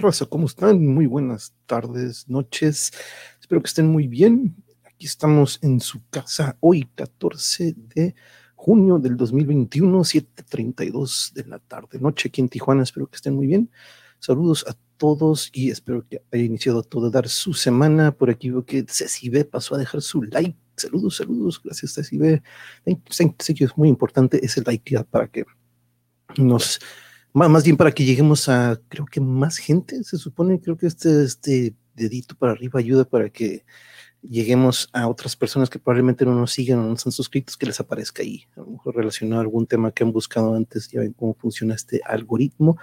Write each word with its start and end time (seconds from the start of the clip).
raza, 0.00 0.26
¿cómo 0.26 0.46
están? 0.46 0.84
Muy 0.84 1.06
buenas 1.06 1.54
tardes, 1.66 2.28
noches. 2.28 2.90
Espero 3.40 3.62
que 3.62 3.68
estén 3.68 3.86
muy 3.86 4.08
bien. 4.08 4.56
Aquí 4.84 5.06
estamos 5.06 5.60
en 5.62 5.78
su 5.78 6.02
casa 6.10 6.56
hoy, 6.58 6.88
14 6.96 7.74
de 7.94 8.14
junio 8.56 8.98
del 8.98 9.16
2021, 9.16 10.02
7:32 10.02 11.32
de 11.32 11.44
la 11.46 11.60
tarde, 11.60 12.00
noche 12.00 12.28
aquí 12.28 12.40
en 12.40 12.48
Tijuana. 12.48 12.82
Espero 12.82 13.06
que 13.06 13.16
estén 13.16 13.34
muy 13.34 13.46
bien. 13.46 13.70
Saludos 14.18 14.64
a 14.68 14.76
todos 14.96 15.50
y 15.52 15.70
espero 15.70 16.06
que 16.08 16.22
haya 16.32 16.42
iniciado 16.42 16.82
todo 16.82 17.10
dar 17.10 17.28
su 17.28 17.54
semana. 17.54 18.10
Por 18.10 18.30
aquí 18.30 18.50
veo 18.50 18.64
que 18.64 18.84
Ceci 18.88 19.28
B 19.28 19.44
pasó 19.44 19.76
a 19.76 19.78
dejar 19.78 20.02
su 20.02 20.22
like. 20.24 20.56
Saludos, 20.76 21.16
saludos. 21.16 21.60
Gracias, 21.62 21.94
Ceci 21.94 22.18
B. 22.18 22.42
Sé 23.10 23.54
que 23.54 23.64
es 23.64 23.76
muy 23.76 23.88
importante 23.88 24.44
ese 24.44 24.62
like 24.62 25.04
para 25.04 25.28
que 25.28 25.44
nos 26.36 26.80
más 27.32 27.64
bien 27.64 27.76
para 27.76 27.92
que 27.92 28.04
lleguemos 28.04 28.48
a, 28.48 28.80
creo 28.88 29.06
que 29.06 29.20
más 29.20 29.58
gente, 29.58 30.02
se 30.04 30.18
supone, 30.18 30.60
creo 30.60 30.76
que 30.76 30.86
este, 30.86 31.24
este 31.24 31.74
dedito 31.94 32.34
para 32.34 32.52
arriba 32.52 32.80
ayuda 32.80 33.04
para 33.04 33.30
que 33.30 33.64
lleguemos 34.22 34.88
a 34.92 35.08
otras 35.08 35.36
personas 35.36 35.70
que 35.70 35.78
probablemente 35.78 36.24
no 36.24 36.34
nos 36.34 36.52
sigan 36.52 36.78
o 36.80 36.86
no 36.86 36.94
están 36.94 37.12
suscritos, 37.12 37.56
que 37.56 37.66
les 37.66 37.80
aparezca 37.80 38.22
ahí, 38.22 38.44
a 38.56 38.60
lo 38.60 38.66
mejor 38.66 38.96
relacionado 38.96 39.40
a 39.40 39.44
algún 39.44 39.66
tema 39.66 39.92
que 39.92 40.04
han 40.04 40.12
buscado 40.12 40.54
antes, 40.54 40.88
ya 40.90 41.00
ven 41.00 41.12
cómo 41.12 41.34
funciona 41.34 41.74
este 41.74 42.00
algoritmo. 42.04 42.76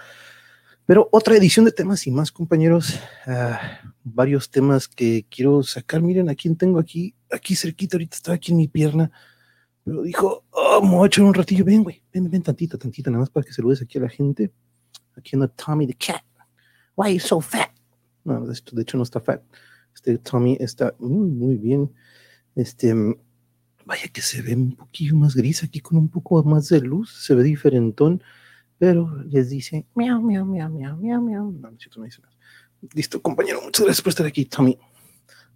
Pero 0.86 1.06
otra 1.12 1.36
edición 1.36 1.66
de 1.66 1.72
temas 1.72 2.06
y 2.06 2.10
más, 2.10 2.32
compañeros, 2.32 2.98
ah, 3.26 3.60
varios 4.04 4.50
temas 4.50 4.88
que 4.88 5.26
quiero 5.28 5.62
sacar. 5.62 6.00
Miren 6.00 6.30
a 6.30 6.34
quién 6.34 6.56
tengo 6.56 6.78
aquí, 6.78 7.14
aquí 7.30 7.54
cerquita, 7.56 7.96
ahorita 7.96 8.16
está 8.16 8.32
aquí 8.32 8.52
en 8.52 8.58
mi 8.58 8.68
pierna. 8.68 9.10
Pero 9.88 10.02
dijo, 10.02 10.44
oh, 10.50 10.82
me 10.82 10.96
voy 10.96 11.04
a 11.04 11.06
echar 11.06 11.24
un 11.24 11.32
ratillo. 11.32 11.64
Ven, 11.64 11.82
güey, 11.82 12.02
ven, 12.12 12.28
ven 12.30 12.42
tantito, 12.42 12.76
tantito, 12.76 13.10
nada 13.10 13.20
más 13.22 13.30
para 13.30 13.46
que 13.46 13.54
saludes 13.54 13.80
aquí 13.80 13.96
a 13.96 14.02
la 14.02 14.10
gente. 14.10 14.52
Aquí 15.16 15.30
anda 15.34 15.48
Tommy 15.48 15.86
the 15.86 15.94
Cat. 15.94 16.22
Why 16.94 17.06
are 17.06 17.14
you 17.14 17.20
so 17.20 17.40
fat? 17.40 17.70
No, 18.22 18.46
de 18.46 18.52
hecho, 18.52 18.76
de 18.76 18.82
hecho 18.82 18.98
no 18.98 19.04
está 19.04 19.18
fat. 19.18 19.42
Este 19.94 20.18
Tommy 20.18 20.58
está 20.60 20.94
muy, 20.98 21.30
muy 21.30 21.56
bien. 21.56 21.90
Este, 22.54 22.92
vaya 23.86 24.08
que 24.12 24.20
se 24.20 24.42
ve 24.42 24.54
un 24.54 24.76
poquillo 24.76 25.16
más 25.16 25.34
gris 25.34 25.62
aquí 25.62 25.80
con 25.80 25.96
un 25.96 26.10
poco 26.10 26.42
más 26.42 26.68
de 26.68 26.80
luz. 26.82 27.24
Se 27.24 27.34
ve 27.34 27.42
diferentón, 27.42 28.22
pero 28.76 29.22
les 29.24 29.48
dice 29.48 29.86
miau, 29.94 30.20
miau, 30.20 30.44
miau, 30.44 30.68
miau, 30.68 30.98
miau, 30.98 31.22
miau. 31.22 31.50
No, 31.50 31.70
no, 31.70 31.78
no 31.96 32.04
dice 32.04 32.20
nada. 32.20 32.36
Listo, 32.92 33.22
compañero, 33.22 33.62
muchas 33.62 33.86
gracias 33.86 34.02
por 34.02 34.10
estar 34.10 34.26
aquí, 34.26 34.44
Tommy. 34.44 34.78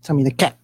Tommy 0.01 0.25
the 0.25 0.35
Cat. 0.35 0.62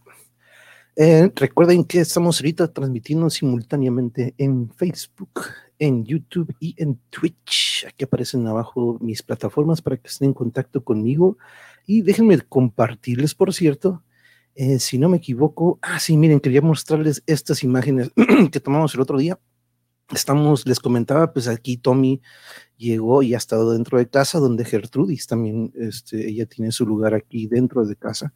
Eh, 1.00 1.30
recuerden 1.36 1.84
que 1.84 2.00
estamos 2.00 2.40
ahorita 2.40 2.72
transmitiendo 2.72 3.30
simultáneamente 3.30 4.34
en 4.36 4.68
Facebook, 4.68 5.42
en 5.78 6.04
YouTube 6.04 6.52
y 6.58 6.74
en 6.76 6.98
Twitch. 7.08 7.86
Aquí 7.86 8.02
aparecen 8.02 8.44
abajo 8.48 8.98
mis 9.00 9.22
plataformas 9.22 9.80
para 9.80 9.96
que 9.96 10.08
estén 10.08 10.30
en 10.30 10.34
contacto 10.34 10.82
conmigo. 10.82 11.38
Y 11.86 12.02
déjenme 12.02 12.40
compartirles, 12.40 13.36
por 13.36 13.54
cierto, 13.54 14.02
eh, 14.56 14.80
si 14.80 14.98
no 14.98 15.08
me 15.08 15.18
equivoco. 15.18 15.78
Ah, 15.82 16.00
sí, 16.00 16.16
miren, 16.16 16.40
quería 16.40 16.62
mostrarles 16.62 17.22
estas 17.28 17.62
imágenes 17.62 18.10
que 18.50 18.58
tomamos 18.58 18.92
el 18.96 19.00
otro 19.00 19.18
día. 19.18 19.38
Estamos, 20.12 20.66
les 20.66 20.80
comentaba, 20.80 21.32
pues 21.32 21.46
aquí 21.46 21.76
Tommy 21.76 22.20
llegó 22.76 23.22
y 23.22 23.34
ha 23.34 23.36
estado 23.36 23.72
dentro 23.72 23.98
de 23.98 24.08
casa, 24.08 24.40
donde 24.40 24.64
Gertrudis 24.64 25.28
también, 25.28 25.72
este, 25.76 26.28
ella 26.28 26.46
tiene 26.46 26.72
su 26.72 26.84
lugar 26.84 27.14
aquí 27.14 27.46
dentro 27.46 27.84
de 27.86 27.94
casa 27.94 28.34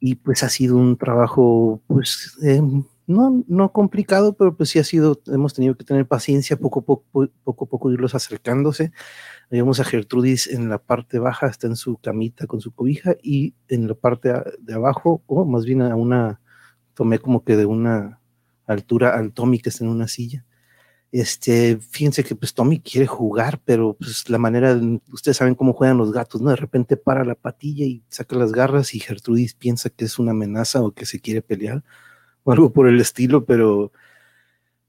y 0.00 0.16
pues 0.16 0.42
ha 0.42 0.48
sido 0.48 0.76
un 0.76 0.96
trabajo, 0.96 1.82
pues, 1.86 2.36
eh, 2.42 2.62
no, 3.06 3.44
no 3.48 3.72
complicado, 3.72 4.34
pero 4.34 4.56
pues 4.56 4.68
sí 4.68 4.78
ha 4.78 4.84
sido, 4.84 5.20
hemos 5.26 5.54
tenido 5.54 5.76
que 5.76 5.84
tener 5.84 6.06
paciencia, 6.06 6.58
poco 6.58 6.80
a 6.80 6.84
poco, 6.84 7.28
poco, 7.42 7.66
poco 7.66 7.90
irlos 7.90 8.14
acercándose. 8.14 8.92
Vemos 9.50 9.80
a 9.80 9.84
Gertrudis 9.84 10.46
en 10.46 10.68
la 10.68 10.78
parte 10.78 11.18
baja, 11.18 11.46
está 11.46 11.66
en 11.66 11.76
su 11.76 11.96
camita 11.96 12.46
con 12.46 12.60
su 12.60 12.72
cobija, 12.72 13.16
y 13.22 13.54
en 13.68 13.88
la 13.88 13.94
parte 13.94 14.32
de 14.60 14.74
abajo, 14.74 15.22
o 15.26 15.46
más 15.46 15.64
bien 15.64 15.80
a 15.82 15.96
una, 15.96 16.40
tomé 16.94 17.18
como 17.18 17.44
que 17.44 17.56
de 17.56 17.64
una 17.66 18.20
altura 18.66 19.16
al 19.16 19.32
Tommy 19.32 19.58
que 19.58 19.70
está 19.70 19.84
en 19.84 19.90
una 19.90 20.06
silla. 20.06 20.44
Este, 21.10 21.78
fíjense 21.78 22.22
que 22.22 22.34
pues 22.34 22.52
Tommy 22.52 22.80
quiere 22.80 23.06
jugar, 23.06 23.60
pero 23.64 23.94
pues 23.94 24.28
la 24.28 24.36
manera, 24.36 24.78
ustedes 25.10 25.38
saben 25.38 25.54
cómo 25.54 25.72
juegan 25.72 25.96
los 25.96 26.12
gatos, 26.12 26.42
¿no? 26.42 26.50
De 26.50 26.56
repente 26.56 26.98
para 26.98 27.24
la 27.24 27.34
patilla 27.34 27.86
y 27.86 28.02
saca 28.10 28.36
las 28.36 28.52
garras 28.52 28.94
y 28.94 29.00
Gertrudis 29.00 29.54
piensa 29.54 29.88
que 29.88 30.04
es 30.04 30.18
una 30.18 30.32
amenaza 30.32 30.82
o 30.82 30.92
que 30.92 31.06
se 31.06 31.20
quiere 31.20 31.40
pelear 31.40 31.82
o 32.44 32.52
algo 32.52 32.72
por 32.72 32.88
el 32.88 33.00
estilo, 33.00 33.46
pero 33.46 33.90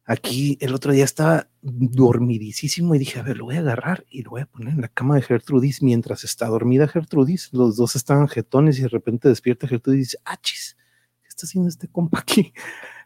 aquí 0.05 0.57
el 0.59 0.73
otro 0.73 0.91
día 0.91 1.05
estaba 1.05 1.47
dormidísimo 1.61 2.95
y 2.95 2.99
dije, 2.99 3.19
a 3.19 3.23
ver, 3.23 3.37
lo 3.37 3.45
voy 3.45 3.55
a 3.55 3.59
agarrar 3.59 4.05
y 4.09 4.23
lo 4.23 4.31
voy 4.31 4.41
a 4.41 4.45
poner 4.45 4.73
en 4.73 4.81
la 4.81 4.87
cama 4.89 5.15
de 5.15 5.21
Gertrudis 5.21 5.81
mientras 5.81 6.25
está 6.25 6.47
dormida 6.47 6.87
Gertrudis. 6.87 7.53
Los 7.53 7.77
dos 7.77 7.95
estaban 7.95 8.27
jetones 8.27 8.77
y 8.79 8.81
de 8.81 8.87
repente 8.89 9.29
despierta 9.29 9.67
Gertrudis 9.67 9.99
y 9.99 10.01
dice, 10.01 10.17
ah, 10.25 10.37
chis, 10.41 10.75
¿qué 11.21 11.29
está 11.29 11.45
haciendo 11.45 11.69
este 11.69 11.87
compa 11.87 12.19
aquí? 12.19 12.53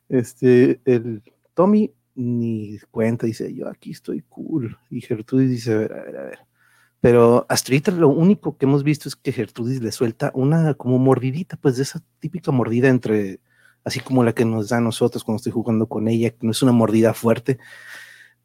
Este, 0.10 0.82
el 0.84 1.24
Tommy 1.54 1.92
ni 2.16 2.78
cuenta, 2.92 3.26
dice, 3.26 3.54
yo 3.54 3.68
aquí 3.68 3.92
estoy 3.92 4.22
cool. 4.30 4.78
Y 4.90 5.02
Gertrudis 5.02 5.50
dice, 5.50 5.74
a 5.74 5.78
ver, 5.78 5.94
a 5.94 6.04
ver, 6.04 6.18
a 6.18 6.24
ver. 6.24 6.40
Pero 7.02 7.46
hasta 7.50 7.92
lo 7.92 8.08
único 8.08 8.58
que 8.58 8.66
hemos 8.66 8.84
visto 8.84 9.10
es 9.10 9.16
que 9.16 9.34
Gertrudis 9.34 9.82
le 9.82 9.92
suelta 9.92 10.32
una 10.36 10.74
como 10.76 11.00
mordidita, 11.00 11.58
pues 11.58 11.76
de 11.76 11.84
esa 11.84 12.02
típica 12.20 12.52
mordida 12.52 12.88
entre, 12.88 13.42
así 13.84 14.00
como 14.00 14.24
la 14.24 14.34
que 14.34 14.46
nos 14.46 14.70
da 14.70 14.78
a 14.78 14.82
nosotros 14.82 15.24
cuando 15.24 15.38
estoy 15.38 15.52
jugando 15.52 15.88
con 15.88 16.08
ella, 16.08 16.30
que 16.30 16.38
no 16.46 16.52
es 16.52 16.62
una 16.64 16.72
mordida 16.72 17.14
fuerte, 17.14 17.60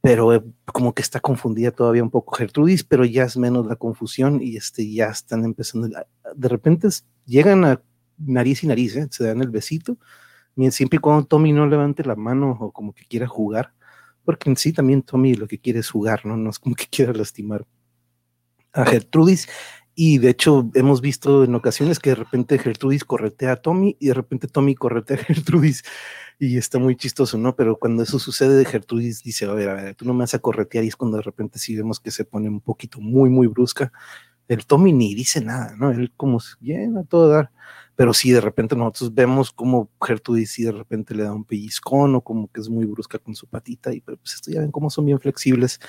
pero 0.00 0.34
eh, 0.34 0.42
como 0.64 0.94
que 0.94 1.02
está 1.02 1.20
confundida 1.20 1.70
todavía 1.70 2.02
un 2.02 2.10
poco 2.10 2.34
Gertrudis, 2.34 2.82
pero 2.84 3.04
ya 3.04 3.24
es 3.24 3.36
menos 3.36 3.66
la 3.66 3.76
confusión 3.76 4.40
y 4.42 4.56
este, 4.56 4.90
ya 4.90 5.06
están 5.06 5.44
empezando, 5.44 5.88
de 5.88 6.48
repente 6.48 6.88
llegan 7.26 7.64
a 7.64 7.80
nariz 8.18 8.64
y 8.64 8.66
nariz, 8.66 8.96
¿eh? 8.96 9.06
se 9.10 9.24
dan 9.24 9.40
el 9.40 9.50
besito, 9.50 9.98
siempre 10.70 10.96
y 10.96 11.00
cuando 11.00 11.26
Tommy 11.26 11.52
no 11.52 11.66
levante 11.66 12.04
la 12.04 12.16
mano 12.16 12.56
o 12.60 12.72
como 12.72 12.92
que 12.92 13.04
quiera 13.06 13.26
jugar, 13.26 13.72
porque 14.24 14.50
en 14.50 14.56
sí 14.56 14.72
también 14.72 15.02
Tommy 15.02 15.34
lo 15.34 15.46
que 15.46 15.58
quiere 15.58 15.80
es 15.80 15.90
jugar, 15.90 16.26
¿no? 16.26 16.36
No 16.36 16.50
es 16.50 16.58
como 16.58 16.74
que 16.74 16.86
quiera 16.90 17.12
lastimar 17.12 17.66
a 18.72 18.84
Gertrudis. 18.84 19.48
Y 19.94 20.18
de 20.18 20.30
hecho 20.30 20.70
hemos 20.74 21.00
visto 21.00 21.42
en 21.42 21.54
ocasiones 21.54 21.98
que 21.98 22.10
de 22.10 22.16
repente 22.16 22.58
Gertrudis 22.58 23.04
corretea 23.04 23.52
a 23.52 23.56
Tommy 23.56 23.96
y 23.98 24.08
de 24.08 24.14
repente 24.14 24.46
Tommy 24.46 24.74
corretea 24.76 25.16
a 25.16 25.24
Gertrudis 25.24 25.82
y 26.38 26.56
está 26.56 26.78
muy 26.78 26.94
chistoso, 26.94 27.36
¿no? 27.36 27.56
Pero 27.56 27.78
cuando 27.78 28.04
eso 28.04 28.18
sucede, 28.18 28.64
Gertrudis 28.64 29.22
dice, 29.24 29.46
a 29.46 29.52
ver, 29.52 29.68
a 29.70 29.74
ver, 29.74 29.94
tú 29.96 30.04
no 30.04 30.14
me 30.14 30.20
vas 30.20 30.34
a 30.34 30.38
corretear 30.38 30.84
y 30.84 30.88
es 30.88 30.96
cuando 30.96 31.16
de 31.16 31.24
repente 31.24 31.58
sí 31.58 31.74
vemos 31.74 31.98
que 31.98 32.12
se 32.12 32.24
pone 32.24 32.48
un 32.48 32.60
poquito 32.60 33.00
muy, 33.00 33.28
muy 33.28 33.48
brusca. 33.48 33.92
El 34.46 34.66
Tommy 34.66 34.92
ni 34.92 35.14
dice 35.14 35.40
nada, 35.40 35.74
¿no? 35.76 35.90
Él 35.90 36.12
como 36.16 36.38
bien 36.60 36.96
a 36.96 37.04
todo 37.04 37.28
dar 37.28 37.50
pero 37.98 38.14
si 38.14 38.30
de 38.30 38.40
repente 38.40 38.76
nosotros 38.76 39.12
vemos 39.12 39.50
como 39.50 39.90
Gertrudis 40.00 40.52
si 40.52 40.62
de 40.62 40.70
repente 40.70 41.16
le 41.16 41.24
da 41.24 41.32
un 41.32 41.44
pellizcón 41.44 42.14
o 42.14 42.20
como 42.20 42.46
que 42.46 42.60
es 42.60 42.68
muy 42.68 42.86
brusca 42.86 43.18
con 43.18 43.34
su 43.34 43.48
patita, 43.48 43.92
y 43.92 44.00
pues 44.00 44.34
esto 44.34 44.52
ya 44.52 44.60
ven 44.60 44.70
cómo 44.70 44.88
son 44.88 45.04
bien 45.04 45.18
flexibles, 45.18 45.80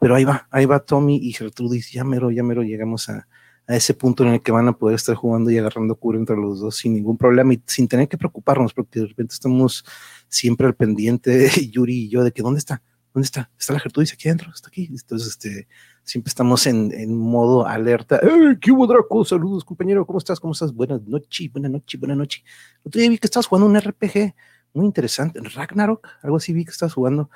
pero 0.00 0.14
ahí 0.14 0.24
va, 0.24 0.48
ahí 0.50 0.64
va 0.64 0.80
Tommy 0.80 1.16
y 1.16 1.34
Gertrudis, 1.34 1.92
ya 1.92 2.04
mero, 2.04 2.30
ya 2.30 2.42
mero 2.42 2.62
llegamos 2.62 3.10
a, 3.10 3.28
a 3.66 3.76
ese 3.76 3.92
punto 3.92 4.24
en 4.24 4.30
el 4.30 4.40
que 4.40 4.50
van 4.50 4.66
a 4.66 4.78
poder 4.78 4.94
estar 4.94 5.14
jugando 5.14 5.50
y 5.50 5.58
agarrando 5.58 5.94
cura 5.94 6.18
entre 6.18 6.36
los 6.36 6.58
dos 6.58 6.76
sin 6.78 6.94
ningún 6.94 7.18
problema 7.18 7.52
y 7.52 7.62
sin 7.66 7.86
tener 7.86 8.08
que 8.08 8.16
preocuparnos, 8.16 8.72
porque 8.72 9.00
de 9.00 9.06
repente 9.08 9.34
estamos 9.34 9.84
siempre 10.28 10.66
al 10.66 10.74
pendiente, 10.74 11.50
Yuri 11.70 12.04
y 12.04 12.08
yo, 12.08 12.24
de 12.24 12.32
que 12.32 12.40
¿dónde 12.40 12.60
está? 12.60 12.80
¿Dónde 13.12 13.26
está? 13.26 13.50
Está 13.58 13.74
la 13.74 13.80
Gertrudis 13.80 14.12
aquí 14.12 14.28
adentro, 14.28 14.50
está 14.54 14.68
aquí. 14.68 14.88
Entonces, 14.90 15.28
este, 15.28 15.68
siempre 16.02 16.30
estamos 16.30 16.66
en, 16.66 16.92
en 16.92 17.16
modo 17.16 17.66
alerta. 17.66 18.20
¿Qué 18.60 18.72
hubo, 18.72 18.86
Draco? 18.86 19.24
Saludos, 19.24 19.64
compañero. 19.64 20.06
¿Cómo 20.06 20.18
estás? 20.18 20.40
¿Cómo 20.40 20.52
estás? 20.52 20.72
Buenas 20.72 21.02
noches, 21.02 21.52
buenas 21.52 21.70
noches, 21.72 22.00
buenas 22.00 22.16
noches. 22.16 22.44
Otro 22.82 23.00
día 23.00 23.10
vi 23.10 23.18
que 23.18 23.26
estabas 23.26 23.46
jugando 23.46 23.66
un 23.66 23.78
RPG 23.78 24.34
muy 24.74 24.86
interesante. 24.86 25.40
Ragnarok, 25.40 26.08
algo 26.22 26.36
así 26.36 26.52
vi 26.52 26.64
que 26.64 26.70
estás 26.70 26.94
jugando. 26.94 27.30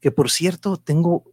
Que 0.00 0.10
por 0.10 0.30
cierto, 0.30 0.78
tengo 0.78 1.24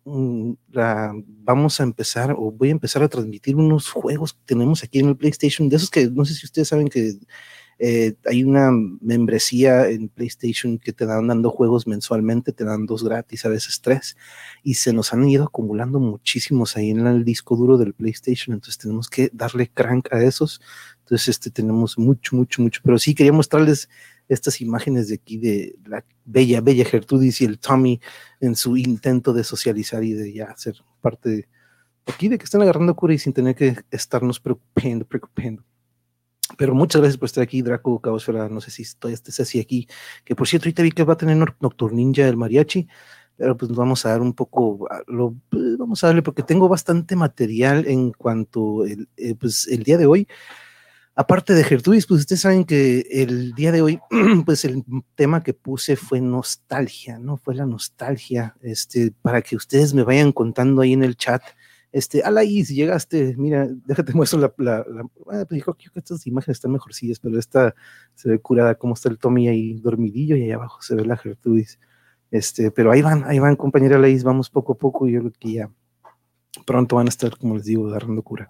la, 0.70 1.14
vamos 1.26 1.80
a 1.80 1.84
empezar 1.84 2.34
o 2.38 2.52
voy 2.52 2.70
a 2.70 2.74
empezar 2.74 3.02
a 3.02 3.08
transmitir 3.08 3.56
unos 3.56 3.90
juegos 3.90 4.34
que 4.34 4.42
tenemos 4.46 4.84
aquí 4.84 5.00
en 5.00 5.10
el 5.10 5.18
PlayStation, 5.18 5.70
de 5.70 5.78
esos 5.78 5.90
que 5.90 6.08
no 6.10 6.26
sé 6.26 6.36
si 6.36 6.46
ustedes 6.46 6.68
saben 6.68 6.90
que 6.90 7.14
eh, 7.80 8.16
hay 8.26 8.44
una 8.44 8.72
membresía 8.72 9.88
en 9.90 10.10
PlayStation 10.10 10.80
que 10.80 10.94
te 10.94 11.06
dan 11.06 11.28
dando 11.28 11.52
juegos 11.52 11.86
mensualmente, 11.86 12.52
te 12.52 12.66
dan 12.66 12.86
dos 12.86 13.04
gratis, 13.04 13.46
a 13.46 13.50
veces 13.50 13.82
tres, 13.82 14.18
y 14.64 14.76
se 14.76 14.94
nos 14.94 15.14
han 15.14 15.28
ido 15.30 15.46
acumulando 15.46 16.00
muchísimos 16.00 16.76
ahí 16.76 16.90
en 16.90 17.06
el 17.06 17.24
disco 17.24 17.56
duro 17.56 17.78
del 17.78 17.94
PlayStation, 17.94 18.56
entonces 18.56 18.80
tenemos 18.80 19.10
que 19.10 19.30
darle 19.34 19.70
crank 19.70 20.12
a 20.12 20.24
esos. 20.24 20.62
Entonces, 21.00 21.30
este, 21.30 21.52
tenemos 21.52 21.98
mucho, 21.98 22.36
mucho, 22.36 22.62
mucho, 22.62 22.82
pero 22.84 23.00
sí 23.00 23.16
quería 23.16 23.32
mostrarles 23.32 23.88
estas 24.28 24.60
imágenes 24.60 25.08
de 25.08 25.16
aquí 25.16 25.38
de 25.38 25.76
la 25.86 26.04
bella, 26.26 26.60
bella 26.60 26.84
Gertrudis 26.84 27.40
y 27.42 27.46
el 27.46 27.60
Tommy 27.60 28.02
en 28.42 28.56
su 28.56 28.76
intento 28.76 29.32
de 29.32 29.44
socializar 29.44 30.04
y 30.04 30.14
de 30.14 30.34
ya 30.34 30.54
ser 30.58 30.76
parte 31.00 31.30
de 31.30 31.48
aquí, 32.08 32.28
de 32.28 32.38
que 32.38 32.44
están 32.44 32.62
agarrando 32.62 32.96
cura 32.96 33.14
y 33.14 33.20
sin 33.20 33.32
tener 33.32 33.56
que 33.56 33.78
estarnos 33.90 34.40
preocupando, 34.40 35.06
preocupando. 35.06 35.64
Pero 36.58 36.74
muchas 36.74 37.02
gracias 37.02 37.18
por 37.18 37.26
estar 37.26 37.44
aquí, 37.44 37.62
Draco 37.62 38.00
Caosfera. 38.02 38.50
No 38.50 38.62
sé 38.62 38.72
si 38.72 38.84
todavía 38.98 39.16
estés 39.16 39.40
así 39.40 39.60
aquí. 39.60 39.88
Que 40.24 40.36
por 40.36 40.48
cierto, 40.48 40.66
ahorita 40.66 40.84
vi 40.84 40.92
que 40.92 41.04
va 41.04 41.14
a 41.14 41.18
tener 41.18 41.38
Nocturninja 41.60 42.28
el 42.28 42.38
mariachi. 42.38 42.88
pero 43.36 43.58
pues 43.58 43.72
vamos 43.72 44.06
a 44.06 44.10
dar 44.10 44.22
un 44.22 44.34
poco, 44.34 44.88
lo, 45.08 45.36
pues, 45.50 45.78
vamos 45.78 46.04
a 46.04 46.08
darle 46.08 46.24
porque 46.24 46.44
tengo 46.44 46.68
bastante 46.70 47.16
material 47.16 47.86
en 47.88 48.12
cuanto 48.12 48.86
el, 48.86 49.10
eh, 49.18 49.36
pues 49.36 49.68
el 49.68 49.84
día 49.84 49.98
de 49.98 50.06
hoy. 50.08 50.28
Aparte 51.20 51.56
de 51.56 51.64
Gertrudis, 51.64 52.06
pues 52.06 52.22
ustedes 52.22 52.42
saben 52.42 52.64
que 52.64 53.00
el 53.10 53.54
día 53.54 53.72
de 53.72 53.82
hoy, 53.82 54.00
pues 54.46 54.64
el 54.66 54.84
tema 55.16 55.42
que 55.42 55.56
puse 55.56 55.96
fue 55.96 56.22
nostalgia, 56.22 57.18
¿no? 57.18 57.38
Fue 57.38 57.56
la 57.56 57.66
nostalgia, 57.66 58.56
este, 58.62 59.12
para 59.24 59.42
que 59.42 59.56
ustedes 59.56 59.96
me 59.96 60.04
vayan 60.04 60.32
contando 60.32 60.84
ahí 60.84 60.94
en 60.94 61.04
el 61.04 61.18
chat. 61.18 61.42
Este, 61.92 62.22
Alaís, 62.22 62.70
llegaste, 62.70 63.36
mira, 63.38 63.68
déjate 63.86 64.14
muestro 64.14 64.40
la, 64.40 64.54
la, 64.58 64.86
ah, 65.32 65.46
pues 65.48 65.50
dijo 65.50 65.74
que 65.74 65.88
estas 65.96 66.28
imágenes 66.28 66.58
están 66.58 66.72
mejorcillas, 66.72 67.20
pero 67.20 67.40
esta 67.40 67.74
se 68.14 68.30
ve 68.30 68.40
curada, 68.40 68.76
como 68.76 68.94
está 68.94 69.10
el 69.10 69.18
Tommy 69.18 69.48
ahí 69.48 69.80
dormidillo 69.80 70.36
y 70.36 70.44
ahí 70.44 70.52
abajo 70.52 70.82
se 70.82 70.96
ve 70.96 71.06
la 71.06 71.18
Gertrudis. 71.18 71.80
Este, 72.30 72.72
pero 72.72 72.92
ahí 72.92 73.02
van, 73.02 73.24
ahí 73.24 73.40
van, 73.40 73.56
compañera 73.56 73.96
Alaís, 73.96 74.24
vamos 74.24 74.50
poco 74.50 74.74
a 74.74 74.78
poco 74.78 75.08
y 75.08 75.14
yo 75.14 75.22
creo 75.22 75.34
que 75.40 75.52
ya 75.54 75.72
pronto 76.66 76.98
van 76.98 77.08
a 77.08 77.10
estar, 77.10 77.38
como 77.38 77.56
les 77.56 77.66
digo, 77.66 77.88
agarrando 77.88 78.22
cura. 78.22 78.50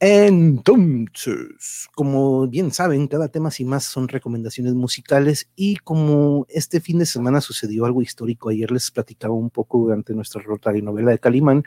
Entonces, 0.00 1.88
como 1.92 2.46
bien 2.46 2.70
saben, 2.70 3.08
cada 3.08 3.28
tema 3.28 3.50
sin 3.50 3.68
más 3.68 3.84
son 3.84 4.06
recomendaciones 4.06 4.74
musicales 4.74 5.50
y 5.56 5.76
como 5.76 6.46
este 6.48 6.80
fin 6.80 7.00
de 7.00 7.06
semana 7.06 7.40
sucedió 7.40 7.84
algo 7.84 8.00
histórico, 8.00 8.48
ayer 8.48 8.70
les 8.70 8.92
platicaba 8.92 9.34
un 9.34 9.50
poco 9.50 9.78
durante 9.78 10.14
nuestra 10.14 10.40
rota 10.40 10.70
de 10.70 10.82
novela 10.82 11.10
de 11.10 11.18
Calimán, 11.18 11.64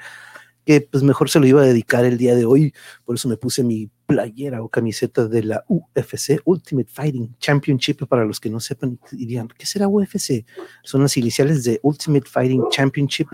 que 0.65 0.81
pues 0.81 1.03
mejor 1.03 1.29
se 1.29 1.39
lo 1.39 1.47
iba 1.47 1.61
a 1.61 1.65
dedicar 1.65 2.05
el 2.05 2.17
día 2.17 2.35
de 2.35 2.45
hoy, 2.45 2.73
por 3.05 3.15
eso 3.15 3.27
me 3.27 3.37
puse 3.37 3.63
mi 3.63 3.89
playera 4.05 4.61
o 4.61 4.69
camiseta 4.69 5.27
de 5.27 5.43
la 5.43 5.63
UFC, 5.67 6.41
Ultimate 6.43 6.89
Fighting 6.91 7.35
Championship, 7.39 8.05
para 8.07 8.25
los 8.25 8.39
que 8.39 8.49
no 8.49 8.59
sepan, 8.59 8.99
dirían, 9.11 9.47
¿qué 9.57 9.65
será 9.65 9.87
UFC? 9.87 10.45
Son 10.83 11.01
las 11.01 11.15
iniciales 11.17 11.63
de 11.63 11.79
Ultimate 11.81 12.27
Fighting 12.29 12.65
Championship. 12.69 13.27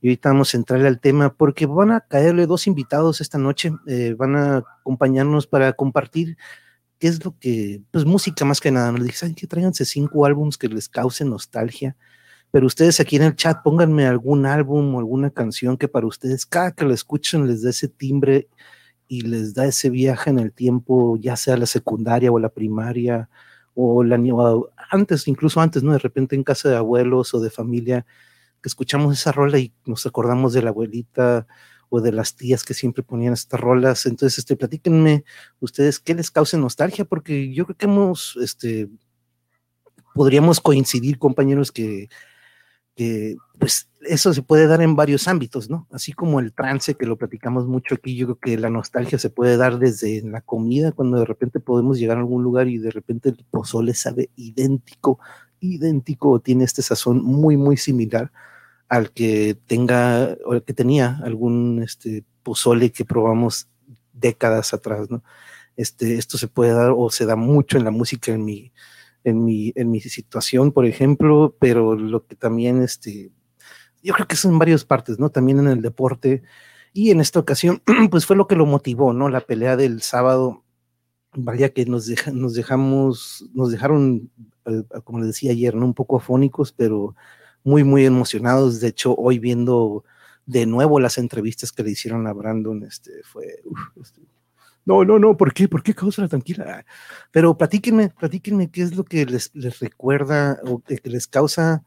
Y 0.00 0.08
ahorita 0.08 0.30
vamos 0.30 0.54
a 0.54 0.56
entrarle 0.56 0.88
al 0.88 1.00
tema 1.00 1.34
porque 1.34 1.66
van 1.66 1.92
a 1.92 2.00
caerle 2.00 2.46
dos 2.46 2.66
invitados 2.66 3.20
esta 3.20 3.38
noche, 3.38 3.72
eh, 3.86 4.14
van 4.16 4.36
a 4.36 4.56
acompañarnos 4.80 5.46
para 5.46 5.74
compartir 5.74 6.36
qué 6.98 7.08
es 7.08 7.24
lo 7.24 7.36
que, 7.38 7.82
pues 7.90 8.04
música 8.04 8.44
más 8.44 8.60
que 8.60 8.70
nada, 8.70 8.90
nos 8.90 9.04
dicen 9.04 9.34
que 9.34 9.46
tráiganse 9.46 9.84
cinco 9.84 10.24
álbumes 10.24 10.56
que 10.56 10.68
les 10.68 10.88
causen 10.88 11.30
nostalgia, 11.30 11.96
pero 12.52 12.66
ustedes 12.66 13.00
aquí 13.00 13.16
en 13.16 13.22
el 13.24 13.34
chat 13.34 13.62
pónganme 13.64 14.06
algún 14.06 14.46
álbum 14.46 14.94
o 14.94 14.98
alguna 15.00 15.30
canción 15.30 15.78
que 15.78 15.88
para 15.88 16.06
ustedes, 16.06 16.46
cada 16.46 16.72
que 16.72 16.84
lo 16.84 16.92
escuchen, 16.94 17.48
les 17.48 17.62
dé 17.62 17.70
ese 17.70 17.88
timbre 17.88 18.48
y 19.08 19.22
les 19.22 19.54
da 19.54 19.66
ese 19.66 19.90
viaje 19.90 20.30
en 20.30 20.38
el 20.38 20.52
tiempo, 20.52 21.16
ya 21.18 21.36
sea 21.36 21.56
la 21.56 21.66
secundaria 21.66 22.30
o 22.30 22.38
la 22.38 22.50
primaria, 22.50 23.30
o 23.74 24.04
la 24.04 24.18
o 24.34 24.70
antes, 24.90 25.28
incluso 25.28 25.60
antes, 25.62 25.82
¿no? 25.82 25.92
De 25.92 25.98
repente 25.98 26.36
en 26.36 26.44
casa 26.44 26.68
de 26.68 26.76
abuelos 26.76 27.32
o 27.34 27.40
de 27.40 27.50
familia, 27.50 28.06
que 28.62 28.68
escuchamos 28.68 29.18
esa 29.18 29.32
rola 29.32 29.58
y 29.58 29.72
nos 29.86 30.06
acordamos 30.06 30.52
de 30.52 30.62
la 30.62 30.70
abuelita 30.70 31.46
o 31.88 32.00
de 32.02 32.12
las 32.12 32.36
tías 32.36 32.64
que 32.64 32.74
siempre 32.74 33.02
ponían 33.02 33.32
estas 33.34 33.60
rolas. 33.60 34.06
Entonces, 34.06 34.40
este, 34.40 34.56
platíquenme 34.56 35.24
ustedes 35.60 35.98
qué 36.00 36.14
les 36.14 36.30
causa 36.30 36.58
nostalgia, 36.58 37.04
porque 37.06 37.52
yo 37.54 37.64
creo 37.66 37.76
que 37.78 37.86
hemos, 37.86 38.38
este, 38.42 38.90
podríamos 40.14 40.60
coincidir, 40.60 41.18
compañeros, 41.18 41.72
que, 41.72 42.08
que 42.94 43.36
pues 43.58 43.88
eso 44.02 44.34
se 44.34 44.42
puede 44.42 44.66
dar 44.66 44.82
en 44.82 44.96
varios 44.96 45.28
ámbitos, 45.28 45.70
¿no? 45.70 45.86
Así 45.92 46.12
como 46.12 46.40
el 46.40 46.52
trance, 46.52 46.94
que 46.94 47.06
lo 47.06 47.16
platicamos 47.16 47.66
mucho 47.66 47.94
aquí, 47.94 48.16
yo 48.16 48.26
creo 48.26 48.38
que 48.38 48.58
la 48.58 48.70
nostalgia 48.70 49.18
se 49.18 49.30
puede 49.30 49.56
dar 49.56 49.78
desde 49.78 50.22
la 50.22 50.40
comida, 50.40 50.92
cuando 50.92 51.18
de 51.18 51.24
repente 51.24 51.60
podemos 51.60 51.98
llegar 51.98 52.16
a 52.16 52.20
algún 52.20 52.42
lugar 52.42 52.68
y 52.68 52.78
de 52.78 52.90
repente 52.90 53.28
el 53.30 53.44
pozole 53.50 53.94
sabe 53.94 54.30
idéntico, 54.36 55.20
idéntico, 55.60 56.30
o 56.30 56.40
tiene 56.40 56.64
este 56.64 56.82
sazón 56.82 57.22
muy, 57.22 57.56
muy 57.56 57.76
similar 57.76 58.32
al 58.88 59.12
que 59.12 59.56
tenga 59.66 60.36
o 60.44 60.52
al 60.52 60.64
que 60.64 60.74
tenía 60.74 61.20
algún 61.24 61.82
este 61.82 62.24
pozole 62.42 62.90
que 62.90 63.04
probamos 63.04 63.68
décadas 64.12 64.74
atrás, 64.74 65.10
¿no? 65.10 65.22
Este, 65.76 66.18
esto 66.18 66.36
se 66.36 66.48
puede 66.48 66.72
dar 66.72 66.92
o 66.94 67.10
se 67.10 67.24
da 67.24 67.36
mucho 67.36 67.78
en 67.78 67.84
la 67.84 67.90
música 67.90 68.32
en 68.32 68.44
mi, 68.44 68.72
en 69.24 69.44
mi, 69.44 69.72
en 69.76 69.90
mi 69.90 70.00
situación, 70.00 70.72
por 70.72 70.86
ejemplo, 70.86 71.56
pero 71.58 71.94
lo 71.94 72.26
que 72.26 72.36
también, 72.36 72.82
este, 72.82 73.30
yo 74.02 74.14
creo 74.14 74.26
que 74.26 74.34
es 74.34 74.44
en 74.44 74.58
varias 74.58 74.84
partes, 74.84 75.18
¿no? 75.18 75.30
También 75.30 75.60
en 75.60 75.68
el 75.68 75.82
deporte 75.82 76.42
y 76.92 77.10
en 77.10 77.20
esta 77.20 77.40
ocasión, 77.40 77.82
pues 78.10 78.26
fue 78.26 78.36
lo 78.36 78.46
que 78.46 78.56
lo 78.56 78.66
motivó, 78.66 79.12
¿no? 79.12 79.28
La 79.28 79.40
pelea 79.40 79.76
del 79.76 80.02
sábado, 80.02 80.64
vaya 81.34 81.70
que 81.70 81.86
nos, 81.86 82.08
nos 82.32 82.54
dejamos, 82.54 83.48
nos 83.54 83.70
dejaron, 83.70 84.30
eh, 84.66 84.82
como 85.04 85.20
le 85.20 85.26
decía 85.26 85.52
ayer, 85.52 85.74
¿no? 85.74 85.86
Un 85.86 85.94
poco 85.94 86.18
afónicos, 86.18 86.72
pero 86.72 87.14
muy, 87.64 87.84
muy 87.84 88.04
emocionados. 88.04 88.80
De 88.80 88.88
hecho, 88.88 89.14
hoy 89.16 89.38
viendo 89.38 90.04
de 90.46 90.66
nuevo 90.66 91.00
las 91.00 91.18
entrevistas 91.18 91.72
que 91.72 91.82
le 91.82 91.92
hicieron 91.92 92.26
a 92.26 92.32
Brandon, 92.32 92.82
este, 92.84 93.22
fue, 93.22 93.62
este, 94.00 94.20
no, 94.84 95.04
no, 95.04 95.18
no, 95.18 95.36
¿por 95.36 95.52
qué? 95.54 95.68
¿Por 95.68 95.82
qué 95.82 95.94
causa 95.94 96.26
tranquila? 96.28 96.84
Pero 97.30 97.56
platíquenme, 97.56 98.10
platíquenme 98.10 98.70
qué 98.70 98.82
es 98.82 98.96
lo 98.96 99.04
que 99.04 99.24
les, 99.26 99.50
recuerda 99.80 100.58
o 100.64 100.80
que, 100.80 101.00
les 101.04 101.26
causa 101.26 101.84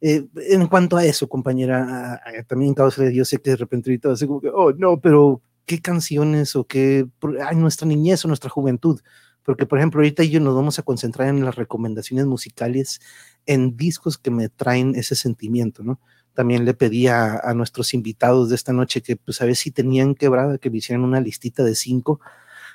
eh, 0.00 0.26
en 0.36 0.66
cuanto 0.66 0.96
a 0.96 1.04
eso, 1.04 1.28
compañera, 1.28 2.20
también 2.46 2.74
causa, 2.74 3.10
yo 3.10 3.24
sé 3.24 3.38
que 3.38 3.50
de 3.50 3.56
repente 3.56 3.90
ahorita 3.90 4.10
va 4.10 4.16
como 4.26 4.40
que, 4.40 4.50
oh, 4.52 4.72
no, 4.72 5.00
pero 5.00 5.40
¿qué 5.66 5.80
canciones 5.80 6.56
o 6.56 6.64
qué, 6.64 7.06
ay, 7.46 7.56
nuestra 7.56 7.88
niñez 7.88 8.24
o 8.24 8.28
nuestra 8.28 8.50
juventud? 8.50 9.00
Porque, 9.44 9.66
por 9.66 9.78
ejemplo, 9.78 10.00
ahorita 10.00 10.24
yo 10.24 10.40
nos 10.40 10.54
vamos 10.54 10.78
a 10.78 10.82
concentrar 10.82 11.28
en 11.28 11.44
las 11.44 11.54
recomendaciones 11.54 12.26
musicales 12.26 13.00
en 13.46 13.76
discos 13.76 14.18
que 14.18 14.30
me 14.30 14.48
traen 14.48 14.94
ese 14.94 15.14
sentimiento, 15.14 15.82
¿no? 15.82 16.00
También 16.34 16.64
le 16.64 16.74
pedí 16.74 17.06
a, 17.08 17.40
nuestros 17.54 17.94
invitados 17.94 18.48
de 18.48 18.56
esta 18.56 18.72
noche 18.72 19.02
que, 19.02 19.16
pues, 19.16 19.40
a 19.40 19.46
ver 19.46 19.56
si 19.56 19.70
tenían 19.70 20.14
quebrada, 20.14 20.58
que 20.58 20.70
me 20.70 20.78
hicieran 20.78 21.04
una 21.04 21.20
listita 21.20 21.64
de 21.64 21.74
cinco, 21.76 22.20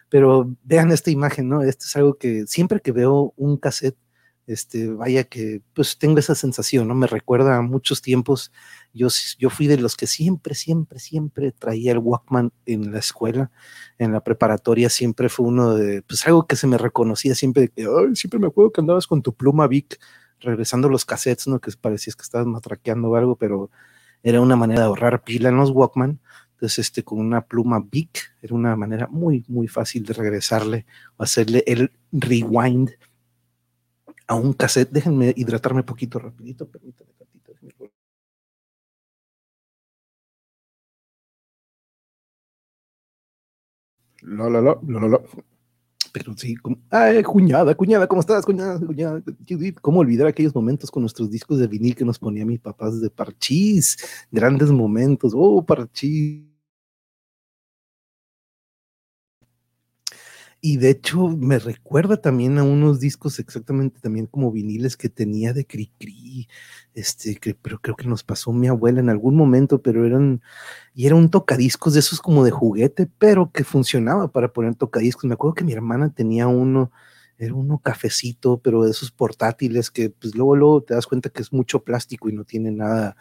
pero 0.10 0.56
vean 0.64 0.92
esta 0.92 1.12
imagen, 1.12 1.50
¿no? 1.50 1.62
Esto 1.62 1.86
es 1.86 1.96
algo 1.96 2.18
que 2.18 2.48
siempre 2.48 2.82
que 2.82 2.92
veo 2.92 3.34
un 3.38 3.58
cassette, 3.58 3.98
este, 4.48 4.88
vaya 4.88 5.26
que, 5.26 5.62
pues, 5.76 6.00
tengo 6.00 6.20
esa 6.20 6.36
sensación, 6.36 6.88
¿no? 6.88 6.96
Me 6.96 7.06
recuerda 7.08 7.58
a 7.58 7.62
muchos 7.62 8.02
tiempos. 8.02 8.52
Yo, 8.94 9.10
yo 9.38 9.50
fui 9.50 9.68
de 9.68 9.78
los 9.78 9.96
que 9.96 10.08
siempre, 10.08 10.56
siempre, 10.56 11.00
siempre 11.00 11.52
traía 11.52 11.92
el 11.92 12.00
Walkman 12.00 12.52
en 12.66 12.92
la 12.92 13.00
escuela, 13.00 13.52
en 14.00 14.12
la 14.14 14.24
preparatoria, 14.24 14.90
siempre 14.90 15.30
fue 15.30 15.46
uno 15.48 15.76
de, 15.76 16.02
pues, 16.02 16.26
algo 16.26 16.48
que 16.48 16.56
se 16.56 16.66
me 16.68 16.78
reconocía 16.78 17.36
siempre, 17.36 17.72
siempre 18.14 18.40
me 18.40 18.48
acuerdo 18.48 18.72
que 18.72 18.82
andabas 18.82 19.06
con 19.06 19.22
tu 19.22 19.36
pluma 19.36 19.68
Vic 19.68 20.00
regresando 20.42 20.90
los 20.90 21.06
cassettes, 21.06 21.48
¿no? 21.48 21.60
Que 21.60 21.72
parecías 21.80 22.16
que 22.16 22.24
estabas 22.24 22.48
matraqueando 22.48 23.10
o 23.10 23.16
algo, 23.16 23.36
pero 23.36 23.70
era 24.24 24.42
una 24.42 24.56
manera 24.56 24.82
de 24.82 24.88
ahorrar 24.88 25.24
pila 25.24 25.50
en 25.50 25.58
los 25.58 25.72
Walkman. 25.72 26.20
Entonces, 26.54 26.80
este, 26.80 27.04
con 27.04 27.20
una 27.20 27.42
pluma 27.42 27.80
Bic, 27.90 28.36
era 28.42 28.54
una 28.56 28.76
manera 28.76 29.08
muy, 29.10 29.46
muy 29.48 29.68
fácil 29.68 30.06
de 30.06 30.14
regresarle 30.14 30.86
o 31.18 31.24
hacerle 31.24 31.64
el 31.68 31.92
rewind 32.12 32.92
a 34.28 34.36
un 34.36 34.54
cassette. 34.54 34.92
Déjenme 34.92 35.34
hidratarme 35.36 35.84
poquito 35.84 36.20
rapidito, 36.20 36.68
permítanme 36.68 37.14
tantito. 37.14 37.54
La, 44.22 44.50
la, 44.50 44.62
la, 44.62 44.78
la, 44.84 45.08
la. 45.08 45.20
Pero 46.12 46.36
sí, 46.36 46.56
como, 46.56 46.78
ay, 46.90 47.24
cuñada, 47.24 47.76
cuñada, 47.76 48.08
¿cómo 48.08 48.22
estás, 48.22 48.46
cuñada, 48.46 48.80
cuñada? 48.80 49.22
¿Cómo 49.82 50.00
olvidar 50.00 50.28
aquellos 50.28 50.56
momentos 50.56 50.90
con 50.90 51.04
nuestros 51.04 51.30
discos 51.30 51.60
de 51.60 51.68
vinil 51.68 51.96
que 51.96 52.06
nos 52.06 52.20
ponía 52.20 52.46
mi 52.46 52.58
papás 52.58 53.00
de 53.02 53.10
parchís? 53.10 53.98
Grandes 54.32 54.72
momentos, 54.72 55.34
oh, 55.36 55.66
parchís. 55.66 56.44
Y 60.62 60.78
de 60.78 60.90
hecho 60.90 61.30
me 61.30 61.58
recuerda 61.58 62.18
también 62.18 62.58
a 62.58 62.64
unos 62.64 63.00
discos 63.00 63.40
exactamente 63.40 64.02
también 64.02 64.26
como 64.26 64.52
viniles 64.52 64.98
que 64.98 65.08
tenía 65.08 65.54
de 65.54 65.66
Cricri, 65.66 66.50
este, 66.94 67.36
que, 67.38 67.56
pero 67.56 67.80
creo 67.80 67.96
que 67.96 68.08
nos 68.08 68.24
pasó 68.24 68.52
mi 68.52 68.68
abuela 68.68 69.00
en 69.00 69.10
algún 69.10 69.36
momento, 69.38 69.82
pero 69.82 70.06
eran, 70.06 70.42
y 70.94 71.06
era 71.06 71.16
un 71.16 71.30
tocadiscos 71.30 71.94
de 71.94 72.02
esos 72.02 72.20
como 72.22 72.44
de 72.44 72.52
juguete, 72.52 73.10
pero 73.18 73.52
que 73.54 73.64
funcionaba 73.64 74.32
para 74.34 74.52
poner 74.52 74.76
tocadiscos. 74.76 75.26
Me 75.26 75.36
acuerdo 75.36 75.56
que 75.56 75.64
mi 75.64 75.72
hermana 75.74 76.14
tenía 76.14 76.48
uno, 76.48 76.92
era 77.38 77.54
uno 77.54 77.80
cafecito, 77.80 78.60
pero 78.62 78.84
de 78.84 78.92
esos 78.92 79.12
portátiles 79.12 79.90
que 79.92 80.10
pues 80.10 80.36
luego, 80.36 80.58
luego 80.58 80.84
te 80.84 80.94
das 80.94 81.08
cuenta 81.08 81.30
que 81.30 81.42
es 81.42 81.54
mucho 81.54 81.84
plástico 81.86 82.30
y 82.30 82.34
no 82.34 82.44
tiene 82.44 82.72
nada 82.72 83.16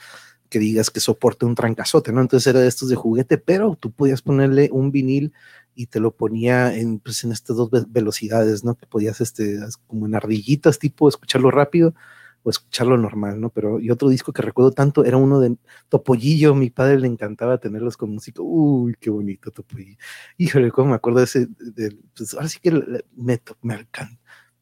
que 0.49 0.59
digas 0.59 0.91
que 0.91 1.01
soporte 1.01 1.47
un 1.47 1.55
trancazote, 1.55 2.13
¿no? 2.13 2.21
Entonces 2.21 2.47
era 2.47 2.61
de 2.61 2.69
estos 2.69 2.89
de 2.89 2.97
juguete, 2.97 3.39
pero 3.39 3.77
tú 3.79 3.91
podías 3.93 4.23
ponerle 4.23 4.71
un 4.73 4.91
vinil 4.91 5.33
y 5.75 5.87
te 5.87 6.01
lo 6.01 6.11
ponía 6.11 6.75
en, 6.77 6.99
pues, 6.99 7.23
en 7.25 7.33
estas 7.33 7.57
dos 7.57 7.71
velocidades, 7.89 8.65
¿no? 8.65 8.75
Que 8.77 8.87
podías, 8.87 9.21
este, 9.21 9.61
como 9.87 10.07
en 10.07 10.15
ardillitas, 10.15 10.79
tipo, 10.79 11.09
escucharlo 11.09 11.51
rápido 11.51 11.95
o 12.43 12.51
escucharlo 12.51 12.97
normal, 12.97 13.41
¿no? 13.41 13.51
Pero, 13.51 13.81
y 13.81 13.91
otro 13.91 14.09
disco 14.09 14.33
que 14.33 14.43
recuerdo 14.43 14.73
tanto 14.73 15.05
era 15.05 15.17
uno 15.17 15.41
de 15.41 15.57
Topollillo, 15.89 16.55
mi 16.55 16.71
padre 16.71 16.99
le 16.99 17.07
encantaba 17.07 17.59
tenerlos 17.59 17.97
con 17.97 18.11
música, 18.11 18.43
uy, 18.43 18.97
qué 18.99 19.11
bonito 19.11 19.51
Topollillo. 19.51 19.99
Híjole, 20.37 20.71
cómo 20.71 20.91
me 20.91 20.97
acuerdo 20.97 21.21
de 21.21 21.25
ese, 21.27 21.47
de, 21.47 21.97
pues 22.17 22.35
ahora 22.35 22.49
sí 22.49 22.59
que 22.61 22.73
me, 23.17 23.41
me, 23.63 23.87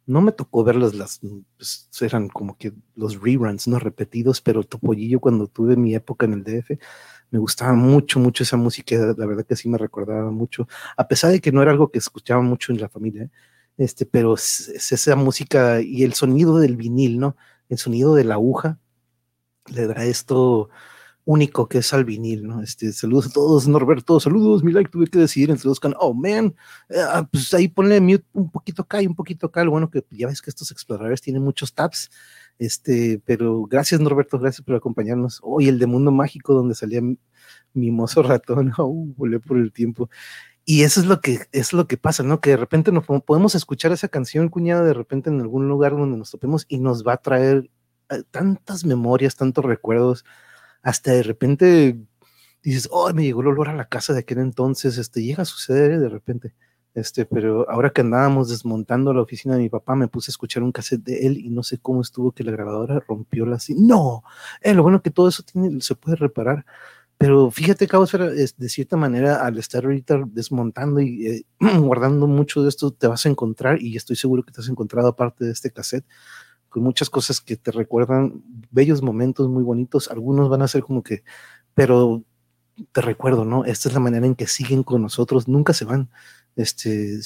no 0.07 0.21
me 0.21 0.33
tocó 0.33 0.65
verlas, 0.65 0.95
las, 0.95 1.21
pues, 1.57 1.91
eran 2.01 2.29
como 2.29 2.57
que 2.57 2.73
los 2.95 3.21
reruns, 3.21 3.67
no 3.69 3.79
repetidos, 3.79 4.41
pero 4.41 4.63
Topollillo 4.63 5.21
cuando 5.21 5.49
tuve 5.49 5.77
mi 5.77 5.95
época 5.95 6.27
en 6.27 6.35
el 6.35 6.45
DF, 6.45 6.79
me 7.31 7.39
gustaba 7.41 7.75
mucho, 7.75 8.21
mucho 8.21 8.45
esa 8.45 8.57
música, 8.57 8.97
la 9.17 9.27
verdad 9.27 9.45
que 9.45 9.57
sí 9.57 9.69
me 9.69 9.79
recordaba 9.79 10.31
mucho, 10.31 10.69
a 10.97 11.09
pesar 11.09 11.33
de 11.33 11.41
que 11.41 11.53
no 11.53 11.61
era 11.63 11.73
algo 11.73 11.91
que 11.91 11.99
escuchaba 11.99 12.41
mucho 12.41 12.73
en 12.73 12.81
la 12.81 12.89
familia, 12.89 13.31
este, 13.77 14.07
pero 14.07 14.35
es, 14.35 14.69
esa 14.93 15.17
música 15.17 15.81
y 15.81 16.05
el 16.05 16.15
sonido 16.15 16.59
del 16.59 16.77
vinil, 16.77 17.19
¿no? 17.19 17.37
El 17.69 17.79
sonido 17.79 18.15
de 18.15 18.25
la 18.25 18.35
aguja 18.35 18.79
le 19.67 19.87
da 19.87 20.05
esto 20.05 20.71
único 21.27 21.69
que 21.69 21.79
es 21.79 21.93
al 21.93 22.05
vinil, 22.05 22.47
¿no? 22.47 22.63
Este, 22.63 22.93
saludos 22.93 23.27
a 23.27 23.31
todos, 23.31 23.67
Norberto, 23.67 24.21
saludos, 24.21 24.63
mi 24.63 24.71
like, 24.73 24.91
tuve 24.91 25.09
que 25.09 25.19
decidir 25.19 25.51
entre 25.51 25.69
dos 25.69 25.81
canales. 25.81 25.99
Oh, 26.01 26.15
man, 26.15 26.55
eh, 26.89 27.03
pues 27.31 27.53
ahí 27.53 27.67
ponle 27.67 28.01
mute 28.01 28.25
un 28.33 28.49
poquito 28.49 28.83
acá 28.83 29.03
y 29.03 29.09
un 29.09 29.17
poquito 29.17 29.47
acá. 29.47 29.65
Lo 29.65 29.73
bueno 29.73 29.91
que 29.91 30.05
ya 30.11 30.29
ves 30.29 30.41
que 30.41 30.51
estos 30.51 30.71
exploradores 30.71 31.21
tienen 31.21 31.43
muchos 31.43 31.75
tabs, 31.75 32.11
este, 32.61 33.21
pero 33.27 33.65
gracias, 33.65 34.01
Norberto, 34.01 34.39
gracias 34.39 34.65
por 34.65 34.77
acompañarnos. 34.77 35.41
Hoy 35.43 35.67
el 35.69 35.81
de 35.81 35.87
Mundo 35.87 36.13
Mágico, 36.13 36.55
donde 36.55 36.77
salía 36.77 37.03
mi, 37.03 37.91
mozo 37.91 38.23
ratón, 38.23 38.73
oh, 38.79 39.07
volé 39.17 39.41
por 39.41 39.59
el 39.59 39.73
tiempo. 39.73 40.09
Y 40.65 40.83
eso 40.83 41.01
es 41.01 41.07
lo 41.07 41.21
que 41.21 41.41
es 41.53 41.73
lo 41.73 41.89
que 41.89 41.97
pasa, 41.97 42.23
¿no? 42.23 42.41
Que 42.41 42.51
de 42.51 42.57
repente 42.57 42.93
nos 42.93 43.05
podemos 43.05 43.57
escuchar 43.57 43.91
esa 43.93 44.09
canción, 44.09 44.49
cuñada, 44.49 44.85
de 44.85 44.95
repente 44.95 45.29
en 45.31 45.41
algún 45.41 45.69
lugar 45.69 45.93
donde 45.93 46.19
nos 46.19 46.31
topemos 46.31 46.67
y 46.69 46.79
nos 46.79 47.05
va 47.05 47.15
a 47.15 47.17
traer 47.19 47.69
eh, 48.11 48.23
tantas 48.31 48.85
memorias, 48.85 49.35
tantos 49.37 49.65
recuerdos 49.65 50.25
hasta 50.87 51.11
de 51.11 51.25
repente 51.25 51.99
dices, 52.63 52.89
oh, 52.93 53.13
me 53.13 53.25
llegó 53.25 53.41
el 53.41 53.49
olor 53.49 53.71
a 53.71 53.75
la 53.75 53.89
casa 53.89 54.13
de 54.13 54.21
aquel 54.21 54.39
entonces, 54.39 54.99
este, 54.99 55.21
llega 55.21 55.43
a 55.43 55.45
suceder 55.47 55.91
¿eh? 55.91 55.99
de 55.99 56.09
repente. 56.09 56.55
Este, 56.95 57.27
pero 57.27 57.69
ahora 57.69 57.91
que 57.91 58.03
andábamos 58.03 58.49
desmontando 58.49 59.13
la 59.13 59.21
oficina 59.21 59.57
de 59.57 59.63
mi 59.63 59.69
papá, 59.69 59.97
me 59.97 60.07
puse 60.07 60.31
a 60.31 60.33
escuchar 60.33 60.63
un 60.63 60.71
cassette 60.71 61.03
de 61.03 61.27
él 61.27 61.39
y 61.39 61.51
no 61.51 61.65
sé 61.65 61.79
cómo 61.79 62.03
estuvo 62.03 62.31
que 62.31 62.45
la 62.45 62.53
grabadora 62.53 63.03
rompió 63.09 63.45
la 63.47 63.59
No, 63.77 64.23
eh, 64.63 64.75
lo 64.75 64.85
bueno 64.85 65.03
que 65.03 65.11
todo 65.11 65.29
eso 65.29 65.43
se 65.81 65.95
puede 65.97 66.17
reparar. 66.17 66.65
Pero 67.19 67.51
fíjate, 67.51 67.89
Cabo, 67.89 68.07
de 68.07 68.69
cierta 68.69 68.97
manera, 68.97 69.45
al 69.45 69.59
estar 69.59 69.85
ahorita 69.85 70.23
desmontando 70.29 71.01
y 71.01 71.27
eh, 71.27 71.47
guardando 71.81 72.29
mucho 72.29 72.63
de 72.63 72.69
esto, 72.69 72.93
te 72.93 73.09
vas 73.09 73.27
a 73.27 73.29
encontrar, 73.29 73.83
y 73.83 73.97
estoy 73.97 74.15
seguro 74.15 74.45
que 74.45 74.53
te 74.53 74.61
has 74.61 74.69
encontrado 74.69 75.09
aparte 75.09 75.45
de 75.47 75.51
este 75.51 75.73
cassette, 75.73 76.07
muchas 76.81 77.11
cosas 77.11 77.41
que 77.41 77.57
te 77.57 77.71
recuerdan 77.73 78.43
bellos 78.71 79.03
momentos 79.03 79.49
muy 79.49 79.63
bonitos. 79.63 80.11
Algunos 80.11 80.49
van 80.49 80.63
a 80.63 80.69
ser 80.69 80.83
como 80.83 81.03
que, 81.03 81.25
pero 81.75 82.25
te 82.93 83.01
recuerdo, 83.01 83.45
¿no? 83.45 83.65
Esta 83.65 83.89
es 83.89 83.95
la 83.95 84.01
manera 84.01 84.27
en 84.27 84.35
que 84.35 84.47
siguen 84.47 84.83
con 84.83 85.03
nosotros, 85.03 85.49
nunca 85.49 85.73
se 85.73 85.85
van, 85.85 86.11
este, 86.57 87.19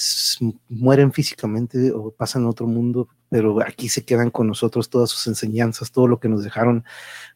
mueren 0.69 1.13
físicamente 1.13 1.93
o 1.93 2.11
pasan 2.13 2.45
a 2.45 2.49
otro 2.49 2.67
mundo, 2.67 3.09
pero 3.29 3.63
aquí 3.63 3.89
se 3.89 4.05
quedan 4.05 4.31
con 4.31 4.47
nosotros 4.47 4.91
todas 4.91 5.11
sus 5.11 5.27
enseñanzas, 5.29 5.93
todo 5.93 6.09
lo 6.09 6.21
que 6.21 6.29
nos 6.29 6.43
dejaron. 6.45 6.85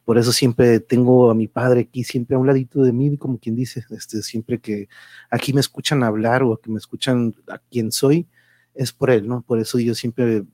Por 0.05 0.19
eso 0.19 0.33
siempre 0.33 0.81
tengo 0.81 1.31
a 1.31 1.35
mi 1.35 1.49
padre 1.49 1.83
aquí, 1.83 2.05
siempre 2.05 2.37
a 2.37 2.39
un 2.39 2.47
ladito 2.47 2.83
de 2.83 2.93
mí, 2.93 3.17
como 3.17 3.39
quien 3.39 3.57
dice, 3.57 3.85
este, 3.91 4.23
siempre 4.23 4.61
que 4.61 4.89
aquí 5.31 5.53
me 5.53 5.61
escuchan 5.61 6.03
hablar 6.03 6.43
o 6.43 6.57
que 6.61 6.71
me 6.71 6.79
escuchan 6.79 7.35
a 7.49 7.59
quien 7.59 7.93
soy, 7.93 8.29
es 8.75 8.93
por 8.93 9.11
él, 9.11 9.29
¿no? 9.29 9.43
Por 9.43 9.61
eso 9.61 9.79
yo 9.79 9.95
siempre 9.95 10.45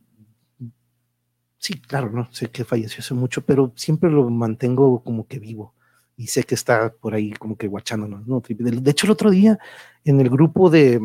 sí, 1.61 1.81
claro, 1.81 2.11
no 2.11 2.29
sé 2.33 2.51
que 2.51 2.65
falleció 2.65 3.01
hace 3.01 3.15
mucho, 3.15 3.45
pero 3.45 3.73
siempre 3.77 4.11
lo 4.11 4.29
mantengo 4.31 5.05
como 5.05 5.27
que 5.29 5.39
vivo 5.39 5.75
y 6.17 6.27
sé 6.29 6.43
que 6.45 6.55
está 6.55 6.93
por 6.93 7.15
ahí 7.15 7.33
como 7.33 7.57
que 7.57 7.69
guachándonos, 7.69 8.27
¿no? 8.27 8.43
De 8.49 8.91
hecho, 8.91 9.07
el 9.07 9.13
otro 9.13 9.31
día 9.31 9.59
en 10.05 10.21
el 10.21 10.31
grupo 10.31 10.71
de, 10.71 11.01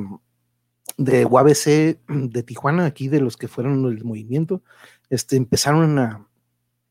de 0.98 1.26
UABC 1.26 2.00
de 2.08 2.44
Tijuana, 2.44 2.86
aquí 2.86 3.10
de 3.10 3.22
los 3.22 3.38
que 3.38 3.48
fueron 3.48 3.86
el 3.86 4.04
movimiento, 4.04 4.64
este, 5.10 5.36
empezaron 5.36 6.00
a, 6.00 6.28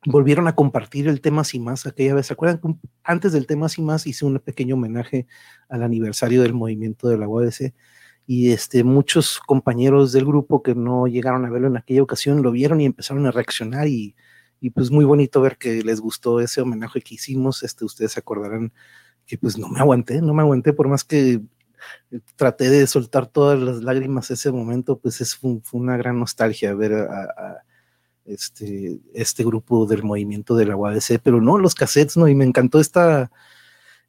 volvieron 0.07 0.47
a 0.47 0.55
compartir 0.55 1.09
el 1.09 1.21
tema 1.21 1.45
Sin 1.45 1.65
Más 1.65 1.87
aquella 1.87 2.15
vez. 2.15 2.27
¿Se 2.27 2.35
acuerdan? 2.35 2.61
Antes 3.03 3.33
del 3.33 3.47
tema 3.47 3.69
Sin 3.69 3.87
Más 3.87 4.07
hice 4.07 4.27
un 4.27 4.39
pequeño 4.39 4.75
homenaje 4.75 5.27
al 5.69 5.83
aniversario 5.83 6.43
del 6.43 6.55
movimiento 6.55 7.09
de 7.09 7.19
la 7.19 7.29
UABC 7.29 7.75
y 8.27 8.53
este, 8.53 8.85
muchos 8.85 9.41
compañeros 9.41 10.13
del 10.13 10.25
grupo 10.25 10.63
que 10.63 10.75
no 10.75 11.07
llegaron 11.07 11.45
a 11.45 11.51
verlo 11.51 11.69
en 11.69 11.77
aquella 11.77 12.03
ocasión 12.03 12.43
lo 12.43 12.51
vieron 12.51 12.81
y 12.81 12.87
empezaron 12.87 13.27
a 13.27 13.31
reaccionar 13.31 13.87
y, 13.89 14.15
y 14.61 14.71
pues 14.71 14.91
muy 14.91 15.05
bonito 15.05 15.41
ver 15.41 15.59
que 15.59 15.83
les 15.83 16.01
gustó 16.01 16.41
ese 16.41 16.63
homenaje 16.63 17.03
que 17.03 17.17
hicimos, 17.17 17.63
este, 17.63 17.85
ustedes 17.85 18.13
se 18.13 18.21
acordarán 18.21 18.73
que 19.27 19.39
pues 19.39 19.59
no 19.59 19.69
me 19.69 19.81
aguanté, 19.81 20.23
no 20.23 20.35
me 20.35 20.43
aguanté 20.43 20.73
por 20.73 20.89
más 20.89 21.05
que 21.05 21.43
traté 22.37 22.71
de 22.71 22.87
soltar 22.87 23.27
todas 23.27 23.61
las 23.61 23.83
lágrimas 23.83 24.31
ese 24.31 24.51
momento, 24.53 24.99
pues 24.99 25.21
es, 25.21 25.35
fue, 25.37 25.61
una 25.73 25.97
gran 25.97 26.19
nostalgia 26.19 26.75
ver 26.75 26.95
a, 26.95 27.63
este, 28.25 29.01
este 29.13 29.45
grupo 29.45 29.87
del 29.87 30.03
movimiento 30.03 30.57
de 30.57 30.65
la 30.65 30.77
UADC, 30.77 31.21
pero 31.23 31.43
no, 31.43 31.59
los 31.59 31.75
cassettes, 31.75 32.17
¿no? 32.17 32.27
Y 32.27 32.35
me 32.35 32.45
encantó 32.45 32.81
esta, 32.81 33.31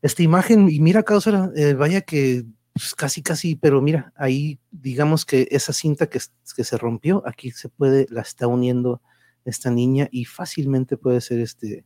esta 0.01 0.23
imagen 0.23 0.69
y 0.69 0.79
mira, 0.79 1.03
causa, 1.03 1.51
eh, 1.55 1.73
vaya 1.73 2.01
que 2.01 2.45
pues 2.75 2.93
casi, 2.93 3.21
casi, 3.23 3.55
pero 3.55 3.81
mira, 3.81 4.11
ahí 4.17 4.59
digamos 4.69 5.25
que 5.25 5.47
esa 5.49 5.71
cinta 5.71 6.07
que, 6.07 6.19
que 6.55 6.63
se 6.65 6.77
rompió, 6.77 7.23
aquí 7.25 7.51
se 7.51 7.69
puede, 7.69 8.05
la 8.09 8.21
está 8.21 8.47
uniendo 8.47 9.01
esta 9.45 9.71
niña 9.71 10.09
y 10.11 10.25
fácilmente 10.25 10.97
puede 10.97 11.21
ser 11.21 11.39
este 11.39 11.85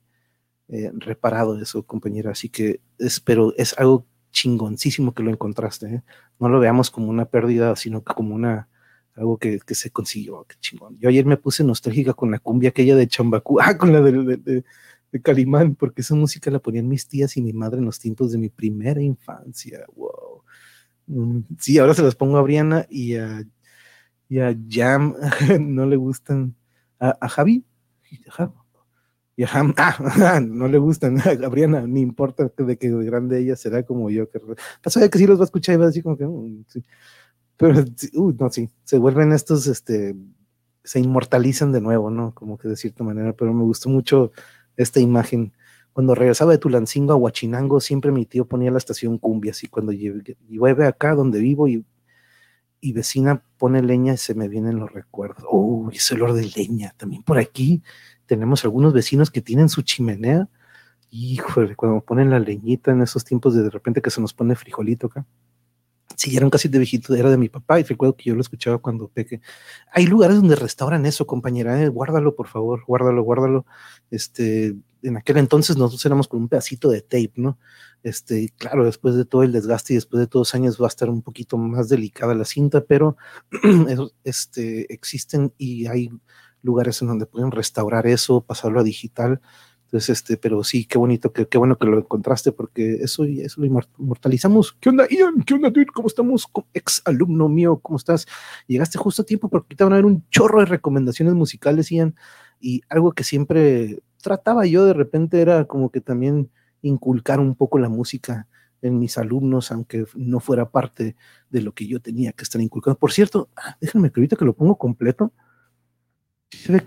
eh, 0.67 0.91
reparado 0.95 1.61
eso, 1.61 1.83
compañera. 1.83 2.31
Así 2.31 2.49
que 2.49 2.81
espero, 2.97 3.53
es 3.55 3.77
algo 3.77 4.07
chingoncísimo 4.31 5.13
que 5.13 5.21
lo 5.21 5.29
encontraste. 5.29 5.87
¿eh? 5.93 6.03
No 6.39 6.49
lo 6.49 6.59
veamos 6.59 6.89
como 6.89 7.09
una 7.09 7.25
pérdida, 7.25 7.75
sino 7.75 8.03
como 8.03 8.33
una 8.33 8.67
algo 9.15 9.37
que, 9.37 9.59
que, 9.59 9.75
se 9.75 9.91
consiguió. 9.91 10.45
Qué 10.47 10.55
chingón. 10.59 10.97
Yo 10.97 11.09
ayer 11.09 11.25
me 11.25 11.37
puse 11.37 11.63
nostálgica 11.63 12.13
con 12.13 12.31
la 12.31 12.39
cumbia 12.39 12.69
aquella 12.69 12.95
de 12.95 13.07
Chambacú, 13.07 13.59
ah, 13.61 13.77
con 13.77 13.93
la 13.93 14.01
de, 14.01 14.63
de, 15.11 15.21
Calimán, 15.21 15.75
porque 15.75 16.01
esa 16.01 16.15
música 16.15 16.49
la 16.49 16.59
ponían 16.59 16.87
mis 16.87 17.07
tías 17.07 17.35
y 17.37 17.41
mi 17.41 17.53
madre 17.53 17.79
en 17.79 17.85
los 17.85 17.99
tiempos 17.99 18.31
de 18.31 18.37
mi 18.39 18.49
primera 18.49 19.01
infancia. 19.01 19.85
Wow. 19.95 20.28
Mm, 21.09 21.41
sí, 21.57 21.79
ahora 21.79 21.95
se 21.95 22.03
las 22.03 22.15
pongo 22.15 22.37
a 22.37 22.43
Briana 22.43 22.85
y 22.89 23.15
a, 23.15 23.43
y 24.29 24.39
a 24.39 24.55
Jam, 24.69 25.15
no 25.59 25.85
le 25.85 25.95
gustan. 25.97 26.55
A, 26.99 27.29
Javi, 27.29 27.65
y 29.35 29.43
a 29.43 29.47
Ham, 29.53 29.73
ah, 29.77 30.39
no 30.45 30.67
le 30.67 30.77
gustan 30.77 31.17
a 31.21 31.47
Briana, 31.49 31.87
ni 31.87 32.01
importa 32.01 32.51
de 32.57 32.75
de 32.75 33.05
grande 33.05 33.39
ella 33.39 33.55
será 33.55 33.83
como 33.83 34.09
yo. 34.09 34.29
Que, 34.29 34.39
pasa 34.83 35.09
que 35.09 35.17
sí 35.17 35.25
los 35.25 35.39
va 35.39 35.43
a 35.43 35.45
escuchar 35.45 35.75
y 35.75 35.77
va 35.77 35.85
a 35.85 35.87
decir 35.87 36.03
como 36.03 36.17
que, 36.17 36.27
mm, 36.27 36.65
sí. 36.67 36.83
pero, 37.57 37.83
no, 38.39 38.49
sí, 38.51 38.69
se 38.83 38.97
vuelven 38.99 39.31
estos, 39.31 39.65
este, 39.67 40.15
se 40.83 40.99
inmortalizan 40.99 41.71
de 41.71 41.81
nuevo, 41.81 42.11
¿no? 42.11 42.33
Como 42.35 42.57
que 42.57 42.67
de 42.67 42.75
cierta 42.75 43.03
manera, 43.03 43.33
pero 43.33 43.53
me 43.53 43.63
gustó 43.63 43.89
mucho 43.89 44.31
esta 44.77 44.99
imagen 44.99 45.53
cuando 45.99 46.15
regresaba 46.15 46.53
de 46.53 46.59
Tulancingo 46.59 47.11
a 47.11 47.17
Huachinango, 47.17 47.81
siempre 47.81 48.13
mi 48.13 48.25
tío 48.25 48.45
ponía 48.45 48.71
la 48.71 48.77
estación 48.77 49.17
cumbias 49.17 49.65
y 49.65 49.67
cuando 49.67 49.91
llueve 49.91 50.87
acá 50.87 51.13
donde 51.13 51.39
vivo 51.41 51.67
y, 51.67 51.83
y 52.79 52.93
vecina 52.93 53.43
pone 53.57 53.83
leña, 53.83 54.15
se 54.15 54.33
me 54.33 54.47
vienen 54.47 54.79
los 54.79 54.93
recuerdos. 54.93 55.43
Uy, 55.51 55.97
ese 55.97 56.15
olor 56.15 56.31
de 56.31 56.49
leña. 56.55 56.93
También 56.95 57.21
por 57.21 57.37
aquí 57.37 57.83
tenemos 58.27 58.63
algunos 58.63 58.93
vecinos 58.93 59.29
que 59.29 59.41
tienen 59.41 59.67
su 59.67 59.81
chimenea. 59.81 60.47
Híjole, 61.09 61.75
cuando 61.75 61.99
ponen 61.99 62.29
la 62.29 62.39
leñita 62.39 62.91
en 62.91 63.01
esos 63.01 63.25
tiempos 63.25 63.53
de, 63.53 63.63
de 63.63 63.69
repente 63.69 64.01
que 64.01 64.09
se 64.09 64.21
nos 64.21 64.33
pone 64.33 64.55
frijolito 64.55 65.07
acá 65.07 65.25
sí, 66.19 66.35
era 66.35 66.45
un 66.45 66.51
de 66.51 66.77
viejito, 66.77 67.15
era 67.15 67.29
de 67.29 67.37
mi 67.37 67.49
papá 67.49 67.79
y 67.79 67.83
recuerdo 67.83 68.15
que 68.15 68.25
yo 68.25 68.35
lo 68.35 68.41
escuchaba 68.41 68.77
cuando 68.79 69.07
peque. 69.07 69.41
Hay 69.91 70.05
lugares 70.05 70.35
donde 70.37 70.55
restauran 70.55 71.05
eso, 71.05 71.25
compañera, 71.25 71.81
¿eh? 71.81 71.87
guárdalo 71.87 72.35
por 72.35 72.47
favor, 72.47 72.83
guárdalo, 72.85 73.23
guárdalo. 73.23 73.65
Este, 74.11 74.75
en 75.03 75.17
aquel 75.17 75.37
entonces 75.37 75.77
nosotros 75.77 76.05
éramos 76.05 76.27
con 76.27 76.41
un 76.41 76.49
pedacito 76.49 76.89
de 76.89 77.01
tape, 77.01 77.33
¿no? 77.35 77.57
Este, 78.03 78.53
claro, 78.57 78.85
después 78.85 79.15
de 79.15 79.25
todo 79.25 79.43
el 79.43 79.51
desgaste 79.51 79.93
y 79.93 79.97
después 79.97 80.19
de 80.19 80.27
todos 80.27 80.55
años 80.55 80.81
va 80.81 80.85
a 80.85 80.89
estar 80.89 81.09
un 81.09 81.21
poquito 81.21 81.57
más 81.57 81.89
delicada 81.89 82.33
la 82.35 82.45
cinta, 82.45 82.81
pero 82.81 83.17
este, 84.23 84.93
existen 84.93 85.53
y 85.57 85.87
hay 85.87 86.09
lugares 86.61 87.01
en 87.01 87.09
donde 87.09 87.25
pueden 87.25 87.51
restaurar 87.51 88.07
eso, 88.07 88.41
pasarlo 88.41 88.79
a 88.79 88.83
digital 88.83 89.41
entonces, 89.89 90.19
este, 90.19 90.37
pero 90.37 90.63
sí, 90.63 90.85
qué 90.85 90.99
bonito, 90.99 91.33
qué, 91.33 91.47
qué 91.47 91.57
bueno 91.57 91.75
que 91.79 91.87
lo 91.87 91.97
encontraste, 91.97 92.51
porque 92.51 92.97
eso, 93.01 93.23
eso 93.23 93.59
lo 93.59 93.65
inmortalizamos. 93.97 94.73
¿Qué 94.79 94.89
onda, 94.89 95.07
Ian? 95.09 95.41
¿Qué 95.41 95.55
onda, 95.55 95.71
dude? 95.71 95.87
¿Cómo 95.87 96.07
estamos? 96.07 96.47
Ex 96.75 97.01
alumno 97.05 97.49
mío, 97.49 97.79
¿cómo 97.81 97.97
estás? 97.97 98.27
Llegaste 98.67 98.99
justo 98.99 99.23
a 99.23 99.25
tiempo 99.25 99.49
porque 99.49 99.65
ahorita 99.65 99.85
van 99.85 99.93
a 99.93 99.95
haber 99.95 100.05
un 100.05 100.29
chorro 100.29 100.59
de 100.59 100.67
recomendaciones 100.67 101.33
musicales, 101.33 101.89
Ian, 101.89 102.15
y 102.59 102.83
algo 102.87 103.13
que 103.13 103.23
siempre 103.23 104.03
trataba 104.21 104.65
yo 104.65 104.85
de 104.85 104.93
repente 104.93 105.41
era 105.41 105.65
como 105.65 105.89
que 105.91 106.01
también 106.01 106.49
inculcar 106.81 107.39
un 107.39 107.55
poco 107.55 107.79
la 107.79 107.89
música 107.89 108.47
en 108.81 108.99
mis 108.99 109.17
alumnos, 109.17 109.71
aunque 109.71 110.05
no 110.15 110.39
fuera 110.39 110.69
parte 110.69 111.15
de 111.49 111.61
lo 111.61 111.73
que 111.73 111.87
yo 111.87 111.99
tenía 111.99 112.31
que 112.31 112.43
estar 112.43 112.61
inculcando. 112.61 112.97
Por 112.97 113.11
cierto, 113.11 113.49
ah, 113.55 113.77
déjenme 113.81 114.11
que 114.11 114.19
ahorita 114.19 114.35
que 114.35 114.45
lo 114.45 114.53
pongo 114.53 114.77
completo, 114.77 115.33
se 116.49 116.71
ve 116.71 116.83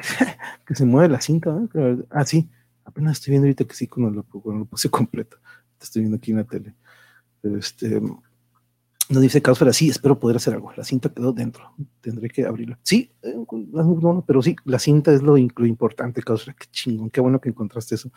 que, 0.67 0.75
se 0.75 0.85
mueve 0.87 1.09
la 1.09 1.21
cinta, 1.21 1.53
¿no? 1.53 1.69
ah, 2.11 2.25
sí, 2.25 2.49
Apenas 2.85 3.19
estoy 3.19 3.33
viendo 3.33 3.47
ahorita 3.47 3.65
que 3.65 3.75
sí, 3.75 3.87
cuando 3.87 4.11
lo, 4.11 4.65
puse 4.67 4.91
completo. 4.91 5.39
Estoy 5.81 6.03
viendo 6.03 6.17
aquí 6.17 6.33
en 6.33 6.39
la 6.39 6.45
tele. 6.45 6.75
este, 7.43 8.01
No 9.13 9.21
dice 9.21 9.43
Caosfera, 9.43 9.75
sí, 9.75 9.91
espero 9.91 10.19
poder 10.19 10.39
hacer 10.39 10.55
algo. 10.55 10.73
La 10.75 10.85
cinta 10.85 11.11
quedó 11.11 11.35
dentro, 11.35 11.75
tendré 12.01 12.31
que 12.31 12.47
abrirla. 12.47 12.79
Sí, 12.83 13.13
eh, 13.23 13.35
pero 14.27 14.41
sí, 14.41 14.57
la 14.65 14.79
cinta 14.79 15.13
es 15.13 15.21
lo, 15.21 15.37
importante, 15.37 16.23
Caosfera, 16.23 16.57
qué 16.59 16.67
chingón, 16.71 17.11
qué 17.11 17.21
bueno 17.21 17.39
que 17.39 17.51
encontraste 17.51 17.97
eso. 17.97 18.11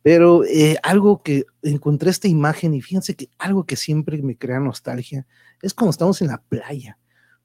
Pero 0.00 0.44
eh, 0.44 0.76
algo 0.84 1.24
que 1.24 1.44
encontré 1.62 2.10
esta 2.10 2.28
imagen 2.28 2.72
y 2.72 2.80
fíjense 2.80 3.16
que 3.16 3.30
algo 3.36 3.66
que 3.66 3.74
siempre 3.74 4.22
me 4.22 4.38
crea 4.38 4.60
nostalgia 4.60 5.26
es 5.60 5.74
cuando 5.74 5.90
estamos 5.90 6.22
en 6.22 6.28
la 6.28 6.40
playa. 6.40 6.98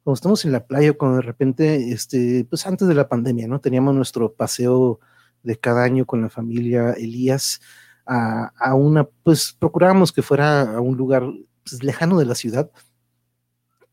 Cuando 0.04 0.16
estamos 0.16 0.46
en 0.46 0.52
la 0.52 0.68
playa, 0.68 0.94
cuando 0.94 1.18
de 1.18 1.24
repente, 1.24 1.92
este, 1.92 2.46
pues 2.48 2.68
antes 2.68 2.88
de 2.88 2.94
la 2.94 3.10
pandemia, 3.10 3.48
¿no? 3.48 3.60
Teníamos 3.60 3.96
nuestro 3.96 4.34
paseo 4.34 5.00
de 5.42 5.58
cada 5.58 5.84
año 5.84 6.06
con 6.06 6.22
la 6.22 6.30
familia 6.30 6.92
Elías 6.92 7.60
a, 8.06 8.52
a 8.56 8.76
una, 8.76 9.06
pues 9.24 9.56
procurábamos 9.58 10.12
que 10.12 10.22
fuera 10.22 10.76
a 10.76 10.80
un 10.80 10.96
lugar 10.96 11.24
pues, 11.64 11.84
lejano 11.84 12.18
de 12.20 12.26
la 12.26 12.36
ciudad. 12.36 12.72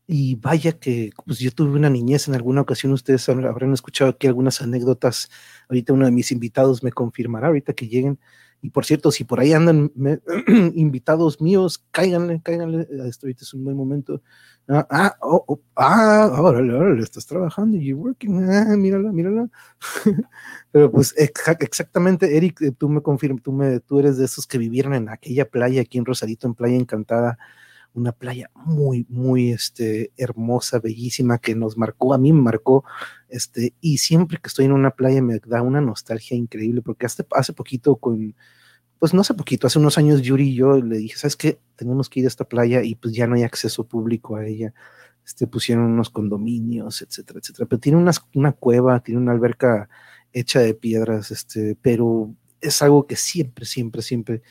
Y 0.07 0.35
vaya 0.35 0.73
que 0.73 1.11
pues, 1.25 1.39
yo 1.39 1.51
tuve 1.51 1.71
una 1.77 1.89
niñez 1.89 2.27
en 2.27 2.35
alguna 2.35 2.61
ocasión, 2.61 2.91
ustedes 2.91 3.27
habrán 3.29 3.73
escuchado 3.73 4.11
aquí 4.11 4.27
algunas 4.27 4.61
anécdotas, 4.61 5.29
ahorita 5.69 5.93
uno 5.93 6.05
de 6.05 6.11
mis 6.11 6.31
invitados 6.31 6.83
me 6.83 6.91
confirmará, 6.91 7.47
ahorita 7.47 7.73
que 7.73 7.87
lleguen, 7.87 8.19
y 8.61 8.69
por 8.69 8.85
cierto, 8.85 9.11
si 9.11 9.23
por 9.23 9.39
ahí 9.39 9.53
andan 9.53 9.91
invitados 10.75 11.41
míos, 11.41 11.83
cáiganle, 11.91 12.41
cáiganle, 12.43 12.87
esto 13.07 13.25
ahorita 13.25 13.43
es 13.43 13.53
un 13.53 13.63
buen 13.63 13.75
momento. 13.75 14.21
Ah, 14.67 14.85
ah, 14.89 15.17
oh, 15.21 15.43
oh, 15.47 15.61
ah, 15.75 16.29
órale, 16.39 16.73
órale, 16.73 17.01
estás 17.01 17.25
trabajando, 17.25 17.77
you're 17.77 17.99
working, 17.99 18.47
ah, 18.49 18.75
mírala, 18.77 19.11
mírala. 19.11 19.49
Pero 20.71 20.91
pues 20.91 21.15
exactamente, 21.17 22.37
Eric, 22.37 22.61
eh, 22.61 22.71
tú 22.71 22.87
me 22.87 23.01
confirmas, 23.01 23.41
tú, 23.41 23.59
tú 23.87 23.99
eres 23.99 24.17
de 24.17 24.25
esos 24.25 24.45
que 24.45 24.59
vivieron 24.59 24.93
en 24.93 25.09
aquella 25.09 25.49
playa 25.49 25.81
aquí 25.81 25.97
en 25.97 26.05
Rosarito, 26.05 26.47
en 26.47 26.53
Playa 26.53 26.75
Encantada, 26.75 27.39
una 27.93 28.11
playa 28.11 28.49
muy, 28.53 29.05
muy 29.09 29.51
este, 29.51 30.11
hermosa, 30.17 30.79
bellísima, 30.79 31.39
que 31.39 31.55
nos 31.55 31.77
marcó, 31.77 32.13
a 32.13 32.17
mí 32.17 32.31
me 32.33 32.41
marcó, 32.41 32.83
este, 33.29 33.73
y 33.81 33.97
siempre 33.97 34.37
que 34.41 34.47
estoy 34.47 34.65
en 34.65 34.71
una 34.71 34.91
playa 34.91 35.21
me 35.21 35.39
da 35.45 35.61
una 35.61 35.81
nostalgia 35.81 36.37
increíble, 36.37 36.81
porque 36.81 37.05
hace, 37.05 37.25
hace 37.31 37.53
poquito 37.53 37.95
con, 37.97 38.35
pues 38.99 39.13
no 39.13 39.21
hace 39.21 39.33
poquito, 39.33 39.67
hace 39.67 39.79
unos 39.79 39.97
años 39.97 40.21
Yuri 40.21 40.49
y 40.49 40.55
yo 40.55 40.77
le 40.81 40.97
dije, 40.97 41.17
¿sabes 41.17 41.35
qué? 41.35 41.59
Tenemos 41.75 42.09
que 42.09 42.21
ir 42.21 42.25
a 42.25 42.29
esta 42.29 42.45
playa 42.45 42.83
y 42.83 42.95
pues 42.95 43.13
ya 43.13 43.27
no 43.27 43.35
hay 43.35 43.43
acceso 43.43 43.87
público 43.87 44.35
a 44.35 44.45
ella. 44.45 44.73
Este, 45.25 45.47
pusieron 45.47 45.85
unos 45.85 46.09
condominios, 46.09 47.01
etcétera, 47.01 47.39
etcétera. 47.39 47.67
Pero 47.67 47.79
tiene 47.79 47.97
una, 47.97 48.11
una 48.33 48.51
cueva, 48.53 48.99
tiene 49.01 49.21
una 49.21 49.31
alberca 49.31 49.89
hecha 50.33 50.59
de 50.59 50.73
piedras, 50.73 51.31
este, 51.31 51.77
pero 51.81 52.33
es 52.59 52.81
algo 52.81 53.07
que 53.07 53.15
siempre, 53.15 53.65
siempre, 53.65 54.01
siempre 54.01 54.41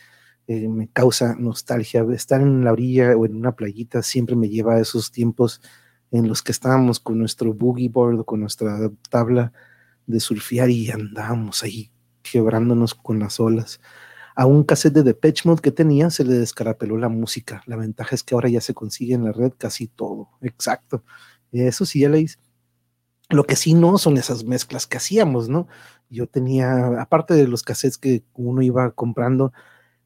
eh, 0.51 0.69
me 0.69 0.89
causa 0.89 1.37
nostalgia. 1.39 2.05
Estar 2.13 2.41
en 2.41 2.65
la 2.65 2.73
orilla 2.73 3.17
o 3.17 3.25
en 3.25 3.37
una 3.37 3.55
playita 3.55 4.03
siempre 4.03 4.35
me 4.35 4.49
lleva 4.49 4.75
a 4.75 4.81
esos 4.81 5.13
tiempos 5.13 5.63
en 6.11 6.27
los 6.27 6.43
que 6.43 6.51
estábamos 6.51 6.99
con 6.99 7.21
nuestro 7.21 7.55
boogie 7.55 7.89
board, 7.89 8.25
con 8.25 8.41
nuestra 8.41 8.91
tabla 9.11 9.53
de 10.09 10.19
surfear 10.19 10.69
y 10.69 10.91
andábamos 10.91 11.63
ahí 11.63 11.93
quebrándonos 12.23 12.97
con 12.97 13.21
las 13.21 13.39
olas. 13.39 13.81
A 14.35 14.47
un 14.47 14.65
cassette 14.65 14.95
de 14.95 15.05
Depeche 15.05 15.49
Mode 15.49 15.63
que 15.63 15.71
tenía 15.71 16.11
se 16.11 16.25
le 16.25 16.35
descarapeló 16.35 16.97
la 16.99 17.09
música. 17.09 17.63
La 17.67 17.77
ventaja 17.77 18.17
es 18.17 18.25
que 18.25 18.35
ahora 18.35 18.49
ya 18.49 18.61
se 18.61 18.75
consigue 18.75 19.15
en 19.15 19.23
la 19.25 19.31
red 19.31 19.53
casi 19.57 19.87
todo. 19.87 20.31
Exacto. 20.41 21.05
Eso 21.53 21.87
sí, 21.87 22.01
ya 22.01 22.09
le 22.09 22.23
hice. 22.23 22.39
Lo 23.29 23.45
que 23.45 23.55
sí 23.55 23.75
no 23.75 23.99
son 23.99 24.17
esas 24.17 24.43
mezclas 24.43 24.89
que 24.89 24.97
hacíamos, 24.97 25.49
¿no? 25.49 25.69
Yo 26.09 26.27
tenía, 26.27 27.01
aparte 27.01 27.35
de 27.35 27.47
los 27.47 27.63
cassettes 27.63 27.99
que 27.99 28.25
uno 28.35 28.63
iba 28.63 28.91
comprando, 28.91 29.53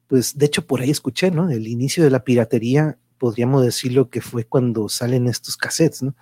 pues 0.07 0.37
de 0.37 0.45
hecho 0.45 0.65
por 0.65 0.81
ahí 0.81 0.91
escuché, 0.91 1.31
¿no? 1.31 1.49
El 1.49 1.67
inicio 1.67 2.03
de 2.03 2.09
la 2.09 2.23
piratería, 2.23 2.97
podríamos 3.17 3.63
decirlo 3.63 4.09
que 4.09 4.21
fue 4.21 4.45
cuando 4.45 4.89
salen 4.89 5.27
estos 5.27 5.57
cassettes, 5.57 6.03
¿no? 6.03 6.15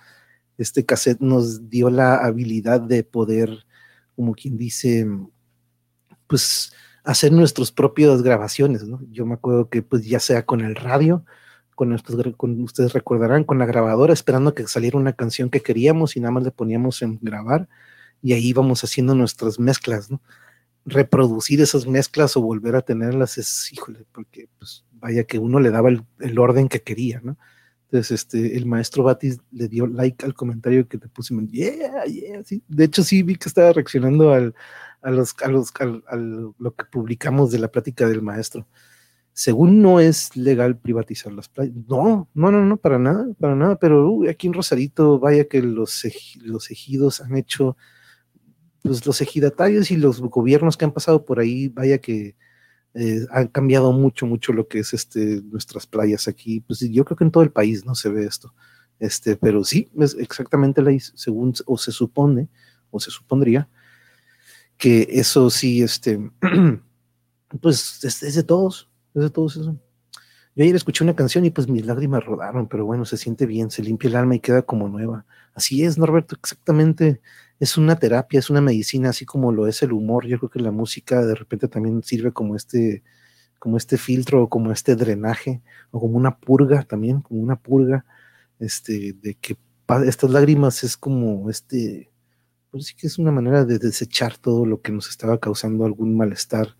Este 0.58 0.84
cassette 0.84 1.20
nos 1.20 1.68
dio 1.68 1.90
la 1.90 2.16
habilidad 2.16 2.80
de 2.80 3.02
poder, 3.04 3.66
como 4.16 4.34
quien 4.34 4.56
dice, 4.56 5.06
pues 6.26 6.72
hacer 7.04 7.32
nuestras 7.32 7.72
propias 7.72 8.22
grabaciones, 8.22 8.84
¿no? 8.84 9.00
Yo 9.10 9.26
me 9.26 9.34
acuerdo 9.34 9.68
que 9.68 9.82
pues 9.82 10.06
ya 10.06 10.20
sea 10.20 10.46
con 10.46 10.62
el 10.62 10.74
radio, 10.74 11.24
con, 11.74 11.90
nuestros, 11.90 12.34
con 12.36 12.60
ustedes 12.62 12.92
recordarán, 12.92 13.44
con 13.44 13.58
la 13.58 13.66
grabadora, 13.66 14.12
esperando 14.12 14.54
que 14.54 14.66
saliera 14.66 14.96
una 14.96 15.12
canción 15.12 15.50
que 15.50 15.60
queríamos 15.60 16.16
y 16.16 16.20
nada 16.20 16.32
más 16.32 16.44
le 16.44 16.50
poníamos 16.50 17.02
en 17.02 17.18
grabar 17.20 17.68
y 18.22 18.32
ahí 18.32 18.48
íbamos 18.48 18.82
haciendo 18.84 19.14
nuestras 19.14 19.58
mezclas, 19.58 20.10
¿no? 20.10 20.20
Reproducir 20.84 21.60
esas 21.60 21.86
mezclas 21.86 22.36
o 22.36 22.42
volver 22.42 22.76
a 22.76 22.82
tenerlas 22.82 23.38
es, 23.38 23.72
híjole, 23.72 24.04
porque 24.12 24.48
pues 24.58 24.84
vaya 24.92 25.24
que 25.24 25.38
uno 25.38 25.60
le 25.60 25.70
daba 25.70 25.90
el, 25.90 26.38
orden 26.38 26.68
que 26.68 26.82
quería, 26.82 27.20
¿no? 27.22 27.36
Entonces, 27.84 28.22
este, 28.22 28.56
el 28.56 28.66
maestro 28.66 29.04
Batis 29.04 29.38
le 29.52 29.68
dio 29.68 29.86
like 29.86 30.24
al 30.24 30.34
comentario 30.34 30.88
que 30.88 30.98
te 30.98 31.08
puse, 31.08 31.34
yeah, 31.50 32.04
yeah, 32.06 32.42
sí. 32.44 32.62
De 32.66 32.84
hecho, 32.84 33.04
sí 33.04 33.22
vi 33.22 33.36
que 33.36 33.48
estaba 33.48 33.72
reaccionando 33.72 34.32
al, 34.32 34.54
a, 35.00 35.10
los, 35.10 35.34
a, 35.42 35.48
los, 35.48 35.72
a, 35.78 36.16
lo 36.16 36.74
que 36.74 36.84
publicamos 36.90 37.52
de 37.52 37.58
la 37.60 37.68
plática 37.68 38.08
del 38.08 38.22
maestro. 38.22 38.66
Según 39.32 39.82
no 39.82 40.00
es 40.00 40.36
legal 40.36 40.78
privatizar 40.78 41.32
las 41.32 41.48
playas. 41.48 41.74
No, 41.88 42.28
no, 42.34 42.50
no, 42.50 42.64
no, 42.64 42.76
para 42.76 42.98
nada, 42.98 43.26
para 43.38 43.54
nada. 43.54 43.76
Pero 43.76 44.28
aquí 44.28 44.46
en 44.46 44.54
Rosarito, 44.54 45.18
vaya 45.18 45.44
que 45.44 45.60
los, 45.60 46.02
los 46.42 46.70
ejidos 46.70 47.20
han 47.20 47.36
hecho 47.36 47.76
pues 48.84 49.06
los 49.06 49.20
ejidatarios 49.22 49.90
y 49.90 49.96
los 49.96 50.20
gobiernos 50.20 50.76
que 50.76 50.84
han 50.84 50.92
pasado 50.92 51.24
por 51.24 51.40
ahí, 51.40 51.68
vaya 51.68 51.96
que 51.98 52.36
eh, 52.92 53.26
han 53.30 53.48
cambiado 53.48 53.92
mucho, 53.92 54.26
mucho 54.26 54.52
lo 54.52 54.68
que 54.68 54.80
es 54.80 54.92
este, 54.92 55.40
nuestras 55.42 55.86
playas 55.86 56.28
aquí. 56.28 56.60
Pues 56.60 56.80
yo 56.80 57.02
creo 57.04 57.16
que 57.16 57.24
en 57.24 57.30
todo 57.30 57.42
el 57.42 57.50
país 57.50 57.86
no 57.86 57.94
se 57.94 58.10
ve 58.10 58.26
esto. 58.26 58.54
Este, 58.98 59.36
pero 59.36 59.64
sí, 59.64 59.90
es 59.98 60.14
exactamente 60.14 60.82
la 60.82 60.96
según 61.14 61.54
o 61.64 61.78
se 61.78 61.92
supone, 61.92 62.50
o 62.90 63.00
se 63.00 63.10
supondría, 63.10 63.70
que 64.76 65.08
eso 65.10 65.48
sí, 65.48 65.82
este, 65.82 66.30
pues 67.62 68.04
es, 68.04 68.34
de 68.34 68.42
todos, 68.42 68.90
es 69.14 69.22
de 69.22 69.30
todos 69.30 69.56
eso. 69.56 69.80
Yo 70.54 70.62
ayer 70.62 70.76
escuché 70.76 71.04
una 71.04 71.16
canción 71.16 71.46
y 71.46 71.50
pues 71.50 71.68
mis 71.68 71.86
lágrimas 71.86 72.22
rodaron, 72.22 72.68
pero 72.68 72.84
bueno, 72.84 73.06
se 73.06 73.16
siente 73.16 73.46
bien, 73.46 73.70
se 73.70 73.82
limpia 73.82 74.08
el 74.08 74.16
alma 74.16 74.36
y 74.36 74.40
queda 74.40 74.60
como 74.60 74.90
nueva. 74.90 75.24
Así 75.54 75.84
es, 75.84 75.96
Norberto, 75.96 76.36
exactamente 76.36 77.22
es 77.64 77.78
una 77.78 77.96
terapia, 77.96 78.38
es 78.38 78.50
una 78.50 78.60
medicina, 78.60 79.08
así 79.08 79.24
como 79.24 79.50
lo 79.50 79.66
es 79.66 79.82
el 79.82 79.92
humor. 79.92 80.26
Yo 80.26 80.38
creo 80.38 80.50
que 80.50 80.60
la 80.60 80.70
música 80.70 81.24
de 81.24 81.34
repente 81.34 81.66
también 81.66 82.02
sirve 82.02 82.30
como 82.32 82.56
este, 82.56 83.02
como 83.58 83.78
este 83.78 83.96
filtro, 83.96 84.50
como 84.50 84.70
este 84.70 84.96
drenaje, 84.96 85.62
o 85.90 85.98
como 85.98 86.18
una 86.18 86.38
purga 86.38 86.82
también, 86.82 87.22
como 87.22 87.40
una 87.40 87.56
purga, 87.56 88.04
este, 88.58 89.14
de 89.14 89.34
que 89.36 89.56
estas 90.06 90.30
lágrimas 90.30 90.84
es 90.84 90.96
como 90.98 91.48
este, 91.48 92.10
pues 92.70 92.86
sí 92.86 92.94
que 92.96 93.06
es 93.06 93.18
una 93.18 93.32
manera 93.32 93.64
de 93.64 93.78
desechar 93.78 94.36
todo 94.36 94.66
lo 94.66 94.82
que 94.82 94.92
nos 94.92 95.08
estaba 95.08 95.38
causando 95.38 95.86
algún 95.86 96.16
malestar. 96.16 96.76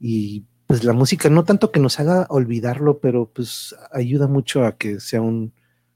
Y 0.00 0.44
pues 0.66 0.82
la 0.82 0.92
música, 0.92 1.30
no 1.30 1.44
tanto 1.44 1.70
que 1.70 1.80
nos 1.80 2.00
haga 2.00 2.26
olvidarlo, 2.30 2.98
pero 2.98 3.30
pues 3.32 3.76
ayuda 3.92 4.26
mucho 4.26 4.64
a 4.64 4.76
que 4.76 4.98
sea 4.98 5.20
un, 5.20 5.52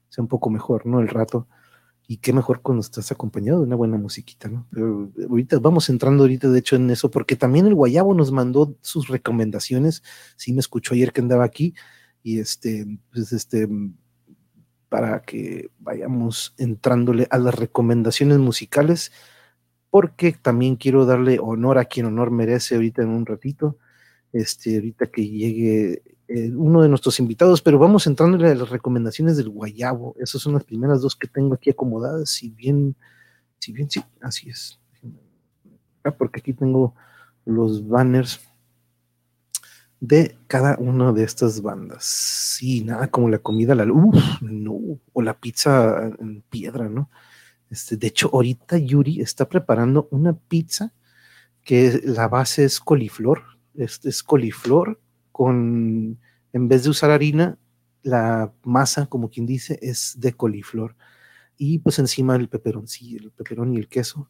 sea 0.07 0.21
un 0.23 0.29
poco 0.29 0.49
mejor, 0.49 0.85
¿no? 0.85 1.01
El 1.01 1.09
rato. 1.09 1.49
Y 2.07 2.17
qué 2.17 2.33
mejor 2.33 2.61
cuando 2.61 2.81
estás 2.81 3.11
acompañado 3.11 3.59
de 3.59 3.65
una 3.65 3.75
buena 3.75 3.97
musiquita, 3.97 4.47
¿no? 4.47 4.67
Pero 4.71 5.11
ahorita 5.27 5.57
vamos 5.59 5.89
entrando 5.89 6.23
ahorita, 6.23 6.49
de 6.49 6.59
hecho, 6.59 6.75
en 6.75 6.89
eso, 6.91 7.09
porque 7.09 7.35
también 7.35 7.65
el 7.65 7.73
Guayabo 7.73 8.13
nos 8.13 8.31
mandó 8.31 8.75
sus 8.81 9.07
recomendaciones. 9.07 10.03
Sí 10.35 10.53
me 10.53 10.59
escuchó 10.59 10.93
ayer 10.93 11.11
que 11.11 11.21
andaba 11.21 11.43
aquí. 11.43 11.73
Y 12.21 12.39
este, 12.39 12.85
pues 13.11 13.31
este, 13.33 13.67
para 14.89 15.21
que 15.23 15.71
vayamos 15.79 16.53
entrándole 16.57 17.27
a 17.31 17.37
las 17.37 17.55
recomendaciones 17.55 18.37
musicales, 18.37 19.11
porque 19.89 20.33
también 20.33 20.75
quiero 20.75 21.05
darle 21.05 21.39
honor 21.39 21.79
a 21.79 21.85
quien 21.85 22.05
honor 22.05 22.29
merece 22.29 22.75
ahorita 22.75 23.01
en 23.01 23.09
un 23.09 23.25
ratito. 23.25 23.77
Este, 24.31 24.75
ahorita 24.75 25.07
que 25.07 25.27
llegue 25.27 26.03
eh, 26.27 26.51
uno 26.55 26.81
de 26.81 26.89
nuestros 26.89 27.19
invitados, 27.19 27.61
pero 27.61 27.77
vamos 27.77 28.07
entrándole 28.07 28.49
a 28.49 28.55
las 28.55 28.69
recomendaciones 28.69 29.37
del 29.37 29.49
Guayabo. 29.49 30.15
Esas 30.19 30.41
son 30.41 30.53
las 30.53 30.63
primeras 30.63 31.01
dos 31.01 31.15
que 31.15 31.27
tengo 31.27 31.53
aquí 31.53 31.69
acomodadas. 31.69 32.29
Si 32.29 32.49
bien, 32.49 32.95
si 33.59 33.71
bien, 33.71 33.89
sí, 33.89 34.03
así 34.21 34.49
es. 34.49 34.79
Porque 36.17 36.39
aquí 36.39 36.53
tengo 36.53 36.95
los 37.45 37.87
banners 37.87 38.39
de 39.99 40.37
cada 40.47 40.77
una 40.77 41.11
de 41.13 41.23
estas 41.23 41.61
bandas. 41.61 42.05
Sí, 42.05 42.83
nada 42.83 43.07
como 43.07 43.29
la 43.29 43.39
comida, 43.39 43.75
la 43.75 43.85
uf, 43.85 44.41
no, 44.41 44.99
o 45.13 45.21
la 45.21 45.39
pizza 45.39 46.11
en 46.19 46.41
piedra, 46.49 46.89
¿no? 46.89 47.09
Este, 47.69 47.97
de 47.97 48.07
hecho, 48.07 48.29
ahorita 48.33 48.77
Yuri 48.77 49.21
está 49.21 49.47
preparando 49.47 50.07
una 50.11 50.33
pizza 50.33 50.93
que 51.63 52.01
la 52.03 52.27
base 52.27 52.63
es 52.63 52.79
coliflor, 52.79 53.43
este 53.73 54.09
es 54.09 54.21
coliflor 54.21 54.99
con, 55.35 56.17
en 56.53 56.67
vez 56.69 56.85
de 56.85 56.91
usar 56.91 57.11
harina, 57.11 57.57
la 58.03 58.53
masa, 58.63 59.07
como 59.07 59.29
quien 59.29 59.45
dice, 59.45 59.77
es 59.81 60.13
de 60.17 60.31
coliflor. 60.31 60.95
Y 61.57 61.79
pues 61.79 61.99
encima 61.99 62.37
el 62.37 62.47
peperón, 62.47 62.87
sí, 62.87 63.17
el 63.17 63.31
peperón 63.31 63.73
y 63.73 63.77
el 63.77 63.89
queso. 63.89 64.29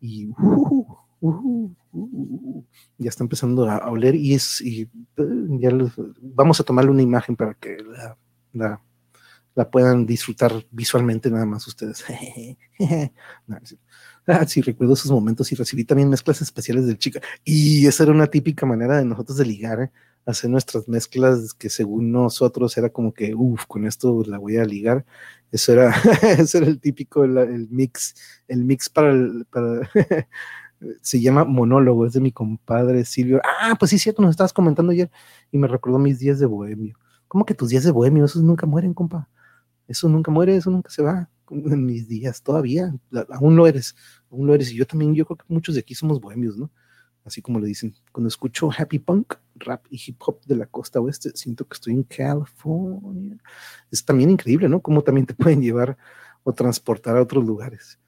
Y 0.00 0.26
uh, 0.26 0.86
uh, 1.20 1.74
uh, 1.90 2.64
ya 2.98 3.08
está 3.08 3.24
empezando 3.24 3.68
a, 3.68 3.90
oler 3.90 4.14
y 4.14 4.34
es, 4.34 4.60
y, 4.60 4.88
ya 5.16 5.70
vamos 6.20 6.60
a 6.60 6.62
tomarle 6.62 6.92
una 6.92 7.02
imagen 7.02 7.34
para 7.34 7.54
que 7.54 7.76
la, 8.52 8.80
la 9.56 9.70
puedan 9.72 10.06
disfrutar 10.06 10.52
visualmente 10.70 11.32
nada 11.32 11.46
más 11.46 11.66
ustedes. 11.66 12.04
ah, 14.28 14.46
sí, 14.46 14.60
recuerdo 14.60 14.94
esos 14.94 15.10
momentos 15.10 15.50
y 15.50 15.56
recibí 15.56 15.84
también 15.84 16.10
mezclas 16.10 16.42
especiales 16.42 16.86
del 16.86 16.98
chica. 16.98 17.20
Y 17.42 17.88
esa 17.88 18.04
era 18.04 18.12
una 18.12 18.28
típica 18.28 18.66
manera 18.66 18.98
de 18.98 19.04
nosotros 19.04 19.36
de 19.36 19.46
ligar, 19.46 19.80
¿eh? 19.80 19.90
Hacer 20.26 20.50
nuestras 20.50 20.88
mezclas 20.88 21.52
que 21.54 21.68
según 21.68 22.12
nosotros 22.12 22.76
era 22.76 22.90
como 22.90 23.12
que, 23.12 23.34
uff, 23.34 23.66
con 23.66 23.86
esto 23.86 24.22
la 24.26 24.38
voy 24.38 24.56
a 24.56 24.64
ligar. 24.64 25.04
Eso 25.52 25.72
era, 25.72 25.94
eso 26.38 26.58
era 26.58 26.66
el 26.66 26.80
típico, 26.80 27.24
el, 27.24 27.68
mix, 27.70 28.14
el 28.48 28.64
mix 28.64 28.88
para, 28.88 29.10
el, 29.10 29.46
para 29.50 29.88
se 31.00 31.20
llama 31.20 31.44
Monólogo, 31.44 32.06
es 32.06 32.12
de 32.12 32.20
mi 32.20 32.32
compadre 32.32 33.04
Silvio. 33.04 33.40
Ah, 33.60 33.76
pues 33.78 33.90
sí, 33.90 33.98
cierto, 33.98 34.22
nos 34.22 34.32
estabas 34.32 34.52
comentando 34.52 34.92
ayer 34.92 35.10
y 35.50 35.58
me 35.58 35.68
recordó 35.68 35.98
mis 35.98 36.18
días 36.18 36.38
de 36.38 36.46
bohemio. 36.46 36.98
¿Cómo 37.28 37.44
que 37.44 37.54
tus 37.54 37.70
días 37.70 37.84
de 37.84 37.90
bohemio? 37.90 38.24
Esos 38.24 38.42
nunca 38.42 38.66
mueren, 38.66 38.94
compa. 38.94 39.28
Eso 39.88 40.08
nunca 40.08 40.30
muere, 40.30 40.56
eso 40.56 40.70
nunca 40.70 40.90
se 40.90 41.02
va. 41.02 41.28
En 41.50 41.84
mis 41.84 42.08
días 42.08 42.42
todavía, 42.42 42.94
aún 43.30 43.56
lo 43.56 43.66
eres, 43.66 43.94
aún 44.30 44.46
lo 44.46 44.54
eres. 44.54 44.72
Y 44.72 44.76
yo 44.76 44.86
también, 44.86 45.14
yo 45.14 45.26
creo 45.26 45.36
que 45.36 45.44
muchos 45.48 45.74
de 45.74 45.82
aquí 45.82 45.94
somos 45.94 46.20
bohemios, 46.20 46.56
¿no? 46.56 46.70
Así 47.24 47.40
como 47.40 47.58
le 47.58 47.66
dicen. 47.66 47.94
Cuando 48.12 48.28
escucho 48.28 48.70
happy 48.76 48.98
punk, 48.98 49.34
rap 49.56 49.86
y 49.90 50.00
hip 50.04 50.20
hop 50.26 50.40
de 50.44 50.56
la 50.56 50.66
costa 50.66 51.00
oeste, 51.00 51.30
siento 51.34 51.66
que 51.66 51.74
estoy 51.74 51.94
en 51.94 52.02
California. 52.02 53.38
Es 53.90 54.04
también 54.04 54.30
increíble, 54.30 54.68
¿no? 54.68 54.80
Cómo 54.80 55.02
también 55.02 55.26
te 55.26 55.34
pueden 55.34 55.62
llevar 55.62 55.96
o 56.42 56.52
transportar 56.52 57.16
a 57.16 57.22
otros 57.22 57.44
lugares. 57.44 57.98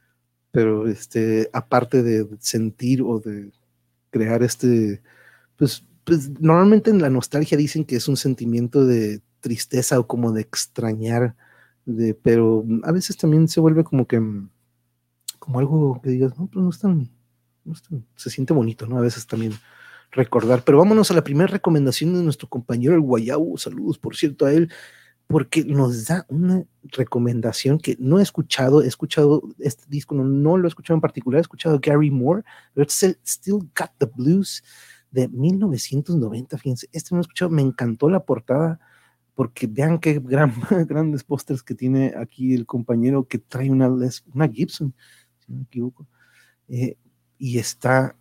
Pero 0.51 0.87
este, 0.87 1.51
aparte 1.53 2.03
de 2.03 2.29
sentir 2.41 3.03
o 3.03 3.21
de 3.21 3.53
crear 4.11 4.43
este, 4.43 5.03
pues, 5.57 5.85
pues 6.05 6.41
normalmente 6.41 6.91
en 6.91 7.03
la 7.03 7.11
nostalgia 7.11 7.59
dicen 7.59 7.85
que 7.85 7.97
es 7.97 8.09
un 8.09 8.17
sentimiento 8.17 8.85
de 8.87 9.23
tristeza 9.41 9.99
o 9.99 10.07
como 10.07 10.33
de 10.33 10.43
extrañar 10.43 11.37
de, 11.87 12.15
pero 12.15 12.65
a 12.83 12.93
veces 12.93 13.17
también 13.17 13.49
se 13.49 13.61
vuelve 13.61 13.85
como 13.85 14.07
que, 14.07 14.21
como 15.39 15.59
algo 15.59 16.01
que 16.03 16.11
digas, 16.11 16.37
no, 16.39 16.49
pero 16.49 16.63
no 16.63 16.71
están, 16.71 17.11
se 18.15 18.31
siente 18.31 18.53
bonito, 18.53 18.87
¿no? 18.87 18.99
A 18.99 19.03
veces 19.03 19.27
también 19.27 19.53
recordar. 20.11 20.63
Pero 20.65 20.79
vámonos 20.79 21.11
a 21.11 21.15
la 21.15 21.25
primera 21.25 21.47
recomendación 21.47 22.15
de 22.15 22.23
nuestro 22.23 22.49
compañero 22.49 22.95
el 22.95 23.01
Guayabo, 23.01 23.59
saludos 23.59 23.99
por 23.99 24.17
cierto 24.17 24.47
a 24.47 24.53
él, 24.53 24.71
porque 25.27 25.65
nos 25.65 26.07
da 26.07 26.25
una 26.29 26.65
recomendación 26.85 27.79
que 27.79 27.97
no 27.99 28.19
he 28.19 28.23
escuchado, 28.23 28.83
he 28.83 28.87
escuchado 28.87 29.43
este 29.59 29.85
disco, 29.89 30.15
no, 30.15 30.25
no 30.25 30.57
lo 30.57 30.67
he 30.67 30.69
escuchado 30.69 30.97
en 30.97 31.01
particular, 31.01 31.39
he 31.39 31.43
escuchado 31.43 31.81
Gary 31.83 32.11
Moore, 32.11 32.43
pero 32.75 32.87
es 32.87 33.03
el 33.03 33.19
Still 33.27 33.69
Got 33.77 33.91
the 33.99 34.07
Blues 34.07 34.63
de 35.11 35.29
1990, 35.29 36.59
fíjense, 36.59 36.89
este 36.93 37.15
no 37.15 37.21
he 37.21 37.23
escuchado, 37.23 37.51
me 37.51 37.63
encantó 37.63 38.09
la 38.09 38.21
portada, 38.21 38.79
porque 39.35 39.67
vean 39.67 39.99
qué 39.99 40.21
gran, 40.21 40.53
grandes 40.89 41.25
pósters 41.25 41.63
que 41.63 41.75
tiene 41.75 42.15
aquí 42.17 42.55
el 42.55 42.65
compañero 42.65 43.27
que 43.27 43.39
trae 43.39 43.71
una, 43.71 43.89
una 43.89 44.49
Gibson, 44.49 44.95
si 45.39 45.53
no 45.53 45.59
me 45.59 45.65
equivoco, 45.65 46.07
eh, 46.69 46.97
y 47.39 47.59
está, 47.59 48.17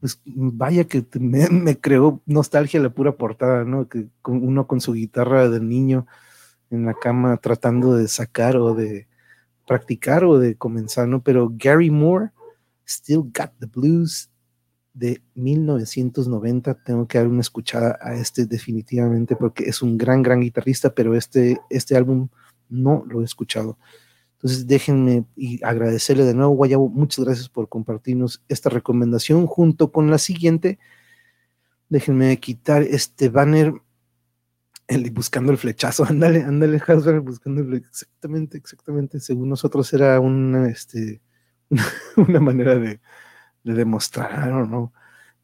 pues 0.00 0.20
vaya 0.24 0.84
que 0.84 1.04
me, 1.20 1.78
creó 1.78 2.22
nostalgia 2.26 2.80
la 2.80 2.90
pura 2.90 3.16
portada, 3.16 3.64
¿no? 3.64 3.88
Que 3.88 4.06
uno 4.26 4.66
con 4.66 4.80
su 4.80 4.92
guitarra 4.92 5.48
de 5.48 5.60
niño 5.60 6.06
en 6.70 6.86
la 6.86 6.94
cama 6.94 7.36
tratando 7.36 7.94
de 7.94 8.08
sacar 8.08 8.56
o 8.56 8.74
de 8.74 9.06
practicar 9.66 10.24
o 10.24 10.38
de 10.38 10.56
comenzar, 10.56 11.08
¿no? 11.08 11.22
Pero 11.22 11.50
Gary 11.54 11.90
Moore, 11.90 12.30
Still 12.86 13.30
Got 13.32 13.52
the 13.58 13.66
Blues, 13.66 14.30
de 14.94 15.20
1990. 15.34 16.74
Tengo 16.84 17.06
que 17.06 17.18
dar 17.18 17.26
una 17.26 17.42
escuchada 17.42 17.98
a 18.00 18.14
este 18.14 18.46
definitivamente 18.46 19.36
porque 19.36 19.64
es 19.64 19.82
un 19.82 19.98
gran, 19.98 20.22
gran 20.22 20.40
guitarrista, 20.40 20.94
pero 20.94 21.14
este, 21.14 21.60
este 21.68 21.96
álbum 21.96 22.28
no 22.70 23.04
lo 23.06 23.20
he 23.20 23.24
escuchado. 23.24 23.76
Entonces 24.44 24.66
déjenme 24.66 25.24
y 25.36 25.64
agradecerle 25.64 26.22
de 26.24 26.34
nuevo, 26.34 26.52
Guayabo, 26.52 26.90
muchas 26.90 27.24
gracias 27.24 27.48
por 27.48 27.70
compartirnos 27.70 28.44
esta 28.46 28.68
recomendación 28.68 29.46
junto 29.46 29.90
con 29.90 30.10
la 30.10 30.18
siguiente. 30.18 30.78
Déjenme 31.88 32.38
quitar 32.38 32.82
este 32.82 33.30
banner, 33.30 33.72
el, 34.86 35.10
buscando 35.12 35.50
el 35.50 35.56
flechazo, 35.56 36.04
ándale, 36.10 36.42
ándale, 36.42 36.78
Hasbro, 36.86 37.22
buscando 37.22 37.62
el 37.62 37.72
exactamente, 37.72 38.58
exactamente, 38.58 39.18
según 39.18 39.48
nosotros 39.48 39.90
era 39.94 40.20
una, 40.20 40.68
este, 40.68 41.22
una 42.18 42.40
manera 42.40 42.74
de, 42.74 43.00
le 43.62 43.72
demostraron, 43.72 44.70
¿no? 44.70 44.92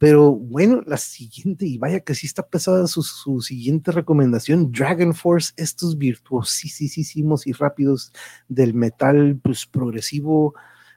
Pero 0.00 0.32
bueno, 0.34 0.80
la 0.86 0.96
siguiente, 0.96 1.66
y 1.66 1.76
vaya 1.76 2.00
que 2.00 2.14
sí 2.14 2.26
está 2.26 2.48
pesada 2.48 2.86
su, 2.86 3.02
siguiente 3.42 3.92
recomendación, 3.92 4.72
Dragon 4.72 5.12
Force, 5.12 5.52
estos 5.58 5.98
virtuosísimos 5.98 7.46
y 7.46 7.52
rápidos 7.52 8.10
del 8.48 8.72
metal 8.72 9.38
pues, 9.42 9.66
progresivo, 9.66 10.54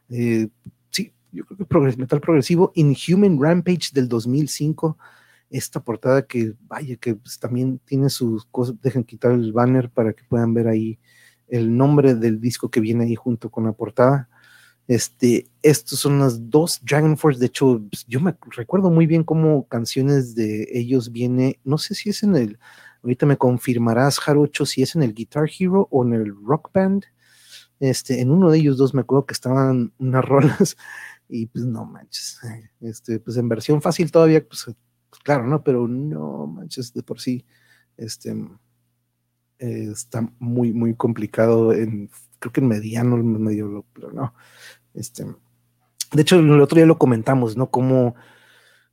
eh, 0.07 0.47
sí, 0.89 1.11
yo 1.33 1.43
creo 1.43 1.67
que 1.67 1.97
metal 1.97 2.21
progresivo, 2.21 2.71
Inhuman 2.75 3.37
Rampage 3.41 3.89
del 3.91 4.07
2005, 4.07 4.97
esta 5.49 5.83
portada 5.83 6.25
que 6.25 6.53
vaya 6.61 6.95
que 6.95 7.15
pues, 7.15 7.37
también 7.39 7.79
tiene 7.79 8.09
sus 8.09 8.45
cosas, 8.45 8.79
dejen 8.81 9.03
quitar 9.03 9.33
el 9.33 9.51
banner 9.51 9.89
para 9.89 10.13
que 10.13 10.23
puedan 10.23 10.53
ver 10.53 10.69
ahí 10.69 10.97
el 11.49 11.75
nombre 11.75 12.15
del 12.15 12.39
disco 12.39 12.71
que 12.71 12.79
viene 12.79 13.03
ahí 13.03 13.15
junto 13.15 13.51
con 13.51 13.65
la 13.65 13.73
portada. 13.73 14.29
Este, 14.93 15.47
estos 15.63 15.97
son 15.97 16.19
las 16.19 16.51
dos 16.51 16.79
Dragon 16.83 17.17
Force. 17.17 17.39
De 17.39 17.47
hecho, 17.47 17.81
pues, 17.89 18.05
yo 18.07 18.19
me 18.19 18.35
recuerdo 18.55 18.91
muy 18.91 19.07
bien 19.07 19.23
cómo 19.23 19.67
canciones 19.67 20.35
de 20.35 20.67
ellos 20.71 21.11
viene, 21.11 21.59
no 21.63 21.79
sé 21.79 21.95
si 21.95 22.11
es 22.11 22.21
en 22.21 22.35
el, 22.35 22.59
ahorita 23.01 23.25
me 23.25 23.37
confirmarás, 23.37 24.19
Jarocho, 24.19 24.67
si 24.67 24.83
es 24.83 24.95
en 24.95 25.01
el 25.01 25.15
Guitar 25.15 25.49
Hero 25.49 25.87
o 25.89 26.05
en 26.05 26.13
el 26.13 26.35
Rock 26.45 26.69
Band. 26.71 27.05
Este, 27.79 28.21
en 28.21 28.29
uno 28.29 28.51
de 28.51 28.59
ellos 28.59 28.77
dos 28.77 28.93
me 28.93 29.01
acuerdo 29.01 29.25
que 29.25 29.33
estaban 29.33 29.93
unas 29.97 30.25
rolas 30.29 30.77
y 31.27 31.47
pues 31.47 31.65
no 31.65 31.85
manches, 31.85 32.39
este, 32.79 33.19
pues 33.19 33.35
en 33.37 33.49
versión 33.49 33.81
fácil 33.81 34.11
todavía, 34.11 34.47
pues, 34.47 34.67
claro, 35.23 35.47
¿no? 35.47 35.63
Pero 35.63 35.87
no 35.87 36.45
manches, 36.45 36.93
de 36.93 37.01
por 37.01 37.19
sí, 37.19 37.47
este, 37.97 38.29
eh, 39.57 39.89
está 39.91 40.29
muy, 40.37 40.71
muy 40.71 40.93
complicado 40.93 41.73
creo 42.43 42.51
que 42.51 42.59
en 42.59 42.67
mediano, 42.67 43.15
medio, 43.17 43.85
pero 43.93 44.11
no. 44.11 44.33
Este, 44.93 45.25
de 45.25 46.21
hecho, 46.21 46.39
el 46.39 46.61
otro 46.61 46.75
día 46.75 46.85
lo 46.85 46.97
comentamos, 46.97 47.57
¿no? 47.57 47.69
Como 47.69 48.15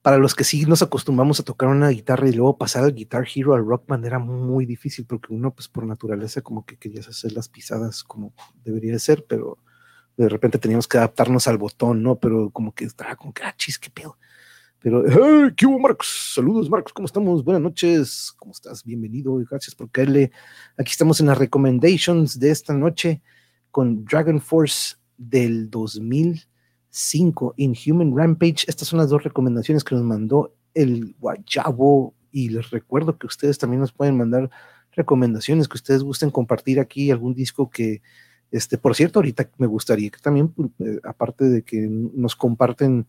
para 0.02 0.16
los 0.18 0.34
que 0.34 0.44
sí 0.44 0.64
nos 0.64 0.82
acostumbramos 0.82 1.40
a 1.40 1.42
tocar 1.42 1.68
una 1.68 1.90
guitarra 1.90 2.28
y 2.28 2.32
luego 2.32 2.56
pasar 2.56 2.84
al 2.84 2.94
Guitar 2.94 3.26
Hero, 3.34 3.54
al 3.54 3.66
Rock 3.66 3.86
Band, 3.86 4.06
era 4.06 4.18
muy 4.18 4.64
difícil 4.64 5.04
porque 5.04 5.34
uno, 5.34 5.54
pues 5.54 5.68
por 5.68 5.84
naturaleza, 5.86 6.40
como 6.40 6.64
que 6.64 6.78
querías 6.78 7.08
hacer 7.08 7.32
las 7.32 7.48
pisadas 7.48 8.02
como 8.02 8.32
debería 8.64 8.92
de 8.92 8.98
ser, 8.98 9.26
pero 9.28 9.58
de 10.16 10.28
repente 10.28 10.58
teníamos 10.58 10.88
que 10.88 10.96
adaptarnos 10.98 11.46
al 11.48 11.58
botón, 11.58 12.02
¿no? 12.02 12.18
Pero 12.18 12.50
como 12.50 12.74
que 12.74 12.84
estaba 12.84 13.16
como 13.16 13.32
que, 13.34 13.42
ah, 13.42 13.54
qué 13.56 13.90
pedo. 13.90 14.16
Pero, 14.80 15.04
hey, 15.06 15.52
¿qué 15.54 15.66
hubo, 15.66 15.78
Marcos? 15.78 16.32
Saludos, 16.34 16.70
Marcos, 16.70 16.94
¿cómo 16.94 17.04
estamos? 17.04 17.44
Buenas 17.44 17.62
noches, 17.62 18.32
¿cómo 18.38 18.52
estás? 18.52 18.82
Bienvenido, 18.82 19.34
gracias 19.50 19.74
por 19.74 19.90
caerle. 19.90 20.32
Aquí 20.78 20.92
estamos 20.92 21.20
en 21.20 21.26
las 21.26 21.36
recommendations 21.36 22.40
de 22.40 22.50
esta 22.50 22.72
noche 22.72 23.20
con 23.70 24.06
Dragon 24.06 24.40
Force 24.40 24.96
del 25.20 25.70
2005, 25.70 27.54
Inhuman 27.58 28.16
Rampage. 28.16 28.64
Estas 28.66 28.88
son 28.88 28.98
las 28.98 29.10
dos 29.10 29.22
recomendaciones 29.22 29.84
que 29.84 29.94
nos 29.94 30.02
mandó 30.02 30.54
el 30.74 31.14
Guayabo 31.20 32.14
y 32.32 32.48
les 32.48 32.70
recuerdo 32.70 33.18
que 33.18 33.26
ustedes 33.26 33.58
también 33.58 33.80
nos 33.80 33.92
pueden 33.92 34.16
mandar 34.16 34.50
recomendaciones 34.92 35.68
que 35.68 35.76
ustedes 35.76 36.02
gusten 36.02 36.30
compartir 36.30 36.80
aquí, 36.80 37.10
algún 37.10 37.34
disco 37.34 37.70
que, 37.70 38.02
este, 38.50 38.78
por 38.78 38.96
cierto, 38.96 39.18
ahorita 39.18 39.50
me 39.58 39.66
gustaría 39.66 40.10
que 40.10 40.18
también, 40.18 40.54
eh, 40.78 40.98
aparte 41.04 41.44
de 41.44 41.62
que 41.62 41.86
nos 41.88 42.34
comparten, 42.34 43.06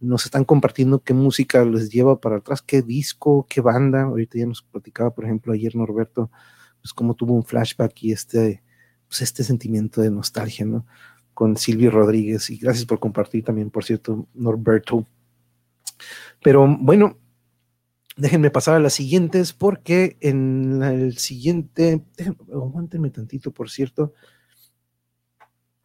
nos 0.00 0.24
están 0.24 0.44
compartiendo 0.44 1.02
qué 1.02 1.12
música 1.12 1.64
les 1.64 1.90
lleva 1.90 2.20
para 2.20 2.38
atrás, 2.38 2.62
qué 2.62 2.80
disco, 2.80 3.46
qué 3.48 3.60
banda. 3.60 4.04
Ahorita 4.04 4.38
ya 4.38 4.46
nos 4.46 4.62
platicaba, 4.62 5.14
por 5.14 5.26
ejemplo, 5.26 5.52
ayer 5.52 5.76
Norberto, 5.76 6.30
pues 6.80 6.94
cómo 6.94 7.14
tuvo 7.14 7.34
un 7.34 7.44
flashback 7.44 8.02
y 8.02 8.12
este 8.12 8.62
pues, 9.10 9.22
este 9.22 9.42
sentimiento 9.42 10.00
de 10.00 10.10
nostalgia, 10.10 10.64
¿no? 10.64 10.86
Con 11.40 11.56
Silvio 11.56 11.90
Rodríguez. 11.90 12.50
Y 12.50 12.58
gracias 12.58 12.84
por 12.84 13.00
compartir 13.00 13.42
también, 13.42 13.70
por 13.70 13.82
cierto, 13.82 14.28
Norberto. 14.34 15.06
Pero 16.42 16.66
bueno, 16.78 17.16
déjenme 18.14 18.50
pasar 18.50 18.74
a 18.74 18.78
las 18.78 18.92
siguientes 18.92 19.54
porque 19.54 20.18
en 20.20 20.82
el 20.82 21.16
siguiente, 21.16 22.04
aguántenme 22.52 23.08
tantito, 23.08 23.52
por 23.52 23.70
cierto. 23.70 24.12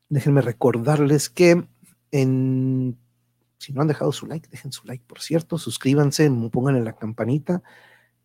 Déjenme 0.09 0.41
recordarles 0.41 1.29
que 1.29 1.65
en, 2.11 2.97
si 3.57 3.71
no 3.71 3.79
han 3.79 3.87
dejado 3.87 4.11
su 4.11 4.27
like, 4.27 4.49
dejen 4.49 4.73
su 4.73 4.85
like, 4.85 5.05
por 5.07 5.21
cierto, 5.21 5.57
suscríbanse, 5.57 6.29
pongan 6.51 6.75
en 6.75 6.83
la 6.83 6.97
campanita 6.97 7.63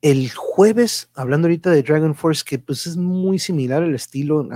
el 0.02 0.32
jueves, 0.34 1.10
hablando 1.14 1.46
ahorita 1.46 1.70
de 1.70 1.84
Dragon 1.84 2.16
Force, 2.16 2.42
que 2.44 2.58
pues 2.58 2.88
es 2.88 2.96
muy 2.96 3.38
similar 3.38 3.84
el 3.84 3.94
estilo, 3.94 4.48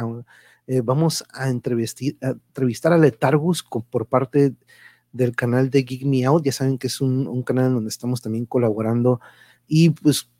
eh, 0.66 0.80
vamos 0.82 1.24
a, 1.32 1.48
entrevistar 1.48 2.92
a 2.92 2.98
Letargus 2.98 3.62
por 3.62 4.06
parte 4.06 4.54
del 5.12 5.36
canal 5.36 5.70
de 5.70 5.82
Geek 5.82 6.04
Me 6.04 6.24
Out. 6.24 6.44
Ya 6.44 6.52
saben 6.52 6.78
que 6.78 6.86
es 6.88 7.00
un, 7.00 7.42
canal 7.42 7.72
donde 7.74 7.88
estamos 7.88 8.22
también 8.22 8.46
colaborando 8.46 9.20
y 9.66 9.90
pues 9.90 10.30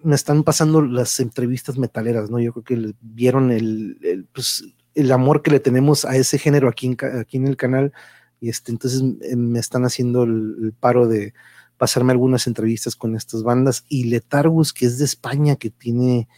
me 0.00 0.14
están 0.14 0.44
pasando 0.44 0.82
las 0.82 1.18
entrevistas 1.20 1.78
metaleras, 1.78 2.30
¿no? 2.30 2.38
Yo 2.38 2.52
creo 2.52 2.64
que 2.64 2.94
vieron 3.00 3.50
el, 3.50 4.28
pues, 4.32 4.64
el 4.94 5.10
amor 5.10 5.42
que 5.42 5.50
le 5.50 5.60
tenemos 5.60 6.04
a 6.04 6.16
ese 6.16 6.38
género 6.38 6.68
aquí 6.68 6.86
en, 6.86 6.96
aquí 7.18 7.36
en 7.38 7.46
el 7.46 7.56
canal 7.56 7.92
y 8.40 8.48
este, 8.48 8.72
entonces 8.72 9.02
eh, 9.22 9.36
me 9.36 9.58
están 9.58 9.84
haciendo 9.84 10.24
el, 10.24 10.74
paro 10.78 11.08
de 11.08 11.34
pasarme 11.76 12.12
algunas 12.12 12.46
entrevistas 12.46 12.96
con 12.96 13.16
estas 13.16 13.42
bandas 13.42 13.84
y 13.88 14.04
Letargus, 14.04 14.72
que 14.72 14.86
es 14.86 14.98
de 14.98 15.04
España, 15.04 15.56
que 15.56 15.70
tiene 15.70 16.28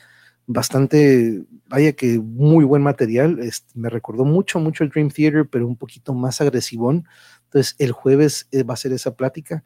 bastante, 0.48 1.44
vaya 1.68 1.92
que 1.92 2.18
muy 2.18 2.64
buen 2.64 2.82
material, 2.82 3.38
este, 3.40 3.70
me 3.78 3.90
recordó 3.90 4.24
mucho, 4.24 4.58
mucho 4.58 4.82
el 4.82 4.90
Dream 4.90 5.10
Theater, 5.10 5.46
pero 5.46 5.68
un 5.68 5.76
poquito 5.76 6.14
más 6.14 6.40
agresivón. 6.40 7.06
Entonces 7.44 7.76
el 7.78 7.92
jueves 7.92 8.48
eh, 8.50 8.62
va 8.62 8.74
a 8.74 8.78
ser 8.78 8.92
esa 8.92 9.14
plática 9.14 9.62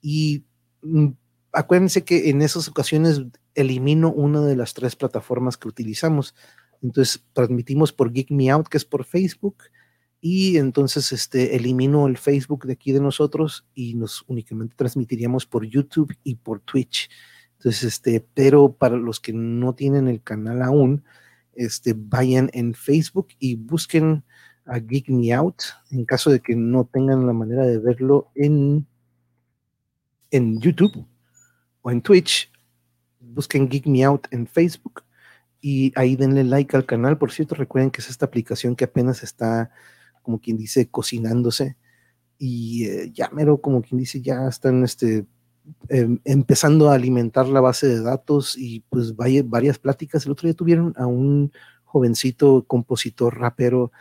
y 0.00 0.44
mm, 0.82 1.08
acuérdense 1.52 2.04
que 2.04 2.30
en 2.30 2.40
esas 2.40 2.68
ocasiones 2.68 3.22
elimino 3.54 4.12
una 4.12 4.40
de 4.42 4.56
las 4.56 4.74
tres 4.74 4.94
plataformas 4.94 5.56
que 5.56 5.68
utilizamos. 5.68 6.36
Entonces 6.82 7.24
transmitimos 7.32 7.92
por 7.92 8.12
Geek 8.12 8.30
Me 8.30 8.48
Out, 8.50 8.68
que 8.68 8.76
es 8.76 8.84
por 8.84 9.04
Facebook, 9.04 9.56
y 10.20 10.56
entonces 10.56 11.10
este, 11.10 11.56
elimino 11.56 12.06
el 12.06 12.16
Facebook 12.16 12.64
de 12.64 12.74
aquí 12.74 12.92
de 12.92 13.00
nosotros 13.00 13.66
y 13.74 13.94
nos 13.94 14.24
únicamente 14.28 14.76
transmitiríamos 14.76 15.46
por 15.46 15.64
YouTube 15.64 16.16
y 16.22 16.36
por 16.36 16.60
Twitch. 16.60 17.10
Entonces, 17.62 17.84
este, 17.84 18.26
pero 18.34 18.72
para 18.72 18.96
los 18.96 19.20
que 19.20 19.32
no 19.32 19.72
tienen 19.72 20.08
el 20.08 20.20
canal 20.20 20.62
aún, 20.62 21.04
este, 21.54 21.94
vayan 21.96 22.50
en 22.54 22.74
Facebook 22.74 23.28
y 23.38 23.54
busquen 23.54 24.24
a 24.64 24.80
Geek 24.80 25.08
Me 25.08 25.32
Out 25.32 25.62
en 25.92 26.04
caso 26.04 26.30
de 26.30 26.40
que 26.40 26.56
no 26.56 26.86
tengan 26.92 27.24
la 27.24 27.32
manera 27.32 27.64
de 27.64 27.78
verlo 27.78 28.32
en, 28.34 28.84
en 30.32 30.60
YouTube 30.60 31.06
o 31.82 31.92
en 31.92 32.02
Twitch. 32.02 32.50
Busquen 33.20 33.68
Geek 33.68 33.86
Me 33.86 34.02
Out 34.02 34.26
en 34.32 34.48
Facebook 34.48 35.04
y 35.60 35.92
ahí 35.94 36.16
denle 36.16 36.42
like 36.42 36.76
al 36.76 36.84
canal. 36.84 37.16
Por 37.16 37.30
cierto, 37.30 37.54
recuerden 37.54 37.92
que 37.92 38.00
es 38.00 38.10
esta 38.10 38.26
aplicación 38.26 38.74
que 38.74 38.86
apenas 38.86 39.22
está 39.22 39.70
como 40.22 40.40
quien 40.40 40.56
dice, 40.56 40.90
cocinándose. 40.90 41.76
Y 42.38 42.86
eh, 42.86 43.12
ya 43.14 43.30
mero, 43.32 43.60
como 43.60 43.82
quien 43.82 44.00
dice, 44.00 44.20
ya 44.20 44.48
están 44.48 44.82
este, 44.82 45.26
em, 45.88 46.18
empezando 46.24 46.90
a 46.90 46.94
alimentar 46.94 47.48
la 47.48 47.60
base 47.60 47.86
de 47.86 48.00
datos 48.02 48.56
y 48.56 48.80
pues 48.88 49.14
varias 49.16 49.78
pláticas. 49.78 50.26
El 50.26 50.32
otro 50.32 50.46
día 50.46 50.54
tuvieron 50.54 50.94
a 50.96 51.06
un 51.06 51.52
jovencito 51.84 52.64
compositor, 52.66 53.38
rapero, 53.38 53.92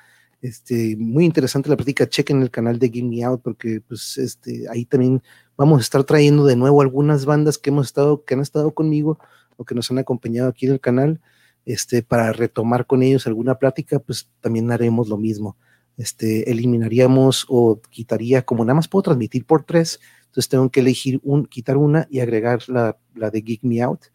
este, 0.41 0.95
muy 0.97 1.25
interesante 1.25 1.69
la 1.69 1.75
plática, 1.75 2.09
chequen 2.09 2.41
el 2.41 2.49
canal 2.49 2.79
de 2.79 2.89
Give 2.89 3.07
Me 3.07 3.23
Out 3.23 3.41
porque 3.43 3.81
pues 3.81 4.17
este, 4.17 4.67
ahí 4.69 4.85
también 4.85 5.21
vamos 5.55 5.79
a 5.79 5.81
estar 5.81 6.03
trayendo 6.03 6.45
de 6.45 6.55
nuevo 6.55 6.81
algunas 6.81 7.25
bandas 7.25 7.57
que 7.57 7.69
hemos 7.69 7.87
estado, 7.87 8.25
que 8.25 8.33
han 8.33 8.39
estado 8.39 8.73
conmigo 8.73 9.19
o 9.57 9.65
que 9.65 9.75
nos 9.75 9.91
han 9.91 9.99
acompañado 9.99 10.49
aquí 10.49 10.65
en 10.65 10.73
el 10.73 10.79
canal, 10.79 11.21
este, 11.65 12.01
para 12.01 12.31
retomar 12.33 12.87
con 12.87 13.03
ellos 13.03 13.27
alguna 13.27 13.55
plática, 13.55 13.99
pues 13.99 14.29
también 14.41 14.71
haremos 14.71 15.07
lo 15.09 15.17
mismo 15.17 15.55
este, 15.97 16.49
eliminaríamos 16.49 17.45
o 17.47 17.79
quitaría, 17.89 18.43
como 18.43 18.65
nada 18.65 18.75
más 18.75 18.87
puedo 18.87 19.03
transmitir 19.03 19.45
por 19.45 19.63
tres, 19.63 19.99
entonces 20.31 20.47
tengo 20.47 20.69
que 20.69 20.79
elegir 20.79 21.19
un, 21.23 21.45
quitar 21.45 21.75
una 21.75 22.07
y 22.09 22.21
agregar 22.21 22.61
la, 22.69 22.97
la 23.15 23.29
de 23.29 23.41
Geek 23.41 23.63
Me 23.63 23.81
Out 23.81 24.05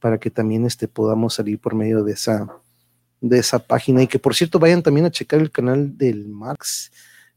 para 0.00 0.16
que 0.16 0.30
también 0.30 0.64
este, 0.64 0.88
podamos 0.88 1.34
salir 1.34 1.58
por 1.58 1.74
medio 1.74 2.02
de 2.02 2.12
esa, 2.12 2.48
de 3.20 3.38
esa 3.38 3.58
página. 3.58 4.02
Y 4.02 4.06
que 4.06 4.18
por 4.18 4.34
cierto, 4.34 4.58
vayan 4.58 4.82
también 4.82 5.04
a 5.04 5.10
checar 5.10 5.38
el 5.38 5.50
canal 5.50 5.98
del 5.98 6.28
Max. 6.28 6.90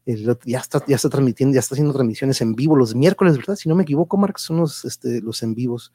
ya, 0.06 0.58
está, 0.58 0.82
ya 0.86 0.96
está 0.96 1.10
transmitiendo, 1.10 1.52
ya 1.52 1.60
está 1.60 1.74
haciendo 1.74 1.92
transmisiones 1.92 2.40
en 2.40 2.54
vivo 2.54 2.76
los 2.76 2.94
miércoles, 2.94 3.36
¿verdad? 3.36 3.56
Si 3.56 3.68
no 3.68 3.74
me 3.74 3.82
equivoco, 3.82 4.16
Max, 4.16 4.40
son 4.40 4.56
los, 4.56 4.86
este, 4.86 5.20
los 5.20 5.42
en 5.42 5.54
vivos. 5.54 5.92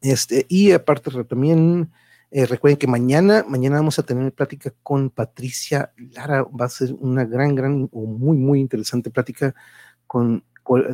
Este, 0.00 0.44
y 0.48 0.72
aparte 0.72 1.12
también 1.22 1.92
eh, 2.32 2.46
recuerden 2.46 2.78
que 2.78 2.88
mañana, 2.88 3.44
mañana 3.48 3.76
vamos 3.76 4.00
a 4.00 4.02
tener 4.02 4.32
plática 4.32 4.74
con 4.82 5.10
Patricia 5.10 5.92
Lara. 5.96 6.42
Va 6.42 6.64
a 6.64 6.68
ser 6.68 6.94
una 6.98 7.24
gran, 7.24 7.54
gran 7.54 7.88
o 7.92 8.06
muy, 8.06 8.36
muy 8.36 8.58
interesante 8.58 9.08
plática 9.08 9.54
con, 10.08 10.42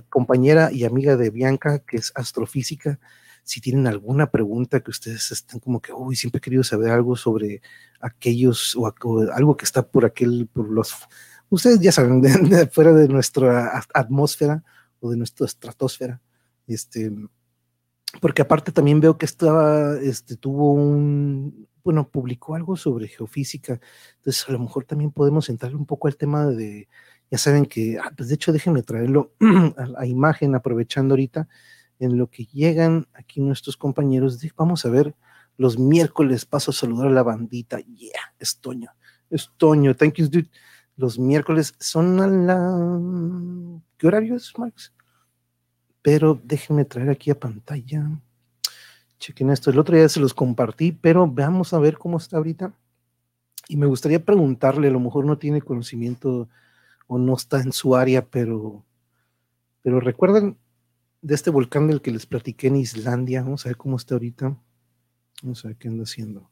compañera 0.09 0.71
y 0.73 0.85
amiga 0.85 1.17
de 1.17 1.31
Bianca, 1.31 1.81
que 1.81 1.97
es 1.99 2.13
astrofísica. 2.15 2.99
Si 3.45 3.61
tienen 3.61 3.87
alguna 3.87 4.31
pregunta 4.31 4.81
que 4.81 4.91
ustedes 4.91 5.33
están 5.33 5.61
como 5.61 5.81
que, 5.81 5.93
uy, 5.93 6.15
siempre 6.17 6.39
he 6.39 6.41
querido 6.41 6.63
saber 6.63 6.91
algo 6.91 7.17
sobre 7.17 7.61
aquellos 8.01 8.77
o, 8.77 8.93
algo 9.35 9.57
que 9.57 9.65
está 9.65 9.83
por 9.83 10.05
aquel, 10.05 10.49
por 10.53 10.71
los, 10.71 10.95
ustedes 11.49 11.81
ya 11.81 11.93
saben, 11.93 12.21
de, 12.23 12.67
fuera 12.69 12.93
de 12.93 13.09
nuestra 13.09 13.83
atmósfera 13.95 14.63
o 15.01 15.11
de 15.11 15.17
nuestra 15.17 15.47
estratosfera. 15.47 16.21
Este, 16.67 17.11
porque 18.21 18.43
aparte 18.43 18.73
también 18.73 19.01
veo 19.01 19.19
que 19.19 19.27
estaba, 19.27 19.99
este, 19.99 20.37
tuvo 20.37 20.73
un, 20.73 21.69
bueno, 21.83 22.09
publicó 22.09 22.55
algo 22.55 22.77
sobre 22.77 23.09
geofísica, 23.09 23.81
entonces 24.19 24.49
a 24.49 24.53
lo 24.53 24.61
mejor 24.61 24.85
también 24.85 25.11
podemos 25.11 25.49
entrar 25.49 25.75
un 25.75 25.87
poco 25.87 26.07
al 26.09 26.17
tema 26.17 26.47
de, 26.47 26.89
ya 27.33 27.39
saben 27.39 27.65
que, 27.67 27.99
ah, 27.99 28.13
pues 28.15 28.29
de 28.29 28.37
hecho 28.37 28.53
déjenme 28.53 28.83
traerlo 28.83 29.33
a 29.97 30.07
imagen, 30.07 30.55
aprovechando 30.55 31.15
ahorita, 31.15 31.49
en 31.99 32.19
lo 32.19 32.29
que 32.29 32.45
llegan 32.45 33.09
aquí 33.15 33.41
nuestros 33.41 33.77
compañeros, 33.77 34.39
vamos 34.55 34.85
a 34.85 34.91
ver 34.91 35.15
los 35.57 35.79
miércoles, 35.79 36.45
paso 36.45 36.71
a 36.71 36.75
saludar 36.75 37.09
a 37.09 37.13
la 37.13 37.23
bandita, 37.23 37.81
yeah, 37.81 38.35
Estoño, 38.39 38.91
Estoño, 39.31 39.97
thank 39.97 40.15
you, 40.15 40.29
dude. 40.29 40.51
Los 40.97 41.19
miércoles 41.19 41.75
son 41.81 42.21
a 42.21 42.27
la, 42.27 43.81
¿qué 43.97 44.07
horario 44.07 44.37
es, 44.37 44.53
Max? 44.59 44.93
pero 46.03 46.39
déjenme 46.43 46.85
traer 46.85 47.11
aquí 47.11 47.31
a 47.31 47.39
pantalla. 47.39 48.11
Chequen 49.19 49.51
esto. 49.51 49.71
El 49.71 49.79
otro 49.79 49.97
día 49.97 50.09
se 50.09 50.21
los 50.21 50.35
compartí, 50.35 50.91
pero 50.91 51.31
veamos 51.31 51.73
a 51.73 51.79
ver 51.79 51.97
cómo 51.97 52.19
está 52.19 52.37
ahorita. 52.37 52.75
Y 53.69 53.77
me 53.77 53.87
gustaría 53.87 54.25
preguntarle, 54.25 54.89
a 54.89 54.91
lo 54.91 54.99
mejor 54.99 55.25
no 55.25 55.39
tiene 55.39 55.63
conocimiento 55.63 56.49
o 57.07 57.19
no 57.19 57.35
está 57.35 57.61
en 57.61 57.73
su 57.73 57.97
área, 57.97 58.27
pero, 58.27 58.85
pero 59.83 60.01
recuerdan 60.01 60.59
de 61.23 61.35
este 61.35 61.51
volcán 61.51 61.87
del 61.87 62.03
que 62.03 62.11
les 62.11 62.27
platiqué 62.27 62.67
en 62.67 62.77
Islandia. 62.77 63.43
Vamos 63.43 63.65
a 63.65 63.69
ver 63.69 63.77
cómo 63.77 63.97
está 63.97 64.15
ahorita. 64.15 64.57
Vamos 65.43 65.65
a 65.65 65.69
ver 65.69 65.77
qué 65.77 65.89
anda 65.89 66.03
haciendo. 66.03 66.51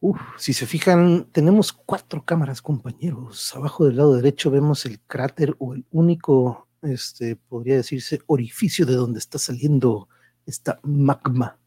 Uf, 0.00 0.20
si 0.36 0.52
se 0.52 0.66
fijan, 0.66 1.28
tenemos 1.30 1.72
cuatro 1.72 2.24
cámaras, 2.24 2.60
compañeros. 2.60 3.54
Abajo 3.54 3.84
del 3.84 3.96
lado 3.96 4.16
derecho 4.16 4.50
vemos 4.50 4.84
el 4.84 4.98
cráter 5.00 5.54
o 5.58 5.74
el 5.74 5.86
único, 5.92 6.66
este, 6.82 7.36
podría 7.36 7.76
decirse, 7.76 8.20
orificio 8.26 8.84
de 8.84 8.94
donde 8.94 9.20
está 9.20 9.38
saliendo 9.38 10.08
esta 10.44 10.80
magma. 10.82 11.58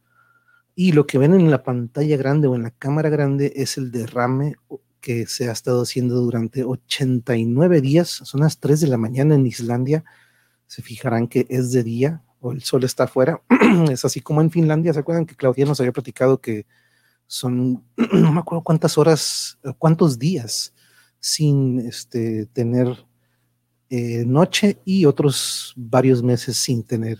Y 0.75 0.91
lo 0.91 1.07
que 1.07 1.17
ven 1.17 1.33
en 1.33 1.49
la 1.49 1.63
pantalla 1.63 2.17
grande 2.17 2.49
o 2.49 2.55
en 2.55 2.63
la 2.63 2.71
cámara 2.71 3.07
grande 3.07 3.53
es 3.55 3.77
el 3.77 3.91
derrame 3.91 4.55
que 5.05 5.27
se 5.27 5.47
ha 5.47 5.51
estado 5.51 5.83
haciendo 5.83 6.15
durante 6.15 6.63
89 6.63 7.79
días. 7.79 8.09
Son 8.09 8.41
las 8.41 8.59
3 8.59 8.81
de 8.81 8.87
la 8.87 8.97
mañana 8.97 9.35
en 9.35 9.45
Islandia. 9.45 10.03
Se 10.65 10.81
fijarán 10.81 11.27
que 11.27 11.45
es 11.47 11.71
de 11.71 11.83
día 11.83 12.23
o 12.39 12.51
el 12.51 12.63
sol 12.63 12.83
está 12.83 13.03
afuera. 13.03 13.39
es 13.91 14.03
así 14.03 14.19
como 14.19 14.41
en 14.41 14.49
Finlandia. 14.49 14.95
¿Se 14.95 14.99
acuerdan 14.99 15.27
que 15.27 15.35
Claudia 15.35 15.67
nos 15.67 15.79
había 15.79 15.91
platicado 15.91 16.41
que 16.41 16.65
son, 17.27 17.83
no 18.13 18.31
me 18.31 18.39
acuerdo 18.39 18.63
cuántas 18.63 18.97
horas, 18.97 19.59
cuántos 19.77 20.17
días 20.17 20.73
sin 21.19 21.81
este, 21.81 22.47
tener 22.47 23.05
eh, 23.91 24.23
noche 24.25 24.81
y 24.85 25.05
otros 25.05 25.75
varios 25.77 26.23
meses 26.23 26.57
sin 26.57 26.83
tener 26.83 27.19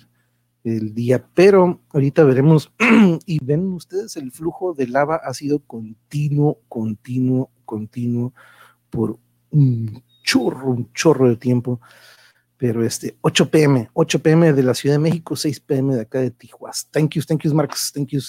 el 0.64 0.96
día. 0.96 1.24
Pero 1.36 1.84
ahorita 1.94 2.24
veremos 2.24 2.72
y 3.28 3.46
ven 3.46 3.74
ustedes 3.74 4.16
el 4.16 4.32
flujo 4.32 4.74
de 4.74 4.88
lava 4.88 5.18
ha 5.18 5.36
sido 5.36 5.60
continuo, 5.60 6.62
continuo, 6.68 7.52
continuo 7.66 8.34
por 8.90 9.20
un 9.52 10.04
chorro, 10.24 10.72
un 10.72 10.94
chorro 10.94 11.30
de 11.30 11.38
tiempo. 11.38 11.82
Pero 12.58 12.86
este, 12.86 13.18
8 13.22 13.52
pm, 13.52 13.90
8 13.94 14.20
pm 14.20 14.54
de 14.54 14.64
la 14.64 14.74
Ciudad 14.74 14.96
de 14.96 15.00
México, 15.00 15.36
6 15.36 15.60
pm 15.60 15.96
de 15.96 16.02
acá 16.02 16.20
de 16.20 16.32
Tijuana. 16.32 16.74
Thank 16.92 17.16
you, 17.16 17.22
thank 17.22 17.42
you, 17.44 17.54
Marcos, 17.54 17.92
thank 17.94 18.08
you 18.10 18.22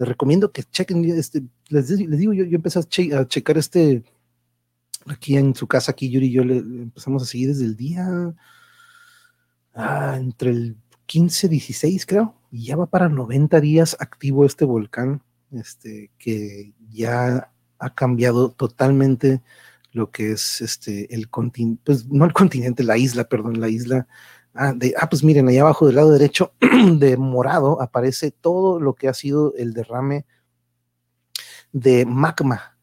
les 0.00 0.08
recomiendo 0.08 0.50
que 0.50 0.62
chequen, 0.62 1.04
este, 1.10 1.42
les, 1.68 1.88
digo, 1.88 2.32
yo, 2.32 2.44
yo 2.44 2.56
empecé 2.56 2.78
a, 2.78 3.28
checar 3.28 3.58
este, 3.58 4.02
aquí 5.04 5.36
en 5.36 5.54
su 5.54 5.66
casa, 5.66 5.92
aquí 5.92 6.08
Yuri 6.08 6.28
y 6.28 6.32
yo 6.32 6.42
empezamos 6.42 7.22
a 7.22 7.26
seguir 7.26 7.48
desde 7.48 7.66
el 7.66 7.76
día, 7.76 8.34
ah, 9.74 10.16
entre 10.18 10.52
el 10.52 10.76
15, 11.04 11.48
16 11.50 12.06
creo, 12.06 12.34
y 12.50 12.64
ya 12.64 12.76
va 12.76 12.86
para 12.86 13.10
90 13.10 13.60
días 13.60 13.94
activo 14.00 14.46
este 14.46 14.64
volcán, 14.64 15.22
este, 15.52 16.10
que 16.16 16.72
ya 16.88 17.52
ha 17.80 17.94
cambiado 17.94 18.50
totalmente 18.50 19.42
lo 19.92 20.10
que 20.10 20.32
es 20.32 20.60
este, 20.60 21.12
el 21.14 21.28
continente, 21.30 21.82
pues 21.84 22.06
no 22.06 22.24
el 22.24 22.32
continente, 22.32 22.84
la 22.84 22.96
isla, 22.96 23.24
perdón, 23.24 23.60
la 23.60 23.68
isla 23.68 24.06
Ah, 24.54 24.74
ah, 24.98 25.08
pues 25.08 25.22
miren, 25.22 25.48
ahí 25.48 25.58
abajo 25.58 25.86
del 25.86 25.96
lado 25.96 26.10
derecho 26.10 26.52
de 26.98 27.16
morado 27.16 27.80
aparece 27.80 28.32
todo 28.32 28.80
lo 28.80 28.94
que 28.94 29.08
ha 29.08 29.14
sido 29.14 29.54
el 29.56 29.72
derrame 29.72 30.26
de 31.72 32.04
magma. 32.04 32.76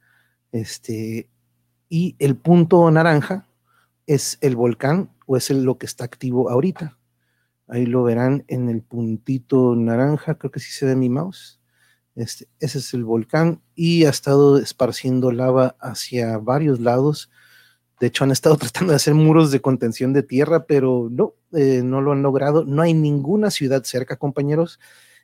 Este, 0.52 1.30
y 1.90 2.16
el 2.20 2.38
punto 2.38 2.90
naranja 2.90 3.48
es 4.06 4.38
el 4.42 4.56
volcán 4.56 5.12
o 5.26 5.36
es 5.36 5.50
lo 5.50 5.78
que 5.78 5.86
está 5.86 6.06
activo 6.06 6.50
ahorita. 6.50 6.98
Ahí 7.68 7.86
lo 7.86 8.04
verán 8.04 8.46
en 8.48 8.70
el 8.70 8.82
puntito 8.82 9.76
naranja, 9.76 10.36
creo 10.36 10.52
que 10.52 10.62
sí 10.62 10.72
se 10.72 10.86
ve 10.86 10.96
mi 10.96 11.10
mouse. 11.10 11.57
Este, 12.18 12.48
ese 12.60 12.80
es 12.80 12.96
el 12.96 13.06
volcán 13.06 13.62
y 13.76 14.06
ha 14.06 14.10
estado 14.10 14.58
esparciendo 14.58 15.32
lava 15.32 15.76
hacia 15.80 16.40
varios 16.40 16.80
lados. 16.80 17.30
De 18.00 18.08
hecho, 18.08 18.24
han 18.24 18.32
estado 18.32 18.58
tratando 18.58 18.92
de 18.92 18.96
hacer 18.96 19.14
muros 19.14 19.52
de 19.52 19.62
contención 19.62 20.14
de 20.14 20.24
tierra, 20.24 20.66
pero 20.66 21.10
no, 21.12 21.36
eh, 21.54 21.82
no 21.84 22.02
lo 22.02 22.14
han 22.14 22.24
logrado. 22.24 22.66
No 22.66 22.82
hay 22.82 22.96
ninguna 22.96 23.52
ciudad 23.52 23.84
cerca, 23.84 24.18
compañeros. 24.18 24.80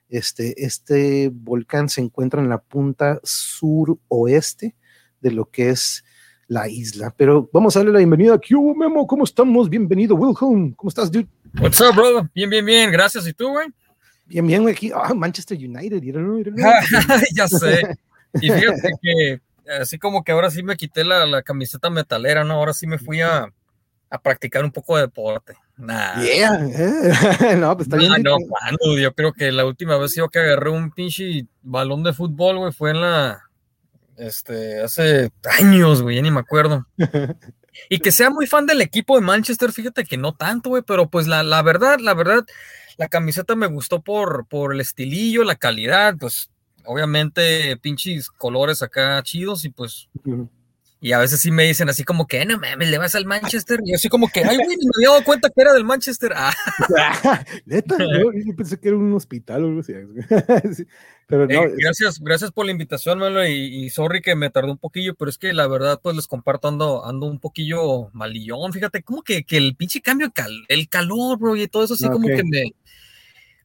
Este, 0.07 0.63
este 0.63 1.31
volcán 1.33 1.89
se 1.89 2.01
encuentra 2.01 2.41
en 2.41 2.49
la 2.49 2.61
punta 2.61 3.19
suroeste 3.23 4.75
de 5.19 5.31
lo 5.31 5.49
que 5.49 5.69
es 5.69 6.05
la 6.47 6.69
isla. 6.69 7.11
Pero 7.17 7.49
vamos 7.51 7.75
a 7.75 7.79
darle 7.79 7.93
la 7.93 7.99
bienvenida 7.99 8.35
a 8.35 8.39
Q 8.39 8.75
Memo. 8.75 9.07
¿Cómo 9.07 9.23
estamos? 9.23 9.67
Bienvenido, 9.67 10.15
Wilhelm. 10.15 10.73
¿Cómo 10.73 10.89
estás, 10.89 11.11
dude? 11.11 11.27
What's 11.59 11.81
up, 11.81 11.95
bro? 11.95 12.29
Bien, 12.35 12.51
bien, 12.51 12.63
bien. 12.63 12.91
Gracias. 12.91 13.27
¿Y 13.27 13.33
tú, 13.33 13.49
güey? 13.49 13.69
Bien, 14.41 14.47
bien. 14.47 14.67
Aquí, 14.67 14.91
ah, 14.93 15.13
Manchester 15.13 15.57
United. 15.57 16.01
ya 17.35 17.47
sé. 17.47 17.97
Y 18.41 18.49
fíjate 18.49 18.91
que 18.99 19.41
así 19.79 19.99
como 19.99 20.23
que 20.23 20.31
ahora 20.31 20.49
sí 20.49 20.63
me 20.63 20.75
quité 20.75 21.03
la, 21.03 21.25
la 21.27 21.43
camiseta 21.43 21.91
metalera, 21.91 22.43
¿no? 22.43 22.55
Ahora 22.55 22.73
sí 22.73 22.87
me 22.87 22.97
fui 22.97 23.21
a, 23.21 23.47
a 24.09 24.21
practicar 24.21 24.63
un 24.63 24.71
poco 24.71 24.95
de 24.95 25.03
deporte. 25.03 25.53
Nah. 25.77 26.19
Yeah. 26.23 26.57
no, 27.57 27.77
pues 27.77 27.87
está 27.87 27.97
bien. 27.97 28.11
No, 28.23 28.97
yo 28.97 29.13
creo 29.13 29.33
que 29.33 29.51
la 29.51 29.65
última 29.65 29.97
vez 29.97 30.15
yo 30.15 30.27
que 30.29 30.39
agarré 30.39 30.71
un 30.71 30.89
pinche 30.89 31.45
balón 31.61 32.01
de 32.01 32.13
fútbol, 32.13 32.57
güey, 32.57 32.73
fue 32.73 32.89
en 32.89 33.01
la, 33.01 33.43
este, 34.17 34.81
hace 34.81 35.31
años, 35.59 36.01
güey, 36.01 36.15
ya 36.15 36.21
ni 36.23 36.31
me 36.31 36.39
acuerdo. 36.39 36.87
Y 37.89 37.97
que 37.97 38.11
sea 38.11 38.29
muy 38.29 38.45
fan 38.45 38.67
del 38.67 38.81
equipo 38.81 39.15
de 39.15 39.25
Manchester, 39.25 39.71
fíjate 39.71 40.05
que 40.05 40.15
no 40.15 40.35
tanto, 40.35 40.69
güey, 40.69 40.83
pero 40.83 41.09
pues 41.09 41.25
la, 41.25 41.41
la 41.41 41.61
verdad, 41.63 41.97
la 41.99 42.13
verdad, 42.13 42.45
la 42.97 43.07
camiseta 43.07 43.55
me 43.55 43.67
gustó 43.67 44.01
por, 44.01 44.45
por 44.47 44.73
el 44.73 44.81
estilillo, 44.81 45.43
la 45.43 45.55
calidad, 45.55 46.15
pues 46.19 46.49
obviamente 46.85 47.77
pinches 47.77 48.29
colores 48.29 48.81
acá 48.81 49.21
chidos 49.23 49.65
y 49.65 49.69
pues 49.69 50.09
y 51.03 51.11
a 51.11 51.19
veces 51.19 51.41
sí 51.41 51.51
me 51.51 51.65
dicen 51.65 51.89
así 51.89 52.05
como 52.05 52.27
que, 52.27 52.45
no 52.45 52.57
mames, 52.57 52.89
le 52.89 52.97
vas 52.97 53.13
al 53.13 53.25
Manchester. 53.25 53.81
Y 53.83 53.93
así 53.93 54.07
como 54.07 54.29
que, 54.29 54.39
ay, 54.39 54.55
güey, 54.55 54.77
me 54.77 54.91
había 54.95 55.09
dado 55.09 55.25
cuenta 55.25 55.49
que 55.49 55.61
era 55.61 55.73
del 55.73 55.83
Manchester. 55.83 56.31
Ah. 56.33 56.53
Neta, 57.65 57.97
yo, 58.45 58.55
pensé 58.55 58.79
que 58.79 58.87
era 58.87 58.95
un 58.95 59.13
hospital 59.13 59.65
o 59.65 59.67
algo 59.67 59.81
así. 59.81 59.91
pero 61.27 61.45
no. 61.45 61.61
Eh, 61.61 61.73
gracias, 61.77 62.21
gracias 62.21 62.53
por 62.53 62.65
la 62.65 62.71
invitación, 62.71 63.19
Melo, 63.19 63.45
y, 63.45 63.89
sorry 63.89 64.21
que 64.21 64.33
me 64.37 64.49
tardó 64.49 64.71
un 64.71 64.77
poquillo, 64.77 65.13
pero 65.15 65.27
es 65.27 65.37
que 65.37 65.51
la 65.51 65.67
verdad, 65.67 65.99
pues 66.01 66.15
les 66.15 66.25
comparto, 66.25 66.69
ando, 66.69 67.05
ando 67.05 67.25
un 67.25 67.39
poquillo 67.39 68.09
malillón. 68.13 68.71
Fíjate, 68.71 69.03
como 69.03 69.23
que, 69.23 69.43
que 69.43 69.57
el 69.57 69.75
pinche 69.75 69.99
cambio, 69.99 70.31
el 70.69 70.87
calor, 70.87 71.37
bro, 71.37 71.57
y 71.57 71.67
todo 71.67 71.83
eso 71.83 71.95
así 71.95 72.07
como 72.07 72.29
que 72.29 72.45
me, 72.45 72.71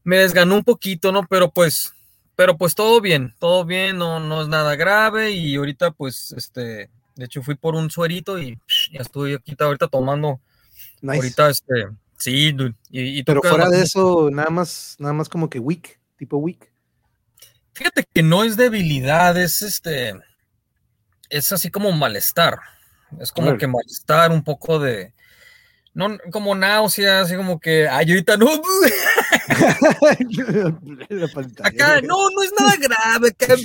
me 0.04 0.18
desganó 0.18 0.56
un 0.56 0.64
poquito, 0.64 1.12
¿no? 1.12 1.26
Pero 1.26 1.50
pues, 1.50 1.94
pero 2.37 2.56
pues 2.56 2.74
todo 2.74 3.00
bien, 3.00 3.34
todo 3.38 3.64
bien, 3.64 3.98
no, 3.98 4.20
no 4.20 4.42
es 4.42 4.48
nada 4.48 4.76
grave, 4.76 5.32
y 5.32 5.56
ahorita, 5.56 5.90
pues, 5.90 6.32
este 6.37 6.90
de 7.18 7.24
hecho, 7.24 7.42
fui 7.42 7.56
por 7.56 7.74
un 7.74 7.90
suerito 7.90 8.38
y 8.38 8.56
ya 8.92 9.00
estoy 9.00 9.34
aquí 9.34 9.56
ahorita 9.58 9.88
tomando. 9.88 10.40
Ahorita, 11.02 11.50
este, 11.50 11.88
sí, 12.16 12.56
y, 12.90 13.24
Pero 13.24 13.42
fuera 13.42 13.68
de 13.68 13.82
eso, 13.82 14.30
nada 14.30 14.50
más, 14.50 14.94
nada 15.00 15.14
más 15.14 15.28
como 15.28 15.50
que 15.50 15.58
weak, 15.58 15.98
tipo 16.16 16.37
weak. 16.37 16.72
Fíjate 17.72 18.04
que 18.14 18.22
no 18.22 18.44
es 18.44 18.56
debilidad, 18.56 19.37
es 19.37 19.62
este, 19.62 20.14
es 21.28 21.50
así 21.50 21.72
como 21.72 21.90
malestar. 21.90 22.61
Es 23.18 23.32
como 23.32 23.58
que 23.58 23.66
malestar, 23.66 24.30
un 24.30 24.44
poco 24.44 24.78
de, 24.78 25.12
no, 25.98 26.16
como 26.30 26.54
náusea, 26.54 27.22
así 27.22 27.34
como 27.34 27.58
que, 27.58 27.88
ay, 27.88 28.11
ahorita 28.11 28.37
no. 28.37 28.46
acá, 31.64 32.00
no, 32.02 32.30
no 32.30 32.42
es 32.44 32.52
nada 32.56 32.76
grave. 32.76 33.34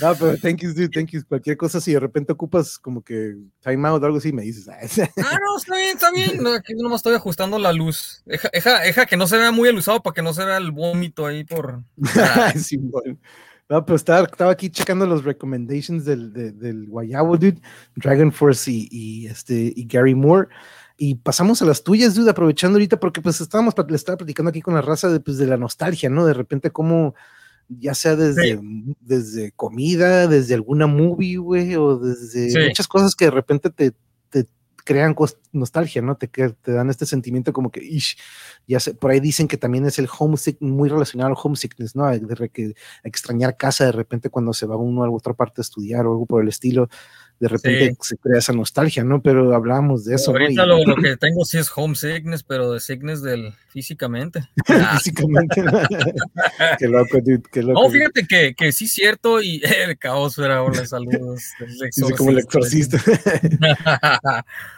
no, 0.00 0.14
pero 0.16 0.38
thank 0.38 0.60
you, 0.60 0.72
dude, 0.72 0.90
thank 0.90 1.10
you. 1.10 1.24
Cualquier 1.26 1.56
cosa, 1.56 1.80
si 1.80 1.94
de 1.94 1.98
repente 1.98 2.32
ocupas 2.32 2.78
como 2.78 3.02
que 3.02 3.34
time 3.60 3.88
out 3.88 4.04
o 4.04 4.06
algo 4.06 4.18
así, 4.18 4.32
me 4.32 4.42
dices. 4.42 4.68
ah, 4.68 4.78
no, 5.44 5.56
está 5.56 5.74
bien, 5.74 5.96
está 5.96 6.12
bien. 6.12 6.40
No, 6.40 6.54
aquí 6.54 6.74
nomás 6.74 7.00
estoy 7.00 7.16
ajustando 7.16 7.58
la 7.58 7.72
luz. 7.72 8.22
Deja, 8.24 8.82
deja, 8.82 9.06
que 9.06 9.16
no 9.16 9.26
se 9.26 9.36
vea 9.36 9.50
muy 9.50 9.68
alusado 9.68 10.00
para 10.00 10.14
que 10.14 10.22
no 10.22 10.32
se 10.32 10.44
vea 10.44 10.58
el 10.58 10.70
vómito 10.70 11.26
ahí 11.26 11.42
por. 11.42 11.82
sí, 12.54 12.78
No, 13.68 13.84
pero 13.84 13.96
estaba, 13.96 14.26
estaba, 14.26 14.50
aquí 14.50 14.70
checando 14.70 15.06
los 15.06 15.24
recommendations 15.24 16.04
del, 16.04 16.32
del 16.32 16.86
Guayabo, 16.88 17.36
dude, 17.36 17.60
Dragon 17.96 18.32
Force 18.32 18.70
y, 18.70 18.88
y, 18.90 19.26
este, 19.26 19.72
y 19.76 19.86
Gary 19.86 20.14
Moore. 20.14 20.48
Y 20.96 21.16
pasamos 21.16 21.60
a 21.60 21.66
las 21.66 21.84
tuyas, 21.84 22.14
dude, 22.14 22.30
aprovechando 22.30 22.76
ahorita, 22.76 22.98
porque 22.98 23.20
pues 23.20 23.40
estábamos, 23.40 23.74
le 23.88 23.96
estaba 23.96 24.16
platicando 24.16 24.48
aquí 24.48 24.62
con 24.62 24.74
la 24.74 24.82
raza 24.82 25.08
de, 25.08 25.20
pues, 25.20 25.36
de 25.36 25.46
la 25.46 25.56
nostalgia, 25.56 26.08
¿no? 26.08 26.24
De 26.24 26.34
repente, 26.34 26.70
cómo 26.70 27.14
ya 27.68 27.94
sea 27.94 28.16
desde, 28.16 28.58
desde 29.00 29.52
comida, 29.52 30.26
desde 30.26 30.54
alguna 30.54 30.86
movie, 30.86 31.36
güey, 31.36 31.76
o 31.76 31.98
desde 31.98 32.68
muchas 32.68 32.88
cosas 32.88 33.14
que 33.14 33.26
de 33.26 33.30
repente 33.30 33.70
te, 33.70 33.90
te 33.90 33.98
crean 34.88 35.14
nostalgia, 35.52 36.00
¿no? 36.00 36.16
Te, 36.16 36.28
te 36.28 36.72
dan 36.72 36.88
este 36.88 37.04
sentimiento 37.04 37.52
como 37.52 37.70
que, 37.70 37.84
ish, 37.84 38.16
ya 38.66 38.80
sé, 38.80 38.94
por 38.94 39.10
ahí 39.10 39.20
dicen 39.20 39.46
que 39.46 39.58
también 39.58 39.84
es 39.84 39.98
el 39.98 40.08
homesick, 40.18 40.56
muy 40.62 40.88
relacionado 40.88 41.28
al 41.28 41.36
homesickness, 41.36 41.94
¿no? 41.94 42.06
De, 42.08 42.74
extrañar 43.04 43.58
casa 43.58 43.84
de 43.84 43.92
repente 43.92 44.30
cuando 44.30 44.54
se 44.54 44.64
va 44.64 44.76
uno 44.76 45.04
a 45.04 45.10
otra 45.10 45.34
parte 45.34 45.60
a 45.60 45.62
estudiar 45.62 46.06
o 46.06 46.12
algo 46.12 46.24
por 46.24 46.42
el 46.42 46.48
estilo 46.48 46.88
de 47.40 47.48
repente 47.48 47.96
se 48.00 48.16
crea 48.16 48.38
esa 48.38 48.52
nostalgia, 48.52 49.04
¿no? 49.04 49.22
Pero 49.22 49.54
hablábamos 49.54 50.04
de 50.04 50.16
eso. 50.16 50.32
Ahorita 50.32 50.66
lo, 50.66 50.78
que 51.02 51.16
tengo 51.16 51.44
sí 51.44 51.58
es 51.58 51.70
homesickness, 51.74 52.42
pero 52.42 52.72
de 52.72 52.80
sickness 52.80 53.22
del 53.22 53.54
físicamente. 53.68 54.48
físicamente. 54.94 55.62
qué 56.78 56.88
loco, 56.88 57.18
dude, 57.20 57.42
qué 57.52 57.62
loco. 57.62 57.82
No, 57.82 57.90
fíjate 57.90 58.26
que, 58.26 58.54
que 58.54 58.72
sí 58.72 58.86
es 58.86 58.92
cierto 58.92 59.40
y 59.40 59.62
el 59.64 59.96
caos 59.98 60.36
era 60.38 60.62
hola, 60.62 60.84
saludos. 60.86 61.42
Sí, 61.90 62.02
como 62.16 62.30
el 62.30 62.38
exorcista. 62.38 62.98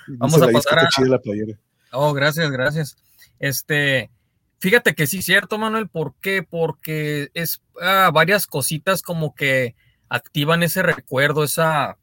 Vamos 0.09 0.43
a 0.43 0.49
pasar 0.49 0.81
a... 0.81 0.89
La 1.07 1.19
playera. 1.19 1.59
Oh, 1.93 2.13
gracias, 2.13 2.51
gracias. 2.51 2.97
Este, 3.39 4.11
fíjate 4.59 4.95
que 4.95 5.07
sí 5.07 5.19
es 5.19 5.25
cierto, 5.25 5.57
Manuel, 5.57 5.89
¿por 5.89 6.15
qué? 6.21 6.43
Porque 6.43 7.31
es 7.33 7.63
ah, 7.81 8.11
varias 8.13 8.47
cositas 8.47 9.03
como 9.03 9.35
que 9.35 9.75
activan 10.11 10.63
ese 10.63 10.83
recuerdo, 10.83 11.43
esa 11.43 11.97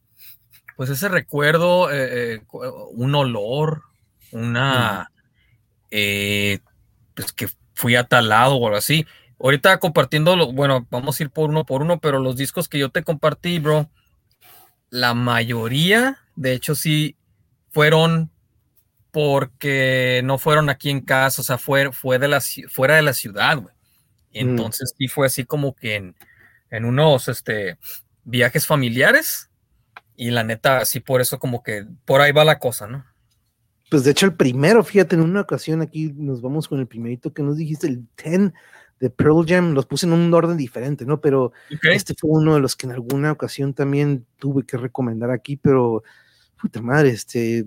pues 0.78 0.92
ese 0.92 1.10
recuerdo, 1.10 1.92
eh, 1.92 2.36
eh, 2.36 2.42
un 2.92 3.16
olor, 3.16 3.82
una, 4.32 5.12
eh, 5.90 6.60
pues 7.16 7.34
que 7.34 7.50
fui 7.74 7.96
a 7.96 8.04
tal 8.04 8.30
lado 8.30 8.56
o 8.56 8.68
algo 8.68 8.78
así. 8.78 9.06
Ahorita 9.40 9.80
compartiendo, 9.80 10.54
bueno, 10.54 10.88
vamos 10.92 11.20
a 11.20 11.24
ir 11.24 11.32
por 11.32 11.50
uno 11.50 11.66
por 11.66 11.82
uno, 11.82 12.00
pero 12.00 12.20
los 12.20 12.38
discos 12.38 12.70
que 12.70 12.78
yo 12.78 12.90
te 12.90 13.04
compartí, 13.04 13.58
bro, 13.58 13.90
la 14.92 15.16
mayoría, 15.16 16.20
de 16.36 16.54
hecho, 16.54 16.76
sí 16.76 17.18
fueron 17.72 18.30
porque 19.12 20.22
no 20.24 20.38
fueron 20.38 20.70
aquí 20.70 20.92
en 20.92 21.02
casa, 21.02 21.42
o 21.42 21.44
sea, 21.44 21.58
fue, 21.58 21.92
fue 21.92 22.20
de 22.20 22.28
la, 22.28 22.40
fuera 22.70 22.98
de 22.98 23.02
la 23.02 23.14
ciudad, 23.14 23.58
güey. 23.58 23.74
Mm. 24.32 24.50
Entonces 24.50 24.94
sí 24.96 25.08
fue 25.08 25.26
así 25.26 25.44
como 25.44 25.76
que 25.76 25.96
en, 25.96 26.16
en 26.70 26.86
unos 26.86 27.30
este, 27.30 27.80
viajes 28.24 28.68
familiares 28.68 29.47
y 30.18 30.32
la 30.32 30.44
neta, 30.44 30.84
sí, 30.84 31.00
por 31.00 31.22
eso 31.22 31.38
como 31.38 31.62
que 31.62 31.86
por 32.04 32.20
ahí 32.20 32.32
va 32.32 32.44
la 32.44 32.58
cosa, 32.60 32.88
¿no? 32.88 33.06
Pues 33.90 34.04
de 34.04 34.12
hecho 34.12 34.26
el 34.26 34.36
primero, 34.36 34.84
fíjate, 34.84 35.16
en 35.16 35.22
una 35.22 35.42
ocasión 35.42 35.82
aquí 35.82 36.12
nos 36.18 36.42
vamos 36.42 36.68
con 36.68 36.80
el 36.80 36.88
primerito 36.88 37.32
que 37.32 37.44
nos 37.44 37.56
dijiste, 37.56 37.88
el 37.88 38.04
10 38.22 38.52
de 39.00 39.10
Pearl 39.12 39.46
Jam, 39.48 39.74
los 39.74 39.86
puse 39.86 40.08
en 40.08 40.14
un 40.14 40.34
orden 40.34 40.58
diferente, 40.58 41.06
¿no? 41.06 41.22
Pero 41.22 41.54
este 41.84 42.16
fue 42.16 42.32
uno 42.32 42.56
de 42.56 42.60
los 42.60 42.76
que 42.76 42.88
en 42.88 42.94
alguna 42.94 43.32
ocasión 43.32 43.76
también 43.76 44.26
tuve 44.38 44.66
que 44.66 44.76
recomendar 44.76 45.30
aquí, 45.30 45.56
pero 45.56 46.04
puta 46.60 46.82
madre, 46.82 47.12
este, 47.12 47.66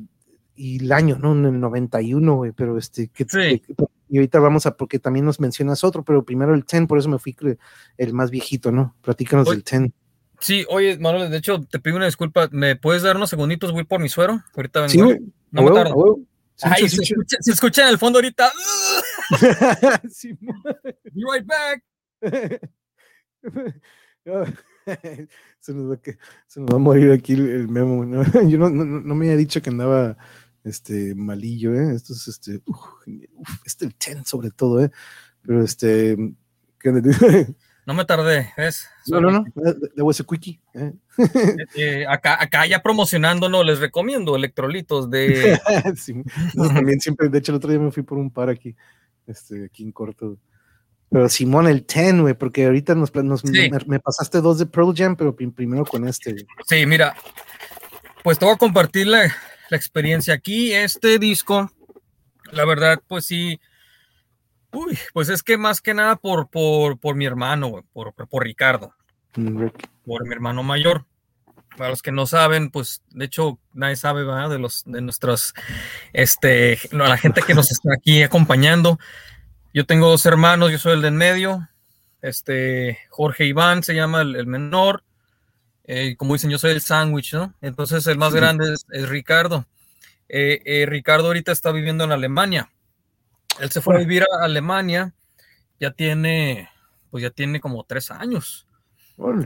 y 0.56 0.84
el 0.84 0.90
año, 0.90 1.18
¿no? 1.18 1.32
En 1.32 1.44
el 1.46 1.60
91, 1.60 2.34
güey, 2.34 2.52
pero 2.52 2.76
este, 2.76 3.08
que, 3.08 3.24
y 4.08 4.16
ahorita 4.18 4.40
vamos 4.40 4.66
a, 4.66 4.76
porque 4.76 4.98
también 4.98 5.24
nos 5.24 5.38
mencionas 5.38 5.84
otro, 5.84 6.04
pero 6.04 6.24
primero 6.24 6.52
el 6.52 6.64
10, 6.64 6.88
por 6.88 6.98
eso 6.98 7.08
me 7.08 7.20
fui 7.20 7.36
el 7.96 8.12
más 8.12 8.32
viejito, 8.32 8.72
¿no? 8.72 8.96
Platícanos 9.02 9.48
del 9.48 9.62
10. 9.62 9.92
Sí, 10.40 10.64
oye, 10.68 10.98
Manuel, 10.98 11.30
de 11.30 11.36
hecho, 11.36 11.60
te 11.70 11.78
pido 11.78 11.96
una 11.96 12.06
disculpa. 12.06 12.48
¿Me 12.50 12.76
puedes 12.76 13.02
dar 13.02 13.16
unos 13.16 13.30
segunditos? 13.30 13.72
Voy 13.72 13.84
por 13.84 14.00
mi 14.00 14.08
suero. 14.08 14.42
Ahorita 14.56 14.80
vengo. 14.80 15.10
Sí, 15.10 15.18
no 15.50 15.62
me 15.62 15.70
tardo. 15.70 16.18
Ay, 16.62 16.88
se, 16.88 17.02
escucha, 17.02 17.36
se, 17.40 17.52
escucha, 17.52 17.82
en 17.82 17.88
el 17.88 17.98
fondo 17.98 18.18
ahorita. 18.18 18.50
sí, 20.10 20.36
Be 20.40 21.22
right 21.32 21.46
back. 21.46 21.82
se, 25.60 25.72
nos 25.72 25.90
va, 25.90 25.98
se, 26.46 26.60
nos 26.60 26.70
va, 26.70 26.76
a 26.76 26.78
morir 26.78 27.12
aquí 27.12 27.32
el, 27.32 27.68
memo. 27.68 28.04
¿no? 28.04 28.22
Yo 28.48 28.58
no, 28.58 28.68
no, 28.70 28.84
no, 28.84 29.14
me 29.14 29.26
había 29.26 29.36
dicho 29.36 29.62
que 29.62 29.70
andaba 29.70 30.16
este 30.64 31.14
malillo, 31.14 31.74
¿eh? 31.74 31.94
Esto 31.94 32.12
es 32.12 32.28
este, 32.28 32.60
uf, 32.66 32.78
este 33.64 33.86
el 33.86 33.94
ten 33.94 34.24
sobre 34.24 34.50
todo, 34.50 34.84
¿eh? 34.84 34.90
Pero 35.42 35.62
este, 35.62 36.16
¿qué 36.78 36.92
No 37.86 37.94
me 37.94 38.04
tardé, 38.04 38.52
¿ves? 38.56 38.88
No, 39.06 39.20
no, 39.20 39.30
no, 39.30 39.44
de 39.54 40.10
ese 40.10 40.24
quickie. 40.24 40.60
¿eh? 40.74 40.92
Eh, 41.74 42.06
acá, 42.08 42.40
acá 42.40 42.66
ya 42.66 42.82
promocionando, 42.82 43.48
les 43.64 43.78
recomiendo 43.78 44.36
electrolitos 44.36 45.10
de. 45.10 45.58
también 46.74 47.00
siempre, 47.00 47.28
de 47.28 47.38
hecho, 47.38 47.52
el 47.52 47.56
otro 47.56 47.70
día 47.70 47.78
me 47.78 47.90
fui 47.90 48.02
por 48.02 48.18
un 48.18 48.30
par 48.30 48.48
aquí, 48.48 48.76
este, 49.26 49.64
aquí 49.64 49.82
en 49.82 49.92
corto. 49.92 50.38
Pero 51.10 51.28
Simón, 51.28 51.66
el 51.66 51.84
ten, 51.84 52.22
güey, 52.22 52.34
porque 52.34 52.66
ahorita 52.66 52.94
nos, 52.94 53.12
me, 53.14 53.98
pasaste 53.98 54.40
dos 54.40 54.58
de 54.58 54.66
Pearl 54.66 54.94
Jam, 54.94 55.16
pero 55.16 55.34
primero 55.34 55.84
con 55.84 56.06
este. 56.06 56.46
Sí, 56.66 56.86
mira, 56.86 57.16
pues 58.22 58.38
te 58.38 58.44
voy 58.44 58.54
a 58.54 58.58
compartir 58.58 59.08
la, 59.08 59.34
la 59.70 59.76
experiencia 59.76 60.34
aquí. 60.34 60.72
Este 60.72 61.18
disco, 61.18 61.72
la 62.52 62.64
verdad, 62.64 63.00
pues 63.08 63.24
sí 63.24 63.58
Uy, 64.72 64.98
pues 65.12 65.28
es 65.28 65.42
que 65.42 65.56
más 65.56 65.80
que 65.80 65.94
nada 65.94 66.16
por, 66.16 66.48
por, 66.48 66.98
por 66.98 67.16
mi 67.16 67.26
hermano, 67.26 67.84
por, 67.92 68.14
por 68.14 68.44
Ricardo, 68.44 68.94
mm, 69.36 69.66
por 70.04 70.26
mi 70.26 70.32
hermano 70.32 70.62
mayor. 70.62 71.06
Para 71.76 71.90
los 71.90 72.02
que 72.02 72.12
no 72.12 72.26
saben, 72.26 72.70
pues 72.70 73.02
de 73.10 73.24
hecho 73.24 73.58
nadie 73.72 73.96
sabe 73.96 74.24
¿verdad? 74.24 74.50
de 74.50 74.58
los 74.58 74.82
de 74.84 75.00
nuestros, 75.00 75.54
este, 76.12 76.78
la 76.90 77.16
gente 77.16 77.42
que 77.42 77.54
nos 77.54 77.70
está 77.70 77.94
aquí 77.94 78.22
acompañando. 78.22 78.98
Yo 79.72 79.86
tengo 79.86 80.08
dos 80.08 80.26
hermanos, 80.26 80.72
yo 80.72 80.78
soy 80.78 80.94
el 80.94 81.02
de 81.02 81.08
en 81.08 81.16
medio, 81.16 81.68
este, 82.22 82.98
Jorge 83.08 83.46
Iván 83.46 83.82
se 83.82 83.94
llama 83.94 84.20
el, 84.22 84.46
menor, 84.46 85.04
eh, 85.84 86.16
como 86.16 86.34
dicen, 86.34 86.50
yo 86.50 86.58
soy 86.58 86.72
el 86.72 86.82
sándwich, 86.82 87.34
¿no? 87.34 87.54
Entonces 87.60 88.06
el 88.06 88.18
más 88.18 88.34
grande 88.34 88.74
es, 88.74 89.08
Ricardo. 89.08 89.66
Eh, 90.28 90.60
eh, 90.64 90.86
Ricardo 90.86 91.28
ahorita 91.28 91.52
está 91.52 91.72
viviendo 91.72 92.04
en 92.04 92.12
Alemania. 92.12 92.70
Él 93.60 93.70
se 93.70 93.80
fue 93.80 93.96
a 93.96 93.98
vivir 93.98 94.22
a 94.22 94.44
Alemania, 94.44 95.12
ya 95.78 95.90
tiene, 95.90 96.70
pues 97.10 97.22
ya 97.22 97.30
tiene 97.30 97.60
como 97.60 97.84
tres 97.84 98.10
años. 98.10 98.66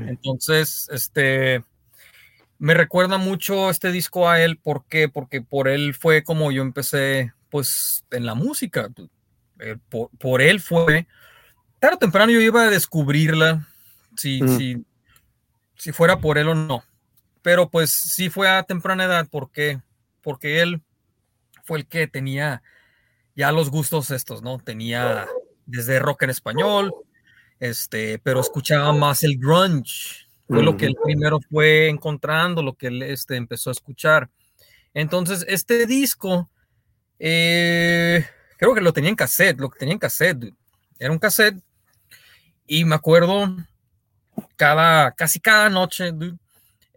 Entonces, 0.06 0.88
este, 0.92 1.64
me 2.58 2.74
recuerda 2.74 3.18
mucho 3.18 3.70
este 3.70 3.90
disco 3.90 4.28
a 4.28 4.40
él, 4.40 4.56
¿por 4.56 4.86
qué? 4.86 5.08
Porque 5.08 5.42
por 5.42 5.68
él 5.68 5.94
fue 5.94 6.22
como 6.22 6.52
yo 6.52 6.62
empecé, 6.62 7.32
pues, 7.50 8.04
en 8.12 8.24
la 8.24 8.34
música. 8.34 8.88
Eh, 9.58 9.76
por, 10.18 10.42
él 10.42 10.60
fue, 10.60 11.06
tarde 11.80 11.96
o 11.96 11.98
temprano 11.98 12.30
yo 12.30 12.40
iba 12.40 12.62
a 12.62 12.70
descubrirla, 12.70 13.66
si, 14.16 14.40
si, 14.56 14.84
si 15.76 15.92
fuera 15.92 16.20
por 16.20 16.38
él 16.38 16.48
o 16.48 16.54
no. 16.54 16.84
Pero 17.42 17.68
pues 17.68 17.90
sí 17.92 18.30
fue 18.30 18.48
a 18.48 18.62
temprana 18.62 19.04
edad, 19.04 19.28
¿por 19.28 19.50
qué? 19.50 19.80
Porque 20.22 20.62
él 20.62 20.82
fue 21.64 21.78
el 21.78 21.86
que 21.86 22.06
tenía 22.06 22.62
ya 23.36 23.52
los 23.52 23.70
gustos 23.70 24.10
estos, 24.10 24.42
¿no? 24.42 24.58
Tenía 24.58 25.26
desde 25.66 25.98
rock 25.98 26.22
en 26.22 26.30
español, 26.30 26.94
este, 27.58 28.18
pero 28.18 28.40
escuchaba 28.40 28.92
más 28.92 29.22
el 29.22 29.38
grunge. 29.38 30.26
Fue 30.46 30.62
lo 30.62 30.76
que 30.76 30.86
él 30.86 30.96
primero 31.02 31.40
fue 31.50 31.88
encontrando, 31.88 32.62
lo 32.62 32.74
que 32.74 32.88
él 32.88 33.02
este, 33.02 33.36
empezó 33.36 33.70
a 33.70 33.72
escuchar. 33.72 34.28
Entonces, 34.92 35.44
este 35.48 35.86
disco, 35.86 36.50
eh, 37.18 38.26
creo 38.58 38.74
que 38.74 38.82
lo 38.82 38.92
tenía 38.92 39.10
en 39.10 39.16
cassette, 39.16 39.58
lo 39.58 39.70
que 39.70 39.78
tenía 39.78 39.94
en 39.94 39.98
cassette, 39.98 40.52
era 40.98 41.12
un 41.12 41.18
cassette. 41.18 41.56
Y 42.66 42.84
me 42.84 42.94
acuerdo, 42.94 43.56
cada, 44.56 45.12
casi 45.12 45.40
cada 45.40 45.70
noche, 45.70 46.12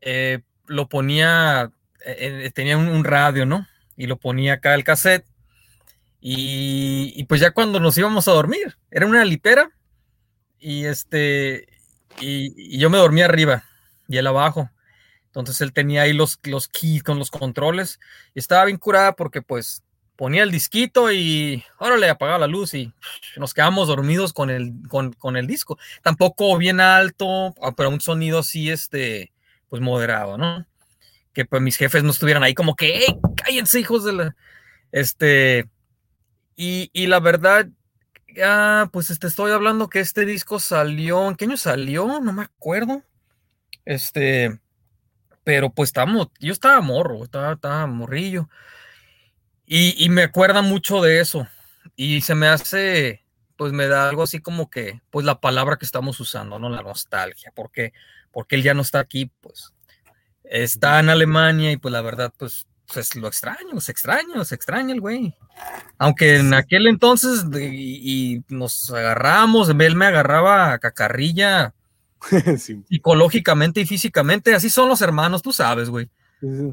eh, 0.01 0.41
lo 0.65 0.89
ponía, 0.89 1.71
eh, 2.05 2.51
tenía 2.53 2.77
un, 2.77 2.89
un 2.89 3.05
radio, 3.05 3.45
¿no? 3.45 3.65
Y 3.95 4.07
lo 4.07 4.17
ponía 4.17 4.53
acá 4.53 4.75
el 4.75 4.83
cassette 4.83 5.25
y, 6.19 7.23
pues 7.25 7.41
ya 7.41 7.51
cuando 7.51 7.79
nos 7.79 7.97
íbamos 7.97 8.27
a 8.27 8.31
dormir, 8.31 8.77
era 8.89 9.05
una 9.05 9.23
litera 9.23 9.71
y 10.59 10.85
este, 10.85 11.67
y, 12.19 12.77
yo 12.77 12.89
me 12.89 12.97
dormía 12.97 13.25
arriba 13.25 13.63
y 14.07 14.17
él 14.17 14.27
abajo. 14.27 14.69
Entonces 15.27 15.61
él 15.61 15.71
tenía 15.71 16.01
ahí 16.01 16.13
los, 16.13 16.39
los 16.43 16.67
keys 16.67 17.03
con 17.03 17.19
los 17.19 17.29
controles 17.29 17.99
y 18.33 18.39
estaba 18.39 18.65
bien 18.65 18.77
curada 18.77 19.13
porque 19.13 19.43
pues 19.43 19.83
ponía 20.15 20.41
el 20.41 20.51
disquito 20.51 21.11
y 21.11 21.63
ahora 21.77 21.95
le 21.95 22.09
apagaba 22.09 22.39
la 22.39 22.47
luz 22.47 22.73
y 22.73 22.91
nos 23.37 23.53
quedamos 23.53 23.87
dormidos 23.87 24.33
con 24.33 24.49
el, 24.49 24.73
con, 24.89 25.37
el 25.37 25.45
disco. 25.45 25.77
Tampoco 26.01 26.57
bien 26.57 26.79
alto, 26.79 27.53
ah, 27.61 27.73
pero 27.77 27.89
un 27.89 28.01
sonido 28.01 28.39
así, 28.39 28.71
este, 28.71 29.31
pues 29.69 29.81
moderado, 29.81 30.37
¿no? 30.39 30.65
Que 31.33 31.45
pues 31.45 31.61
mis 31.61 31.77
jefes 31.77 32.03
no 32.03 32.09
estuvieran 32.09 32.43
ahí 32.43 32.55
como 32.55 32.75
que, 32.75 33.05
¡hey, 33.05 33.19
cállense, 33.35 33.79
hijos 33.79 34.03
de 34.03 34.13
la... 34.13 34.35
Este, 34.91 35.69
y, 36.57 37.07
la 37.07 37.19
verdad, 37.19 37.67
ah, 38.43 38.89
pues 38.91 39.07
te 39.07 39.13
este, 39.13 39.27
estoy 39.27 39.51
hablando 39.51 39.89
que 39.89 39.99
este 39.99 40.25
disco 40.25 40.59
salió, 40.59 41.27
¿en 41.27 41.35
qué 41.35 41.45
año 41.45 41.55
salió? 41.55 42.19
No 42.19 42.33
me 42.33 42.43
acuerdo. 42.43 43.03
Este, 43.85 44.59
pero 45.43 45.69
pues 45.69 45.89
estamos, 45.89 46.29
yo 46.39 46.51
estaba 46.51 46.81
morro, 46.81 47.23
estaba, 47.23 47.53
estaba 47.53 47.85
morrillo. 47.85 48.49
Y, 49.67 50.03
y, 50.03 50.09
me 50.09 50.23
acuerda 50.23 50.61
mucho 50.61 51.01
de 51.01 51.19
eso. 51.19 51.47
Y 51.95 52.21
se 52.21 52.35
me 52.35 52.47
hace, 52.47 53.23
pues 53.55 53.71
me 53.71 53.87
da 53.87 54.09
algo 54.09 54.23
así 54.23 54.41
como 54.41 54.69
que, 54.69 55.01
pues 55.11 55.25
la 55.25 55.39
palabra 55.39 55.77
que 55.77 55.85
estamos 55.85 56.19
usando, 56.19 56.57
¿no? 56.57 56.69
La 56.69 56.81
nostalgia, 56.81 57.51
porque, 57.55 57.93
porque 58.31 58.55
él 58.55 58.63
ya 58.63 58.73
no 58.73 58.81
está 58.81 58.99
aquí, 58.99 59.31
pues 59.41 59.73
está 60.49 60.99
en 60.99 61.09
Alemania 61.09 61.71
y 61.71 61.77
pues 61.77 61.91
la 61.91 62.01
verdad, 62.01 62.33
pues 62.37 62.67
pues 62.93 63.15
lo 63.15 63.27
extraño, 63.27 63.79
se 63.79 63.91
extraña, 63.91 64.43
se 64.45 64.55
extraña 64.55 64.93
el 64.93 65.01
güey. 65.01 65.35
Aunque 65.97 66.37
en 66.37 66.53
aquel 66.53 66.87
entonces 66.87 67.45
y, 67.53 68.43
nos 68.49 68.89
agarramos, 68.91 69.69
él 69.69 69.95
me 69.95 70.05
agarraba 70.05 70.73
a 70.73 70.79
cacarrilla 70.79 71.73
psicológicamente 72.57 73.81
y 73.81 73.85
físicamente, 73.85 74.55
así 74.55 74.69
son 74.69 74.87
los 74.87 75.01
hermanos, 75.01 75.41
tú 75.41 75.51
sabes, 75.51 75.89
güey. 75.89 76.09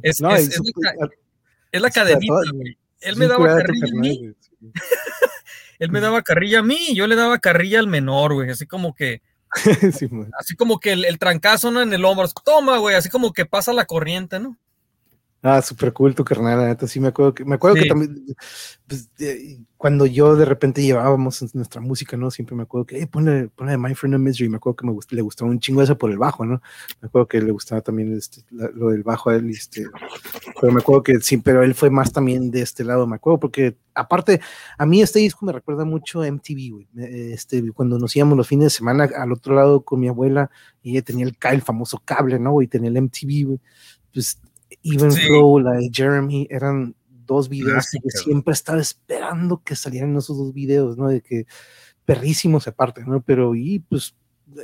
Es, 0.02 0.20
la, 0.20 1.90
cadenita, 1.90 2.34
güey. 2.52 2.78
Él 3.00 3.16
me 3.16 3.26
daba 3.26 3.56
carrilla 3.56 3.86
a 3.86 3.98
mí. 3.98 4.34
él 5.78 5.90
me 5.90 6.00
daba 6.00 6.22
carrilla 6.22 6.60
a 6.60 6.62
mí 6.62 6.78
y 6.88 6.94
yo 6.94 7.06
le 7.06 7.16
daba 7.16 7.38
carrilla 7.38 7.80
al 7.80 7.88
menor, 7.88 8.34
güey. 8.34 8.50
Así 8.50 8.66
como 8.66 8.94
que. 8.94 9.22
así 10.38 10.56
como 10.56 10.80
que 10.80 10.92
el, 10.92 11.04
el 11.04 11.18
trancazo 11.18 11.70
¿no? 11.70 11.80
en 11.80 11.92
el 11.92 12.04
hombro. 12.04 12.28
Toma, 12.44 12.78
güey. 12.78 12.94
Así 12.94 13.08
como 13.08 13.32
que 13.32 13.46
pasa 13.46 13.72
la 13.72 13.86
corriente, 13.86 14.38
¿no? 14.38 14.58
Ah, 15.46 15.60
súper 15.60 15.92
cool 15.92 16.14
tu 16.14 16.24
carnal, 16.24 16.58
la 16.58 16.68
neta, 16.68 16.86
sí 16.86 16.98
me 16.98 17.08
acuerdo 17.08 17.34
que, 17.34 17.44
me 17.44 17.56
acuerdo 17.56 17.76
que 17.76 17.84
también, 17.84 18.24
pues, 18.88 19.10
cuando 19.76 20.06
yo 20.06 20.36
de 20.36 20.46
repente 20.46 20.82
llevábamos 20.82 21.54
nuestra 21.54 21.82
música, 21.82 22.16
¿no? 22.16 22.30
Siempre 22.30 22.56
me 22.56 22.62
acuerdo 22.62 22.86
que, 22.86 22.96
hey, 22.96 23.04
ponle, 23.04 23.48
ponle 23.48 23.76
My 23.76 23.94
Friend 23.94 24.14
of 24.14 24.22
Misery, 24.22 24.48
me 24.48 24.56
acuerdo 24.56 24.76
que 24.76 24.86
me 24.86 24.94
le 25.10 25.20
gustaba 25.20 25.50
un 25.50 25.60
chingo 25.60 25.82
eso 25.82 25.98
por 25.98 26.10
el 26.10 26.16
bajo, 26.16 26.46
¿no? 26.46 26.62
Me 27.02 27.08
acuerdo 27.08 27.28
que 27.28 27.42
le 27.42 27.52
gustaba 27.52 27.82
también 27.82 28.16
este, 28.16 28.40
lo 28.48 28.88
del 28.88 29.02
bajo 29.02 29.28
a 29.28 29.36
él, 29.36 29.50
este, 29.50 29.84
pero 30.58 30.72
me 30.72 30.80
acuerdo 30.80 31.02
que 31.02 31.20
sí, 31.20 31.36
pero 31.36 31.62
él 31.62 31.74
fue 31.74 31.90
más 31.90 32.10
también 32.10 32.50
de 32.50 32.62
este 32.62 32.82
lado, 32.82 33.06
me 33.06 33.16
acuerdo, 33.16 33.40
porque 33.40 33.76
aparte, 33.92 34.40
a 34.78 34.86
mí 34.86 35.02
este 35.02 35.18
disco 35.18 35.44
me 35.44 35.52
recuerda 35.52 35.84
mucho 35.84 36.22
a 36.22 36.26
MTV, 36.26 36.70
güey, 36.72 36.88
este, 36.96 37.70
cuando 37.72 37.98
nos 37.98 38.16
íbamos 38.16 38.38
los 38.38 38.48
fines 38.48 38.64
de 38.64 38.70
semana 38.70 39.10
al 39.14 39.30
otro 39.30 39.54
lado 39.54 39.82
con 39.82 40.00
mi 40.00 40.08
abuela, 40.08 40.50
y 40.82 40.92
ella 40.92 41.02
tenía 41.02 41.26
el, 41.26 41.36
el 41.52 41.60
famoso 41.60 42.00
cable, 42.02 42.38
¿no? 42.38 42.62
Y 42.62 42.66
tenía 42.66 42.88
el 42.88 42.96
MTV, 42.96 43.44
güey, 43.44 43.60
pues 44.10 44.38
Even 44.82 45.12
Flow, 45.12 45.58
la 45.60 45.72
de 45.72 45.90
Jeremy, 45.92 46.46
eran 46.50 46.94
dos 47.08 47.48
videos 47.48 47.86
que 47.90 48.10
siempre 48.10 48.52
estaba 48.52 48.80
esperando 48.80 49.62
que 49.64 49.76
salieran 49.76 50.16
esos 50.16 50.36
dos 50.36 50.52
videos, 50.52 50.96
¿no? 50.96 51.08
De 51.08 51.20
que 51.20 51.46
perrísimos 52.04 52.68
aparte, 52.68 53.02
¿no? 53.04 53.22
Pero 53.22 53.54
y 53.54 53.78
pues 53.80 54.14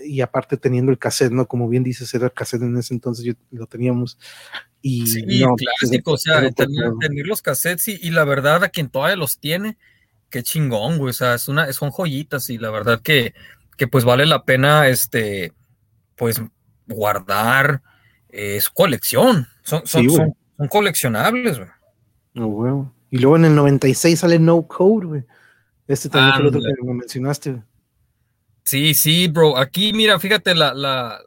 y 0.05 0.21
aparte 0.21 0.57
teniendo 0.57 0.93
el 0.93 0.99
cassette, 0.99 1.33
¿no? 1.33 1.47
Como 1.47 1.69
bien 1.69 1.83
dices, 1.83 2.13
era 2.15 2.27
el 2.27 2.33
cassette 2.33 2.63
en 2.63 2.77
ese 2.77 2.95
entonces, 2.95 3.25
yo 3.25 3.33
lo 3.51 3.67
teníamos. 3.67 4.19
Y 4.83 5.07
sí, 5.07 5.23
no, 5.41 5.55
pues, 5.57 5.67
clásico, 5.79 6.13
o 6.13 6.17
sea, 6.17 6.51
tener, 6.53 7.27
los 7.27 7.43
cassettes 7.43 7.89
y, 7.89 8.11
la 8.11 8.25
verdad 8.25 8.63
a 8.65 8.69
quien 8.69 8.89
todavía 8.89 9.17
los 9.17 9.39
tiene, 9.39 9.79
qué 10.29 10.43
chingón, 10.43 10.99
güey, 10.99 11.11
o 11.11 11.15
sea, 11.15 11.35
es 11.35 11.49
una, 11.49 11.73
son 11.73 11.91
joyitas 11.91 12.51
y 12.51 12.59
la 12.59 12.71
verdad 12.71 13.01
que, 13.01 13.35
que 13.77 13.89
pues 13.89 14.05
vale 14.05 14.27
la 14.27 14.45
pena, 14.45 14.89
este, 14.89 15.53
pues 16.17 16.41
guardar, 16.87 17.83
es 18.29 18.71
colección, 18.71 19.49
son, 19.71 19.87
son, 19.87 20.35
coleccionables, 20.69 21.59
güey. 21.59 21.71
No, 22.35 22.95
Y 23.11 23.19
luego 23.19 23.37
en 23.37 23.47
el 23.47 23.55
96 23.55 24.19
sale 24.19 24.39
No 24.39 24.67
Code, 24.67 25.07
güey. 25.07 25.25
Este 25.87 26.09
también 26.09 26.35
fue 26.35 26.43
el 26.43 26.49
otro 26.49 26.61
que 26.61 26.87
me 26.87 26.95
mencionaste. 26.95 27.63
Sí, 28.65 28.95
sí, 28.95 29.29
bro. 29.29 29.57
Aquí, 29.57 29.93
mira, 29.93 30.21
fíjate 30.21 30.55
la, 30.55 30.75
la, 30.75 31.21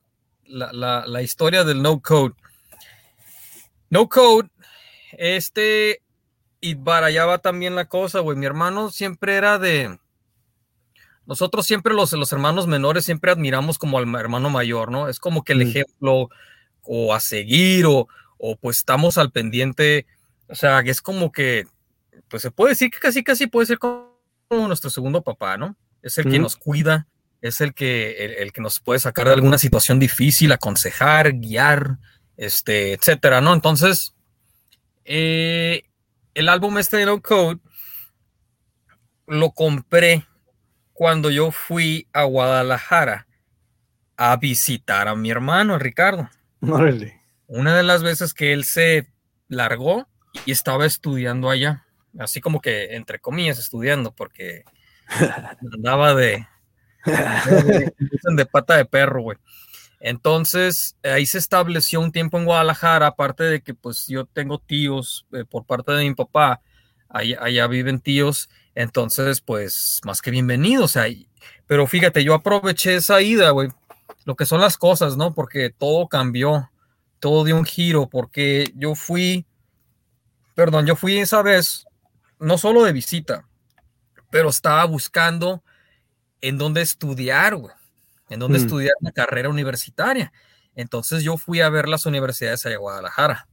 la, 0.46 1.06
la, 1.06 1.22
historia 1.22 1.64
del 1.64 1.82
No 1.82 2.02
Code. 2.02 2.36
No 3.89 4.08
Code, 4.08 4.50
este, 5.18 6.02
y 6.62 6.76
barallaba 6.76 7.39
también 7.39 7.76
la 7.76 7.86
cosa, 7.86 8.20
güey. 8.20 8.38
Mi 8.38 8.46
hermano 8.46 8.89
siempre 8.89 9.36
era 9.36 9.60
de. 9.60 10.00
Nosotros 11.26 11.66
siempre, 11.66 11.94
los, 11.94 12.12
los 12.14 12.32
hermanos 12.32 12.68
menores, 12.68 13.06
siempre 13.06 13.32
admiramos 13.32 13.78
como 13.78 13.98
al 13.98 14.16
hermano 14.16 14.50
mayor, 14.50 14.91
¿no? 14.91 15.10
Es 15.10 15.20
como 15.20 15.44
que 15.44 15.54
el 15.54 15.66
mm. 15.66 15.70
ejemplo 15.70 16.30
o 16.84 17.14
a 17.14 17.20
seguir 17.20 17.86
o, 17.86 18.08
o 18.38 18.56
pues 18.56 18.78
estamos 18.78 19.18
al 19.18 19.32
pendiente, 19.32 20.06
o 20.48 20.56
sea, 20.56 20.80
es 20.80 21.02
como 21.02 21.32
que, 21.32 21.66
pues 22.28 22.42
se 22.42 22.52
puede 22.52 22.72
decir 22.72 22.90
que 22.92 23.00
casi 23.00 23.24
casi 23.24 23.48
puede 23.48 23.66
ser 23.66 23.80
como 23.80 24.14
nuestro 24.50 24.90
segundo 24.90 25.24
papá, 25.24 25.58
¿no? 25.58 25.76
Es 26.02 26.18
el 26.18 26.30
que 26.30 26.40
nos 26.40 26.58
cuida, 26.58 27.08
es 27.42 27.62
el 27.62 27.74
que, 27.74 28.36
el, 28.40 28.52
que 28.52 28.62
nos 28.62 28.80
puede 28.80 29.00
sacar 29.00 29.28
de 29.28 29.34
alguna 29.34 29.58
situación 29.58 30.00
difícil, 30.00 30.52
aconsejar, 30.52 31.34
guiar, 31.34 31.98
este, 32.38 32.94
etcétera, 32.94 33.42
¿no? 33.42 33.54
Entonces, 33.54 34.14
eh, 35.06 35.84
el 36.34 36.50
álbum 36.50 36.78
este 36.78 36.98
de 36.98 37.06
No 37.06 37.22
Code 37.22 37.60
lo 39.28 39.52
compré 39.52 40.26
cuando 40.94 41.32
yo 41.32 41.52
fui 41.52 42.08
a 42.14 42.24
Guadalajara 42.24 43.28
a 44.18 44.36
visitar 44.38 45.08
a 45.08 45.16
mi 45.16 45.32
hermano 45.32 45.78
Ricardo. 45.80 46.30
Una 47.56 47.78
de 47.78 47.84
las 47.84 48.01
veces 48.01 48.34
que 48.34 48.51
él 48.51 48.64
se 48.64 49.08
largó 49.47 50.08
y 50.43 50.51
estaba 50.51 50.88
estudiando 50.88 51.51
allá, 51.51 51.86
así 52.18 52.41
como 52.41 52.62
que 52.62 52.95
entre 52.95 53.20
comillas 53.20 53.60
estudiando, 53.60 54.12
porque 54.12 54.64
andaba 55.72 56.16
de, 56.16 56.47
de, 57.06 58.45
pata 58.47 58.76
de 58.76 58.86
perro, 58.86 59.22
güey. 59.22 59.38
Entonces, 59.99 60.97
ahí 61.04 61.28
se 61.28 61.38
estableció 61.38 61.99
un 62.01 62.12
tiempo 62.12 62.39
en 62.39 62.45
Guadalajara, 62.45 63.06
aparte 63.06 63.43
de 63.43 63.62
que 63.62 63.76
pues 63.76 64.08
yo 64.08 64.26
tengo 64.26 64.58
tíos 64.58 65.28
eh, 65.32 65.45
por 65.47 65.64
parte 65.68 65.91
de 65.91 66.06
mi 66.06 66.16
papá, 66.16 66.60
allá, 67.08 67.38
allá, 67.39 67.68
viven 67.68 67.99
tíos, 67.99 68.49
entonces 68.74 69.41
pues 69.41 70.01
más 70.04 70.24
que 70.24 70.32
bienvenidos 70.32 70.97
ahí. 70.97 71.30
Pero 71.68 71.86
fíjate, 71.86 72.24
yo 72.24 72.34
aproveché 72.34 72.95
esa 72.95 73.22
ida, 73.22 73.51
güey, 73.51 73.70
lo 74.26 74.36
que 74.36 74.47
son 74.47 74.60
las 74.60 74.76
cosas, 74.76 75.18
¿no? 75.18 75.36
Porque 75.36 75.70
todo 75.70 76.08
cambió, 76.08 76.72
todo 77.24 77.45
dio 77.45 77.55
un 77.55 77.63
giro, 77.63 78.09
porque 78.09 78.74
yo 78.76 78.95
fui, 78.95 79.45
perdón, 80.55 80.86
yo 80.86 80.97
fui 80.97 81.19
esa 81.19 81.41
vez, 81.41 81.86
no 82.38 82.57
solo 82.57 82.84
de 82.84 82.91
visita, 82.91 83.47
pero 84.30 84.49
estaba 84.49 84.84
buscando 84.84 85.63
en 86.41 86.57
dónde 86.57 86.82
estudiar, 86.82 87.55
güey, 87.55 87.74
en 88.28 88.41
dónde 88.41 88.59
mm. 88.59 88.61
estudiar 88.61 88.93
una 88.99 89.13
carrera 89.13 89.47
universitaria. 89.47 90.34
Entonces 90.76 91.24
yo 91.24 91.38
fui 91.38 91.61
a 91.61 91.69
ver 91.69 91.88
las 91.88 92.05
universidades 92.05 92.65
allá 92.65 92.74
de 92.74 92.80
Guadalajara. 92.80 93.47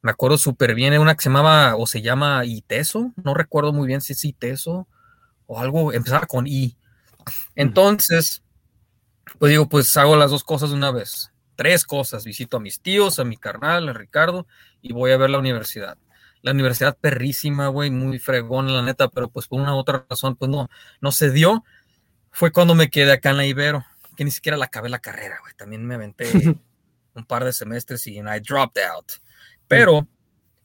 Me 0.00 0.12
acuerdo 0.12 0.38
súper 0.38 0.76
bien, 0.76 0.96
una 0.96 1.16
que 1.16 1.24
se 1.24 1.28
llamaba 1.28 1.74
o 1.74 1.88
se 1.88 2.02
llama 2.02 2.44
ITESO, 2.44 3.14
no 3.16 3.34
recuerdo 3.34 3.72
muy 3.72 3.88
bien 3.88 4.00
si 4.00 4.12
es 4.12 4.24
ITESO 4.24 4.86
o 5.46 5.58
algo, 5.58 5.92
empezaba 5.92 6.26
con 6.26 6.46
I. 6.46 6.76
Entonces, 7.56 8.44
pues 9.40 9.50
digo, 9.50 9.68
pues 9.68 9.96
hago 9.96 10.14
las 10.14 10.30
dos 10.30 10.44
cosas 10.44 10.70
de 10.70 10.76
una 10.76 10.92
vez. 10.92 11.31
Tres 11.56 11.84
cosas. 11.84 12.24
Visito 12.24 12.56
a 12.56 12.60
mis 12.60 12.80
tíos, 12.80 13.18
a 13.18 13.24
mi 13.24 13.36
carnal, 13.36 13.88
a 13.88 13.92
Ricardo, 13.92 14.46
y 14.80 14.92
voy 14.92 15.12
a 15.12 15.16
ver 15.16 15.30
la 15.30 15.38
universidad. 15.38 15.98
La 16.42 16.52
universidad 16.52 16.96
perrísima, 17.00 17.68
güey, 17.68 17.90
muy 17.90 18.18
fregón, 18.18 18.72
la 18.72 18.82
neta, 18.82 19.08
pero 19.08 19.28
pues 19.28 19.46
por 19.46 19.60
una 19.60 19.74
u 19.74 19.78
otra 19.78 20.04
razón, 20.08 20.36
pues 20.36 20.50
no, 20.50 20.68
no 21.00 21.12
se 21.12 21.30
dio. 21.30 21.64
Fue 22.30 22.50
cuando 22.50 22.74
me 22.74 22.90
quedé 22.90 23.12
acá 23.12 23.30
en 23.30 23.36
la 23.36 23.46
Ibero, 23.46 23.84
que 24.16 24.24
ni 24.24 24.30
siquiera 24.30 24.56
la 24.56 24.64
acabé 24.64 24.88
la 24.88 24.98
carrera, 24.98 25.38
güey. 25.40 25.54
También 25.54 25.86
me 25.86 25.94
aventé 25.94 26.26
un 27.14 27.24
par 27.24 27.44
de 27.44 27.52
semestres 27.52 28.06
y 28.06 28.18
I 28.18 28.40
dropped 28.40 28.82
out. 28.82 29.12
Pero 29.68 30.08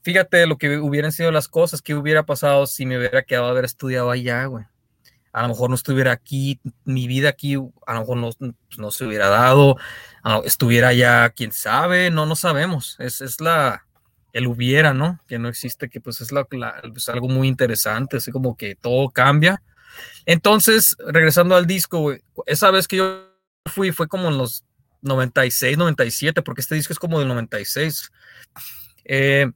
fíjate 0.02 0.46
lo 0.46 0.58
que 0.58 0.78
hubieran 0.78 1.12
sido 1.12 1.30
las 1.30 1.48
cosas, 1.48 1.82
que 1.82 1.94
hubiera 1.94 2.24
pasado 2.24 2.66
si 2.66 2.86
me 2.86 2.98
hubiera 2.98 3.22
quedado 3.22 3.46
a 3.46 3.50
haber 3.50 3.64
estudiado 3.64 4.10
allá, 4.10 4.46
güey 4.46 4.64
a 5.38 5.42
lo 5.42 5.48
mejor 5.48 5.70
no 5.70 5.76
estuviera 5.76 6.10
aquí, 6.10 6.60
mi 6.84 7.06
vida 7.06 7.28
aquí 7.28 7.54
a 7.86 7.94
lo 7.94 8.00
mejor 8.00 8.16
no, 8.16 8.30
pues, 8.32 8.78
no 8.78 8.90
se 8.90 9.04
hubiera 9.04 9.28
dado, 9.28 9.76
estuviera 10.44 10.92
ya, 10.92 11.30
quién 11.30 11.52
sabe, 11.52 12.10
no, 12.10 12.26
no 12.26 12.34
sabemos, 12.34 12.96
es, 12.98 13.20
es 13.20 13.40
la, 13.40 13.86
el 14.32 14.48
hubiera, 14.48 14.94
¿no? 14.94 15.20
Que 15.28 15.38
no 15.38 15.48
existe, 15.48 15.88
que 15.88 16.00
pues 16.00 16.20
es 16.20 16.32
la, 16.32 16.44
pues, 16.44 17.08
algo 17.08 17.28
muy 17.28 17.46
interesante, 17.46 18.16
así 18.16 18.32
como 18.32 18.56
que 18.56 18.74
todo 18.74 19.10
cambia. 19.10 19.62
Entonces, 20.26 20.96
regresando 21.06 21.54
al 21.54 21.66
disco, 21.66 22.12
esa 22.46 22.72
vez 22.72 22.88
que 22.88 22.96
yo 22.96 23.28
fui 23.66 23.92
fue 23.92 24.08
como 24.08 24.28
en 24.28 24.38
los 24.38 24.64
96, 25.02 25.78
97, 25.78 26.42
porque 26.42 26.62
este 26.62 26.74
disco 26.74 26.92
es 26.92 26.98
como 26.98 27.20
del 27.20 27.28
96. 27.28 28.10
Eh, 29.04 29.48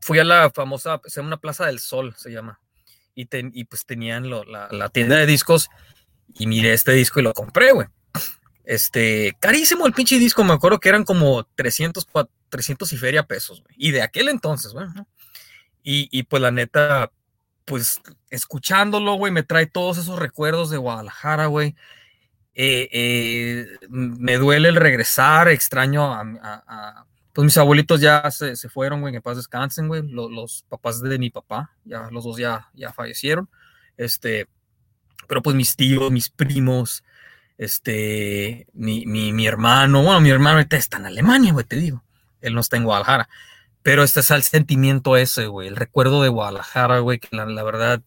fui 0.00 0.18
a 0.18 0.24
la 0.24 0.50
famosa, 0.50 1.02
se 1.04 1.20
llama 1.20 1.28
una 1.28 1.40
Plaza 1.40 1.66
del 1.66 1.80
Sol, 1.80 2.14
se 2.16 2.30
llama 2.30 2.60
y, 3.16 3.64
pues 3.64 3.86
tenían 3.86 4.30
la, 4.30 4.88
tienda 4.90 5.16
de 5.16 5.26
discos 5.26 5.70
y 6.34 6.46
miré 6.46 6.74
este 6.74 6.92
disco 6.92 7.18
y 7.18 7.22
lo 7.22 7.32
compré, 7.32 7.72
güey. 7.72 7.88
Este, 8.64 9.34
carísimo 9.40 9.86
el 9.86 9.94
pinche 9.94 10.18
disco, 10.18 10.44
me 10.44 10.52
acuerdo 10.52 10.78
que 10.78 10.90
eran 10.90 11.04
como 11.04 11.44
300, 11.54 12.06
300 12.50 12.92
y 12.92 12.96
feria 12.98 13.22
pesos, 13.22 13.62
güey. 13.62 13.74
Y 13.78 13.90
de 13.92 14.02
aquel 14.02 14.28
entonces, 14.28 14.72
güey. 14.72 14.86
Y, 15.82 16.24
pues 16.24 16.42
la 16.42 16.50
neta, 16.50 17.10
pues 17.64 18.00
escuchándolo, 18.28 19.14
güey, 19.14 19.32
me 19.32 19.44
trae 19.44 19.66
todos 19.66 19.98
esos 19.98 20.18
recuerdos 20.18 20.68
de 20.68 20.76
Guadalajara, 20.76 21.46
güey. 21.46 21.74
Eh, 22.54 22.88
eh, 22.92 23.66
me 23.88 24.36
duele 24.36 24.68
el 24.68 24.76
regresar, 24.76 25.48
extraño 25.48 26.12
a, 26.12 27.06
pues 27.36 27.44
mis 27.44 27.58
abuelitos 27.58 28.00
ya 28.00 28.30
se, 28.30 28.56
fueron, 28.70 29.02
güey, 29.02 29.12
que 29.12 29.20
paz 29.20 29.36
descansen, 29.36 29.88
güey, 29.88 30.00
los, 30.08 30.64
papás 30.70 31.02
de 31.02 31.18
mi 31.18 31.28
papá, 31.28 31.70
ya 31.84 32.08
los 32.10 32.24
dos 32.24 32.38
ya, 32.38 32.70
ya 32.72 32.94
fallecieron, 32.94 33.50
este, 33.98 34.48
pero 35.28 35.42
pues 35.42 35.54
mis 35.54 35.76
tíos, 35.76 36.10
mis 36.10 36.30
primos, 36.30 37.04
este, 37.58 38.66
mi, 38.72 39.04
mi, 39.04 39.46
hermano, 39.46 40.02
bueno, 40.02 40.22
mi 40.22 40.30
hermano 40.30 40.60
está 40.60 40.96
en 40.96 41.04
Alemania, 41.04 41.52
güey, 41.52 41.66
te 41.66 41.76
digo, 41.76 42.02
él 42.40 42.54
no 42.54 42.62
está 42.62 42.78
en 42.78 42.84
Guadalajara, 42.84 43.28
pero 43.82 44.02
este 44.02 44.20
es 44.20 44.30
el 44.30 44.42
sentimiento 44.42 45.18
ese, 45.18 45.46
güey, 45.46 45.68
el 45.68 45.76
recuerdo 45.76 46.22
de 46.22 46.30
Guadalajara, 46.30 47.00
güey, 47.00 47.18
que 47.18 47.36
la, 47.36 47.62
verdad, 47.62 48.00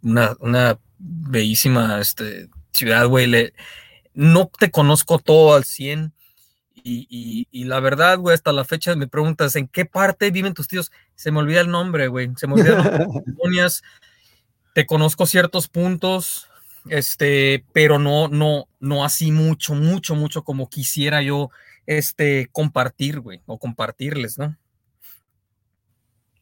una, 0.00 0.34
una 0.40 0.78
bellísima 0.96 2.00
este, 2.00 2.48
ciudad, 2.72 3.06
güey, 3.06 3.52
no 4.14 4.50
te 4.58 4.70
conozco 4.70 5.18
todo 5.18 5.56
al 5.56 5.64
100, 5.64 6.15
y, 6.88 7.64
la 7.64 7.80
verdad, 7.80 8.18
güey, 8.18 8.34
hasta 8.34 8.52
la 8.52 8.64
fecha 8.64 8.94
me 8.94 9.08
preguntas, 9.08 9.56
¿en 9.56 9.66
qué 9.66 9.84
parte 9.84 10.30
viven 10.30 10.54
tus 10.54 10.68
tíos? 10.68 10.92
Se 11.16 11.32
me 11.32 11.40
olvida 11.40 11.60
el 11.60 11.70
nombre, 11.70 12.06
güey. 12.06 12.30
Se 12.36 12.46
me 12.46 12.54
olvidan 12.54 13.12
las 13.52 13.82
Te 14.74 14.86
conozco 14.86 15.26
ciertos 15.26 15.68
puntos, 15.68 16.48
este, 16.88 17.64
pero 17.72 17.98
no, 17.98 18.28
no, 18.28 18.68
no 18.78 19.04
así 19.04 19.32
mucho, 19.32 19.74
mucho, 19.74 20.14
mucho 20.14 20.44
como 20.44 20.68
quisiera 20.68 21.22
yo, 21.22 21.50
este, 21.86 22.48
compartir, 22.52 23.20
güey, 23.20 23.40
o 23.46 23.58
compartirles, 23.58 24.38
¿no? 24.38 24.56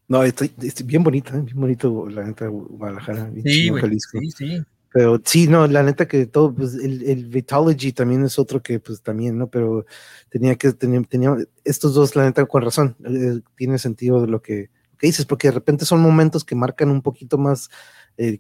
No, 0.09 0.23
estoy, 0.25 0.53
bien 0.85 1.03
bonita, 1.03 1.37
¿eh? 1.37 1.43
bien 1.43 1.61
bonito 1.61 2.09
la 2.09 2.25
neta 2.25 2.47
Guadalajara. 2.49 3.31
Sí, 3.45 3.71
güey, 3.71 3.99
sí, 4.01 4.31
sí. 4.31 4.65
Pero 4.95 5.21
sí, 5.25 5.49
no, 5.49 5.67
la 5.67 5.83
neta 5.83 6.07
que 6.07 6.25
todo, 6.27 6.55
pues 6.55 6.75
el, 6.75 7.03
el 7.03 7.27
Vitology 7.27 7.91
también 7.91 8.25
es 8.25 8.39
otro 8.39 8.63
que, 8.63 8.79
pues 8.79 9.03
también, 9.03 9.37
¿no? 9.37 9.49
Pero 9.49 9.87
tenía 10.29 10.55
que, 10.55 10.73
tener 10.73 11.05
tenía, 11.09 11.37
estos 11.65 11.95
dos, 11.95 12.15
la 12.15 12.23
neta, 12.23 12.47
con 12.47 12.63
razón, 12.63 12.95
eh, 13.05 13.41
tiene 13.57 13.77
sentido 13.79 14.21
de 14.21 14.29
lo 14.29 14.41
que, 14.41 14.71
dices, 15.03 15.27
porque 15.27 15.49
de 15.49 15.55
repente 15.55 15.85
son 15.85 16.01
momentos 16.01 16.45
que 16.45 16.55
marcan 16.55 16.91
un 16.91 17.03
poquito 17.03 17.39
más, 17.39 17.71
eh, 18.19 18.39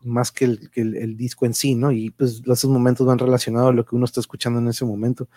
más 0.00 0.32
que, 0.32 0.46
el, 0.46 0.70
que 0.70 0.80
el, 0.80 1.16
disco 1.16 1.46
en 1.46 1.54
sí, 1.54 1.76
¿no? 1.76 1.92
Y 1.92 2.10
pues 2.10 2.42
esos 2.44 2.68
momentos 2.68 3.06
van 3.06 3.20
relacionados 3.20 3.70
a 3.70 3.72
lo 3.72 3.84
que 3.84 3.94
uno 3.94 4.04
está 4.04 4.18
escuchando 4.18 4.58
en 4.58 4.66
ese 4.66 4.84
momento. 4.84 5.28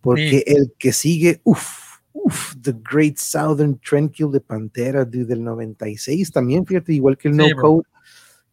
Porque 0.00 0.42
el 0.46 0.72
que 0.78 0.94
sigue, 0.94 1.42
uff, 1.44 1.98
uff, 2.14 2.54
The 2.62 2.74
Great 2.90 3.18
Southern 3.18 3.78
Trendkill 3.78 4.32
de 4.32 4.40
Pantera, 4.40 5.04
del 5.04 5.44
96 5.44 6.32
también, 6.32 6.64
fíjate, 6.64 6.94
igual 6.94 7.18
que 7.18 7.28
el 7.28 7.36
No 7.36 7.44
Code 7.60 7.84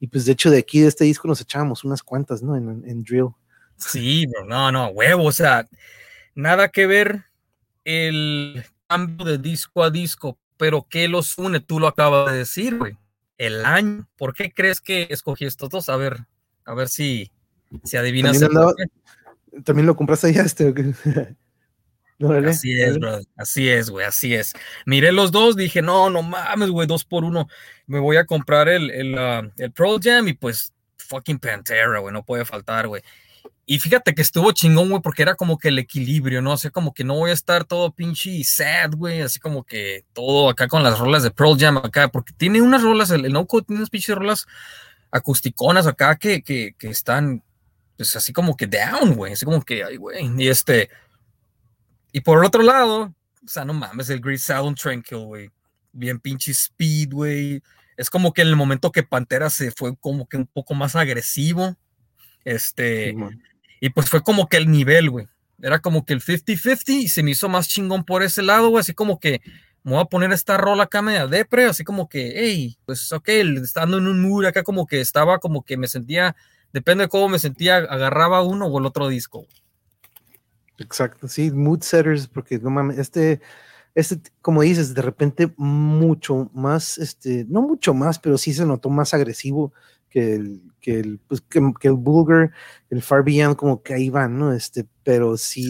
y 0.06 0.08
pues 0.08 0.26
de 0.26 0.34
hecho 0.34 0.52
de 0.52 0.60
aquí 0.60 0.82
de 0.82 0.88
este 0.88 1.04
disco 1.04 1.28
nos 1.28 1.42
echábamos 1.42 1.84
unas 1.84 2.04
cuantas, 2.04 2.44
¿no? 2.44 2.56
En, 2.56 3.04
Drill. 3.04 3.30
Sí, 3.76 4.28
bro, 4.28 4.46
no, 4.46 4.72
no, 4.72 4.90
huevo, 4.90 5.24
o 5.24 5.32
sea, 5.32 5.68
nada 6.36 6.68
que 6.68 6.86
ver 6.86 7.24
el 7.86 8.64
cambio 8.88 9.26
de 9.26 9.40
disco 9.40 9.84
a 9.84 9.90
disco, 9.90 10.38
pero 10.58 10.86
¿qué 10.88 11.08
los 11.08 11.40
une? 11.40 11.60
Tú 11.60 11.80
lo 11.80 11.88
acabas 11.88 12.32
de 12.32 12.38
decir, 12.38 12.78
güey. 12.78 12.96
El 13.40 13.66
año. 13.66 14.08
¿Por 14.16 14.36
qué 14.36 14.54
crees 14.54 14.80
que 14.80 15.08
escogí 15.10 15.46
estos 15.46 15.70
dos? 15.70 15.90
A 15.90 15.98
ver, 15.98 16.20
a 16.66 16.76
ver 16.76 16.88
si, 16.88 17.32
si 17.84 17.98
adivinas. 17.98 18.40
¿También, 18.40 18.92
¿También 19.64 19.88
lo 19.88 19.96
compraste 19.96 20.32
ya 20.32 20.44
este? 20.44 20.72
así 22.48 22.82
es, 22.82 22.98
bro. 22.98 23.20
Así 23.36 23.70
es, 23.70 23.90
güey. 23.90 24.06
Así 24.06 24.34
es. 24.34 24.54
Miré 24.86 25.12
los 25.12 25.32
dos, 25.32 25.56
dije, 25.56 25.82
no, 25.82 26.10
no 26.10 26.24
mames, 26.24 26.70
güey, 26.70 26.88
dos 26.88 27.04
por 27.04 27.24
uno. 27.24 27.48
Me 27.88 28.00
voy 28.00 28.18
a 28.18 28.26
comprar 28.26 28.70
el, 28.70 28.90
el, 28.92 29.16
uh, 29.16 29.52
el 29.58 29.72
Pro 29.72 29.98
Jam 30.02 30.28
y 30.28 30.34
pues 30.34 30.74
fucking 30.98 31.40
Pantera, 31.40 32.00
güey, 32.00 32.14
no 32.14 32.24
puede 32.24 32.46
faltar, 32.46 32.88
güey. 32.88 33.02
Y 33.68 33.80
fíjate 33.80 34.14
que 34.14 34.22
estuvo 34.22 34.52
chingón, 34.52 34.90
güey, 34.90 35.02
porque 35.02 35.24
era 35.24 35.34
como 35.34 35.58
que 35.58 35.70
el 35.70 35.80
equilibrio, 35.80 36.42
¿no? 36.42 36.54
O 36.54 36.58
sea, 36.58 36.70
como 36.70 36.94
que 36.94 37.04
no 37.04 37.16
voy 37.16 37.32
a 37.32 37.34
estar 37.34 37.66
todo 37.66 37.92
pinche 37.92 38.44
sad, 38.44 38.92
güey, 38.92 39.22
así 39.22 39.40
como 39.40 39.64
que 39.64 40.06
todo 40.14 40.50
acá 40.50 40.68
con 40.68 40.84
las 40.84 41.00
rolas 41.00 41.24
de 41.24 41.32
Pearl 41.32 41.58
Jam 41.58 41.78
acá, 41.78 42.10
porque 42.10 42.34
tiene 42.38 42.62
unas 42.62 42.84
rolas, 42.84 43.10
el, 43.10 43.26
el 43.26 43.34
No 43.34 43.48
Code 43.48 43.66
tiene 43.66 43.80
unas 43.80 43.90
pinches 43.90 44.16
rolas 44.16 44.46
acusticonas 45.10 45.88
acá 45.88 46.16
que, 46.16 46.44
que, 46.44 46.76
que 46.78 46.90
están, 46.90 47.42
pues 47.98 48.16
así 48.16 48.34
como 48.34 48.56
que 48.56 48.68
down, 48.68 49.16
güey, 49.16 49.34
así 49.34 49.46
como 49.46 49.64
que, 49.64 49.84
ay, 49.84 49.98
güey, 49.98 50.30
y 50.38 50.48
este, 50.48 50.90
y 52.16 52.22
por 52.22 52.40
el 52.40 52.46
otro 52.46 52.64
lado, 52.64 53.14
o 53.44 53.48
sea, 53.48 53.66
no 53.66 53.74
mames, 53.74 54.10
el 54.10 54.22
Great 54.22 54.40
Sound 54.40 54.78
Tranquil, 54.78 55.26
güey. 55.26 55.52
Bien 55.92 56.18
pinche 56.18 56.54
speed, 56.54 57.10
güey. 57.12 57.62
Es 57.98 58.10
como 58.10 58.32
que 58.32 58.42
en 58.42 58.48
el 58.48 58.56
momento 58.56 58.94
que 58.94 59.04
Pantera 59.04 59.50
se 59.50 59.70
fue 59.72 59.98
como 59.98 60.26
que 60.26 60.38
un 60.38 60.48
poco 60.48 60.76
más 60.76 60.96
agresivo. 60.96 61.76
Este, 62.46 63.14
y 63.82 63.90
pues 63.90 64.10
fue 64.10 64.24
como 64.24 64.48
que 64.48 64.56
el 64.56 64.72
nivel, 64.72 65.10
güey. 65.10 65.28
Era 65.62 65.80
como 65.80 66.06
que 66.06 66.14
el 66.14 66.22
50-50 66.22 66.90
y 66.94 67.10
se 67.10 67.22
me 67.22 67.32
hizo 67.32 67.50
más 67.50 67.68
chingón 67.68 68.06
por 68.06 68.24
ese 68.24 68.44
lado, 68.44 68.70
güey. 68.70 68.80
Así 68.80 68.94
como 68.94 69.20
que 69.20 69.42
me 69.84 69.92
voy 69.92 70.00
a 70.00 70.06
poner 70.06 70.32
esta 70.32 70.56
rola 70.56 70.84
acá 70.84 71.02
media 71.02 71.28
depre, 71.28 71.66
así 71.66 71.84
como 71.84 72.08
que, 72.08 72.32
hey, 72.34 72.78
pues 72.86 73.12
ok, 73.12 73.28
estando 73.28 73.98
en 73.98 74.08
un 74.08 74.22
mood 74.22 74.46
acá 74.46 74.64
como 74.64 74.88
que 74.88 75.02
estaba 75.02 75.40
como 75.40 75.66
que 75.66 75.76
me 75.76 75.90
sentía, 75.90 76.38
depende 76.72 77.04
de 77.04 77.10
cómo 77.10 77.28
me 77.28 77.40
sentía, 77.40 77.76
agarraba 77.76 78.42
uno 78.42 78.68
o 78.68 78.80
el 78.80 78.86
otro 78.86 79.10
disco. 79.10 79.46
Exacto, 80.78 81.28
sí, 81.28 81.52
mood 81.52 81.82
setters, 81.82 82.28
porque 82.28 82.60
no 82.60 82.70
mames, 82.70 82.98
este, 82.98 83.42
este, 83.96 84.20
como 84.42 84.62
dices, 84.62 84.94
de 84.94 85.02
repente 85.02 85.54
mucho 85.58 86.50
más, 86.54 86.98
este, 86.98 87.46
no 87.48 87.62
mucho 87.62 87.94
más, 87.94 88.20
pero 88.20 88.38
sí 88.38 88.54
se 88.54 88.66
notó 88.66 88.90
más 88.90 89.14
agresivo 89.14 89.74
que 90.10 90.36
el, 90.36 90.62
que 90.82 91.00
el, 91.00 91.20
pues, 91.28 91.42
que, 91.42 91.60
el 91.88 91.94
Bulgar, 91.94 92.52
el 92.90 93.02
Far 93.02 93.24
Beyond, 93.24 93.56
como 93.56 93.82
que 93.84 93.94
ahí 93.94 94.10
van, 94.10 94.38
¿no? 94.38 94.54
Este, 94.54 94.86
pero 95.04 95.38
sí, 95.38 95.70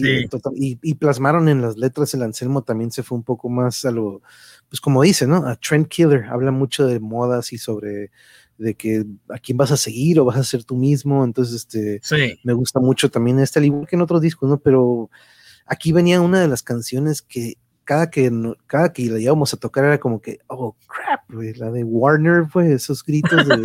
y, 0.54 0.78
y, 0.82 0.94
plasmaron 0.94 1.48
en 1.48 1.62
las 1.62 1.76
letras 1.76 2.14
el 2.14 2.22
Anselmo 2.22 2.62
también 2.62 2.90
se 2.90 3.02
fue 3.02 3.16
un 3.18 3.24
poco 3.24 3.48
más 3.48 3.84
a 3.84 3.90
lo, 3.92 4.22
pues 4.68 4.80
como 4.80 5.02
dice, 5.02 5.26
¿no? 5.26 5.46
A 5.46 5.56
trend 5.56 5.88
killer, 5.88 6.24
habla 6.24 6.50
mucho 6.50 6.86
de 6.86 7.00
modas 7.00 7.52
y 7.52 7.58
sobre 7.58 8.10
de 8.58 8.74
que 8.74 9.04
a 9.28 9.38
quién 9.38 9.58
vas 9.58 9.70
a 9.70 9.76
seguir 9.76 10.20
o 10.20 10.24
vas 10.24 10.36
a 10.36 10.44
ser 10.44 10.64
tú 10.64 10.76
mismo, 10.76 11.24
entonces, 11.24 11.66
este, 11.66 12.00
me 12.42 12.52
gusta 12.52 12.80
mucho 12.80 13.10
también 13.10 13.38
este, 13.40 13.58
al 13.58 13.66
igual 13.66 13.86
que 13.86 13.96
en 13.96 14.02
otros 14.02 14.20
discos, 14.20 14.48
¿no? 14.48 14.58
Pero 14.58 15.10
aquí 15.66 15.92
venía 15.92 16.20
una 16.20 16.40
de 16.40 16.48
las 16.48 16.62
canciones 16.62 17.22
que 17.22 17.58
cada 17.86 18.10
que, 18.10 18.30
cada 18.66 18.92
que 18.92 19.06
la 19.06 19.18
íbamos 19.20 19.54
a 19.54 19.56
tocar 19.56 19.84
era 19.84 19.98
como 19.98 20.20
que, 20.20 20.40
oh, 20.48 20.76
crap, 20.88 21.20
la 21.56 21.70
de 21.70 21.84
Warner, 21.84 22.46
pues, 22.52 22.68
esos 22.68 23.04
gritos 23.04 23.46
de, 23.48 23.56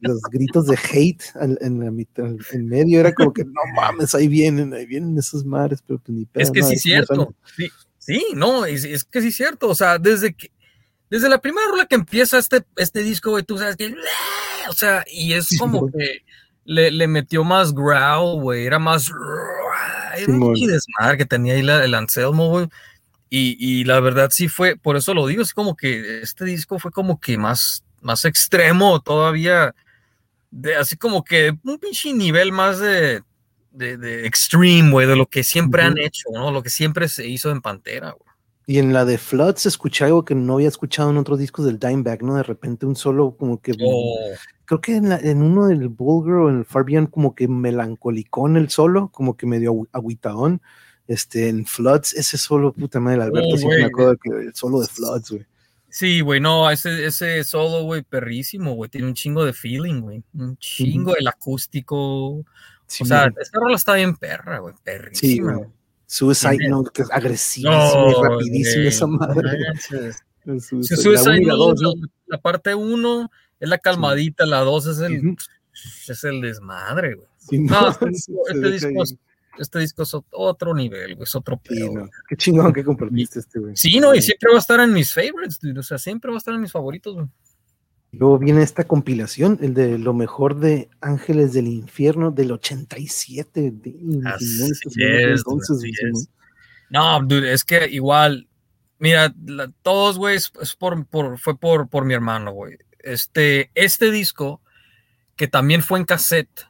los 0.00 0.20
gritos 0.30 0.66
de 0.66 0.78
hate 0.78 1.24
en, 1.40 1.80
la 1.80 1.90
mitad, 1.90 2.26
en 2.52 2.68
medio, 2.68 3.00
era 3.00 3.12
como 3.12 3.32
que, 3.32 3.44
no 3.44 3.60
mames, 3.74 4.14
ahí 4.14 4.28
vienen, 4.28 4.72
ahí 4.72 4.86
vienen 4.86 5.18
esos 5.18 5.44
mares, 5.44 5.82
pero 5.84 5.98
pues 5.98 6.16
ni 6.16 6.28
Es 6.34 6.52
que 6.52 6.62
sí 6.62 6.74
es 6.74 6.82
cierto, 6.82 7.34
sí, 7.56 7.68
sí, 7.98 8.26
no, 8.36 8.64
es, 8.64 8.84
es, 8.84 9.02
que 9.02 9.20
sí 9.20 9.26
es 9.28 9.36
cierto, 9.36 9.68
o 9.68 9.74
sea, 9.74 9.98
desde 9.98 10.34
que, 10.34 10.52
desde 11.12 11.28
la 11.28 11.42
primera 11.42 11.68
rola 11.68 11.84
que 11.84 11.94
empieza 11.94 12.38
este, 12.38 12.64
este 12.74 13.02
disco, 13.02 13.32
güey, 13.32 13.44
tú 13.44 13.58
sabes 13.58 13.76
que, 13.76 13.94
o 14.70 14.72
sea, 14.72 15.04
y 15.12 15.34
es 15.34 15.58
como 15.58 15.92
que 15.92 16.22
le, 16.64 16.90
le 16.90 17.06
metió 17.06 17.44
más 17.44 17.74
growl, 17.74 18.40
güey, 18.40 18.64
era 18.64 18.78
más 18.78 19.12
era 20.16 20.32
un 20.32 20.54
desmadre 20.54 21.18
que 21.18 21.26
tenía 21.26 21.52
ahí 21.52 21.60
el 21.60 21.94
Anselmo, 21.94 22.48
güey. 22.48 22.68
Y, 23.28 23.58
y, 23.60 23.84
la 23.84 24.00
verdad 24.00 24.30
sí 24.32 24.48
fue, 24.48 24.76
por 24.76 24.96
eso 24.96 25.12
lo 25.12 25.26
digo, 25.26 25.42
es 25.42 25.52
como 25.52 25.76
que 25.76 26.22
este 26.22 26.46
disco 26.46 26.78
fue 26.78 26.90
como 26.90 27.20
que 27.20 27.36
más, 27.36 27.84
más 28.00 28.24
extremo 28.24 28.98
todavía, 29.02 29.74
de, 30.50 30.76
así 30.76 30.96
como 30.96 31.24
que 31.24 31.54
un 31.62 31.78
pinche 31.78 32.14
nivel 32.14 32.52
más 32.52 32.78
de, 32.78 33.22
de, 33.70 33.98
de 33.98 34.26
extreme, 34.26 34.90
güey, 34.90 35.06
de 35.06 35.16
lo 35.16 35.26
que 35.26 35.44
siempre 35.44 35.82
han 35.82 35.98
hecho, 35.98 36.30
¿no? 36.32 36.50
Lo 36.50 36.62
que 36.62 36.70
siempre 36.70 37.06
se 37.10 37.26
hizo 37.26 37.50
en 37.50 37.60
Pantera, 37.60 38.12
güey. 38.12 38.31
Y 38.66 38.78
en 38.78 38.92
la 38.92 39.04
de 39.04 39.18
Floods 39.18 39.66
escuché 39.66 40.04
algo 40.04 40.24
que 40.24 40.34
no 40.34 40.54
había 40.54 40.68
escuchado 40.68 41.10
en 41.10 41.16
otros 41.16 41.38
discos 41.38 41.64
del 41.64 41.78
Dimebag, 41.78 42.22
¿no? 42.22 42.36
De 42.36 42.42
repente 42.42 42.86
un 42.86 42.96
solo 42.96 43.36
como 43.36 43.60
que... 43.60 43.72
Oh. 43.82 44.16
Creo 44.64 44.80
que 44.80 44.96
en, 44.96 45.12
en, 45.12 45.42
uno 45.42 45.66
del 45.66 45.88
Bulgar 45.88 46.36
o 46.36 46.48
en 46.48 46.58
el 46.60 46.64
Far 46.64 46.84
Beyond 46.84 47.10
como 47.10 47.34
que 47.34 47.48
melancolicón 47.48 48.56
el 48.56 48.70
solo, 48.70 49.08
como 49.08 49.36
que 49.36 49.46
medio 49.46 49.86
agüitaón. 49.92 50.62
Este, 51.08 51.48
en 51.48 51.66
Floods, 51.66 52.14
ese 52.14 52.38
solo, 52.38 52.72
puta 52.72 53.00
madre, 53.00 53.16
el 53.16 53.22
Alberto, 53.22 53.54
oh, 53.54 53.58
sí 53.58 53.66
me 53.66 53.84
acuerdo 53.84 54.16
que 54.16 54.30
el 54.30 54.54
solo 54.54 54.80
de 54.80 54.86
Floods, 54.86 55.30
güey. 55.32 55.46
Sí, 55.92 56.22
güey, 56.22 56.40
no, 56.40 56.70
ese, 56.70 57.04
ese 57.04 57.44
solo, 57.44 57.82
güey, 57.84 58.02
perrísimo, 58.02 58.72
güey, 58.74 58.88
tiene 58.88 59.08
un 59.08 59.14
chingo 59.14 59.44
de 59.44 59.52
feeling, 59.52 60.00
güey, 60.00 60.22
un 60.32 60.56
chingo 60.56 61.12
del 61.12 61.28
acústico. 61.28 62.36
o 62.38 62.44
sea, 62.86 63.30
esta 63.38 63.60
rola 63.60 63.76
está 63.76 63.94
bien 63.94 64.16
perra, 64.16 64.60
güey, 64.60 64.74
perrísima. 64.82 65.58
Sí, 65.58 65.64
Suicide 66.12 66.68
Note, 66.68 66.90
que 66.92 67.02
es 67.02 67.10
agresivo, 67.10 67.70
no, 67.70 68.22
rapidísimo 68.22 68.84
esa 68.84 69.06
madre. 69.06 69.58
Suicide 70.58 71.40
Note, 71.40 71.82
la 72.26 72.38
parte 72.38 72.74
1 72.74 73.30
es 73.60 73.68
la 73.68 73.78
calmadita, 73.78 74.44
la 74.44 74.58
2 74.58 74.86
es 74.88 74.98
el, 74.98 75.36
es 76.08 76.24
el 76.24 76.42
desmadre, 76.42 77.14
güey. 77.14 77.60
no, 77.62 77.88
este, 77.88 78.06
este, 78.50 78.70
disco, 78.70 79.02
este, 79.58 79.78
disco, 79.78 80.02
es 80.02 80.14
otro 80.32 80.74
nivel, 80.74 81.14
güey, 81.14 81.24
es 81.24 81.34
otro 81.34 81.56
pedo. 81.56 82.10
Qué 82.28 82.36
chingón 82.36 82.74
que 82.74 82.84
compartiste 82.84 83.38
este, 83.38 83.58
güey. 83.58 83.74
Sí, 83.74 83.98
no, 83.98 84.14
y 84.14 84.20
siempre 84.20 84.50
va 84.50 84.56
a 84.56 84.60
estar 84.60 84.80
en 84.80 84.92
mis 84.92 85.14
favorites, 85.14 85.60
dude. 85.60 85.80
o 85.80 85.82
sea, 85.82 85.96
siempre 85.96 86.30
va 86.30 86.36
a 86.36 86.38
estar 86.38 86.52
en 86.52 86.60
mis 86.60 86.72
favoritos, 86.72 87.14
güey. 87.14 87.26
Luego 88.12 88.38
viene 88.38 88.62
esta 88.62 88.84
compilación, 88.84 89.58
el 89.62 89.72
de 89.72 89.98
lo 89.98 90.12
mejor 90.12 90.60
de 90.60 90.90
Ángeles 91.00 91.54
del 91.54 91.66
Infierno 91.66 92.30
del 92.30 92.52
87. 92.52 93.72
No, 96.90 97.22
dude, 97.22 97.54
es 97.54 97.64
que 97.64 97.88
igual, 97.88 98.48
mira, 98.98 99.34
todos, 99.80 100.18
güey, 100.18 100.38
por, 100.78 101.38
fue 101.38 101.58
por, 101.58 101.88
por 101.88 102.04
mi 102.04 102.12
hermano, 102.12 102.52
güey. 102.52 102.76
Este, 102.98 103.70
este 103.74 104.10
disco, 104.10 104.60
que 105.34 105.48
también 105.48 105.82
fue 105.82 105.98
en 105.98 106.04
cassette, 106.04 106.66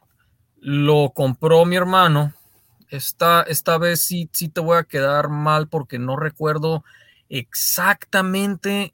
lo 0.61 1.11
compró 1.13 1.65
mi 1.65 1.75
hermano. 1.75 2.33
Esta, 2.89 3.41
esta 3.41 3.77
vez 3.77 4.05
sí, 4.05 4.29
sí 4.31 4.47
te 4.47 4.61
voy 4.61 4.77
a 4.77 4.85
quedar 4.85 5.27
mal 5.27 5.67
porque 5.67 5.99
no 5.99 6.15
recuerdo 6.15 6.85
exactamente 7.27 8.93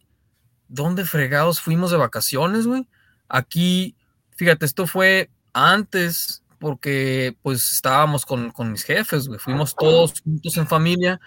¿dónde 0.70 1.03
fregados 1.03 1.59
fuimos 1.59 1.91
de 1.91 1.97
vacaciones, 1.97 2.65
güey? 2.65 2.88
Aquí, 3.28 3.95
fíjate, 4.38 4.65
esto 4.65 4.88
fue 4.88 5.30
antes 5.51 6.43
porque 6.59 7.36
pues 7.41 7.74
estábamos 7.74 8.26
con, 8.26 8.53
mis 8.72 8.84
jefes, 8.84 9.28
güey. 9.28 9.39
Fuimos 9.39 9.76
todos 9.76 10.22
juntos 10.22 10.55
en 10.57 10.67
familia. 10.67 11.20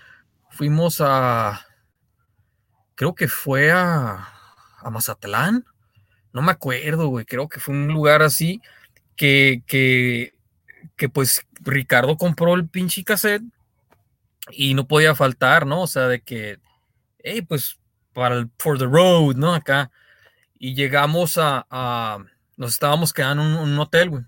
Fuimos 0.51 1.01
a, 1.01 1.67
creo 2.95 3.15
que 3.15 3.29
fue 3.29 3.73
a, 3.73 4.29
a 4.79 4.91
Mazatlán. 4.91 5.65
No 6.33 6.43
me 6.43 6.53
acuerdo, 6.53 7.09
güey. 7.09 7.25
Creo 7.25 7.49
que 7.49 7.61
fue 7.61 7.75
un 7.75 7.89
lugar 7.89 8.23
así 8.23 8.61
que, 9.17 9.63
que, 9.67 10.35
que 10.97 11.09
pues 11.09 11.47
Ricardo 11.61 12.17
compró 12.17 12.55
el 12.55 12.69
pinche 12.69 13.05
cassette 13.05 13.43
y 14.51 14.75
no 14.75 14.87
podía 14.87 15.15
faltar, 15.15 15.67
¿no? 15.67 15.83
O 15.83 15.87
sea, 15.87 16.09
de 16.09 16.21
que, 16.21 16.59
hey, 17.19 17.43
pues 17.43 17.79
para 18.13 18.37
el 18.37 18.51
For 18.59 18.79
the 18.79 18.87
Road, 18.87 19.37
¿no? 19.37 19.55
Acá. 19.55 19.91
Y 20.59 20.75
llegamos 20.75 21.39
a, 21.39 22.19
nos 22.57 22.73
estábamos 22.73 23.13
quedando 23.13 23.43
en 23.43 23.55
un, 23.55 23.79
hotel, 23.79 24.11
güey. 24.11 24.23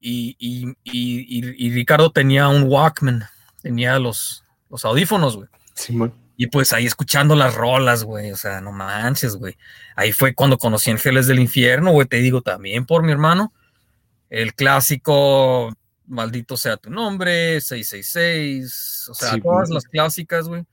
Y, 0.00 0.36
y, 0.84 1.70
Ricardo 1.70 2.10
tenía 2.10 2.48
un 2.48 2.64
Walkman, 2.64 3.24
tenía 3.62 3.98
los, 3.98 4.44
los 4.68 4.84
audífonos, 4.84 5.36
güey. 5.36 5.48
Sí, 5.74 5.96
y 6.36 6.46
pues 6.48 6.72
ahí 6.72 6.86
escuchando 6.86 7.36
las 7.36 7.54
rolas, 7.54 8.04
güey, 8.04 8.32
o 8.32 8.36
sea, 8.36 8.60
no 8.60 8.72
manches, 8.72 9.36
güey. 9.36 9.56
Ahí 9.94 10.12
fue 10.12 10.34
cuando 10.34 10.58
conocí 10.58 10.90
Ángeles 10.90 11.26
del 11.26 11.38
Infierno, 11.38 11.92
güey, 11.92 12.06
te 12.06 12.16
digo 12.16 12.42
también 12.42 12.84
por 12.86 13.02
mi 13.02 13.12
hermano. 13.12 13.52
El 14.28 14.54
clásico, 14.54 15.72
maldito 16.06 16.56
sea 16.56 16.76
tu 16.76 16.90
nombre, 16.90 17.60
666, 17.60 19.08
o 19.10 19.14
sea, 19.14 19.38
todas 19.38 19.70
las 19.70 19.84
clásicas, 19.84 20.48
güey 20.48 20.64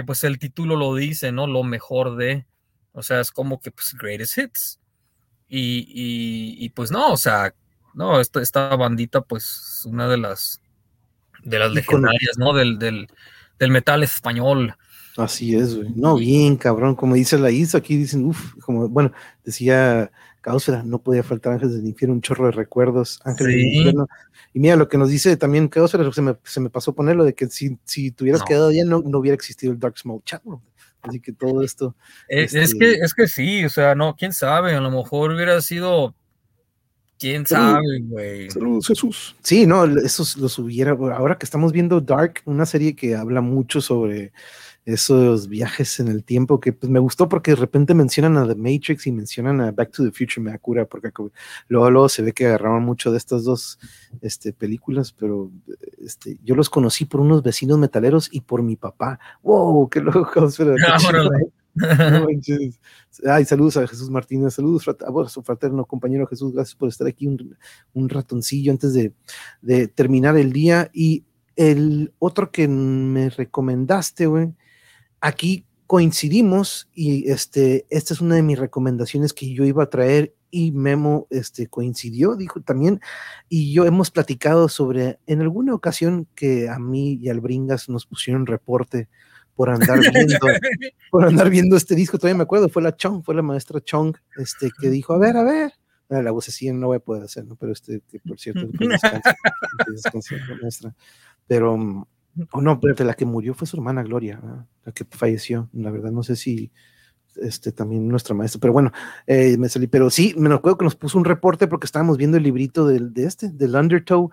que 0.00 0.04
pues 0.04 0.24
el 0.24 0.38
título 0.38 0.76
lo 0.76 0.94
dice, 0.94 1.30
¿no? 1.30 1.46
Lo 1.46 1.62
mejor 1.62 2.16
de, 2.16 2.46
o 2.92 3.02
sea, 3.02 3.20
es 3.20 3.30
como 3.30 3.60
que 3.60 3.70
pues 3.70 3.94
greatest 4.00 4.38
hits. 4.38 4.80
Y, 5.46 5.84
y, 6.64 6.68
pues 6.70 6.90
no, 6.90 7.12
o 7.12 7.16
sea, 7.16 7.52
no, 7.92 8.20
esta, 8.20 8.40
esta 8.40 8.74
bandita 8.76 9.20
pues 9.20 9.82
una 9.84 10.08
de 10.08 10.16
las, 10.16 10.62
de 11.42 11.58
las 11.58 11.72
legendarias, 11.72 12.38
¿no? 12.38 12.54
Del, 12.54 12.78
del, 12.78 13.08
del 13.58 13.70
metal 13.70 14.02
español. 14.02 14.74
Así 15.16 15.54
es, 15.56 15.76
güey. 15.76 15.90
No, 15.96 16.16
bien, 16.16 16.56
cabrón. 16.56 16.94
Como 16.94 17.16
dice 17.16 17.36
la 17.36 17.50
Isa, 17.50 17.78
aquí 17.78 17.96
dicen, 17.96 18.24
uff, 18.24 18.54
como, 18.60 18.88
bueno, 18.88 19.12
decía 19.44 20.10
Cáusera, 20.40 20.82
no 20.82 21.02
podía 21.02 21.22
faltar 21.22 21.54
Ángeles 21.54 21.76
del 21.76 21.86
Infierno, 21.86 22.14
un 22.14 22.22
chorro 22.22 22.46
de 22.46 22.52
recuerdos. 22.52 23.20
Ángeles 23.24 23.54
del 23.54 23.66
Infierno. 23.66 24.08
Y 24.52 24.60
mira, 24.60 24.76
lo 24.76 24.88
que 24.88 24.98
nos 24.98 25.08
dice 25.08 25.36
también 25.36 25.68
Cáusera, 25.68 26.10
se 26.12 26.22
me, 26.22 26.36
se 26.44 26.60
me 26.60 26.70
pasó 26.70 26.94
ponerlo 26.94 27.24
de 27.24 27.34
que 27.34 27.46
si, 27.48 27.78
si 27.84 28.10
tuvieras 28.10 28.42
quedado 28.42 28.72
ya 28.72 28.84
no, 28.84 29.02
no 29.04 29.18
hubiera 29.18 29.34
existido 29.34 29.72
el 29.72 29.78
Dark 29.78 29.98
Smoke 29.98 30.24
Chat, 30.24 30.42
Así 31.02 31.20
que 31.20 31.32
todo 31.32 31.62
esto. 31.62 31.96
Es, 32.28 32.54
es, 32.54 32.72
este 32.72 32.78
que, 32.78 32.92
es 32.92 33.14
que 33.14 33.26
sí, 33.26 33.64
o 33.64 33.70
sea, 33.70 33.94
no, 33.94 34.16
quién 34.16 34.32
sabe, 34.32 34.74
a 34.74 34.80
lo 34.80 34.90
mejor 34.90 35.32
hubiera 35.32 35.60
sido. 35.60 36.14
Quién 37.18 37.46
sabe, 37.46 38.00
güey. 38.02 38.50
Saludos, 38.50 38.86
Jesús. 38.86 39.36
Sí, 39.42 39.66
no, 39.66 39.84
eso 39.84 40.24
los 40.38 40.58
hubiera. 40.58 40.92
Ahora 40.92 41.36
que 41.36 41.44
estamos 41.44 41.70
viendo 41.72 42.00
Dark, 42.00 42.40
una 42.46 42.64
serie 42.64 42.96
que 42.96 43.14
habla 43.14 43.42
mucho 43.42 43.82
sobre 43.82 44.32
esos 44.84 45.48
viajes 45.48 46.00
en 46.00 46.08
el 46.08 46.24
tiempo 46.24 46.58
que 46.58 46.72
pues 46.72 46.90
me 46.90 46.98
gustó 46.98 47.28
porque 47.28 47.52
de 47.52 47.56
repente 47.56 47.94
mencionan 47.94 48.36
a 48.38 48.46
The 48.46 48.54
Matrix 48.54 49.06
y 49.06 49.12
mencionan 49.12 49.60
a 49.60 49.72
Back 49.72 49.92
to 49.92 50.04
the 50.04 50.10
Future, 50.10 50.40
me 50.40 50.58
cura 50.58 50.86
porque 50.86 51.10
luego, 51.68 51.90
luego 51.90 52.08
se 52.08 52.22
ve 52.22 52.32
que 52.32 52.46
agarraban 52.46 52.82
mucho 52.82 53.12
de 53.12 53.18
estas 53.18 53.44
dos 53.44 53.78
este, 54.20 54.52
películas, 54.52 55.12
pero 55.12 55.50
este, 55.98 56.38
yo 56.42 56.54
los 56.54 56.70
conocí 56.70 57.04
por 57.04 57.20
unos 57.20 57.42
vecinos 57.42 57.78
metaleros 57.78 58.28
y 58.32 58.40
por 58.40 58.62
mi 58.62 58.76
papá. 58.76 59.18
¡Wow! 59.42 59.88
¡Qué 59.88 60.00
loco! 60.00 60.48
Ay, 63.26 63.44
saludos 63.44 63.76
a 63.76 63.86
Jesús 63.86 64.10
Martínez, 64.10 64.54
saludos 64.54 64.88
a 64.88 65.28
su 65.28 65.42
fraterno 65.42 65.84
compañero 65.84 66.26
Jesús, 66.26 66.52
gracias 66.52 66.74
por 66.74 66.88
estar 66.88 67.06
aquí 67.06 67.26
un, 67.26 68.08
ratoncillo 68.08 68.72
antes 68.72 68.92
de, 68.92 69.12
de, 69.62 69.86
terminar 69.86 70.36
el 70.36 70.52
día. 70.52 70.90
Y 70.92 71.24
el 71.54 72.12
otro 72.18 72.50
que 72.50 72.66
me 72.66 73.30
recomendaste, 73.30 74.26
güey, 74.26 74.52
aquí 75.20 75.66
coincidimos 75.86 76.88
y 76.94 77.28
este, 77.30 77.84
esta 77.90 78.14
es 78.14 78.20
una 78.20 78.36
de 78.36 78.42
mis 78.42 78.58
recomendaciones 78.58 79.32
que 79.32 79.52
yo 79.52 79.64
iba 79.64 79.82
a 79.82 79.90
traer 79.90 80.34
y 80.50 80.72
Memo 80.72 81.26
este, 81.30 81.66
coincidió, 81.66 82.36
dijo 82.36 82.60
también, 82.60 83.00
y 83.48 83.72
yo 83.72 83.84
hemos 83.86 84.10
platicado 84.10 84.68
sobre, 84.68 85.18
en 85.26 85.40
alguna 85.40 85.74
ocasión 85.74 86.26
que 86.34 86.68
a 86.68 86.78
mí 86.78 87.18
y 87.20 87.28
al 87.28 87.40
Bringas 87.40 87.88
nos 87.88 88.06
pusieron 88.06 88.46
reporte 88.46 89.08
por 89.54 89.70
andar 89.70 89.98
viendo, 90.14 90.38
por 91.10 91.24
andar 91.24 91.50
viendo 91.50 91.76
este 91.76 91.94
disco, 91.94 92.18
todavía 92.18 92.38
me 92.38 92.44
acuerdo, 92.44 92.68
fue 92.68 92.82
la 92.82 92.96
Chong, 92.96 93.24
fue 93.24 93.34
la 93.34 93.42
maestra 93.42 93.80
Chong, 93.80 94.16
este, 94.36 94.70
que 94.80 94.90
dijo, 94.90 95.12
a 95.12 95.18
ver, 95.18 95.36
a 95.36 95.42
ver, 95.42 95.72
ah, 96.10 96.22
la 96.22 96.30
voz 96.30 96.48
así 96.48 96.72
no 96.72 96.88
voy 96.88 96.98
a 96.98 97.00
poder 97.00 97.24
hacer, 97.24 97.44
¿no? 97.46 97.56
pero 97.56 97.72
este, 97.72 98.00
que 98.08 98.20
por 98.20 98.38
cierto, 98.38 98.68
maestra, 100.62 100.94
pero 101.46 102.06
mm, 102.34 102.42
o 102.52 102.60
no, 102.60 102.80
pero 102.80 103.04
la 103.04 103.14
que 103.14 103.24
murió 103.24 103.54
fue 103.54 103.66
su 103.66 103.76
hermana 103.76 104.02
Gloria, 104.02 104.40
la 104.84 104.92
que 104.92 105.04
falleció. 105.04 105.68
La 105.72 105.90
verdad, 105.90 106.10
no 106.10 106.22
sé 106.22 106.36
si 106.36 106.72
este 107.36 107.72
también 107.72 108.08
nuestra 108.08 108.34
maestra, 108.34 108.60
pero 108.60 108.72
bueno, 108.72 108.92
eh, 109.26 109.56
me 109.58 109.68
salí. 109.68 109.86
Pero 109.86 110.10
sí, 110.10 110.34
me 110.36 110.52
acuerdo 110.54 110.78
que 110.78 110.84
nos 110.84 110.96
puso 110.96 111.18
un 111.18 111.24
reporte 111.24 111.66
porque 111.68 111.86
estábamos 111.86 112.16
viendo 112.16 112.36
el 112.36 112.42
librito 112.42 112.86
del, 112.86 113.12
de 113.12 113.24
este, 113.24 113.50
del 113.50 113.74
Undertow, 113.74 114.30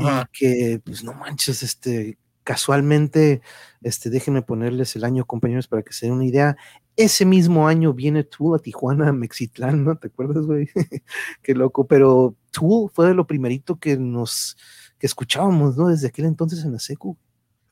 y 0.00 0.06
que, 0.32 0.80
pues 0.84 1.02
no 1.02 1.12
manches, 1.14 1.62
este, 1.62 2.18
casualmente, 2.44 3.42
este, 3.82 4.10
déjenme 4.10 4.42
ponerles 4.42 4.94
el 4.96 5.04
año, 5.04 5.26
compañeros, 5.26 5.68
para 5.68 5.82
que 5.82 5.92
se 5.92 6.06
den 6.06 6.14
una 6.14 6.24
idea. 6.24 6.56
Ese 6.96 7.24
mismo 7.24 7.66
año 7.66 7.92
viene 7.92 8.24
Tool 8.24 8.56
a 8.56 8.58
Tijuana, 8.62 9.08
a 9.08 9.12
Mexitlán, 9.12 9.84
¿no? 9.84 9.96
¿Te 9.96 10.08
acuerdas, 10.08 10.46
güey? 10.46 10.68
Qué 11.42 11.54
loco, 11.54 11.86
pero 11.86 12.36
Tool 12.50 12.90
fue 12.92 13.08
de 13.08 13.14
lo 13.14 13.26
primerito 13.26 13.78
que 13.78 13.96
nos, 13.96 14.56
que 14.98 15.06
escuchábamos, 15.06 15.76
¿no? 15.76 15.88
Desde 15.88 16.08
aquel 16.08 16.26
entonces 16.26 16.64
en 16.64 16.72
la 16.72 16.78
secu. 16.78 17.16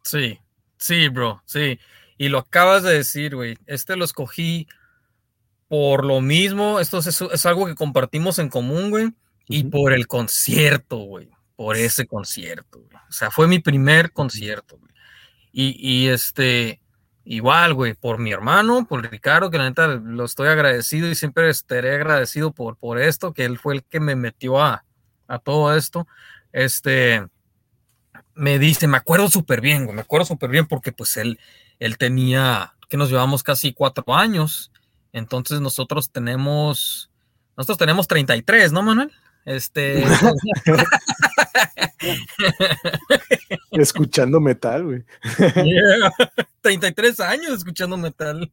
Sí, 0.09 0.40
sí, 0.78 1.09
bro, 1.09 1.42
sí. 1.44 1.78
Y 2.16 2.30
lo 2.30 2.38
acabas 2.38 2.82
de 2.82 2.94
decir, 2.94 3.36
güey. 3.36 3.59
Este 3.66 3.94
lo 3.94 4.06
escogí 4.06 4.66
por 5.68 6.02
lo 6.02 6.22
mismo. 6.22 6.80
Esto 6.80 7.00
es, 7.00 7.46
algo 7.46 7.66
que 7.66 7.74
compartimos 7.74 8.38
en 8.38 8.48
común, 8.48 8.88
güey. 8.88 9.11
Y 9.48 9.64
por 9.64 9.92
el 9.92 10.06
concierto, 10.06 10.96
güey. 10.96 11.28
Por 11.56 11.76
ese 11.76 12.06
concierto, 12.06 12.80
güey. 12.80 12.96
O 13.06 13.12
sea, 13.12 13.30
fue 13.30 13.48
mi 13.48 13.59
primer 13.59 14.11
concierto, 14.12 14.78
güey. 14.78 14.90
Y, 15.52 15.76
y 15.78 16.09
este, 16.09 16.80
igual, 17.24 17.74
güey, 17.74 17.92
por 17.92 18.18
mi 18.18 18.32
hermano, 18.32 18.86
por 18.88 19.11
Ricardo, 19.11 19.50
que 19.50 19.59
la 19.59 19.68
neta 19.68 19.88
lo 19.88 20.24
estoy 20.24 20.48
agradecido 20.48 21.06
y 21.09 21.14
siempre 21.16 21.50
estaré 21.50 21.96
agradecido 21.96 22.52
por, 22.52 22.78
por 22.78 22.98
esto, 22.98 23.34
que 23.34 23.44
él 23.44 23.59
fue 23.59 23.74
el 23.74 23.84
que 23.84 24.00
me 24.00 24.16
metió 24.16 24.59
a, 24.59 24.86
a 25.26 25.38
todo 25.38 25.76
esto. 25.76 26.06
Este, 26.52 27.26
me 28.39 28.59
dice, 28.61 28.86
me 28.86 28.97
acuerdo 28.97 29.28
súper 29.28 29.61
bien, 29.61 29.93
me 29.93 30.01
acuerdo 30.01 30.24
súper 30.24 30.49
bien 30.51 30.66
porque 30.66 30.93
pues 30.93 31.16
él, 31.16 31.41
él 31.80 31.99
tenía, 31.99 32.74
que 32.89 32.97
nos 32.97 33.11
llevamos 33.11 33.43
casi 33.43 33.72
cuatro 33.72 34.14
años, 34.14 34.70
entonces 35.12 35.61
nosotros 35.61 36.12
tenemos, 36.12 37.11
nosotros 37.57 37.78
tenemos 37.78 38.07
33, 38.07 38.70
¿no, 38.70 38.82
Manuel? 38.82 39.11
Este... 39.45 40.05
escuchando 43.72 44.41
metal, 44.41 44.84
güey. 44.84 45.05
33 46.61 47.18
años 47.20 47.51
escuchando 47.51 47.97
metal. 47.97 48.53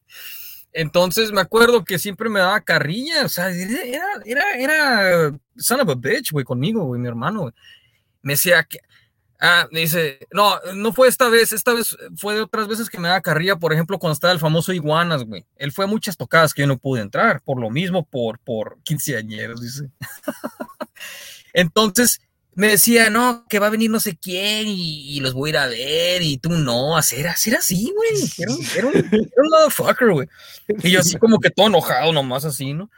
Entonces 0.74 1.32
me 1.32 1.42
acuerdo 1.42 1.86
que 1.86 2.00
siempre 2.00 2.28
me 2.28 2.40
daba 2.40 2.60
carrilla, 2.62 3.24
o 3.24 3.30
sea, 3.30 3.52
era, 3.52 4.08
era, 4.26 4.54
era 4.58 5.40
son 5.58 5.82
of 5.82 5.90
a 5.90 5.96
bitch, 5.96 6.32
güey, 6.32 6.44
conmigo, 6.44 6.86
güey, 6.86 7.00
mi 7.00 7.08
hermano, 7.08 7.42
güey. 7.42 7.54
Me 8.24 8.34
decía 8.34 8.64
que, 8.64 8.80
Ah, 9.40 9.68
dice, 9.70 10.20
no, 10.32 10.60
no 10.74 10.94
fue 10.94 11.08
esta 11.10 11.28
vez, 11.28 11.52
esta 11.52 11.74
vez 11.74 11.98
fue 12.16 12.36
de 12.36 12.42
otras 12.42 12.68
veces 12.68 12.90
que 12.90 13.00
me 13.00 13.10
da 13.10 13.22
carrilla, 13.22 13.58
por 13.58 13.74
ejemplo, 13.74 14.00
cuando 14.00 14.14
estaba 14.14 14.34
el 14.34 14.40
famoso 14.40 14.72
Iguanas, 14.72 15.24
güey. 15.26 15.46
Él 15.58 15.72
fue 15.72 15.86
a 15.86 15.88
muchas 15.88 16.16
tocadas 16.16 16.54
que 16.54 16.62
yo 16.62 16.68
no 16.68 16.78
pude 16.78 17.02
entrar, 17.02 17.42
por 17.44 17.60
lo 17.60 17.70
mismo, 17.70 18.06
por, 18.06 18.40
por 18.40 18.78
quinceañeros, 18.84 19.62
dice. 19.62 19.90
Entonces, 21.54 22.22
me 22.54 22.70
decía, 22.70 23.10
no, 23.10 23.46
que 23.50 23.60
va 23.60 23.68
a 23.68 23.72
venir 23.72 23.92
no 23.92 24.00
sé 24.00 24.18
quién 24.18 24.68
y, 24.68 25.20
los 25.20 25.34
voy 25.34 25.50
a 25.50 25.52
ir 25.52 25.58
a 25.58 25.68
ver 25.68 26.22
y 26.22 26.38
tú 26.38 26.50
no, 26.52 26.96
hacer, 26.96 27.28
hacer 27.28 27.56
así, 27.56 27.94
güey. 27.94 28.32
Era, 28.38 28.54
era, 28.78 28.88
un, 28.88 28.96
era 28.96 29.20
un 29.20 29.50
motherfucker, 29.50 30.12
güey. 30.12 30.28
Y 30.82 30.92
yo 30.92 31.02
así 31.02 31.18
como 31.18 31.40
que 31.40 31.50
todo 31.50 31.68
enojado 31.68 32.14
nomás 32.14 32.46
así, 32.46 32.74
¿no? 32.74 32.90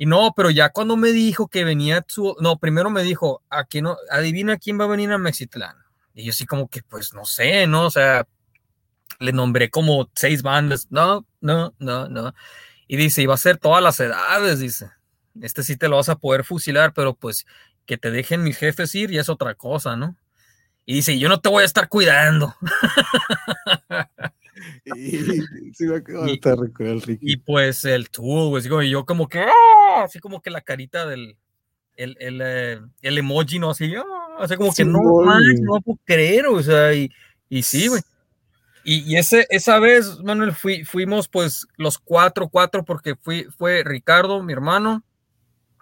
Y 0.00 0.06
no, 0.06 0.32
pero 0.34 0.48
ya 0.48 0.70
cuando 0.70 0.96
me 0.96 1.12
dijo 1.12 1.48
que 1.48 1.62
venía 1.62 2.02
su, 2.08 2.34
no, 2.40 2.58
primero 2.58 2.88
me 2.88 3.02
dijo, 3.02 3.42
no, 3.82 3.98
adivina 4.10 4.56
quién 4.56 4.80
va 4.80 4.84
a 4.84 4.88
venir 4.88 5.12
a 5.12 5.18
Mexitlán. 5.18 5.76
Y 6.14 6.24
yo 6.24 6.30
así 6.30 6.46
como 6.46 6.70
que, 6.70 6.82
pues 6.82 7.12
no 7.12 7.26
sé, 7.26 7.66
¿no? 7.66 7.84
O 7.84 7.90
sea, 7.90 8.26
le 9.18 9.32
nombré 9.34 9.68
como 9.68 10.10
seis 10.14 10.40
bandas. 10.40 10.86
No, 10.88 11.26
no, 11.42 11.74
no, 11.78 12.08
no. 12.08 12.34
Y 12.88 12.96
dice, 12.96 13.20
iba 13.20 13.34
a 13.34 13.36
ser 13.36 13.58
todas 13.58 13.82
las 13.82 14.00
edades, 14.00 14.60
dice. 14.60 14.90
Este 15.42 15.62
sí 15.62 15.76
te 15.76 15.86
lo 15.86 15.96
vas 15.96 16.08
a 16.08 16.16
poder 16.16 16.44
fusilar, 16.44 16.94
pero 16.94 17.12
pues 17.14 17.44
que 17.84 17.98
te 17.98 18.10
dejen 18.10 18.42
mis 18.42 18.56
jefes 18.56 18.94
ir 18.94 19.10
y 19.10 19.18
es 19.18 19.28
otra 19.28 19.54
cosa, 19.54 19.96
¿no? 19.96 20.16
Y 20.86 20.94
dice, 20.94 21.18
yo 21.18 21.28
no 21.28 21.40
te 21.40 21.50
voy 21.50 21.62
a 21.62 21.66
estar 21.66 21.90
cuidando. 21.90 22.56
y, 27.20 27.36
pues 27.38 27.84
el 27.84 28.10
tool, 28.10 28.48
güey, 28.48 28.88
y 28.88 28.90
yo 28.90 29.04
como 29.04 29.28
que, 29.28 29.40
¡ah! 29.40 30.02
así 30.04 30.18
como 30.18 30.40
que 30.40 30.50
la 30.50 30.60
carita 30.60 31.06
del, 31.06 31.36
el, 31.96 32.16
el, 32.20 32.40
eh, 32.42 32.80
el 33.02 33.18
emoji, 33.18 33.58
¿no? 33.58 33.70
Así, 33.70 33.94
¡ah! 33.94 34.04
así 34.38 34.56
como 34.56 34.72
que 34.72 34.84
no, 34.84 35.00
no 35.00 35.80
puedo 35.80 35.98
creer, 36.04 36.46
o 36.46 36.62
sea, 36.62 36.94
y, 36.94 37.10
y 37.48 37.62
sí, 37.62 37.88
güey. 37.88 38.02
Y, 38.82 39.12
y, 39.12 39.16
ese, 39.16 39.46
esa 39.50 39.78
vez, 39.78 40.20
Manuel, 40.20 40.52
fui, 40.52 40.84
fuimos 40.84 41.28
pues 41.28 41.66
los 41.76 41.98
cuatro, 41.98 42.48
cuatro, 42.48 42.84
porque 42.84 43.14
fui, 43.14 43.46
fue 43.56 43.82
Ricardo, 43.84 44.42
mi 44.42 44.54
hermano, 44.54 45.04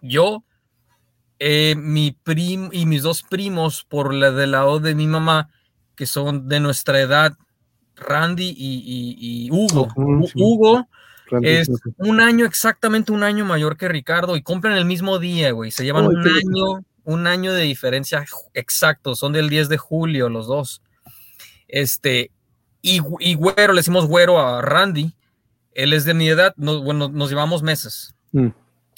yo, 0.03 0.45
eh, 1.39 1.77
mi 1.77 2.11
primo 2.11 2.71
y 2.73 2.87
mis 2.87 3.03
dos 3.03 3.23
primos 3.23 3.85
por 3.85 4.13
la 4.13 4.33
del 4.33 4.53
lado 4.53 4.81
de 4.81 4.97
mi 4.97 5.07
mamá, 5.07 5.49
que 5.95 6.07
son 6.07 6.49
de 6.49 6.59
nuestra 6.59 7.01
edad, 7.01 7.37
Randy 8.01 8.55
y, 8.57 9.49
Hugo. 9.51 9.89
Hugo 10.35 10.89
es 11.43 11.69
un 11.99 12.21
año, 12.21 12.47
exactamente 12.47 13.13
un 13.13 13.23
año 13.23 13.45
mayor 13.45 13.77
que 13.77 13.89
Ricardo 13.89 14.37
y 14.37 14.43
compran 14.43 14.77
el 14.77 14.85
mismo 14.85 15.19
día, 15.19 15.53
güey. 15.53 15.71
Se 15.71 15.85
llevan 15.85 16.07
un 16.07 16.27
año, 16.27 16.85
un 17.05 17.27
año 17.27 17.53
de 17.53 17.63
diferencia 17.63 18.25
exacto. 18.55 19.15
Son 19.15 19.33
del 19.33 19.51
10 19.51 19.69
de 19.69 19.79
julio 19.79 20.29
los 20.29 20.47
dos. 20.47 20.83
Este, 21.67 22.31
y, 22.81 23.01
y 23.21 23.35
güero, 23.35 23.73
le 23.73 23.81
decimos 23.81 24.07
güero 24.07 24.41
a 24.41 24.63
Randy. 24.63 25.15
Él 25.73 25.93
es 25.93 26.05
de 26.05 26.15
mi 26.15 26.29
edad, 26.29 26.55
bueno, 26.57 27.09
nos 27.09 27.31
llevamos 27.31 27.63
meses. 27.63 28.15
Mm. 28.33 28.49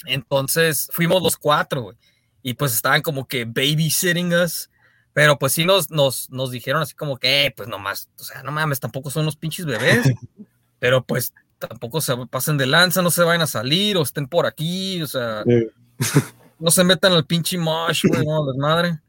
Entonces 0.05 0.89
fuimos 0.91 1.21
los 1.21 1.37
cuatro, 1.37 1.81
güey. 1.83 1.97
Y 2.41 2.55
pues 2.55 2.73
estaban 2.73 3.01
como 3.01 3.27
que 3.27 3.45
babysitting 3.45 4.33
us 4.33 4.70
pero 5.13 5.37
pues 5.37 5.53
sí 5.53 5.65
nos, 5.65 5.89
nos, 5.91 6.29
nos 6.29 6.51
dijeron 6.51 6.81
así 6.81 6.95
como 6.95 7.17
que, 7.17 7.45
eh, 7.45 7.53
pues 7.55 7.67
nomás, 7.67 8.09
o 8.19 8.23
sea, 8.23 8.43
no 8.43 8.51
mames, 8.51 8.79
tampoco 8.79 9.09
son 9.09 9.25
los 9.25 9.35
pinches 9.35 9.65
bebés, 9.65 10.09
pero 10.79 11.03
pues 11.03 11.33
tampoco 11.59 12.01
se 12.01 12.15
pasen 12.27 12.57
de 12.57 12.65
lanza, 12.65 13.01
no 13.01 13.11
se 13.11 13.23
vayan 13.23 13.41
a 13.41 13.47
salir 13.47 13.97
o 13.97 14.01
estén 14.01 14.27
por 14.27 14.45
aquí, 14.45 15.01
o 15.01 15.07
sea, 15.07 15.43
no 16.59 16.71
se 16.71 16.83
metan 16.83 17.13
al 17.13 17.25
pinche 17.25 17.57
mosh, 17.57 18.05
güey, 18.07 18.25
no, 18.25 18.45
desmadre. 18.45 18.99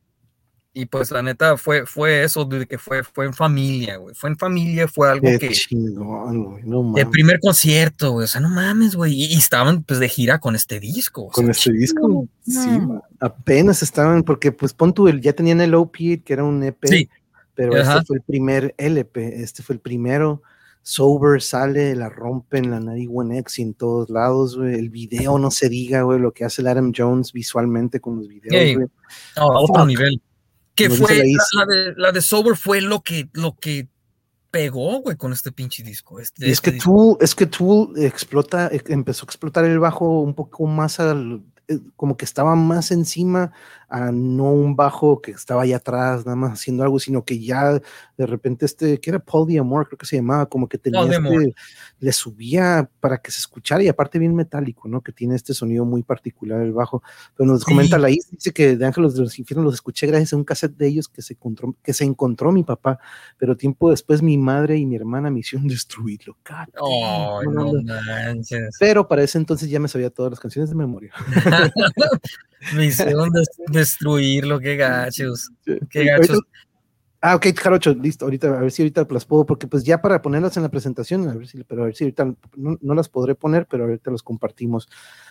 Y 0.74 0.86
pues 0.86 1.10
la 1.10 1.20
neta 1.20 1.58
fue, 1.58 1.84
fue 1.84 2.24
eso, 2.24 2.46
de 2.46 2.66
que 2.66 2.78
fue, 2.78 3.02
fue 3.04 3.26
en 3.26 3.34
familia, 3.34 3.98
güey. 3.98 4.14
Fue 4.14 4.30
en 4.30 4.38
familia, 4.38 4.88
fue 4.88 5.10
algo 5.10 5.28
que. 5.38 5.50
Chingón, 5.50 6.60
No 6.64 6.96
El 6.96 7.10
primer 7.10 7.40
concierto, 7.40 8.12
güey. 8.12 8.24
O 8.24 8.26
sea, 8.26 8.40
no 8.40 8.48
mames, 8.48 8.96
güey. 8.96 9.12
Y, 9.12 9.34
estaban 9.34 9.82
pues 9.82 10.00
de 10.00 10.08
gira 10.08 10.38
con 10.38 10.54
este 10.56 10.80
disco. 10.80 11.28
Con 11.28 11.50
este 11.50 11.72
disco. 11.72 12.26
Sí, 12.46 12.80
apenas 13.20 13.82
estaban, 13.82 14.22
porque 14.22 14.50
pues 14.50 14.72
pon 14.72 14.94
tú, 14.94 15.10
ya 15.10 15.34
tenían 15.34 15.60
el 15.60 15.74
OP, 15.74 15.94
que 16.24 16.32
era 16.32 16.42
un 16.42 16.62
EP. 16.62 16.78
Sí. 16.84 17.10
Pero 17.54 17.76
este 17.76 18.04
fue 18.06 18.16
el 18.16 18.22
primer 18.22 18.74
LP. 18.78 19.42
Este 19.42 19.62
fue 19.62 19.74
el 19.74 19.80
primero. 19.80 20.42
Sober 20.80 21.42
sale, 21.42 21.94
la 21.94 22.08
rompen, 22.08 22.70
la 22.70 22.80
nariz 22.80 23.10
X 23.40 23.58
y 23.58 23.62
en 23.62 23.74
todos 23.74 24.08
lados, 24.08 24.56
güey. 24.56 24.78
El 24.78 24.88
video 24.88 25.38
no 25.38 25.50
se 25.50 25.68
diga, 25.68 26.00
güey, 26.00 26.18
lo 26.18 26.32
que 26.32 26.46
hace 26.46 26.62
el 26.62 26.68
Adam 26.68 26.92
Jones 26.96 27.30
visualmente 27.30 28.00
con 28.00 28.16
los 28.16 28.26
videos, 28.26 28.74
güey. 28.74 28.88
a 29.36 29.46
otro 29.46 29.84
nivel 29.84 30.18
que 30.74 30.90
fue 30.90 31.16
la, 31.16 31.66
de, 31.66 31.94
la, 31.96 32.12
de, 32.12 32.22
Sober 32.22 32.56
fue 32.56 32.80
lo 32.80 33.02
que, 33.02 33.28
lo 33.32 33.56
que 33.56 33.88
pegó, 34.50 35.00
güey, 35.00 35.16
con 35.16 35.32
este 35.32 35.52
pinche 35.52 35.82
disco. 35.82 36.20
Este, 36.20 36.50
es, 36.50 36.60
que 36.60 36.72
tú, 36.72 37.18
es 37.20 37.34
que 37.34 37.46
tú 37.46 37.92
explota, 37.96 38.70
empezó 38.86 39.24
a 39.24 39.26
explotar 39.26 39.64
el 39.64 39.78
bajo 39.78 40.20
un 40.20 40.34
poco 40.34 40.66
más 40.66 41.00
al, 41.00 41.42
eh, 41.68 41.78
como 41.96 42.16
que 42.16 42.24
estaba 42.24 42.54
más 42.54 42.90
encima 42.90 43.52
a 43.92 44.10
no 44.10 44.52
un 44.52 44.74
bajo 44.74 45.20
que 45.20 45.32
estaba 45.32 45.62
allá 45.62 45.76
atrás, 45.76 46.24
nada 46.24 46.34
más 46.34 46.52
haciendo 46.52 46.82
algo, 46.82 46.98
sino 46.98 47.26
que 47.26 47.38
ya 47.38 47.72
de 48.16 48.26
repente 48.26 48.64
este, 48.64 48.98
que 48.98 49.10
era 49.10 49.18
Paul 49.18 49.46
Diamore, 49.46 49.86
creo 49.86 49.98
que 49.98 50.06
se 50.06 50.16
llamaba, 50.16 50.46
como 50.46 50.66
que 50.66 50.78
tenía 50.78 51.02
este, 51.02 51.54
le 52.00 52.12
subía 52.12 52.88
para 53.00 53.18
que 53.18 53.30
se 53.30 53.40
escuchara 53.40 53.82
y 53.82 53.88
aparte 53.88 54.18
bien 54.18 54.34
metálico, 54.34 54.88
¿no? 54.88 55.02
Que 55.02 55.12
tiene 55.12 55.34
este 55.34 55.52
sonido 55.52 55.84
muy 55.84 56.02
particular 56.02 56.62
el 56.62 56.72
bajo. 56.72 57.02
Pero 57.36 57.50
nos 57.50 57.66
comenta 57.66 57.98
la 57.98 58.08
Is, 58.08 58.30
dice 58.30 58.50
que 58.50 58.78
de 58.78 58.86
Ángeles 58.86 59.14
de 59.14 59.20
los 59.20 59.38
Infiernos 59.38 59.66
los 59.66 59.74
escuché 59.74 60.06
gracias 60.06 60.32
a 60.32 60.36
un 60.36 60.44
cassette 60.44 60.74
de 60.78 60.86
ellos 60.88 61.08
que 61.08 61.20
se 61.20 61.34
encontró, 61.34 61.76
que 61.82 61.92
se 61.92 62.04
encontró 62.04 62.50
mi 62.50 62.64
papá, 62.64 62.98
pero 63.36 63.58
tiempo 63.58 63.90
después 63.90 64.22
mi 64.22 64.38
madre 64.38 64.78
y 64.78 64.86
mi 64.86 64.96
hermana 64.96 65.30
me 65.30 65.40
hicieron 65.40 65.68
destruirlo. 65.68 66.38
Oh, 66.78 67.42
no 67.44 67.72
pero 68.80 69.06
para 69.06 69.22
ese 69.22 69.36
entonces 69.36 69.68
ya 69.68 69.78
me 69.78 69.88
sabía 69.88 70.08
todas 70.08 70.30
las 70.30 70.40
canciones 70.40 70.70
de 70.70 70.76
memoria. 70.76 71.12
Me 72.74 72.86
hicieron 72.86 73.30
destruirlo, 73.68 74.60
qué 74.60 74.76
gachos. 74.76 75.50
Qué 75.90 76.04
gachos. 76.04 76.40
Ah, 77.24 77.36
ok, 77.36 77.56
Jarocho, 77.56 77.94
listo, 77.94 78.24
ahorita, 78.24 78.48
a 78.48 78.60
ver 78.60 78.72
si 78.72 78.82
ahorita 78.82 79.06
las 79.08 79.24
puedo, 79.24 79.46
porque 79.46 79.68
pues 79.68 79.84
ya 79.84 80.02
para 80.02 80.20
ponerlas 80.20 80.56
en 80.56 80.64
la 80.64 80.70
presentación, 80.70 81.28
a 81.28 81.34
ver 81.34 81.46
si, 81.46 81.62
pero 81.62 81.82
a 81.82 81.84
ver 81.84 81.94
si 81.94 82.02
ahorita 82.02 82.34
no, 82.56 82.94
las 82.94 83.08
podré 83.08 83.36
poner, 83.36 83.68
pero 83.70 83.84
ahorita 83.84 84.10
las 84.10 84.24
compartimos. 84.24 84.88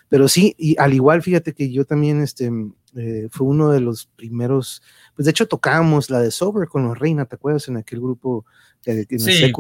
Pero 0.08 0.30
sí, 0.30 0.56
y 0.58 0.80
al 0.80 0.94
igual, 0.94 1.22
fíjate 1.22 1.54
que 1.54 1.70
yo 1.70 1.84
también, 1.84 2.22
este, 2.22 2.50
eh, 2.96 3.28
fue 3.30 3.46
uno 3.46 3.72
de 3.72 3.82
los 3.82 4.06
primeros, 4.16 4.82
pues 5.16 5.26
de 5.26 5.32
hecho 5.32 5.50
tocábamos 5.50 6.10
la 6.10 6.22
de 6.22 6.32
Sober 6.32 6.70
con 6.70 6.86
los 6.86 6.98
Reina, 6.98 7.26
¿te 7.26 7.36
acuerdas? 7.36 7.68
En 7.68 7.76
aquel 7.76 8.00
grupo 8.00 8.46
de, 8.86 9.06
sí. 9.20 9.52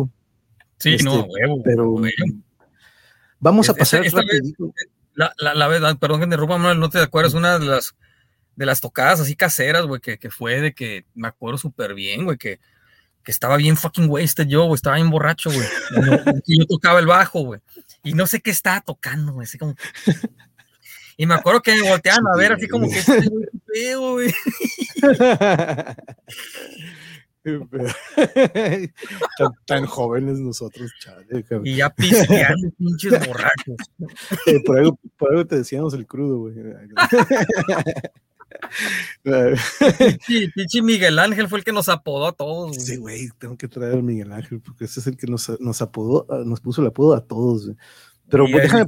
Sí, 0.77 1.03
no, 1.03 1.19
este, 1.19 1.29
huevo. 1.29 1.61
Pero 1.63 1.95
vamos 3.41 3.69
a 3.69 3.73
pasar 3.73 4.05
la, 5.13 5.33
la, 5.37 5.53
la 5.53 5.67
verdad, 5.67 5.97
perdón 5.97 6.19
que 6.19 6.27
me 6.27 6.35
interrumpa, 6.35 6.73
no 6.73 6.89
te 6.89 6.99
acuerdas, 6.99 7.33
una 7.33 7.59
de 7.59 7.65
las, 7.65 7.95
de 8.55 8.65
las 8.65 8.81
tocadas 8.81 9.19
así 9.19 9.35
caseras, 9.35 9.85
güey, 9.85 10.01
que, 10.01 10.17
que 10.17 10.29
fue 10.29 10.61
de 10.61 10.73
que 10.73 11.05
me 11.13 11.27
acuerdo 11.27 11.57
súper 11.57 11.93
bien, 11.93 12.25
güey, 12.25 12.37
que, 12.37 12.59
que 13.23 13.31
estaba 13.31 13.57
bien 13.57 13.77
fucking 13.77 14.09
wasted 14.09 14.47
yo, 14.47 14.65
güey, 14.65 14.75
estaba 14.75 14.95
bien 14.95 15.09
borracho, 15.09 15.51
güey. 15.51 15.67
Y, 16.45 16.59
yo 16.59 16.65
tocaba 16.65 16.99
el 16.99 17.07
bajo, 17.07 17.41
güey. 17.41 17.61
Y 18.03 18.13
no 18.13 18.27
sé 18.27 18.41
qué 18.41 18.51
estaba 18.51 18.81
tocando, 18.81 19.33
güey, 19.33 19.45
así 19.45 19.57
como... 19.57 19.75
Y 21.17 21.27
me 21.27 21.35
acuerdo 21.35 21.61
que 21.61 21.75
me 21.75 21.87
volteaban 21.87 22.25
a 22.25 22.35
ver 22.35 22.53
así 22.53 22.67
como 22.67 22.89
que 22.89 22.97
este 22.97 23.95
güey. 23.95 24.33
tan, 29.65 29.85
jóvenes 29.85 30.39
nosotros, 30.39 30.91
chale. 30.99 31.45
Y 31.63 31.77
ya 31.77 31.89
pisteando 31.89 32.69
pinches 32.77 33.27
borrachos. 33.27 33.77
Eh, 34.45 34.61
por, 34.65 34.77
algo, 34.77 34.99
por, 35.17 35.31
algo, 35.31 35.45
te 35.45 35.57
decíamos 35.57 35.93
el 35.93 36.05
crudo, 36.05 36.39
güey. 36.39 36.55
sí, 40.25 40.47
pinche 40.53 40.81
Miguel 40.81 41.17
Ángel 41.19 41.47
fue 41.47 41.59
el 41.59 41.65
que 41.65 41.71
nos 41.71 41.89
apodó 41.89 42.27
a 42.27 42.33
todos. 42.33 42.75
Sí, 42.75 42.97
güey, 42.97 43.29
tengo 43.39 43.57
que 43.57 43.67
traer 43.67 43.95
a 43.95 44.01
Miguel 44.01 44.31
Ángel 44.31 44.61
porque 44.61 44.85
ese 44.85 44.99
es 44.99 45.07
el 45.07 45.17
que 45.17 45.27
nos, 45.27 45.49
nos 45.59 45.81
apodó, 45.81 46.27
nos 46.45 46.61
puso 46.61 46.81
el 46.81 46.87
apodo 46.87 47.15
a 47.15 47.21
todos. 47.21 47.65
Güey. 47.65 47.77
Pero 48.31 48.45
pues, 48.49 48.63
déjame, 48.63 48.85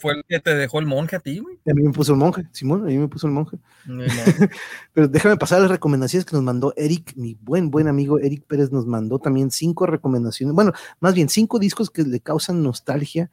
fue, 0.00 0.12
el 0.12 0.24
que 0.28 0.38
te 0.38 0.54
dejó 0.54 0.78
el 0.78 0.86
monje 0.86 1.16
a 1.16 1.18
ti, 1.18 1.40
güey. 1.40 1.58
A 1.68 1.74
mí 1.74 1.82
me 1.82 1.92
puso 1.92 2.12
el 2.12 2.18
monje, 2.18 2.46
Simón, 2.52 2.82
a 2.82 2.86
mí 2.86 2.96
me 2.96 3.08
puso 3.08 3.26
el 3.26 3.32
monje. 3.32 3.58
Pero 4.94 5.08
déjame 5.08 5.36
pasar 5.36 5.60
las 5.60 5.70
recomendaciones 5.70 6.24
que 6.24 6.36
nos 6.36 6.44
mandó 6.44 6.72
Eric, 6.76 7.14
mi 7.16 7.34
buen, 7.34 7.72
buen 7.72 7.88
amigo 7.88 8.20
Eric 8.20 8.44
Pérez 8.46 8.70
nos 8.70 8.86
mandó 8.86 9.18
también 9.18 9.50
cinco 9.50 9.86
recomendaciones, 9.86 10.54
bueno, 10.54 10.72
más 11.00 11.14
bien 11.14 11.28
cinco 11.28 11.58
discos 11.58 11.90
que 11.90 12.04
le 12.04 12.20
causan 12.20 12.62
nostalgia. 12.62 13.28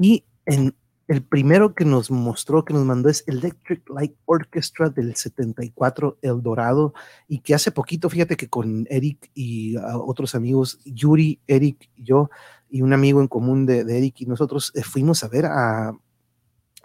Y 0.00 0.24
en 0.46 0.74
el 1.06 1.22
primero 1.22 1.74
que 1.74 1.84
nos 1.84 2.10
mostró, 2.10 2.64
que 2.64 2.74
nos 2.74 2.84
mandó 2.84 3.08
es 3.08 3.24
Electric 3.26 3.88
Light 3.88 4.14
Orchestra 4.26 4.90
del 4.90 5.14
74, 5.14 6.18
El 6.20 6.42
Dorado, 6.42 6.92
y 7.28 7.38
que 7.38 7.54
hace 7.54 7.70
poquito, 7.70 8.10
fíjate 8.10 8.36
que 8.36 8.48
con 8.48 8.86
Eric 8.90 9.30
y 9.32 9.76
otros 9.76 10.34
amigos, 10.34 10.80
Yuri, 10.84 11.40
Eric 11.46 11.88
y 11.96 12.04
yo, 12.04 12.30
y 12.70 12.82
un 12.82 12.92
amigo 12.92 13.20
en 13.20 13.28
común 13.28 13.66
de, 13.66 13.80
Eric 13.80 14.20
y 14.20 14.26
nosotros 14.26 14.72
eh, 14.74 14.82
fuimos 14.82 15.24
a 15.24 15.28
ver 15.28 15.46
a, 15.46 15.92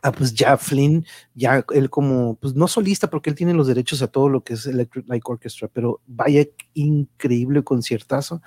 a 0.03 0.11
pues 0.11 0.33
ya 0.33 0.57
Flynn, 0.57 1.05
ya 1.33 1.65
él 1.73 1.89
como, 1.89 2.35
pues 2.35 2.55
no 2.55 2.67
solista 2.67 3.09
porque 3.09 3.29
él 3.29 3.37
tiene 3.37 3.53
los 3.53 3.67
derechos 3.67 4.01
a 4.01 4.07
todo 4.07 4.27
lo 4.27 4.43
que 4.43 4.53
es 4.53 4.65
Electric 4.65 5.07
Light 5.07 5.23
Orchestra, 5.25 5.69
pero 5.71 6.01
vaya 6.05 6.45
increíble 6.73 7.63
conciertazo. 7.63 8.41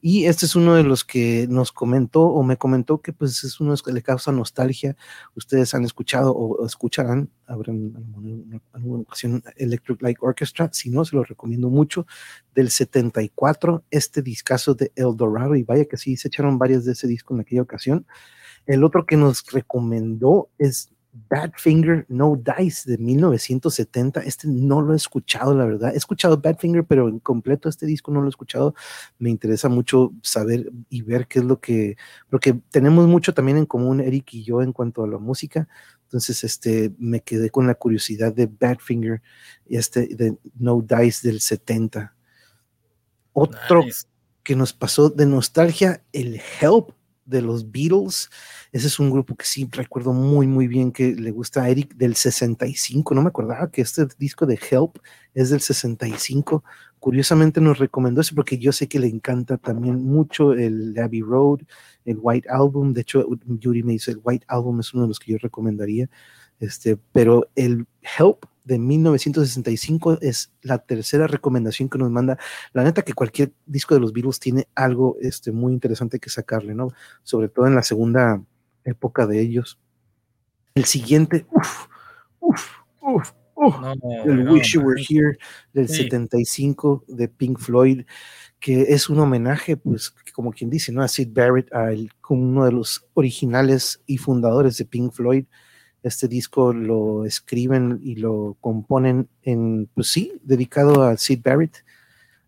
Y 0.00 0.26
este 0.26 0.46
es 0.46 0.54
uno 0.54 0.76
de 0.76 0.84
los 0.84 1.04
que 1.04 1.46
nos 1.50 1.72
comentó 1.72 2.22
o 2.22 2.44
me 2.44 2.56
comentó 2.56 3.02
que 3.02 3.12
pues 3.12 3.42
es 3.42 3.60
uno 3.60 3.74
que 3.84 3.92
le 3.92 4.02
causa 4.02 4.30
nostalgia. 4.30 4.96
Ustedes 5.34 5.74
han 5.74 5.84
escuchado 5.84 6.32
o, 6.32 6.64
escucharán, 6.64 7.28
habrán 7.46 7.92
en 8.22 8.62
alguna 8.72 9.02
ocasión 9.02 9.42
Electric 9.56 10.00
Light 10.00 10.16
Orchestra. 10.20 10.70
Si 10.72 10.90
no, 10.90 11.04
se 11.04 11.16
lo 11.16 11.24
recomiendo 11.24 11.70
mucho. 11.70 12.06
Del 12.54 12.70
74, 12.70 13.84
este 13.90 14.22
discazo 14.22 14.74
de 14.74 14.92
El 14.94 15.16
Dorado. 15.16 15.56
Y 15.56 15.64
vaya 15.64 15.84
que 15.86 15.96
sí, 15.96 16.16
se 16.16 16.28
echaron 16.28 16.56
varias 16.56 16.84
de 16.84 16.92
ese 16.92 17.08
disco 17.08 17.34
en 17.34 17.40
aquella 17.40 17.62
ocasión. 17.62 18.06
El 18.64 18.84
otro 18.84 19.04
que 19.04 19.16
nos 19.16 19.44
recomendó 19.52 20.48
es 20.56 20.90
Badfinger 21.12 22.06
No 22.08 22.36
Dice 22.36 22.90
de 22.90 22.98
1970. 22.98 24.20
Este 24.20 24.48
no 24.48 24.80
lo 24.80 24.92
he 24.92 24.96
escuchado, 24.96 25.54
la 25.54 25.64
verdad. 25.64 25.92
He 25.94 25.96
escuchado 25.96 26.38
Badfinger, 26.38 26.84
pero 26.84 27.08
en 27.08 27.18
completo 27.18 27.68
este 27.68 27.86
disco 27.86 28.10
no 28.12 28.20
lo 28.20 28.26
he 28.26 28.30
escuchado. 28.30 28.74
Me 29.18 29.30
interesa 29.30 29.68
mucho 29.68 30.12
saber 30.22 30.70
y 30.88 31.02
ver 31.02 31.26
qué 31.26 31.40
es 31.40 31.44
lo 31.44 31.60
que, 31.60 31.96
porque 32.28 32.54
tenemos 32.70 33.06
mucho 33.08 33.34
también 33.34 33.58
en 33.58 33.66
común 33.66 34.00
Eric 34.00 34.34
y 34.34 34.44
yo 34.44 34.62
en 34.62 34.72
cuanto 34.72 35.02
a 35.02 35.08
la 35.08 35.18
música. 35.18 35.68
Entonces, 36.04 36.42
este, 36.44 36.92
me 36.98 37.20
quedé 37.20 37.50
con 37.50 37.66
la 37.66 37.74
curiosidad 37.74 38.32
de 38.32 38.46
Badfinger 38.46 39.22
y 39.66 39.76
este 39.76 40.08
de 40.08 40.36
No 40.58 40.80
Dice 40.80 41.28
del 41.28 41.40
70. 41.40 42.14
Otro 43.32 43.84
que 44.42 44.56
nos 44.56 44.72
pasó 44.72 45.10
de 45.10 45.26
nostalgia, 45.26 46.02
el 46.12 46.40
Help 46.60 46.90
de 47.30 47.42
los 47.42 47.70
Beatles. 47.70 48.28
Ese 48.72 48.88
es 48.88 48.98
un 48.98 49.10
grupo 49.10 49.34
que 49.36 49.46
sí 49.46 49.68
recuerdo 49.70 50.12
muy, 50.12 50.46
muy 50.46 50.66
bien 50.66 50.92
que 50.92 51.14
le 51.14 51.30
gusta 51.30 51.62
a 51.62 51.70
Eric 51.70 51.94
del 51.94 52.16
65. 52.16 53.14
No 53.14 53.22
me 53.22 53.28
acordaba 53.28 53.70
que 53.70 53.82
este 53.82 54.06
disco 54.18 54.44
de 54.46 54.58
Help 54.70 54.98
es 55.34 55.50
del 55.50 55.60
65. 55.60 56.62
Curiosamente 56.98 57.60
nos 57.60 57.78
recomendó 57.78 58.20
ese 58.20 58.34
porque 58.34 58.58
yo 58.58 58.72
sé 58.72 58.88
que 58.88 58.98
le 58.98 59.06
encanta 59.06 59.56
también 59.56 60.04
mucho 60.04 60.52
el 60.52 60.94
Abbey 60.98 61.22
Road, 61.22 61.60
el 62.04 62.18
White 62.20 62.48
Album. 62.50 62.92
De 62.92 63.00
hecho, 63.00 63.26
Yuri 63.46 63.82
me 63.82 63.92
dice 63.92 64.10
el 64.10 64.20
White 64.22 64.44
Album 64.48 64.80
es 64.80 64.92
uno 64.92 65.04
de 65.04 65.08
los 65.08 65.18
que 65.18 65.32
yo 65.32 65.38
recomendaría. 65.38 66.10
Este, 66.58 66.98
pero 67.12 67.48
el 67.54 67.86
Help 68.18 68.44
de 68.64 68.78
1965 68.78 70.18
es 70.20 70.52
la 70.62 70.78
tercera 70.78 71.26
recomendación 71.26 71.88
que 71.88 71.98
nos 71.98 72.10
manda. 72.10 72.38
La 72.72 72.84
neta 72.84 73.02
que 73.02 73.12
cualquier 73.12 73.52
disco 73.66 73.94
de 73.94 74.00
los 74.00 74.12
Beatles 74.12 74.40
tiene 74.40 74.68
algo 74.74 75.16
este, 75.20 75.52
muy 75.52 75.72
interesante 75.72 76.18
que 76.18 76.30
sacarle, 76.30 76.74
¿no? 76.74 76.92
Sobre 77.22 77.48
todo 77.48 77.66
en 77.66 77.74
la 77.74 77.82
segunda 77.82 78.42
época 78.84 79.26
de 79.26 79.40
ellos. 79.40 79.78
El 80.74 80.84
siguiente, 80.84 81.46
uff, 81.50 81.86
uff, 82.40 82.68
uff, 83.00 83.32
el 84.24 84.48
Wish 84.48 84.74
You 84.74 84.82
Were 84.82 85.02
Here 85.02 85.36
del 85.72 85.88
75 85.88 87.04
de 87.08 87.28
Pink 87.28 87.58
Floyd, 87.58 88.04
que 88.58 88.82
es 88.82 89.08
un 89.08 89.18
homenaje, 89.18 89.76
pues, 89.76 90.14
como 90.32 90.52
quien 90.52 90.70
dice, 90.70 90.92
¿no? 90.92 91.02
A 91.02 91.08
Sid 91.08 91.28
Barrett, 91.32 91.72
a 91.72 91.90
uno 92.28 92.64
de 92.64 92.72
los 92.72 93.06
originales 93.14 94.00
y 94.06 94.18
fundadores 94.18 94.76
de 94.78 94.84
Pink 94.84 95.12
Floyd. 95.12 95.44
Este 96.02 96.28
disco 96.28 96.72
lo 96.72 97.24
escriben 97.24 98.00
y 98.02 98.16
lo 98.16 98.56
componen 98.60 99.28
en, 99.42 99.88
pues 99.94 100.08
sí, 100.08 100.40
dedicado 100.42 101.02
a 101.02 101.16
Sid 101.16 101.40
Barrett. 101.44 101.84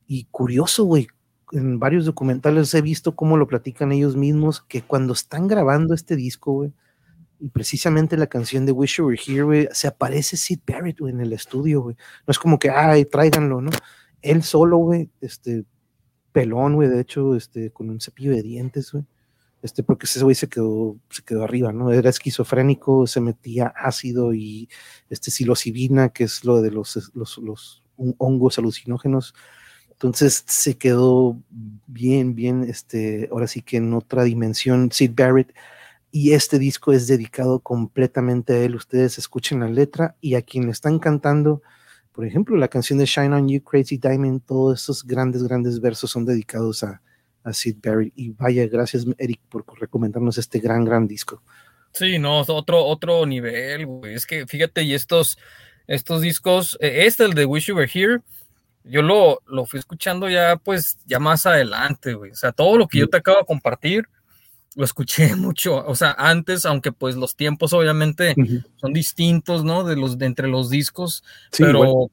Y 0.06 0.24
curioso, 0.30 0.84
güey, 0.84 1.08
en 1.52 1.78
varios 1.78 2.06
documentales 2.06 2.72
he 2.74 2.80
visto 2.80 3.14
cómo 3.14 3.36
lo 3.36 3.46
platican 3.46 3.92
ellos 3.92 4.16
mismos, 4.16 4.62
que 4.62 4.82
cuando 4.82 5.12
están 5.12 5.48
grabando 5.48 5.94
este 5.94 6.16
disco, 6.16 6.52
güey, 6.52 6.72
y 7.40 7.48
precisamente 7.48 8.16
la 8.16 8.28
canción 8.28 8.64
de 8.66 8.72
Wish 8.72 8.98
You 8.98 9.06
Were 9.06 9.20
Here, 9.26 9.42
güey, 9.42 9.68
se 9.72 9.88
aparece 9.88 10.36
Sid 10.36 10.60
Barrett, 10.66 11.00
en 11.00 11.20
el 11.20 11.32
estudio, 11.32 11.82
güey. 11.82 11.96
No 12.26 12.30
es 12.30 12.38
como 12.38 12.58
que, 12.58 12.70
ay, 12.70 13.04
tráiganlo, 13.04 13.60
¿no? 13.60 13.70
Él 14.22 14.42
solo, 14.44 14.78
güey, 14.78 15.10
este, 15.20 15.64
pelón, 16.32 16.76
güey, 16.76 16.88
de 16.88 17.00
hecho, 17.00 17.36
este, 17.36 17.70
con 17.70 17.90
un 17.90 18.00
cepillo 18.00 18.32
de 18.32 18.42
dientes, 18.42 18.92
güey 18.92 19.04
este, 19.62 19.84
porque 19.84 20.06
ese 20.06 20.22
güey 20.22 20.34
se 20.34 20.48
quedó, 20.48 20.96
se 21.08 21.22
quedó 21.22 21.44
arriba, 21.44 21.72
¿no? 21.72 21.92
Era 21.92 22.10
esquizofrénico, 22.10 23.06
se 23.06 23.20
metía 23.20 23.68
ácido 23.68 24.34
y 24.34 24.68
este 25.08 25.30
psilocibina, 25.30 26.08
que 26.10 26.24
es 26.24 26.44
lo 26.44 26.60
de 26.60 26.72
los, 26.72 27.10
los, 27.14 27.38
los 27.38 27.82
hongos 28.18 28.58
alucinógenos. 28.58 29.34
Entonces 29.92 30.44
se 30.48 30.76
quedó 30.76 31.40
bien, 31.86 32.34
bien, 32.34 32.64
este, 32.64 33.28
ahora 33.30 33.46
sí 33.46 33.62
que 33.62 33.76
en 33.76 33.94
otra 33.94 34.24
dimensión, 34.24 34.90
Sid 34.90 35.12
Barrett. 35.14 35.54
Y 36.10 36.32
este 36.32 36.58
disco 36.58 36.92
es 36.92 37.06
dedicado 37.06 37.60
completamente 37.60 38.52
a 38.54 38.58
él. 38.64 38.74
Ustedes 38.74 39.16
escuchen 39.18 39.60
la 39.60 39.68
letra 39.68 40.16
y 40.20 40.34
a 40.34 40.42
quien 40.42 40.66
le 40.66 40.72
están 40.72 40.98
cantando, 40.98 41.62
por 42.12 42.26
ejemplo, 42.26 42.56
la 42.56 42.68
canción 42.68 42.98
de 42.98 43.06
Shine 43.06 43.34
on 43.34 43.48
You, 43.48 43.62
Crazy 43.62 43.96
Diamond, 43.96 44.42
todos 44.44 44.82
esos 44.82 45.04
grandes, 45.04 45.44
grandes 45.44 45.80
versos 45.80 46.10
son 46.10 46.26
dedicados 46.26 46.82
a, 46.82 47.00
a 47.44 47.52
Sid 47.52 47.76
Barrett. 47.82 48.12
Y 48.16 48.30
vaya, 48.30 48.66
gracias 48.66 49.06
Eric 49.18 49.40
por 49.48 49.64
recomendarnos 49.78 50.38
este 50.38 50.58
gran, 50.58 50.84
gran 50.84 51.06
disco. 51.06 51.42
Sí, 51.92 52.18
no, 52.18 52.40
otro, 52.40 52.84
otro 52.84 53.26
nivel, 53.26 53.86
güey. 53.86 54.14
Es 54.14 54.26
que 54.26 54.46
fíjate, 54.46 54.82
y 54.82 54.94
estos, 54.94 55.38
estos 55.86 56.22
discos, 56.22 56.78
e, 56.80 57.06
este, 57.06 57.24
el 57.24 57.34
de 57.34 57.44
Wish 57.44 57.66
You 57.66 57.76
Were 57.76 57.90
Here, 57.92 58.20
yo 58.84 59.02
lo, 59.02 59.40
lo 59.46 59.66
fui 59.66 59.78
escuchando 59.78 60.28
ya, 60.28 60.56
pues, 60.56 60.98
ya 61.06 61.18
más 61.18 61.46
adelante, 61.46 62.14
güey. 62.14 62.30
O 62.32 62.36
sea, 62.36 62.52
todo 62.52 62.78
lo 62.78 62.88
que 62.88 62.98
yo 62.98 63.08
te 63.08 63.18
acabo 63.18 63.38
de 63.38 63.44
compartir, 63.44 64.08
lo 64.74 64.84
escuché 64.84 65.36
mucho, 65.36 65.84
o 65.86 65.94
sea, 65.94 66.14
antes, 66.18 66.64
aunque 66.64 66.92
pues 66.92 67.16
los 67.16 67.36
tiempos 67.36 67.72
obviamente 67.72 68.34
son 68.76 68.92
distintos, 68.92 69.64
¿no? 69.64 69.84
De 69.84 69.96
los, 69.96 70.18
de 70.18 70.26
entre 70.26 70.48
los 70.48 70.70
discos, 70.70 71.22
pero 71.56 72.10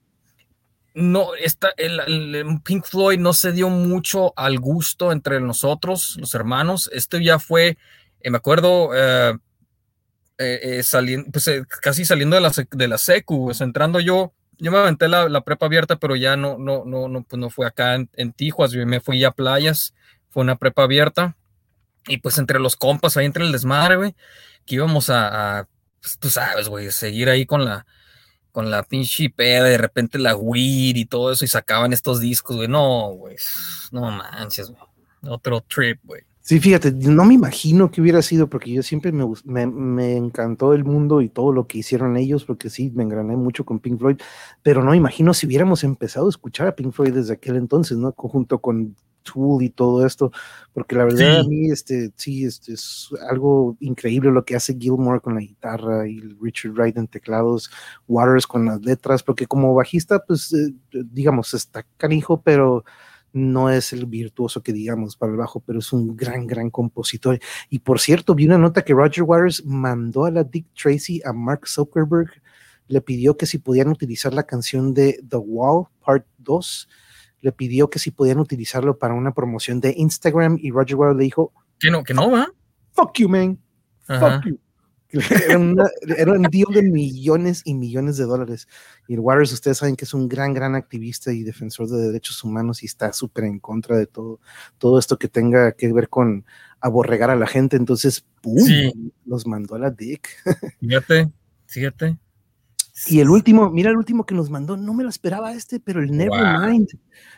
no, 0.99 1.33
esta, 1.35 1.69
el, 1.77 2.61
Pink 2.63 2.85
Floyd 2.85 3.19
no 3.19 3.33
se 3.33 3.51
dio 3.51 3.69
mucho 3.69 4.33
al 4.37 4.59
gusto 4.59 5.11
entre 5.11 5.39
nosotros, 5.39 6.17
los 6.19 6.35
hermanos. 6.35 6.89
Este 6.93 7.23
ya 7.23 7.39
fue, 7.39 7.77
eh, 8.19 8.29
me 8.29 8.37
acuerdo, 8.37 8.91
eh, 8.93 9.37
eh, 10.37 10.83
saliendo, 10.83 11.31
pues, 11.31 11.49
casi 11.81 12.05
saliendo 12.05 12.35
de 12.35 12.41
la, 12.41 12.51
de 12.71 12.87
la 12.87 12.97
secu, 12.97 13.45
pues, 13.45 13.61
entrando 13.61 13.99
yo, 13.99 14.33
yo 14.57 14.71
me 14.71 14.77
aventé 14.77 15.07
la, 15.07 15.41
prepa 15.41 15.67
abierta, 15.67 15.95
pero 15.95 16.15
ya 16.15 16.35
no, 16.35 16.57
no, 16.57 16.83
no, 16.85 17.07
no, 17.07 17.23
pues 17.23 17.39
no 17.39 17.49
fue 17.49 17.65
acá 17.65 17.95
en, 17.95 18.09
en 18.17 18.33
Tijuas, 18.33 18.71
yo 18.71 18.85
me 18.85 18.99
fui 18.99 19.23
a 19.23 19.31
playas, 19.31 19.93
fue 20.29 20.43
una 20.43 20.57
prepa 20.57 20.83
abierta, 20.83 21.37
y 22.07 22.17
pues 22.17 22.37
entre 22.37 22.59
los 22.59 22.75
compas, 22.75 23.15
ahí 23.15 23.25
entre 23.25 23.45
el 23.45 23.51
desmadre, 23.51 23.95
güey, 23.95 24.15
que 24.65 24.75
íbamos 24.75 25.09
a, 25.09 25.67
pues, 26.01 26.19
tú 26.19 26.29
sabes, 26.29 26.67
güey, 26.67 26.91
seguir 26.91 27.29
ahí 27.29 27.45
con 27.45 27.63
la, 27.63 27.85
con 28.51 28.69
la 28.71 28.83
pinche 28.83 29.29
peda, 29.29 29.65
de 29.65 29.77
repente 29.77 30.17
la 30.17 30.35
weed 30.35 30.95
y 30.95 31.05
todo 31.05 31.31
eso, 31.31 31.45
y 31.45 31.47
sacaban 31.47 31.93
estos 31.93 32.19
discos, 32.19 32.57
güey. 32.57 32.67
No, 32.67 33.11
güey, 33.11 33.35
no 33.91 34.11
manches, 34.11 34.69
güey. 34.69 34.81
Otro 35.27 35.61
trip, 35.61 35.99
güey. 36.03 36.21
Sí, 36.41 36.59
fíjate, 36.59 36.91
no 36.91 37.25
me 37.25 37.35
imagino 37.35 37.91
que 37.91 38.01
hubiera 38.01 38.23
sido, 38.23 38.49
porque 38.49 38.71
yo 38.71 38.81
siempre 38.81 39.11
me, 39.11 39.23
me, 39.43 39.67
me, 39.67 40.15
encantó 40.15 40.73
el 40.73 40.83
mundo 40.83 41.21
y 41.21 41.29
todo 41.29 41.51
lo 41.51 41.67
que 41.67 41.77
hicieron 41.77 42.17
ellos, 42.17 42.43
porque 42.43 42.71
sí, 42.71 42.91
me 42.95 43.03
engrané 43.03 43.35
mucho 43.35 43.65
con 43.65 43.77
Pink 43.77 43.99
Floyd, 43.99 44.17
pero 44.63 44.83
no 44.83 44.89
me 44.91 44.97
imagino 44.97 45.35
si 45.35 45.45
hubiéramos 45.45 45.83
empezado 45.83 46.25
a 46.25 46.29
escuchar 46.29 46.67
a 46.67 46.75
Pink 46.75 46.91
Floyd 46.91 47.13
desde 47.13 47.33
aquel 47.33 47.55
entonces, 47.57 47.99
¿no? 47.99 48.13
Junto 48.13 48.57
con 48.59 48.95
Tool 49.23 49.63
y 49.63 49.69
todo 49.69 50.05
esto, 50.05 50.31
porque 50.73 50.95
la 50.95 51.05
verdad 51.05 51.39
a 51.39 51.43
mí 51.43 51.71
este, 51.71 52.11
sí, 52.15 52.45
este, 52.45 52.73
es 52.73 53.09
algo 53.29 53.77
increíble 53.79 54.31
lo 54.31 54.45
que 54.45 54.55
hace 54.55 54.77
Gilmore 54.77 55.21
con 55.21 55.35
la 55.35 55.41
guitarra 55.41 56.07
y 56.07 56.19
Richard 56.41 56.73
Wright 56.73 56.97
en 56.97 57.07
teclados, 57.07 57.69
Waters 58.07 58.47
con 58.47 58.65
las 58.65 58.81
letras, 58.81 59.23
porque 59.23 59.45
como 59.45 59.73
bajista, 59.73 60.23
pues 60.25 60.53
eh, 60.53 60.73
digamos, 60.91 61.53
está 61.53 61.85
canijo, 61.97 62.41
pero 62.41 62.83
no 63.33 63.69
es 63.69 63.93
el 63.93 64.05
virtuoso 64.05 64.61
que 64.61 64.73
digamos 64.73 65.15
para 65.15 65.31
el 65.31 65.37
bajo, 65.37 65.59
pero 65.59 65.79
es 65.79 65.93
un 65.93 66.15
gran, 66.15 66.47
gran 66.47 66.69
compositor. 66.69 67.39
Y 67.69 67.79
por 67.79 67.99
cierto, 67.99 68.35
vi 68.35 68.45
una 68.45 68.57
nota 68.57 68.83
que 68.83 68.93
Roger 68.93 69.23
Waters 69.23 69.65
mandó 69.65 70.25
a 70.25 70.31
la 70.31 70.43
Dick 70.43 70.67
Tracy 70.73 71.21
a 71.23 71.33
Mark 71.33 71.67
Zuckerberg, 71.67 72.29
le 72.87 73.01
pidió 73.01 73.37
que 73.37 73.45
si 73.45 73.59
podían 73.59 73.89
utilizar 73.89 74.33
la 74.33 74.43
canción 74.43 74.93
de 74.93 75.21
The 75.27 75.37
Wall, 75.37 75.85
Part 76.03 76.25
2, 76.39 76.89
le 77.41 77.51
pidió 77.51 77.89
que 77.89 77.99
si 77.99 78.11
podían 78.11 78.39
utilizarlo 78.39 78.97
para 78.97 79.13
una 79.13 79.33
promoción 79.33 79.79
de 79.79 79.93
Instagram 79.95 80.57
y 80.61 80.71
Roger 80.71 80.95
Waters 80.95 81.17
le 81.17 81.23
dijo 81.23 81.53
que 81.79 81.91
no, 81.91 82.03
que 82.03 82.13
no 82.13 82.29
va. 82.29 82.51
Fuck 82.91 83.19
you, 83.19 83.29
man. 83.29 83.57
Fuck 84.05 84.45
you. 84.45 84.59
Era, 85.11 85.57
un 85.57 86.43
deal 86.51 86.71
de 86.71 86.83
millones 86.83 87.63
y 87.65 87.73
millones 87.73 88.17
de 88.17 88.25
dólares. 88.25 88.67
Y 89.07 89.15
el 89.15 89.21
Waters, 89.21 89.53
ustedes 89.53 89.77
saben 89.77 89.95
que 89.95 90.05
es 90.05 90.13
un 90.13 90.29
gran, 90.29 90.53
gran 90.53 90.75
activista 90.75 91.31
y 91.33 91.41
defensor 91.41 91.87
de 91.89 91.97
derechos 91.97 92.43
humanos 92.43 92.83
y 92.83 92.85
está 92.85 93.11
súper 93.11 93.45
en 93.45 93.59
contra 93.59 93.97
de 93.97 94.05
todo, 94.05 94.39
todo 94.77 94.99
esto 94.99 95.17
que 95.17 95.27
tenga 95.27 95.71
que 95.71 95.91
ver 95.91 96.09
con 96.09 96.45
aborregar 96.79 97.31
a 97.31 97.35
la 97.35 97.47
gente. 97.47 97.75
Entonces, 97.75 98.23
¡pum! 98.41 99.11
Los 99.25 99.47
mandó 99.47 99.75
a 99.75 99.79
la 99.79 99.89
dick. 99.89 100.29
Fíjate, 100.79 101.31
fíjate. 101.65 102.17
Y 103.07 103.19
el 103.19 103.29
último, 103.29 103.69
mira 103.69 103.91
el 103.91 103.97
último 103.97 104.25
que 104.25 104.35
nos 104.35 104.49
mandó, 104.49 104.75
no 104.75 104.93
me 104.93 105.03
lo 105.03 105.09
esperaba 105.09 105.53
este, 105.53 105.79
pero 105.79 106.01
el 106.01 106.15
Nevermind. 106.15 106.89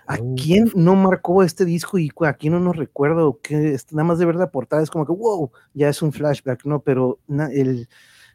¿A 0.08 0.18
quién 0.36 0.72
no 0.76 0.96
marcó 0.96 1.44
este 1.44 1.66
disco 1.66 2.00
y 2.00 2.12
a 2.22 2.34
quién 2.34 2.54
no 2.54 2.60
nos 2.60 2.76
recuerdo? 2.76 3.40
Que 3.42 3.78
nada 3.92 4.04
más 4.04 4.20
de 4.20 4.26
ver 4.26 4.36
la 4.36 4.50
portada 4.50 4.82
es 4.82 4.90
como 4.90 5.06
que, 5.06 5.12
wow, 5.12 5.52
ya 5.74 5.90
es 5.90 6.02
un 6.02 6.12
flashback, 6.12 6.66
¿no? 6.66 6.82
Pero 6.82 7.20
el, 7.52 7.88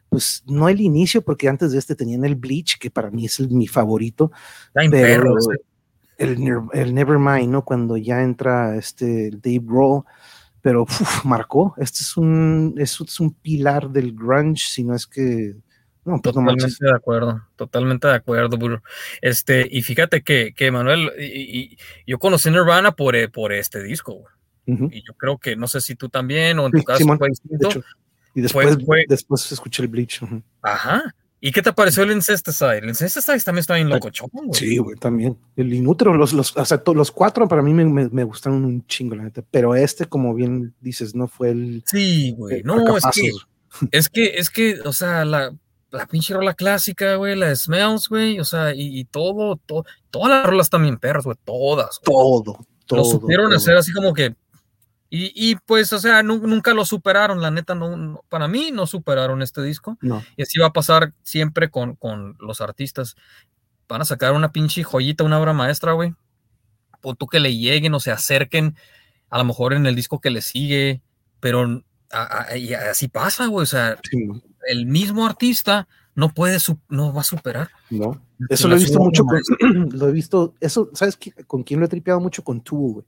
pues 0.09 0.43
no 0.47 0.69
el 0.69 0.79
inicio, 0.79 1.21
porque 1.21 1.49
antes 1.49 1.71
de 1.71 1.79
este 1.79 1.95
tenían 1.95 2.23
el 2.23 2.35
Bleach, 2.35 2.77
que 2.79 2.89
para 2.89 3.11
mí 3.11 3.25
es 3.25 3.39
mi 3.39 3.67
favorito. 3.67 4.31
pero 4.73 5.35
el, 6.17 6.37
el, 6.73 6.93
Nevermind, 6.93 7.51
¿no? 7.51 7.65
Cuando 7.65 7.97
ya 7.97 8.21
entra 8.23 8.75
este 8.77 9.31
Dave 9.31 9.61
Grohl, 9.63 10.03
pero 10.61 10.85
marcó. 11.25 11.73
Este 11.77 11.99
es 11.99 12.15
un, 12.15 12.75
es, 12.77 12.99
es 13.01 13.19
un 13.19 13.33
pilar 13.33 13.89
del 13.89 14.13
grunge, 14.13 14.63
si 14.69 14.83
no 14.83 14.95
es 14.95 15.05
que 15.05 15.55
pues, 16.07 16.21
totalmente 16.21 16.65
de 16.79 16.95
acuerdo, 16.95 17.41
totalmente 17.55 18.07
de 18.07 18.15
acuerdo, 18.15 18.57
bro. 18.57 18.81
Este, 19.21 19.67
y 19.69 19.81
fíjate 19.81 20.21
que, 20.21 20.53
que 20.55 20.71
Manuel, 20.71 21.11
y, 21.19 21.77
yo 22.05 22.17
conocí 22.17 22.49
Nirvana 22.49 22.93
por, 22.93 23.15
eh, 23.15 23.27
por 23.27 23.51
este 23.51 23.83
disco, 23.83 24.23
Y 24.65 25.03
yo 25.05 25.13
creo 25.15 25.37
que, 25.37 25.55
no 25.55 25.67
sé 25.67 25.81
si 25.81 25.95
tú 25.95 26.09
también, 26.09 26.59
o 26.59 26.65
en 26.65 26.71
tu 26.71 26.83
caso 26.83 27.05
fue 27.17 27.29
distinto. 27.29 27.83
y 28.33 28.41
después, 28.41 28.77
después 29.07 29.51
escuché 29.51 29.83
el 29.83 29.89
Bleach. 29.89 30.21
Ajá. 30.61 31.13
¿Y 31.39 31.51
qué 31.51 31.61
te 31.61 31.71
pareció 31.71 32.03
el 32.03 32.11
Incesticide? 32.11 32.79
El 32.79 32.89
Incesticide 32.89 33.39
también 33.41 33.59
está 33.59 33.75
bien 33.75 33.89
loco, 33.89 34.09
güey. 34.31 34.49
Sí, 34.53 34.77
güey, 34.77 34.97
también. 34.97 35.37
El 35.55 35.71
Inútero, 35.71 36.15
los, 36.15 36.33
los, 36.33 36.57
o 36.57 36.65
sea, 36.65 36.81
los 36.95 37.11
cuatro 37.11 37.47
para 37.47 37.61
mí 37.61 37.73
me, 37.73 37.85
me, 37.85 38.09
me, 38.09 38.23
gustaron 38.23 38.65
un 38.65 38.85
chingo, 38.87 39.15
la 39.15 39.23
neta. 39.23 39.43
Pero 39.51 39.75
este, 39.75 40.05
como 40.05 40.33
bien 40.33 40.73
dices, 40.81 41.13
no 41.13 41.27
fue 41.27 41.51
el. 41.51 41.83
Sí, 41.85 42.33
güey. 42.35 42.63
No, 42.63 42.97
es 42.97 43.03
que, 43.13 43.31
es 43.91 44.09
que, 44.09 44.37
es 44.37 44.49
que, 44.49 44.79
o 44.83 44.93
sea, 44.93 45.25
la, 45.25 45.53
la 45.91 46.05
pinche 46.05 46.33
rola 46.33 46.53
clásica, 46.53 47.15
güey, 47.15 47.35
la 47.35 47.47
de 47.47 47.55
Smells, 47.55 48.09
güey, 48.09 48.39
o 48.39 48.45
sea, 48.45 48.73
y, 48.75 49.05
todo, 49.05 49.57
todo, 49.65 49.85
todas 50.11 50.29
las 50.29 50.45
rolas 50.45 50.69
también 50.69 50.97
perras, 50.97 51.25
güey, 51.25 51.37
todas. 51.43 51.99
Todo, 52.03 52.65
todo. 52.85 52.99
Lo 52.99 53.05
supieron 53.05 53.53
hacer 53.53 53.77
así 53.77 53.93
como 53.93 54.13
que, 54.13 54.35
y, 55.09 55.31
y, 55.33 55.55
pues, 55.55 55.93
o 55.93 55.99
sea, 55.99 56.21
nunca 56.21 56.73
lo 56.73 56.83
superaron, 56.83 57.41
la 57.41 57.49
neta, 57.49 57.75
no, 57.75 58.23
para 58.27 58.49
mí 58.49 58.71
no 58.71 58.85
superaron 58.87 59.41
este 59.41 59.63
disco. 59.63 59.97
No. 60.01 60.21
Y 60.35 60.41
así 60.41 60.59
va 60.59 60.67
a 60.67 60.73
pasar 60.73 61.13
siempre 61.23 61.69
con, 61.69 61.95
con 61.95 62.35
los 62.39 62.59
artistas. 62.59 63.15
Van 63.87 64.01
a 64.01 64.05
sacar 64.05 64.33
una 64.33 64.51
pinche 64.51 64.83
joyita, 64.83 65.23
una 65.23 65.39
obra 65.39 65.53
maestra, 65.53 65.93
güey. 65.93 66.13
O 67.01 67.15
tú 67.15 67.27
que 67.27 67.39
le 67.39 67.55
lleguen 67.55 67.93
o 67.93 68.01
se 68.01 68.11
acerquen, 68.11 68.75
a 69.29 69.37
lo 69.37 69.45
mejor 69.45 69.73
en 69.73 69.85
el 69.85 69.95
disco 69.95 70.19
que 70.19 70.29
le 70.29 70.41
sigue, 70.41 71.01
pero 71.39 71.83
así 72.09 73.07
pasa, 73.07 73.47
güey, 73.47 73.63
o 73.63 73.67
sea, 73.67 73.97
el 74.67 74.85
mismo 74.85 75.25
artista 75.25 75.87
no 76.15 76.33
puede, 76.33 76.57
no 76.89 77.13
va 77.13 77.21
a 77.21 77.23
superar. 77.23 77.69
No, 77.89 78.19
eso 78.49 78.67
lo 78.67 78.75
he 78.75 78.79
visto 78.79 78.99
mucho, 78.99 79.23
con, 79.23 79.39
lo 79.91 80.07
he 80.09 80.11
visto, 80.11 80.55
eso, 80.59 80.89
¿sabes 80.93 81.17
con 81.45 81.63
quién 81.63 81.79
lo 81.79 81.85
he 81.85 81.89
tripeado 81.89 82.19
mucho? 82.19 82.43
Con 82.43 82.61
Tool, 82.61 82.93
güey. 82.93 83.05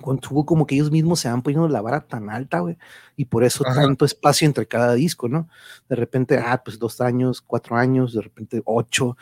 Con 0.00 0.18
Tool 0.18 0.46
como 0.46 0.66
que 0.66 0.74
ellos 0.74 0.90
mismos 0.90 1.20
se 1.20 1.28
han 1.28 1.42
poniendo 1.42 1.68
la 1.68 1.82
vara 1.82 2.00
tan 2.00 2.30
alta, 2.30 2.60
güey, 2.60 2.78
y 3.16 3.26
por 3.26 3.44
eso 3.44 3.62
tanto 3.64 4.06
espacio 4.06 4.46
entre 4.46 4.66
cada 4.66 4.94
disco, 4.94 5.28
¿no? 5.28 5.48
De 5.90 5.96
repente, 5.96 6.38
ah, 6.38 6.62
pues 6.64 6.78
dos 6.78 7.02
años, 7.02 7.42
cuatro 7.42 7.76
años, 7.76 8.14
de 8.14 8.22
repente 8.22 8.62
ocho, 8.64 9.18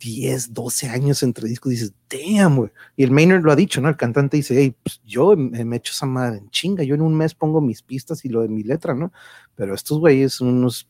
10, 0.00 0.54
12 0.54 0.88
años 0.88 1.22
entre 1.22 1.48
discos, 1.48 1.70
dices, 1.70 1.92
damn, 2.10 2.56
güey. 2.56 2.70
Y 2.96 3.04
el 3.04 3.10
Maynard 3.10 3.42
lo 3.42 3.52
ha 3.52 3.56
dicho, 3.56 3.80
¿no? 3.80 3.88
El 3.88 3.96
cantante 3.96 4.36
dice, 4.36 4.54
hey, 4.56 4.74
pues 4.82 5.00
yo 5.04 5.36
me, 5.36 5.58
he 5.58 5.76
hecho 5.76 5.92
esa 5.92 6.06
madre 6.06 6.38
en 6.38 6.50
chinga, 6.50 6.82
yo 6.82 6.94
en 6.94 7.02
un 7.02 7.16
mes 7.16 7.34
pongo 7.34 7.60
mis 7.60 7.82
pistas 7.82 8.24
y 8.24 8.28
lo 8.28 8.40
de 8.40 8.48
mi 8.48 8.62
letra, 8.62 8.94
¿no? 8.94 9.12
Pero 9.54 9.74
estos 9.74 9.98
güeyes 9.98 10.34
son 10.34 10.48
unos 10.48 10.88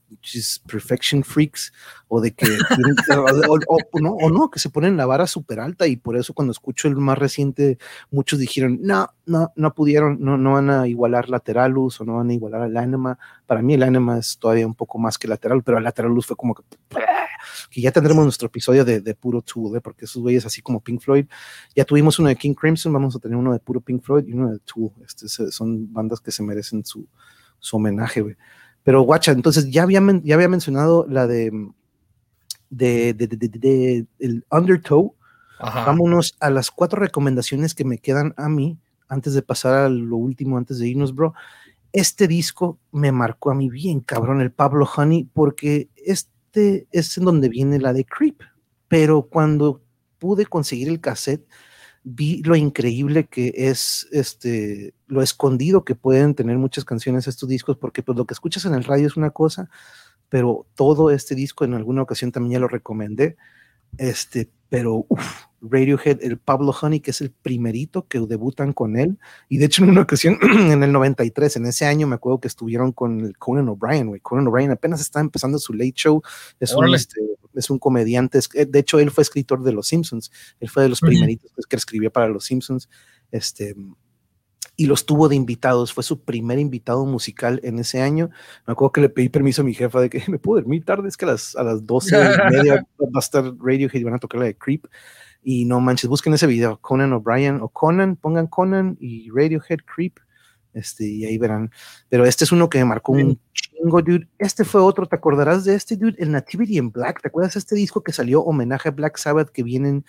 perfection 0.66 1.22
freaks, 1.22 1.72
o 2.08 2.20
de 2.20 2.32
que, 2.32 2.46
o, 3.68 4.00
no, 4.00 4.10
o 4.12 4.30
no, 4.30 4.50
que 4.50 4.58
se 4.58 4.70
ponen 4.70 4.96
la 4.96 5.06
vara 5.06 5.26
súper 5.26 5.60
alta 5.60 5.86
y 5.86 5.96
por 5.96 6.16
eso 6.16 6.32
cuando 6.32 6.52
escucho 6.52 6.88
el 6.88 6.96
más 6.96 7.18
reciente, 7.18 7.78
muchos 8.10 8.38
dijeron, 8.38 8.78
no, 8.82 9.10
no, 9.26 9.52
no 9.56 9.74
pudieron, 9.74 10.18
no, 10.20 10.38
no 10.38 10.52
van 10.52 10.70
a 10.70 10.88
igualar 10.88 11.28
Lateralus 11.28 12.00
o 12.00 12.04
no 12.04 12.16
van 12.16 12.30
a 12.30 12.34
igualar 12.34 12.62
al 12.62 12.76
Anima. 12.76 13.18
Para 13.46 13.62
mí 13.62 13.74
el 13.74 13.82
Anima 13.82 14.18
es 14.18 14.38
todavía 14.38 14.66
un 14.66 14.74
poco 14.74 14.98
más 14.98 15.18
que 15.18 15.28
Lateral, 15.28 15.62
pero 15.62 15.78
el 15.78 15.84
Lateralus 15.84 16.26
fue 16.26 16.36
como 16.36 16.54
que 16.54 16.62
que 17.70 17.80
ya 17.80 17.92
tendremos 17.92 18.24
nuestro 18.24 18.46
episodio 18.46 18.84
de, 18.84 19.00
de 19.00 19.14
puro 19.14 19.42
Tool, 19.42 19.76
¿eh? 19.76 19.80
porque 19.80 20.04
esos 20.04 20.22
güeyes 20.22 20.46
así 20.46 20.62
como 20.62 20.80
Pink 20.80 21.00
Floyd, 21.00 21.26
ya 21.74 21.84
tuvimos 21.84 22.18
uno 22.18 22.28
de 22.28 22.36
King 22.36 22.54
Crimson, 22.54 22.92
vamos 22.92 23.14
a 23.16 23.18
tener 23.18 23.36
uno 23.36 23.52
de 23.52 23.58
puro 23.58 23.80
Pink 23.80 24.02
Floyd 24.02 24.26
y 24.26 24.32
uno 24.32 24.50
de 24.50 24.58
Tool, 24.60 24.90
este, 25.04 25.28
son 25.28 25.92
bandas 25.92 26.20
que 26.20 26.32
se 26.32 26.42
merecen 26.42 26.84
su, 26.84 27.06
su 27.58 27.76
homenaje, 27.76 28.20
güey. 28.20 28.36
Pero 28.82 29.02
guacha, 29.02 29.32
entonces 29.32 29.70
ya 29.70 29.82
había, 29.82 30.00
ya 30.22 30.34
había 30.34 30.48
mencionado 30.48 31.06
la 31.08 31.26
de, 31.26 31.50
de, 32.70 33.12
de, 33.12 33.26
de 33.26 34.06
el 34.18 34.46
Undertow, 34.50 35.14
vámonos 35.60 36.36
a 36.40 36.50
las 36.50 36.70
cuatro 36.70 37.00
recomendaciones 37.00 37.74
que 37.74 37.84
me 37.84 37.98
quedan 37.98 38.32
a 38.36 38.48
mí 38.48 38.78
antes 39.08 39.34
de 39.34 39.42
pasar 39.42 39.74
a 39.74 39.88
lo 39.88 40.16
último, 40.16 40.56
antes 40.56 40.78
de 40.78 40.88
irnos, 40.88 41.14
bro. 41.14 41.34
Este 41.92 42.28
disco 42.28 42.78
me 42.92 43.12
marcó 43.12 43.50
a 43.50 43.54
mí 43.54 43.68
bien, 43.68 44.00
cabrón, 44.00 44.40
el 44.40 44.52
Pablo 44.52 44.88
Honey, 44.96 45.24
porque 45.32 45.88
este 45.96 46.37
este 46.48 46.88
es 46.92 47.18
en 47.18 47.24
donde 47.24 47.48
viene 47.48 47.78
la 47.78 47.92
de 47.92 48.04
Creep, 48.04 48.40
pero 48.88 49.22
cuando 49.22 49.82
pude 50.18 50.46
conseguir 50.46 50.88
el 50.88 51.00
cassette, 51.00 51.46
vi 52.04 52.42
lo 52.42 52.56
increíble 52.56 53.26
que 53.26 53.52
es 53.54 54.08
este 54.12 54.94
lo 55.06 55.20
escondido 55.20 55.84
que 55.84 55.94
pueden 55.94 56.34
tener 56.34 56.56
muchas 56.56 56.84
canciones 56.84 57.26
estos 57.26 57.48
discos 57.48 57.76
porque 57.76 58.02
pues 58.02 58.16
lo 58.16 58.24
que 58.24 58.34
escuchas 58.34 58.64
en 58.64 58.74
el 58.74 58.84
radio 58.84 59.06
es 59.06 59.16
una 59.16 59.30
cosa 59.30 59.68
pero 60.28 60.66
todo 60.74 61.10
este 61.10 61.34
disco 61.34 61.64
en 61.64 61.74
alguna 61.74 62.02
ocasión 62.02 62.32
también 62.32 62.52
ya 62.52 62.60
lo 62.60 62.68
recomendé. 62.68 63.36
Este, 63.96 64.50
pero 64.68 65.06
Radiohead, 65.60 66.22
el 66.22 66.38
Pablo 66.38 66.74
Honey, 66.80 67.00
que 67.00 67.10
es 67.10 67.20
el 67.20 67.30
primerito 67.30 68.06
que 68.06 68.20
debutan 68.20 68.72
con 68.72 68.96
él. 68.96 69.18
Y 69.48 69.58
de 69.58 69.66
hecho, 69.66 69.82
en 69.82 69.90
una 69.90 70.02
ocasión, 70.02 70.38
en 70.70 70.82
el 70.82 70.92
93, 70.92 71.56
en 71.56 71.66
ese 71.66 71.86
año, 71.86 72.06
me 72.06 72.14
acuerdo 72.14 72.40
que 72.40 72.48
estuvieron 72.48 72.92
con 72.92 73.20
el 73.20 73.36
Conan 73.38 73.68
O'Brien, 73.68 74.08
güey. 74.08 74.20
Conan 74.20 74.46
O'Brien 74.46 74.70
apenas 74.70 75.00
estaba 75.00 75.22
empezando 75.22 75.58
su 75.58 75.72
late 75.72 75.92
show. 75.94 76.22
Es 76.60 76.74
un, 76.74 76.94
este, 76.94 77.20
es 77.54 77.70
un 77.70 77.78
comediante. 77.78 78.38
Eh, 78.54 78.66
de 78.66 78.78
hecho, 78.78 78.98
él 78.98 79.10
fue 79.10 79.22
escritor 79.22 79.62
de 79.62 79.72
Los 79.72 79.88
Simpsons. 79.88 80.30
Él 80.60 80.68
fue 80.68 80.84
de 80.84 80.88
los 80.88 81.00
primeritos 81.00 81.50
que 81.68 81.76
escribió 81.76 82.12
para 82.12 82.28
Los 82.28 82.44
Simpsons. 82.44 82.88
Este, 83.30 83.74
y 84.78 84.86
los 84.86 85.04
tuvo 85.04 85.28
de 85.28 85.34
invitados. 85.34 85.92
Fue 85.92 86.04
su 86.04 86.22
primer 86.22 86.60
invitado 86.60 87.04
musical 87.04 87.60
en 87.64 87.80
ese 87.80 88.00
año. 88.00 88.30
Me 88.64 88.72
acuerdo 88.72 88.92
que 88.92 89.00
le 89.00 89.08
pedí 89.08 89.28
permiso 89.28 89.62
a 89.62 89.64
mi 89.64 89.74
jefa 89.74 90.00
de 90.00 90.08
que 90.08 90.22
me 90.28 90.38
puedo 90.38 90.62
dormir 90.62 90.84
tarde, 90.84 91.08
es 91.08 91.16
que 91.16 91.24
a 91.24 91.28
las, 91.28 91.56
a 91.56 91.64
las 91.64 91.84
12 91.84 92.16
y 92.16 92.52
media 92.54 92.86
va 93.00 93.08
a 93.12 93.18
estar 93.18 93.42
Radiohead 93.58 94.00
y 94.00 94.04
van 94.04 94.14
a 94.14 94.18
tocar 94.18 94.38
la 94.38 94.46
de 94.46 94.56
Creep. 94.56 94.86
Y 95.42 95.64
no 95.64 95.80
manches, 95.80 96.08
busquen 96.08 96.32
ese 96.32 96.46
video, 96.46 96.78
Conan 96.80 97.12
O'Brien 97.12 97.60
o 97.60 97.68
Conan, 97.68 98.14
pongan 98.14 98.46
Conan 98.46 98.96
y 99.00 99.28
Radiohead 99.30 99.80
Creep. 99.84 100.20
Este, 100.72 101.08
y 101.08 101.24
ahí 101.24 101.38
verán. 101.38 101.72
Pero 102.08 102.24
este 102.24 102.44
es 102.44 102.52
uno 102.52 102.68
que 102.70 102.78
me 102.78 102.84
marcó 102.84 103.12
un 103.12 103.40
chingo, 103.52 104.00
dude. 104.00 104.28
Este 104.38 104.64
fue 104.64 104.80
otro, 104.80 105.06
¿te 105.06 105.16
acordarás 105.16 105.64
de 105.64 105.74
este, 105.74 105.96
dude? 105.96 106.14
El 106.18 106.30
Nativity 106.30 106.78
in 106.78 106.92
Black. 106.92 107.20
¿Te 107.20 107.28
acuerdas 107.28 107.54
de 107.54 107.58
este 107.58 107.74
disco 107.74 108.04
que 108.04 108.12
salió 108.12 108.42
homenaje 108.42 108.90
a 108.90 108.92
Black 108.92 109.16
Sabbath 109.16 109.50
que 109.50 109.64
vienen, 109.64 110.04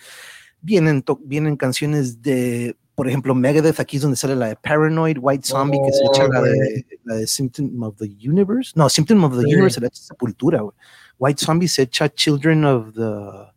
vienen, 0.60 1.02
vienen 1.24 1.56
canciones 1.56 2.22
de 2.22 2.76
por 3.00 3.08
ejemplo, 3.08 3.34
Megadeth, 3.34 3.80
aquí 3.80 3.96
es 3.96 4.02
donde 4.02 4.14
sale 4.14 4.36
la 4.36 4.48
de 4.48 4.56
Paranoid, 4.56 5.16
White 5.18 5.46
Zombie, 5.46 5.80
que 5.82 5.90
se 5.90 6.04
echa 6.04 6.28
la 6.28 6.42
de, 6.42 6.84
la 7.04 7.14
de, 7.14 7.26
Symptom 7.26 7.82
of 7.82 7.96
the 7.96 8.04
Universe. 8.04 8.72
No, 8.74 8.90
Symptom 8.90 9.24
of 9.24 9.32
the 9.32 9.46
Universe 9.46 9.76
se 9.76 9.80
le 9.80 9.86
echa 9.86 10.02
Sepultura, 10.02 10.62
White 11.18 11.42
Zombie 11.42 11.66
se 11.66 11.84
echa 11.84 12.10
Children 12.10 12.66
of 12.66 12.92
the 12.92 13.50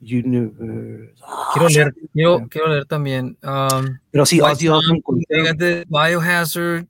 Universe. 0.00 1.12
quiero, 1.54 1.68
leer, 1.68 1.94
quiero, 2.12 2.48
quiero, 2.48 2.68
leer 2.68 2.84
también. 2.84 3.36
Um, 3.42 3.98
Pero 4.12 4.24
sí, 4.24 4.40
Ozzy 4.40 4.68
Osbourne. 4.68 5.24
Biohazard, 5.88 6.86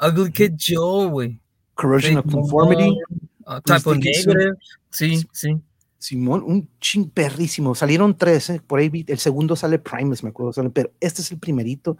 Ugly 0.00 0.32
Kid 0.32 0.54
Joe, 0.58 1.10
güey. 1.10 1.38
Corrosion 1.76 2.16
of 2.16 2.26
Conformity. 2.26 2.92
Uh, 3.46 3.60
type 3.60 3.86
of 3.86 3.98
Negative. 3.98 4.56
Sí, 4.90 5.24
sí. 5.30 5.60
Simón, 6.00 6.42
un 6.42 6.66
ching 6.80 7.10
perrísimo. 7.10 7.74
Salieron 7.74 8.16
tres, 8.16 8.48
¿eh? 8.48 8.62
por 8.66 8.80
ahí 8.80 9.04
el 9.06 9.18
segundo 9.18 9.54
sale 9.54 9.78
Primus, 9.78 10.24
me 10.24 10.30
acuerdo, 10.30 10.72
pero 10.72 10.92
este 10.98 11.20
es 11.20 11.30
el 11.30 11.38
primerito. 11.38 11.98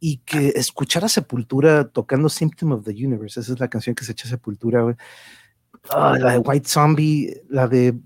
Y 0.00 0.18
que 0.18 0.48
escuchar 0.56 1.04
a 1.04 1.08
Sepultura 1.08 1.88
tocando 1.88 2.28
Symptom 2.28 2.72
of 2.72 2.84
the 2.84 2.90
Universe, 2.90 3.38
esa 3.38 3.52
es 3.52 3.60
la 3.60 3.68
canción 3.68 3.94
que 3.94 4.04
se 4.04 4.12
echa 4.12 4.28
Sepultura, 4.28 4.96
ah, 5.90 6.16
la 6.18 6.32
de 6.32 6.38
White 6.38 6.68
Zombie, 6.68 7.42
la 7.48 7.68
de 7.68 7.96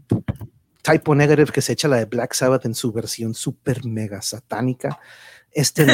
Typo 0.82 1.14
Negative 1.14 1.50
que 1.50 1.62
se 1.62 1.72
echa 1.72 1.88
la 1.88 1.96
de 1.96 2.04
Black 2.04 2.34
Sabbath 2.34 2.66
en 2.66 2.74
su 2.74 2.92
versión 2.92 3.34
super 3.34 3.86
mega 3.86 4.20
satánica 4.20 5.00
este 5.54 5.84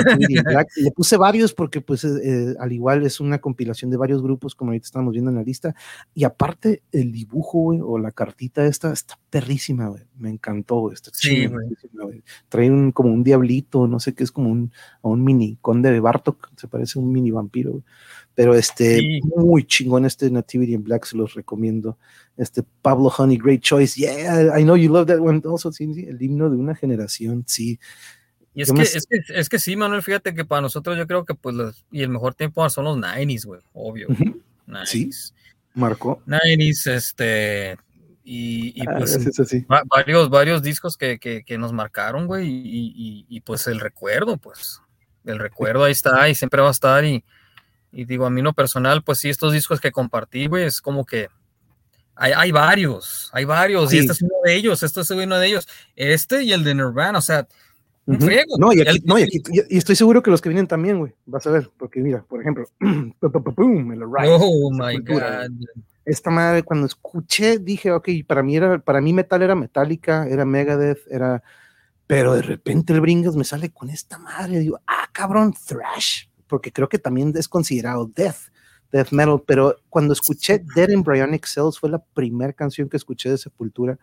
Black. 0.44 0.68
Le 0.76 0.90
puse 0.90 1.16
varios 1.16 1.52
porque, 1.52 1.80
pues, 1.80 2.04
eh, 2.04 2.20
eh, 2.22 2.54
al 2.58 2.72
igual 2.72 3.04
es 3.04 3.20
una 3.20 3.38
compilación 3.38 3.90
de 3.90 3.96
varios 3.96 4.22
grupos, 4.22 4.54
como 4.54 4.70
ahorita 4.70 4.86
estamos 4.86 5.12
viendo 5.12 5.30
en 5.30 5.36
la 5.36 5.42
lista. 5.42 5.74
Y 6.14 6.24
aparte, 6.24 6.82
el 6.92 7.12
dibujo, 7.12 7.58
o 7.58 7.98
la 7.98 8.12
cartita 8.12 8.66
esta, 8.66 8.92
está 8.92 9.18
perrísima, 9.30 9.92
Me 10.16 10.30
encantó. 10.30 10.92
Está 10.92 11.10
sí, 11.12 11.48
Trae 12.48 12.70
un, 12.70 12.92
como 12.92 13.12
un 13.12 13.22
diablito, 13.22 13.86
no 13.86 14.00
sé 14.00 14.14
qué 14.14 14.24
es, 14.24 14.32
como 14.32 14.50
un, 14.50 14.72
un 15.02 15.24
mini 15.24 15.58
conde 15.60 15.90
de 15.90 16.00
Bartok, 16.00 16.50
se 16.56 16.68
parece 16.68 16.98
a 16.98 17.02
un 17.02 17.12
mini 17.12 17.30
vampiro. 17.30 17.82
Pero 18.34 18.54
este, 18.54 19.20
muy 19.36 19.64
chingón 19.64 20.04
este 20.04 20.30
Nativity 20.30 20.74
in 20.74 20.84
Black, 20.84 21.06
se 21.06 21.16
los 21.16 21.34
recomiendo. 21.34 21.98
Este 22.36 22.62
Pablo 22.62 23.12
Honey, 23.16 23.36
great 23.36 23.62
choice. 23.62 24.00
Yeah, 24.00 24.56
I 24.56 24.62
know 24.62 24.76
you 24.76 24.92
love 24.92 25.08
that 25.08 25.18
one 25.18 25.42
also. 25.44 25.72
Sí, 25.72 25.84
el 26.08 26.22
himno 26.22 26.48
de 26.48 26.56
una 26.56 26.76
generación, 26.76 27.42
sí. 27.48 27.80
Y 28.58 28.62
es 28.62 28.72
que, 28.72 28.82
es 28.82 29.06
que, 29.06 29.20
es, 29.28 29.48
que, 29.48 29.60
sí, 29.60 29.76
Manuel, 29.76 30.02
fíjate 30.02 30.34
que 30.34 30.44
para 30.44 30.60
nosotros 30.60 30.98
yo 30.98 31.06
creo 31.06 31.24
que 31.24 31.32
pues 31.36 31.54
los, 31.54 31.84
y 31.92 32.02
el 32.02 32.08
mejor 32.08 32.34
tiempo 32.34 32.68
son 32.70 32.86
los 32.86 32.96
90s, 32.96 33.44
güey, 33.44 33.60
obvio. 33.72 34.08
Sí, 34.84 35.10
marcó. 35.74 36.20
90s, 36.26 36.92
este, 36.92 37.76
y, 38.24 38.72
y 38.74 38.82
ah, 38.84 38.96
pues 38.98 39.64
varios, 39.86 40.28
varios 40.28 40.60
discos 40.60 40.96
que, 40.96 41.20
que, 41.20 41.44
que 41.44 41.56
nos 41.56 41.72
marcaron, 41.72 42.26
güey, 42.26 42.48
y, 42.48 43.26
y, 43.28 43.40
pues 43.42 43.68
el 43.68 43.78
recuerdo, 43.78 44.38
pues, 44.38 44.82
el 45.24 45.38
recuerdo 45.38 45.84
ahí 45.84 45.92
está 45.92 46.28
y 46.28 46.34
siempre 46.34 46.60
va 46.60 46.66
a 46.66 46.72
estar 46.72 47.04
y, 47.04 47.24
y 47.92 48.06
digo, 48.06 48.26
a 48.26 48.30
mí 48.30 48.42
no 48.42 48.54
personal, 48.54 49.04
pues 49.04 49.20
sí, 49.20 49.28
estos 49.28 49.52
discos 49.52 49.80
que 49.80 49.92
compartí, 49.92 50.48
güey, 50.48 50.64
es 50.64 50.80
como 50.80 51.06
que 51.06 51.28
hay, 52.16 52.32
hay 52.34 52.50
varios, 52.50 53.30
hay 53.32 53.44
varios, 53.44 53.92
y 53.92 53.98
este 53.98 54.14
es 54.14 54.22
uno 54.22 54.34
de 54.42 54.56
ellos, 54.56 54.82
este 54.82 55.02
es 55.02 55.10
uno 55.10 55.38
de 55.38 55.46
ellos, 55.46 55.68
este 55.94 56.42
y 56.42 56.52
el 56.52 56.64
de 56.64 56.74
Nirvana, 56.74 57.18
o 57.20 57.22
sea, 57.22 57.46
no, 58.08 58.72
y, 58.72 58.80
aquí, 58.80 59.02
no 59.04 59.18
y, 59.18 59.22
aquí, 59.22 59.42
y, 59.52 59.76
estoy 59.76 59.94
seguro 59.94 60.22
que 60.22 60.30
los 60.30 60.40
que 60.40 60.48
vienen 60.48 60.66
también, 60.66 60.98
güey. 60.98 61.12
Vas 61.26 61.46
a 61.46 61.50
ver, 61.50 61.70
porque 61.76 62.00
mira, 62.00 62.24
por 62.26 62.40
ejemplo, 62.40 62.64
oh 62.80 64.70
my 64.72 64.98
God. 64.98 65.50
Esta 66.06 66.30
madre, 66.30 66.62
cuando 66.62 66.86
escuché, 66.86 67.58
dije, 67.58 67.92
ok, 67.92 68.08
para 68.26 68.42
mí, 68.42 68.56
era, 68.56 68.78
para 68.78 69.02
mí 69.02 69.12
metal 69.12 69.42
era 69.42 69.54
Metallica, 69.54 70.26
era 70.26 70.46
Megadeth, 70.46 71.00
era. 71.10 71.42
Pero 72.06 72.32
de 72.32 72.40
repente 72.40 72.94
el 72.94 73.02
Bringas 73.02 73.36
me 73.36 73.44
sale 73.44 73.68
con 73.70 73.90
esta 73.90 74.16
madre. 74.16 74.60
Digo, 74.60 74.80
ah, 74.86 75.10
cabrón, 75.12 75.52
thrash. 75.66 76.28
Porque 76.46 76.72
creo 76.72 76.88
que 76.88 76.98
también 76.98 77.34
es 77.36 77.46
considerado 77.46 78.06
death, 78.06 78.50
death 78.90 79.10
metal. 79.10 79.42
Pero 79.46 79.76
cuando 79.90 80.14
escuché 80.14 80.64
Dead 80.74 80.88
Embryonic 80.88 81.44
Cells, 81.44 81.78
fue 81.78 81.90
la 81.90 81.98
primera 81.98 82.54
canción 82.54 82.88
que 82.88 82.96
escuché 82.96 83.28
de 83.28 83.36
Sepultura 83.36 83.98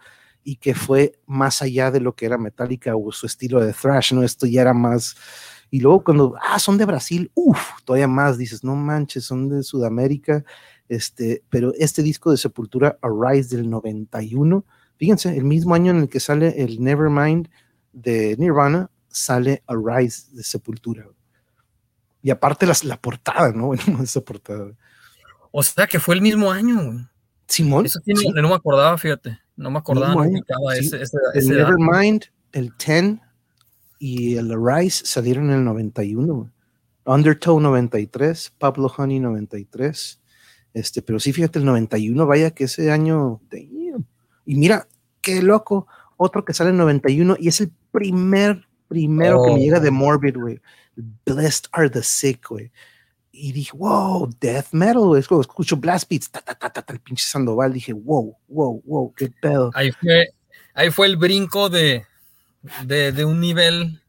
y 0.45 0.57
que 0.57 0.75
fue 0.75 1.19
más 1.25 1.63
allá 1.63 1.89
de 1.89 1.99
lo 1.99 2.15
que 2.15 2.27
era 2.27 2.37
Metallica 2.37 2.95
o 2.95 3.11
su 3.11 3.25
estilo 3.25 3.59
de 3.59 3.73
thrash, 3.73 4.13
¿no? 4.13 4.23
Esto 4.23 4.45
ya 4.45 4.61
era 4.61 4.73
más... 4.73 5.17
Y 5.71 5.79
luego 5.79 6.03
cuando, 6.03 6.35
ah, 6.39 6.59
son 6.59 6.77
de 6.77 6.85
Brasil, 6.85 7.31
uff, 7.33 7.59
todavía 7.83 8.07
más, 8.07 8.37
dices, 8.37 8.63
no 8.63 8.75
manches, 8.75 9.25
son 9.25 9.49
de 9.49 9.63
Sudamérica, 9.63 10.45
este, 10.87 11.43
pero 11.49 11.73
este 11.79 12.03
disco 12.03 12.29
de 12.29 12.37
Sepultura, 12.37 12.99
Arise 13.01 13.57
del 13.57 13.67
91, 13.69 14.63
fíjense, 14.97 15.35
el 15.35 15.43
mismo 15.43 15.73
año 15.73 15.91
en 15.91 16.01
el 16.01 16.09
que 16.09 16.19
sale 16.19 16.63
el 16.63 16.79
Nevermind 16.79 17.49
de 17.91 18.35
Nirvana, 18.37 18.91
sale 19.07 19.63
Arise 19.65 20.27
de 20.31 20.43
Sepultura. 20.43 21.07
Y 22.21 22.29
aparte 22.29 22.67
las, 22.67 22.83
la 22.83 23.01
portada, 23.01 23.51
¿no? 23.51 23.73
esa 24.03 24.21
portada. 24.21 24.71
O 25.51 25.63
sea 25.63 25.87
que 25.87 25.99
fue 25.99 26.13
el 26.13 26.21
mismo 26.21 26.51
año, 26.51 27.09
Simón. 27.47 27.87
Eso 27.87 27.99
no 28.05 28.49
me 28.49 28.55
acordaba, 28.55 28.95
fíjate. 28.99 29.44
No 29.55 29.71
me 29.71 29.79
acordaba. 29.79 30.25
ese, 30.27 31.01
el 31.33 31.47
Nevermind, 31.47 32.25
el 32.51 32.73
10 32.77 33.19
y 33.99 34.35
el 34.35 34.51
Arise 34.51 35.05
salieron 35.05 35.49
en 35.49 35.59
el 35.59 35.63
91. 35.63 36.51
Undertow 37.05 37.59
93, 37.59 38.53
Pablo 38.57 38.91
Honey 38.97 39.19
93. 39.19 40.21
Este, 40.73 41.01
pero 41.01 41.19
sí, 41.19 41.31
fíjate, 41.31 41.59
el 41.59 41.65
91, 41.65 42.25
vaya 42.25 42.51
que 42.51 42.65
ese 42.65 42.91
año. 42.91 43.41
Y 44.45 44.55
mira, 44.55 44.87
qué 45.21 45.41
loco. 45.41 45.87
Otro 46.17 46.45
que 46.45 46.53
sale 46.53 46.71
en 46.71 46.77
91 46.77 47.37
y 47.39 47.49
es 47.49 47.61
el 47.61 47.71
primer, 47.91 48.65
primero 48.87 49.43
que 49.43 49.53
me 49.53 49.59
llega 49.59 49.79
de 49.79 49.89
oh. 49.89 49.93
Morbid, 49.93 50.37
güey. 50.37 50.61
Blessed 51.25 51.65
are 51.73 51.89
the 51.89 52.03
sick, 52.03 52.47
güey 52.49 52.71
y 53.37 53.51
dije, 53.51 53.71
wow, 53.75 54.29
death 54.39 54.67
metal, 54.71 55.17
es 55.17 55.27
como 55.27 55.41
escucho 55.41 55.75
blast 55.75 56.09
beats, 56.09 56.31
ta, 56.31 56.41
ta, 56.41 56.55
ta, 56.55 56.69
ta, 56.69 56.93
el 56.93 56.99
pinche 57.01 57.25
Sandoval, 57.25 57.73
dije, 57.73 57.91
wow, 57.91 58.37
wow, 58.47 58.81
wow, 58.85 59.13
qué 59.13 59.29
pedo. 59.41 59.71
Ahí 59.73 59.91
fue, 59.91 60.29
ahí 60.73 60.89
fue 60.89 61.07
el 61.07 61.17
brinco 61.17 61.69
de, 61.69 62.05
de, 62.85 63.11
de 63.11 63.25
un 63.25 63.39
nivel, 63.41 64.01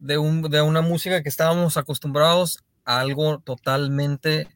de, 0.00 0.18
un, 0.18 0.42
de 0.42 0.60
una 0.60 0.80
música 0.80 1.22
que 1.22 1.28
estábamos 1.28 1.76
acostumbrados 1.76 2.64
a 2.84 3.00
algo 3.00 3.38
totalmente 3.38 4.48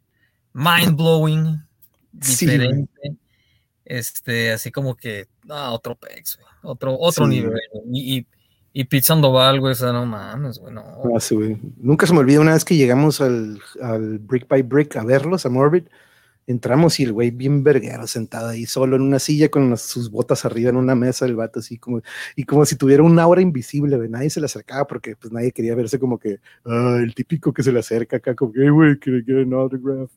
mind 0.53 0.97
blowing, 0.97 1.65
diferente. 2.11 3.17
este, 3.85 4.53
así 4.53 4.73
como 4.73 4.97
que, 4.97 5.29
ah, 5.49 5.71
otro 5.73 5.95
pex, 5.95 6.39
otro, 6.63 6.97
otro 6.99 7.29
nivel. 7.29 7.61
Y, 7.93 8.19
y 8.19 8.27
y 8.73 8.85
Pete 8.85 9.07
Sandoval, 9.07 9.61
güey, 9.61 9.73
o 9.73 9.74
sea, 9.74 9.93
no 9.93 10.07
mames, 10.07 10.59
güey, 10.59 10.73
no. 10.73 10.81
Ah, 10.82 11.19
Nunca 11.78 12.07
se 12.07 12.12
me 12.15 12.20
olvida 12.20 12.40
una 12.40 12.55
vez 12.55 12.65
que 12.65 12.77
llegamos 12.77 13.20
al, 13.20 13.61
al, 13.82 14.19
Brick 14.19 14.49
by 14.49 14.62
Brick 14.62 14.97
a 14.97 15.05
verlos, 15.05 15.44
a 15.44 15.51
Morbid, 15.51 15.85
entramos 16.47 16.99
y 16.99 17.05
el 17.05 17.12
güey 17.12 17.31
bien 17.31 17.62
verguero 17.62 18.07
sentado 18.07 18.49
ahí 18.49 18.66
solo 18.66 18.97
en 18.97 19.03
una 19.03 19.19
silla 19.19 19.51
con 19.51 19.77
sus 19.77 20.11
botas 20.11 20.44
arriba 20.44 20.70
en 20.70 20.77
una 20.77 20.94
mesa, 20.94 21.27
el 21.27 21.36
vato 21.36 21.61
así 21.61 21.78
como, 21.78 22.01
y 22.35 22.44
como 22.44 22.65
si 22.65 22.77
tuviera 22.77 23.03
una 23.03 23.23
aura 23.23 23.43
invisible, 23.43 23.97
güey, 23.97 24.09
nadie 24.09 24.31
se 24.31 24.40
le 24.40 24.47
acercaba 24.47 24.86
porque 24.86 25.16
pues 25.16 25.32
nadie 25.32 25.53
quería 25.53 25.74
verse 25.74 25.99
como 25.99 26.19
que, 26.19 26.40
ah, 26.65 26.99
el 27.03 27.15
típico 27.15 27.53
que 27.53 27.62
se 27.62 27.73
le 27.73 27.81
acerca 27.81 28.16
acá, 28.16 28.35
como 28.35 28.53
que, 28.53 28.70
güey, 28.70 28.99
quiere 28.99 29.23
get 29.23 29.47
an 29.47 29.53
autograph. 29.53 30.11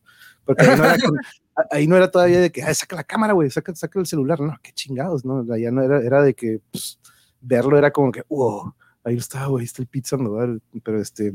Porque 0.46 0.64
ahí 0.64 0.78
no, 0.78 0.86
era 0.86 0.96
ahí 1.72 1.88
no 1.88 1.98
era 1.98 2.12
todavía 2.12 2.40
de 2.40 2.52
que, 2.52 2.64
ah, 2.64 2.74
saca 2.74 2.96
la 2.96 3.04
cámara, 3.04 3.34
güey, 3.34 3.50
saca, 3.50 3.76
saca 3.76 4.00
el 4.00 4.06
celular, 4.06 4.40
no, 4.40 4.58
qué 4.64 4.72
chingados, 4.72 5.26
no, 5.26 5.44
ya 5.58 5.72
no 5.72 5.82
era, 5.82 6.00
era 6.02 6.22
de 6.22 6.34
que, 6.34 6.62
pues, 6.72 7.00
verlo 7.46 7.78
era 7.78 7.92
como 7.92 8.12
que, 8.12 8.24
wow, 8.30 8.74
ahí 9.04 9.18
está, 9.18 9.46
güey, 9.46 9.66
está 9.66 9.82
el 9.82 9.88
pizza, 9.88 10.18
¿no? 10.18 10.60
Pero 10.84 11.02
este, 11.02 11.34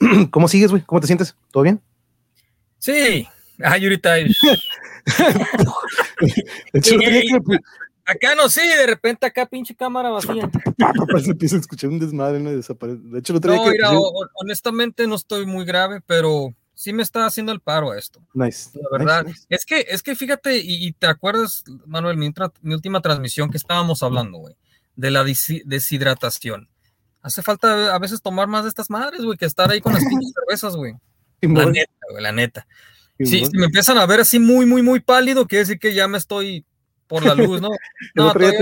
¿cómo 0.30 0.48
sigues, 0.48 0.70
güey? 0.70 0.82
¿Cómo 0.82 1.00
te 1.00 1.06
sientes? 1.06 1.36
¿Todo 1.50 1.62
bien? 1.62 1.80
Sí, 2.78 3.26
Ah, 3.62 3.74
ahorita. 3.74 4.14
acá 8.06 8.34
no 8.34 8.48
sé, 8.48 8.62
de 8.62 8.86
repente 8.86 9.26
acá 9.26 9.46
pinche 9.46 9.74
cámara 9.74 10.10
vacía. 10.10 10.50
se 11.22 11.30
empieza 11.30 11.56
a 11.56 11.60
escuchar 11.60 11.90
un 11.90 11.98
desmadre, 11.98 12.40
no 12.40 12.50
desaparece. 12.50 13.00
De 13.04 13.18
hecho, 13.20 13.34
lo 13.34 13.40
no, 13.40 13.66
mira, 13.66 13.90
honestamente 14.34 15.06
no 15.06 15.14
estoy 15.14 15.46
muy 15.46 15.64
grave, 15.64 16.00
pero 16.06 16.52
sí 16.74 16.92
me 16.92 17.02
está 17.02 17.26
haciendo 17.26 17.52
el 17.52 17.60
paro 17.60 17.92
a 17.92 17.98
esto. 17.98 18.20
Nice. 18.34 18.70
La 18.74 18.88
verdad. 18.90 19.26
Es 19.48 19.64
que, 19.64 19.86
es 19.88 20.02
que 20.02 20.16
fíjate, 20.16 20.58
y, 20.62 20.92
te 20.92 21.06
acuerdas, 21.06 21.62
Manuel, 21.86 22.16
mi, 22.16 22.32
mi, 22.62 22.74
última 22.74 23.00
transmisión 23.00 23.50
que 23.50 23.58
estábamos 23.58 24.02
hablando, 24.02 24.38
güey, 24.38 24.56
de 24.96 25.10
la 25.10 25.24
deshidratación. 25.24 26.68
Hace 27.22 27.42
falta 27.42 27.94
a 27.94 27.98
veces 27.98 28.20
tomar 28.20 28.48
más 28.48 28.64
de 28.64 28.68
estas 28.68 28.90
madres, 28.90 29.22
güey, 29.22 29.38
que 29.38 29.46
estar 29.46 29.70
ahí 29.70 29.80
con 29.80 29.94
las 29.94 30.02
cervezas, 30.34 30.76
güey. 30.76 30.94
La 31.40 31.66
neta, 31.66 31.92
güey, 32.10 32.22
la 32.22 32.32
neta. 32.32 32.66
Sí, 33.18 33.46
si 33.46 33.56
me 33.56 33.66
empiezan 33.66 33.98
a 33.98 34.06
ver 34.06 34.20
así 34.20 34.38
muy, 34.38 34.66
muy, 34.66 34.82
muy 34.82 35.00
pálido, 35.00 35.46
quiere 35.46 35.60
decir 35.60 35.78
que 35.78 35.94
ya 35.94 36.08
me 36.08 36.18
estoy 36.18 36.64
por 37.06 37.24
la 37.24 37.34
luz, 37.34 37.60
¿no? 37.60 37.68
No, 38.14 38.32
todavía, 38.32 38.58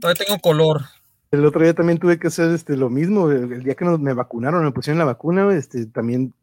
todavía, 0.00 0.24
tengo 0.26 0.38
color. 0.40 0.82
El 1.30 1.44
otro 1.44 1.62
día 1.62 1.74
también 1.74 1.98
tuve 1.98 2.18
que 2.18 2.28
hacer 2.28 2.50
este, 2.50 2.76
lo 2.76 2.90
mismo. 2.90 3.30
El 3.30 3.62
día 3.62 3.74
que 3.74 3.84
me 3.84 4.12
vacunaron, 4.12 4.64
me 4.64 4.72
pusieron 4.72 4.98
la 4.98 5.04
vacuna, 5.04 5.54
este, 5.56 5.86
también 5.86 6.34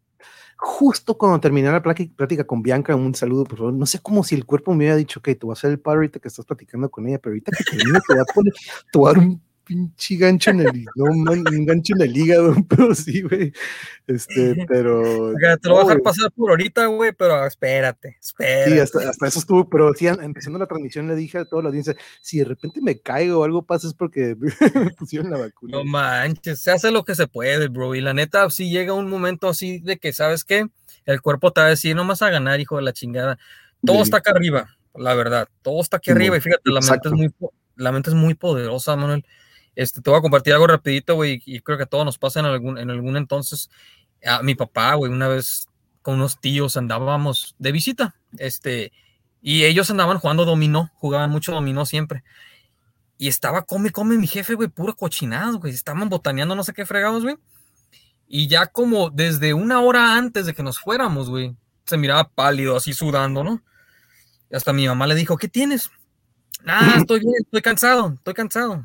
justo 0.57 1.17
cuando 1.17 1.39
terminé 1.39 1.71
la 1.71 1.81
plática 1.81 2.43
con 2.45 2.61
Bianca, 2.61 2.95
un 2.95 3.15
saludo, 3.15 3.43
por 3.43 3.57
favor. 3.57 3.73
No 3.73 3.85
sé 3.85 3.99
cómo 3.99 4.23
si 4.23 4.35
el 4.35 4.45
cuerpo 4.45 4.71
me 4.71 4.77
hubiera 4.77 4.95
dicho, 4.95 5.21
que 5.21 5.35
tú 5.35 5.47
vas 5.47 5.57
a 5.57 5.61
hacer 5.61 5.71
el 5.71 5.79
paro 5.79 5.97
ahorita 5.97 6.19
que 6.19 6.27
estás 6.27 6.45
platicando 6.45 6.89
con 6.89 7.07
ella, 7.07 7.19
pero 7.19 7.31
ahorita 7.31 7.51
que 7.57 7.63
termine 7.63 7.99
te 8.07 8.13
voy 8.13 8.21
a 8.21 8.33
poner, 8.33 8.53
te 8.91 8.97
voy 8.97 9.39
pinche 9.63 10.15
gancho 10.15 10.51
en 10.51 10.61
el, 10.61 10.85
no, 10.95 11.05
un 11.05 11.65
gancho 11.65 11.93
en 11.95 12.01
el 12.01 12.15
hígado, 12.15 12.55
pero 12.69 12.93
sí, 12.93 13.21
güey. 13.21 13.53
Este, 14.07 14.65
pero. 14.67 15.33
te 15.61 15.69
lo 15.69 15.75
voy 15.75 15.83
a 15.83 15.87
dejar 15.87 16.01
pasar 16.01 16.31
por 16.31 16.49
ahorita, 16.51 16.85
güey, 16.87 17.13
pero 17.13 17.45
espérate, 17.45 18.17
espérate. 18.21 18.71
Sí, 18.71 18.79
hasta, 18.79 19.09
hasta, 19.09 19.27
eso 19.27 19.39
estuvo, 19.39 19.69
pero 19.69 19.93
sí, 19.93 20.07
empezando 20.07 20.59
la 20.59 20.67
transmisión 20.67 21.07
le 21.07 21.15
dije 21.15 21.39
a 21.39 21.45
toda 21.45 21.63
la 21.63 21.69
audiencia, 21.69 21.95
si 22.21 22.39
de 22.39 22.45
repente 22.45 22.81
me 22.81 22.99
caigo 22.99 23.39
o 23.39 23.43
algo 23.43 23.63
pasa 23.63 23.87
es 23.87 23.93
porque 23.93 24.35
me 24.37 24.49
pusieron 24.97 25.31
la 25.31 25.37
vacuna. 25.37 25.77
No 25.77 25.85
manches, 25.85 26.59
se 26.59 26.71
hace 26.71 26.91
lo 26.91 27.03
que 27.03 27.15
se 27.15 27.27
puede, 27.27 27.67
bro, 27.67 27.95
y 27.95 28.01
la 28.01 28.13
neta, 28.13 28.49
si 28.49 28.69
llega 28.69 28.93
un 28.93 29.09
momento 29.09 29.47
así 29.47 29.79
de 29.79 29.97
que, 29.97 30.11
¿sabes 30.13 30.43
qué? 30.43 30.67
El 31.05 31.21
cuerpo 31.21 31.51
te 31.51 31.61
va 31.61 31.67
a 31.67 31.71
decir, 31.71 31.95
no 31.95 32.05
vas 32.05 32.21
a 32.21 32.29
ganar, 32.29 32.59
hijo 32.59 32.77
de 32.77 32.83
la 32.83 32.93
chingada. 32.93 33.37
Todo 33.85 34.01
está 34.01 34.17
acá 34.17 34.31
arriba, 34.31 34.77
la 34.95 35.13
verdad, 35.13 35.47
todo 35.61 35.81
está 35.81 35.97
aquí 35.97 36.11
arriba, 36.11 36.37
y 36.37 36.41
fíjate, 36.41 36.61
la 36.65 36.79
mente, 36.79 37.09
es 37.09 37.13
muy, 37.13 37.33
la 37.75 37.91
mente 37.91 38.09
es 38.09 38.15
muy 38.15 38.33
poderosa, 38.33 38.95
Manuel 38.95 39.25
este, 39.75 40.01
te 40.01 40.09
voy 40.09 40.19
a 40.19 40.21
compartir 40.21 40.53
algo 40.53 40.67
rapidito, 40.67 41.15
güey, 41.15 41.41
y 41.45 41.59
creo 41.61 41.77
que 41.77 41.83
a 41.83 41.87
todos 41.87 42.05
nos 42.05 42.17
pasa 42.17 42.39
en 42.39 42.45
algún, 42.45 42.77
en 42.77 42.89
algún 42.89 43.17
entonces. 43.17 43.69
A 44.25 44.41
mi 44.41 44.55
papá, 44.55 44.93
güey, 44.95 45.11
una 45.11 45.27
vez 45.27 45.67
con 46.01 46.15
unos 46.15 46.39
tíos 46.39 46.77
andábamos 46.77 47.55
de 47.59 47.71
visita, 47.71 48.15
este, 48.37 48.91
y 49.41 49.65
ellos 49.65 49.91
andaban 49.91 50.19
jugando 50.19 50.45
dominó, 50.45 50.89
jugaban 50.95 51.29
mucho 51.29 51.51
dominó 51.51 51.85
siempre. 51.85 52.23
Y 53.17 53.27
estaba 53.27 53.63
come, 53.63 53.91
come 53.91 54.17
mi 54.17 54.27
jefe, 54.27 54.53
güey, 54.53 54.69
puro 54.69 54.95
cochinado, 54.95 55.59
güey. 55.59 55.73
Estaban 55.73 56.09
botaneando 56.09 56.55
no 56.55 56.63
sé 56.63 56.73
qué 56.73 56.85
fregados, 56.85 57.23
güey. 57.23 57.35
Y 58.27 58.47
ya 58.47 58.67
como 58.67 59.09
desde 59.09 59.53
una 59.53 59.81
hora 59.81 60.17
antes 60.17 60.45
de 60.45 60.53
que 60.53 60.63
nos 60.63 60.79
fuéramos, 60.79 61.29
güey, 61.29 61.55
se 61.85 61.97
miraba 61.97 62.29
pálido, 62.29 62.75
así 62.77 62.93
sudando, 62.93 63.43
¿no? 63.43 63.61
Y 64.49 64.55
hasta 64.55 64.73
mi 64.73 64.87
mamá 64.87 65.07
le 65.07 65.15
dijo, 65.15 65.37
¿qué 65.37 65.49
tienes? 65.49 65.91
Ah, 66.65 66.95
estoy 66.97 67.19
bien, 67.19 67.33
estoy 67.39 67.61
cansado, 67.61 68.13
estoy 68.13 68.33
cansado. 68.33 68.83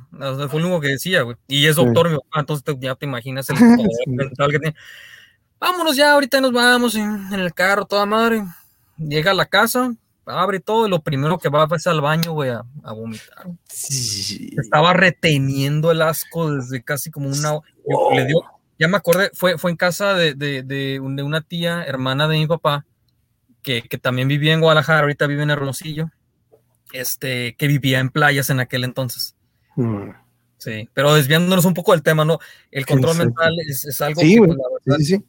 fue 0.50 0.60
lo 0.60 0.66
único 0.66 0.80
que 0.80 0.88
decía, 0.88 1.22
güey. 1.22 1.36
Y 1.46 1.66
es 1.66 1.76
doctor, 1.76 2.10
mi 2.10 2.16
papá, 2.16 2.40
entonces 2.40 2.64
ya 2.80 2.94
te 2.94 3.06
imaginas 3.06 3.48
el 3.50 3.56
mental 4.06 4.50
que 4.50 4.58
tiene. 4.58 4.76
Vámonos 5.60 5.96
ya, 5.96 6.12
ahorita 6.12 6.40
nos 6.40 6.52
vamos 6.52 6.94
en, 6.94 7.32
el 7.32 7.54
carro, 7.54 7.84
toda 7.84 8.06
madre. 8.06 8.44
Llega 8.96 9.30
a 9.30 9.34
la 9.34 9.46
casa, 9.46 9.94
abre 10.26 10.60
todo 10.60 10.86
y 10.86 10.90
lo 10.90 11.02
primero 11.02 11.38
que 11.38 11.48
va 11.48 11.68
es 11.74 11.86
al 11.86 12.00
baño, 12.00 12.32
güey, 12.32 12.50
a, 12.50 12.64
vomitar. 12.92 13.46
Estaba 13.68 14.92
reteniendo 14.92 15.90
el 15.92 16.02
asco 16.02 16.52
desde 16.52 16.82
casi 16.82 17.10
como 17.10 17.28
una... 17.28 17.60
Le 18.14 18.26
dio, 18.26 18.42
ya 18.78 18.88
me 18.88 18.96
acordé, 18.96 19.30
fue, 19.34 19.56
fue 19.56 19.70
en 19.70 19.76
casa 19.76 20.14
de, 20.14 20.34
de, 20.34 20.62
de, 20.62 21.00
una 21.00 21.40
tía, 21.42 21.84
hermana 21.84 22.26
de 22.28 22.38
mi 22.38 22.46
papá, 22.46 22.86
que, 23.62 23.82
que 23.82 23.98
también 23.98 24.28
vivía 24.28 24.52
en 24.52 24.60
Guadalajara, 24.60 25.00
ahorita 25.00 25.26
vive 25.26 25.42
en 25.42 25.50
Hermosillo 25.50 26.10
este, 26.92 27.54
que 27.56 27.66
vivía 27.66 28.00
en 28.00 28.10
playas 28.10 28.50
en 28.50 28.60
aquel 28.60 28.84
entonces. 28.84 29.36
Mm. 29.76 30.10
Sí, 30.58 30.88
pero 30.92 31.14
desviándonos 31.14 31.64
un 31.64 31.74
poco 31.74 31.92
del 31.92 32.02
tema, 32.02 32.24
¿no? 32.24 32.38
El 32.70 32.84
control 32.84 33.16
mental 33.16 33.54
es, 33.66 34.00
algo 34.00 34.20
sí, 34.20 34.34
que, 34.34 34.38
pues, 34.40 34.58
sí, 34.98 35.04
sí. 35.04 35.24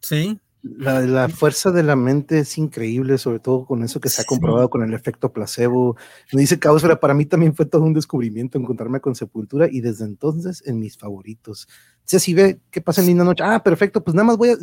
Sí. 0.00 0.40
La, 0.62 1.00
la, 1.00 1.28
fuerza 1.28 1.70
de 1.70 1.82
la 1.82 1.96
mente 1.96 2.40
es 2.40 2.58
increíble, 2.58 3.16
sobre 3.16 3.38
todo 3.38 3.64
con 3.64 3.82
eso 3.82 3.98
que 3.98 4.10
se 4.10 4.20
ha 4.20 4.24
comprobado 4.26 4.68
con 4.68 4.82
el 4.82 4.92
efecto 4.92 5.32
placebo. 5.32 5.96
Me 6.32 6.42
dice 6.42 6.58
Caos, 6.58 6.84
para 7.00 7.14
mí 7.14 7.24
también 7.24 7.54
fue 7.54 7.64
todo 7.64 7.82
un 7.82 7.94
descubrimiento 7.94 8.58
encontrarme 8.58 9.00
con 9.00 9.14
Sepultura 9.14 9.68
y 9.70 9.80
desde 9.80 10.04
entonces 10.04 10.62
en 10.66 10.78
mis 10.78 10.98
favoritos 10.98 11.66
si 12.18 12.34
ve 12.34 12.58
qué 12.70 12.80
pasa 12.80 13.00
en 13.00 13.06
Linda 13.06 13.24
Noche. 13.24 13.44
Ah, 13.46 13.62
perfecto, 13.62 14.02
pues 14.02 14.14
nada 14.14 14.24
más 14.24 14.36
voy 14.36 14.50
a. 14.50 14.56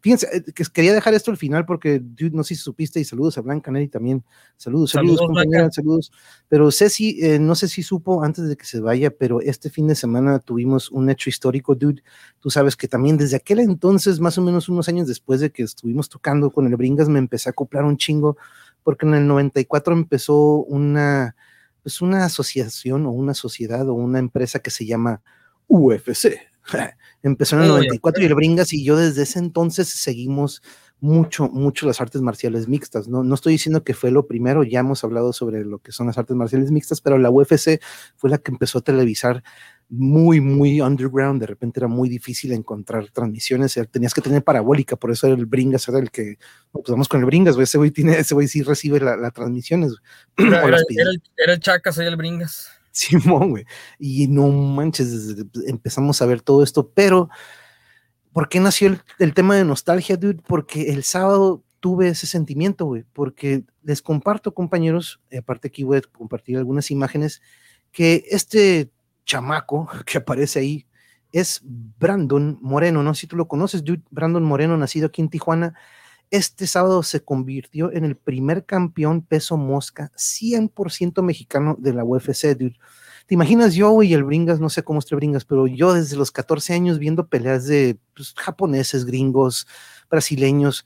Fíjense, 0.00 0.28
eh, 0.32 0.42
que 0.54 0.64
quería 0.72 0.94
dejar 0.94 1.12
esto 1.12 1.30
al 1.30 1.36
final 1.36 1.66
porque 1.66 2.02
no 2.32 2.42
sé 2.44 2.54
si 2.54 2.62
supiste 2.62 3.00
y 3.00 3.04
saludos 3.04 3.36
a 3.36 3.42
Blanca 3.42 3.70
Nelly 3.70 3.88
también. 3.88 4.24
Saludos, 4.56 4.92
saludos, 4.92 5.20
compañera, 5.20 5.70
saludos. 5.70 6.12
Pero 6.48 6.70
Ceci, 6.70 7.18
eh, 7.20 7.38
no 7.38 7.54
sé 7.54 7.68
si 7.68 7.82
supo 7.82 8.22
antes 8.22 8.48
de 8.48 8.56
que 8.56 8.64
se 8.64 8.80
vaya, 8.80 9.10
pero 9.10 9.40
este 9.40 9.70
fin 9.70 9.86
de 9.88 9.94
semana 9.94 10.38
tuvimos 10.38 10.90
un 10.90 11.10
hecho 11.10 11.28
histórico, 11.28 11.74
dude. 11.74 12.02
Tú 12.40 12.50
sabes 12.50 12.76
que 12.76 12.88
también 12.88 13.18
desde 13.18 13.36
aquel 13.36 13.58
entonces, 13.58 14.20
más 14.20 14.38
o 14.38 14.42
menos 14.42 14.68
unos 14.68 14.88
años 14.88 15.06
después 15.06 15.40
de 15.40 15.50
que 15.50 15.64
estuvimos 15.64 16.08
tocando 16.08 16.50
con 16.50 16.66
el 16.66 16.76
Bringas, 16.76 17.08
me 17.08 17.18
empecé 17.18 17.48
a 17.48 17.50
acoplar 17.50 17.84
un 17.84 17.96
chingo 17.96 18.36
porque 18.82 19.04
en 19.04 19.14
el 19.14 19.26
94 19.26 19.94
empezó 19.94 20.62
una, 20.64 21.36
pues 21.82 22.00
una 22.00 22.24
asociación 22.24 23.04
o 23.04 23.10
una 23.10 23.34
sociedad 23.34 23.88
o 23.88 23.94
una 23.94 24.20
empresa 24.20 24.60
que 24.60 24.70
se 24.70 24.86
llama 24.86 25.22
UFC 25.66 26.53
Empezó 27.22 27.56
en 27.56 27.62
el 27.62 27.68
94 27.68 28.22
y 28.22 28.26
el 28.26 28.34
Bringas 28.34 28.72
y 28.72 28.84
yo 28.84 28.96
desde 28.96 29.22
ese 29.22 29.38
entonces 29.38 29.88
seguimos 29.88 30.62
mucho, 31.00 31.48
mucho 31.48 31.86
las 31.86 32.00
artes 32.00 32.22
marciales 32.22 32.66
mixtas. 32.66 33.08
No, 33.08 33.22
no 33.22 33.34
estoy 33.34 33.52
diciendo 33.52 33.84
que 33.84 33.94
fue 33.94 34.10
lo 34.10 34.26
primero, 34.26 34.64
ya 34.64 34.80
hemos 34.80 35.04
hablado 35.04 35.32
sobre 35.32 35.64
lo 35.64 35.78
que 35.78 35.92
son 35.92 36.06
las 36.06 36.16
artes 36.16 36.34
marciales 36.34 36.70
mixtas, 36.70 37.00
pero 37.00 37.18
la 37.18 37.30
UFC 37.30 37.80
fue 38.16 38.30
la 38.30 38.38
que 38.38 38.50
empezó 38.50 38.78
a 38.78 38.82
televisar 38.82 39.42
muy, 39.90 40.40
muy 40.40 40.80
underground. 40.80 41.40
De 41.40 41.46
repente 41.46 41.80
era 41.80 41.88
muy 41.88 42.08
difícil 42.08 42.52
encontrar 42.52 43.10
transmisiones. 43.10 43.78
Tenías 43.90 44.14
que 44.14 44.22
tener 44.22 44.42
parabólica, 44.42 44.96
por 44.96 45.10
eso 45.10 45.26
el 45.26 45.44
Bringas 45.46 45.86
era 45.88 45.98
el 45.98 46.10
que, 46.10 46.38
pues 46.72 46.84
vamos 46.88 47.08
con 47.08 47.20
el 47.20 47.26
Bringas, 47.26 47.58
ese 47.58 47.76
güey 47.76 47.90
tiene, 47.90 48.18
ese 48.18 48.34
güey 48.34 48.48
sí 48.48 48.62
recibe 48.62 48.98
las 49.00 49.32
transmisiones. 49.32 49.94
Era, 50.38 50.64
el, 50.64 51.22
era 51.36 51.52
el 51.52 51.60
Chacas, 51.60 51.98
el 51.98 52.16
Bringas. 52.16 52.70
Simón, 52.94 53.50
güey. 53.50 53.66
Y 53.98 54.28
no 54.28 54.48
manches, 54.48 55.36
empezamos 55.66 56.22
a 56.22 56.26
ver 56.26 56.40
todo 56.40 56.62
esto, 56.62 56.90
pero 56.94 57.28
¿por 58.32 58.48
qué 58.48 58.60
nació 58.60 58.96
el, 59.18 59.34
tema 59.34 59.56
de 59.56 59.64
nostalgia, 59.64 60.16
dude? 60.16 60.40
Porque 60.46 60.92
el 60.92 61.02
sábado 61.02 61.64
tuve 61.80 62.08
ese 62.08 62.26
sentimiento, 62.26 62.86
güey, 62.86 63.04
porque 63.12 63.64
les 63.82 64.00
comparto, 64.00 64.54
compañeros, 64.54 65.20
aparte 65.36 65.68
aquí 65.68 65.82
voy 65.82 65.98
a 65.98 66.02
compartir 66.02 66.56
algunas 66.56 66.90
imágenes, 66.90 67.42
que 67.90 68.24
este 68.30 68.90
chamaco 69.26 69.88
que 70.06 70.18
aparece 70.18 70.60
ahí 70.60 70.86
es 71.32 71.60
Brandon 71.64 72.58
Moreno, 72.62 73.02
no 73.02 73.12
sé 73.14 73.22
si 73.22 73.26
tú 73.26 73.36
lo 73.36 73.48
conoces, 73.48 73.82
dude, 73.84 74.04
Brandon 74.10 74.44
Moreno, 74.44 74.76
nacido 74.76 75.08
aquí 75.08 75.20
en 75.20 75.28
Tijuana, 75.28 75.74
este 76.36 76.66
sábado 76.66 77.04
se 77.04 77.22
convirtió 77.22 77.92
en 77.92 78.04
el 78.04 78.16
primer 78.16 78.66
campeón 78.66 79.22
peso 79.22 79.56
mosca 79.56 80.10
100% 80.16 81.22
mexicano 81.22 81.76
de 81.78 81.92
la 81.92 82.04
UFC. 82.04 82.56
¿Te 82.56 83.34
imaginas 83.34 83.74
yo 83.74 84.02
y 84.02 84.14
el 84.14 84.24
Bringas? 84.24 84.58
No 84.58 84.68
sé 84.68 84.82
cómo 84.82 84.98
esté 84.98 85.14
Bringas, 85.14 85.44
pero 85.44 85.68
yo 85.68 85.94
desde 85.94 86.16
los 86.16 86.32
14 86.32 86.74
años 86.74 86.98
viendo 86.98 87.28
peleas 87.28 87.66
de 87.66 87.98
pues, 88.14 88.34
japoneses, 88.36 89.04
gringos, 89.04 89.68
brasileños, 90.10 90.84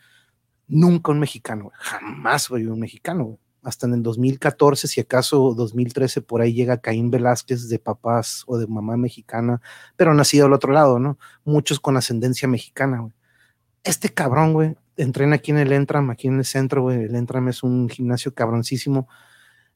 nunca 0.67 1.13
un 1.13 1.19
mexicano, 1.19 1.73
jamás 1.79 2.51
voy 2.51 2.67
un 2.67 2.81
mexicano. 2.81 3.39
Hasta 3.63 3.87
en 3.87 3.95
el 3.95 4.03
2014, 4.03 4.87
si 4.87 5.01
acaso 5.01 5.55
2013, 5.55 6.21
por 6.21 6.43
ahí 6.43 6.53
llega 6.53 6.81
Caín 6.81 7.11
Velázquez 7.11 7.71
de 7.71 7.79
papás 7.79 8.45
o 8.47 8.59
de 8.59 8.67
mamá 8.67 8.99
mexicana, 8.99 9.63
pero 9.97 10.13
nacido 10.13 10.47
al 10.47 10.53
otro 10.53 10.73
lado, 10.73 10.99
¿no? 10.99 11.19
Muchos 11.45 11.81
con 11.81 11.97
ascendencia 11.97 12.47
mexicana, 12.49 13.01
güey. 13.01 13.13
Este 13.83 14.11
cabrón, 14.11 14.53
güey, 14.53 14.77
entrena 14.99 15.37
aquí 15.37 15.51
en 15.53 15.59
el 15.59 15.73
Entram, 15.73 16.11
aquí 16.11 16.29
en 16.29 16.39
el 16.39 16.45
centro, 16.45 16.83
güey. 16.83 17.05
El 17.05 17.17
Entram 17.17 17.49
es 17.49 17.63
un 17.63 17.89
gimnasio 17.89 18.35
cabroncísimo. 18.35 19.09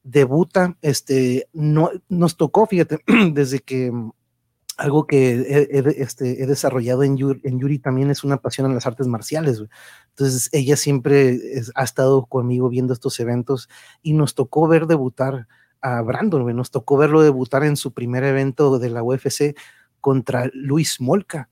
Debuta, 0.03 0.77
este, 0.81 1.47
no, 1.53 1.89
nos 2.09 2.37
tocó, 2.37 2.67
fíjate, 2.67 2.99
desde 3.33 3.59
que 3.59 3.91
mm, 3.91 4.11
algo 4.77 5.07
que 5.07 5.33
he, 5.33 6.01
este, 6.01 6.43
he 6.43 6.45
desarrollado 6.47 7.03
en 7.03 7.17
Yuri, 7.17 7.41
en 7.43 7.59
Yuri, 7.59 7.79
también 7.79 8.09
es 8.09 8.23
una 8.23 8.37
pasión 8.37 8.67
en 8.67 8.75
las 8.75 8.85
artes 8.85 9.07
marciales. 9.07 9.59
Güey. 9.59 9.69
Entonces, 10.09 10.49
ella 10.51 10.75
siempre 10.75 11.39
ha 11.75 11.83
estado 11.83 12.25
conmigo 12.25 12.69
viendo 12.69 12.93
estos 12.93 13.19
eventos 13.19 13.69
y 14.01 14.13
nos 14.13 14.35
tocó 14.35 14.67
ver 14.67 14.87
debutar 14.87 15.47
a 15.81 16.01
Brandon, 16.01 16.43
güey. 16.43 16.55
Nos 16.55 16.71
tocó 16.71 16.97
verlo 16.97 17.21
debutar 17.21 17.63
en 17.63 17.77
su 17.77 17.93
primer 17.93 18.23
evento 18.23 18.79
de 18.79 18.89
la 18.89 19.03
UFC 19.03 19.55
contra 20.01 20.49
Luis 20.53 20.99
Molca 20.99 21.49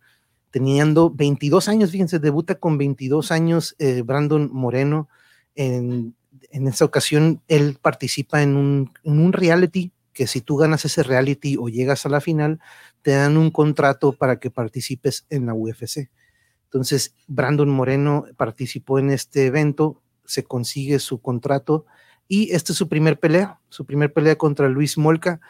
teniendo 0.51 1.09
22 1.09 1.67
años, 1.67 1.91
fíjense, 1.91 2.19
debuta 2.19 2.55
con 2.55 2.77
22 2.77 3.31
años 3.31 3.75
eh, 3.79 4.03
Brandon 4.03 4.49
Moreno, 4.51 5.09
En, 5.55 6.15
en 6.51 6.67
esa 6.67 6.85
ocasión, 6.85 7.41
él 7.47 7.77
participa 7.81 8.41
en 8.41 8.55
un, 8.55 8.91
un 9.03 9.33
reality 9.33 9.91
que 10.13 10.27
si 10.27 10.41
tú 10.41 10.57
ganas 10.57 10.85
ese 10.85 11.03
reality 11.03 11.57
o 11.57 11.69
llegas 11.69 12.05
a 12.05 12.09
la 12.09 12.21
final, 12.21 12.59
te 13.01 13.11
dan 13.11 13.37
un 13.37 13.51
contrato 13.51 14.13
para 14.13 14.39
que 14.39 14.51
participes 14.51 15.25
en 15.29 15.45
la 15.45 15.53
UFC. 15.53 16.09
Entonces, 16.65 17.15
Brandon 17.27 17.69
Moreno 17.69 18.25
participó 18.37 18.99
en 18.99 19.11
este 19.11 19.45
evento, 19.45 20.01
se 20.25 20.43
consigue 20.43 20.99
su 20.99 21.21
contrato 21.21 21.85
y 22.27 22.53
esta 22.53 22.71
es 22.71 22.77
su 22.77 22.87
primer 22.87 23.19
pelea, 23.19 23.59
su 23.69 23.85
primer 23.85 24.13
pelea 24.13 24.37
contra 24.37 24.69
Luis 24.69 24.97
Molca. 24.97 25.41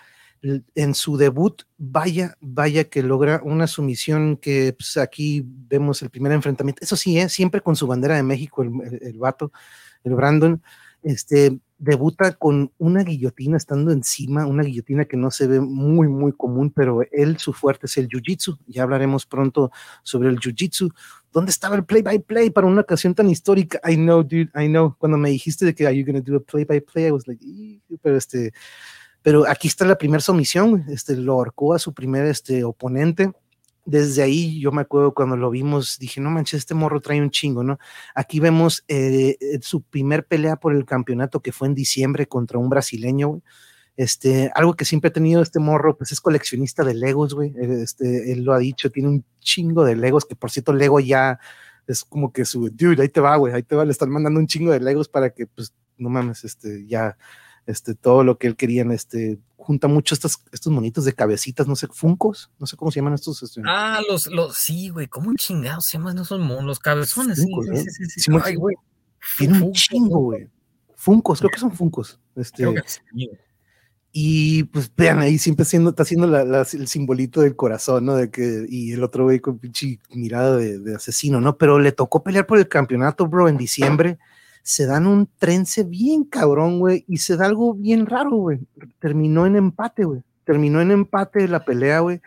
En 0.42 0.96
su 0.96 1.18
debut, 1.18 1.64
vaya, 1.78 2.36
vaya 2.42 2.86
que 2.86 3.04
logra 3.04 3.42
una 3.44 3.68
sumisión 3.68 4.38
que 4.38 4.74
pues, 4.74 4.98
aquí 4.98 5.46
vemos 5.46 6.02
el 6.02 6.10
primer 6.10 6.32
enfrentamiento. 6.32 6.84
Eso 6.84 6.96
sí, 6.96 7.20
¿eh? 7.20 7.30
siempre 7.30 7.62
con 7.62 7.76
su 7.76 7.86
bandera 7.86 8.16
de 8.16 8.24
México, 8.24 8.64
el, 8.64 8.72
el, 8.84 9.00
el 9.02 9.20
vato, 9.20 9.52
el 10.04 10.16
Brandon. 10.16 10.62
Este, 11.04 11.60
debuta 11.82 12.34
con 12.34 12.72
una 12.78 13.04
guillotina 13.04 13.58
estando 13.58 13.92
encima, 13.92 14.46
una 14.46 14.62
guillotina 14.62 15.06
que 15.06 15.18
no 15.18 15.32
se 15.32 15.48
ve 15.48 15.60
muy, 15.60 16.08
muy 16.08 16.32
común, 16.32 16.72
pero 16.72 17.02
él, 17.12 17.40
su 17.40 17.54
fuerte 17.54 17.88
es 17.88 17.98
el 17.98 18.08
jiu-jitsu. 18.08 18.60
Ya 18.68 18.84
hablaremos 18.84 19.26
pronto 19.26 19.72
sobre 20.04 20.30
el 20.30 20.40
jiu-jitsu. 20.40 20.94
¿Dónde 21.34 21.50
estaba 21.50 21.76
el 21.76 21.86
play-by-play 21.86 22.50
-play 22.50 22.54
para 22.54 22.68
una 22.68 22.82
ocasión 22.82 23.16
tan 23.16 23.30
histórica? 23.32 23.82
I 23.90 23.96
know, 23.96 24.22
dude, 24.22 24.52
I 24.56 24.68
know. 24.68 24.96
Cuando 25.00 25.18
me 25.18 25.32
dijiste 25.32 25.66
de 25.66 25.74
que 25.74 25.88
are 25.88 25.98
you 25.98 26.06
going 26.06 26.22
to 26.22 26.32
do 26.32 26.38
a 26.38 26.40
play-by-play, 26.40 27.06
-play? 27.06 27.08
I 27.08 27.12
was 27.12 27.28
like, 27.28 27.44
pero 28.04 28.16
este, 28.16 28.54
pero 29.22 29.48
aquí 29.48 29.68
está 29.68 29.86
la 29.86 29.98
primera 29.98 30.22
sumisión, 30.22 30.86
este, 30.90 31.16
lo 31.16 31.34
ahorcó 31.34 31.74
a 31.74 31.80
su 31.80 31.94
primer 31.94 32.26
este, 32.26 32.64
oponente 32.64 33.32
desde 33.86 34.22
ahí 34.22 34.60
yo 34.60 34.72
me 34.72 34.82
acuerdo 34.82 35.14
cuando 35.14 35.36
lo 35.36 35.50
vimos, 35.50 35.98
dije, 36.00 36.22
no 36.22 36.30
manches, 36.30 36.60
este 36.60 36.74
morro 36.74 37.02
trae 37.02 37.22
un 37.22 37.32
chingo, 37.32 37.64
¿no? 37.64 37.80
Aquí 38.14 38.40
vemos 38.40 38.84
eh, 38.88 39.38
eh, 39.40 39.60
su 39.62 39.82
primer 39.82 40.26
pelea 40.26 40.56
por 40.56 40.76
el 40.76 40.86
campeonato 40.86 41.42
que 41.42 41.52
fue 41.52 41.68
en 41.68 41.76
diciembre 41.76 42.28
contra 42.28 42.60
un 42.60 42.70
brasileño, 42.70 43.28
güey. 43.30 43.42
Este, 43.98 44.52
algo 44.56 44.74
que 44.76 44.86
siempre 44.86 45.10
ha 45.10 45.14
tenido 45.14 45.42
este 45.42 45.60
morro, 45.60 45.98
pues 45.98 46.12
es 46.12 46.22
coleccionista 46.22 46.84
de 46.84 46.94
Legos, 46.94 47.34
güey. 47.34 47.54
Este, 47.58 48.32
él 48.32 48.44
lo 48.44 48.54
ha 48.54 48.60
dicho, 48.60 48.90
tiene 48.90 49.10
un 49.10 49.26
chingo 49.40 49.84
de 49.84 49.96
Legos, 49.96 50.26
que 50.26 50.36
por 50.36 50.50
cierto, 50.50 50.74
Lego 50.74 51.00
ya 51.00 51.40
es 51.88 52.06
como 52.06 52.32
que 52.32 52.46
su, 52.46 52.70
dude, 52.70 53.02
ahí 53.02 53.10
te 53.10 53.20
va, 53.20 53.36
güey, 53.36 53.54
ahí 53.54 53.64
te 53.64 53.76
va, 53.76 53.84
le 53.84 53.92
están 53.92 54.10
mandando 54.10 54.40
un 54.40 54.48
chingo 54.48 54.72
de 54.72 54.80
Legos 54.80 55.10
para 55.10 55.32
que, 55.32 55.46
pues, 55.48 55.74
no 55.98 56.10
mames, 56.10 56.44
este, 56.46 56.86
ya, 56.88 57.18
este, 57.66 57.96
todo 57.96 58.24
lo 58.24 58.38
que 58.38 58.48
él 58.48 58.56
quería, 58.56 58.84
este, 58.92 59.40
junta 59.58 59.88
mucho 59.88 60.16
estos, 60.16 60.40
estos 60.52 60.72
monitos 60.72 61.06
de 61.06 61.14
cabecitas, 61.14 61.68
no 61.68 61.76
sé, 61.76 61.88
funcos, 61.88 62.50
no 62.60 62.66
sé 62.66 62.76
cómo 62.76 62.92
se 62.92 63.00
llaman 63.00 63.14
estos. 63.14 63.42
Este, 63.44 63.62
ah, 63.66 64.02
los, 64.10 64.28
los, 64.28 64.58
sí, 64.58 64.90
güey, 64.90 65.08
¿cómo 65.08 65.34
chingados 65.36 65.86
se 65.86 65.98
llaman 65.98 66.18
esos 66.18 66.40
monos? 66.40 66.66
Los 66.66 66.80
cabezones, 66.80 67.42
funcos, 67.42 67.68
sí, 67.68 67.90
sí, 67.90 68.06
sí, 68.06 68.20
sí, 68.22 68.32
Ay, 68.44 68.56
güey. 68.56 68.76
Tiene 69.38 69.62
un 69.62 69.72
chingo, 69.72 70.20
güey. 70.20 70.50
Funcos, 70.96 71.40
creo 71.40 71.52
que 71.52 71.60
son 71.60 71.72
funcos. 71.72 72.20
Este, 72.36 72.66
sí, 72.86 73.30
y 74.14 74.64
pues 74.66 74.92
vean, 74.96 75.20
ahí 75.20 75.38
siempre 75.38 75.64
siendo, 75.64 75.92
está 75.92 76.04
haciendo 76.04 76.28
la, 76.28 76.44
la, 76.44 76.68
el 76.74 76.88
simbolito 76.88 77.42
del 77.42 77.56
corazón, 77.56 78.06
¿no? 78.06 78.16
De 78.16 78.30
que, 78.30 78.66
y 78.68 78.92
el 78.92 79.04
otro 79.04 79.24
güey 79.24 79.40
con 79.40 79.58
pinche 79.58 80.00
mirada 80.10 80.58
de, 80.58 80.80
de, 80.80 80.96
asesino, 80.96 81.40
¿no? 81.40 81.58
Pero 81.58 81.80
le 81.80 81.94
tocó 81.94 82.22
pelear 82.22 82.46
por 82.46 82.58
el 82.58 82.68
campeonato, 82.68 83.28
bro, 83.28 83.48
en 83.48 83.58
diciembre 83.58 84.20
se 84.64 84.86
dan 84.86 85.08
un 85.08 85.28
trence 85.38 85.84
bien 85.84 86.24
cabrón, 86.24 86.80
güey, 86.80 87.04
y 87.08 87.18
se 87.18 87.38
da 87.38 87.46
algo 87.46 87.74
bien 87.74 88.06
raro, 88.06 88.32
güey. 88.32 88.60
Terminó 89.00 89.46
en 89.46 89.56
empate, 89.56 90.06
güey. 90.06 90.22
Terminó 90.44 90.82
en 90.82 90.92
empate 90.92 91.48
la 91.48 91.66
pelea, 91.66 92.00
güey. 92.00 92.22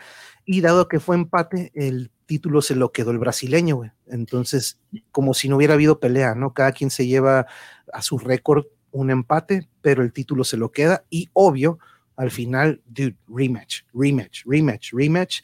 Y 0.45 0.61
dado 0.61 0.89
que 0.89 1.01
fue 1.01 1.17
empate, 1.17 1.71
el 1.75 2.11
título 2.27 2.63
se 2.63 2.75
lo 2.75 2.93
quedó 2.93 3.11
el 3.11 3.19
brasileño, 3.19 3.77
güey. 3.77 3.91
Entonces, 4.07 4.79
como 5.11 5.35
si 5.35 5.49
no 5.49 5.57
hubiera 5.57 5.75
habido 5.75 6.01
pelea, 6.01 6.35
¿no? 6.35 6.53
Cada 6.53 6.73
quien 6.73 6.91
se 6.91 7.07
lleva 7.07 7.47
a 7.93 8.03
su 8.03 8.19
récord 8.19 8.67
un 8.91 9.11
empate, 9.11 9.69
pero 9.81 10.03
el 10.03 10.13
título 10.13 10.45
se 10.45 10.57
lo 10.57 10.71
queda. 10.71 11.05
Y 11.11 11.31
obvio, 11.33 11.79
al 12.17 12.31
final, 12.31 12.83
dude, 12.87 13.17
rematch, 13.29 13.83
rematch, 13.93 14.45
rematch, 14.45 14.93
rematch. 14.93 15.41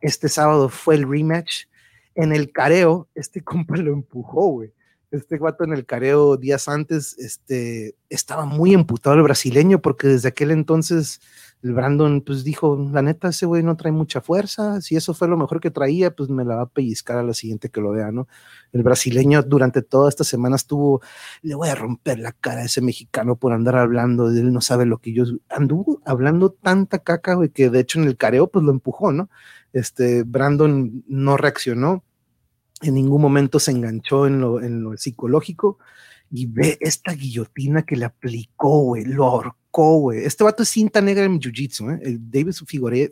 Este 0.00 0.28
sábado 0.28 0.68
fue 0.68 0.96
el 0.96 1.08
rematch. 1.08 1.64
En 2.14 2.32
el 2.32 2.52
careo, 2.52 3.08
este 3.14 3.40
compa 3.44 3.76
lo 3.76 3.92
empujó, 3.92 4.46
güey 4.48 4.72
este 5.12 5.38
guato 5.38 5.64
en 5.64 5.72
el 5.72 5.86
careo 5.86 6.36
días 6.36 6.68
antes, 6.68 7.18
este, 7.18 7.96
estaba 8.08 8.46
muy 8.46 8.74
emputado 8.74 9.16
el 9.16 9.22
brasileño 9.22 9.80
porque 9.80 10.08
desde 10.08 10.28
aquel 10.28 10.50
entonces 10.50 11.20
el 11.62 11.74
Brandon 11.74 12.22
pues 12.22 12.42
dijo, 12.42 12.88
la 12.92 13.02
neta 13.02 13.28
ese 13.28 13.46
güey 13.46 13.62
no 13.62 13.76
trae 13.76 13.92
mucha 13.92 14.20
fuerza, 14.20 14.80
si 14.80 14.96
eso 14.96 15.14
fue 15.14 15.28
lo 15.28 15.36
mejor 15.36 15.60
que 15.60 15.70
traía, 15.70 16.10
pues 16.14 16.28
me 16.28 16.44
la 16.44 16.56
va 16.56 16.62
a 16.62 16.66
pellizcar 16.66 17.18
a 17.18 17.22
la 17.22 17.34
siguiente 17.34 17.68
que 17.68 17.80
lo 17.80 17.92
vea, 17.92 18.10
¿no? 18.10 18.26
El 18.72 18.82
brasileño 18.82 19.42
durante 19.42 19.82
toda 19.82 20.08
esta 20.08 20.24
semana 20.24 20.56
estuvo, 20.56 21.02
le 21.42 21.54
voy 21.54 21.68
a 21.68 21.74
romper 21.76 22.18
la 22.18 22.32
cara 22.32 22.62
a 22.62 22.64
ese 22.64 22.80
mexicano 22.80 23.36
por 23.36 23.52
andar 23.52 23.76
hablando, 23.76 24.28
él 24.28 24.52
no 24.52 24.60
sabe 24.60 24.86
lo 24.86 24.98
que 24.98 25.12
yo, 25.12 25.24
anduvo 25.48 26.00
hablando 26.04 26.50
tanta 26.50 26.98
caca, 26.98 27.34
güey, 27.34 27.50
que 27.50 27.70
de 27.70 27.80
hecho 27.80 28.00
en 28.00 28.08
el 28.08 28.16
careo 28.16 28.48
pues 28.48 28.64
lo 28.64 28.72
empujó, 28.72 29.12
¿no? 29.12 29.30
Este, 29.72 30.24
Brandon 30.24 31.04
no 31.06 31.36
reaccionó, 31.36 32.04
en 32.82 32.94
ningún 32.94 33.22
momento 33.22 33.58
se 33.58 33.70
enganchó 33.70 34.26
en 34.26 34.40
lo, 34.40 34.60
en 34.60 34.82
lo 34.82 34.96
psicológico 34.96 35.78
y 36.30 36.46
ve 36.46 36.78
esta 36.80 37.12
guillotina 37.12 37.82
que 37.82 37.96
le 37.96 38.06
aplicó, 38.06 38.80
güey, 38.80 39.04
lo 39.04 39.24
ahorcó, 39.24 39.98
güey. 39.98 40.24
Este 40.24 40.44
vato 40.44 40.62
es 40.62 40.70
cinta 40.70 41.00
negra 41.00 41.24
en 41.24 41.38
Jiu-Jitsu, 41.38 41.94
¿eh? 41.94 42.00
El 42.02 42.30
David 42.30 42.54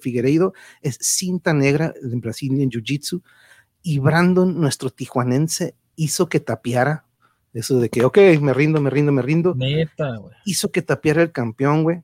Figueiredo 0.01 0.55
es 0.81 0.97
cinta 1.01 1.53
negra 1.53 1.93
en 2.03 2.21
Brasil 2.21 2.61
en 2.61 2.71
Jiu-Jitsu 2.71 3.23
y 3.83 3.99
Brandon, 3.99 4.59
nuestro 4.59 4.91
tijuanense, 4.91 5.75
hizo 5.97 6.29
que 6.29 6.41
tapiara 6.41 7.05
eso 7.53 7.79
de 7.79 7.91
que, 7.91 8.05
ok, 8.05 8.19
me 8.41 8.55
rindo, 8.55 8.81
me 8.81 8.91
rindo, 8.91 9.13
me 9.13 9.23
rindo. 9.23 9.55
Neta, 9.55 10.17
güey. 10.17 10.35
Hizo 10.45 10.71
que 10.71 10.83
tapiara 10.83 11.23
el 11.23 11.33
campeón, 11.33 11.83
güey 11.83 12.03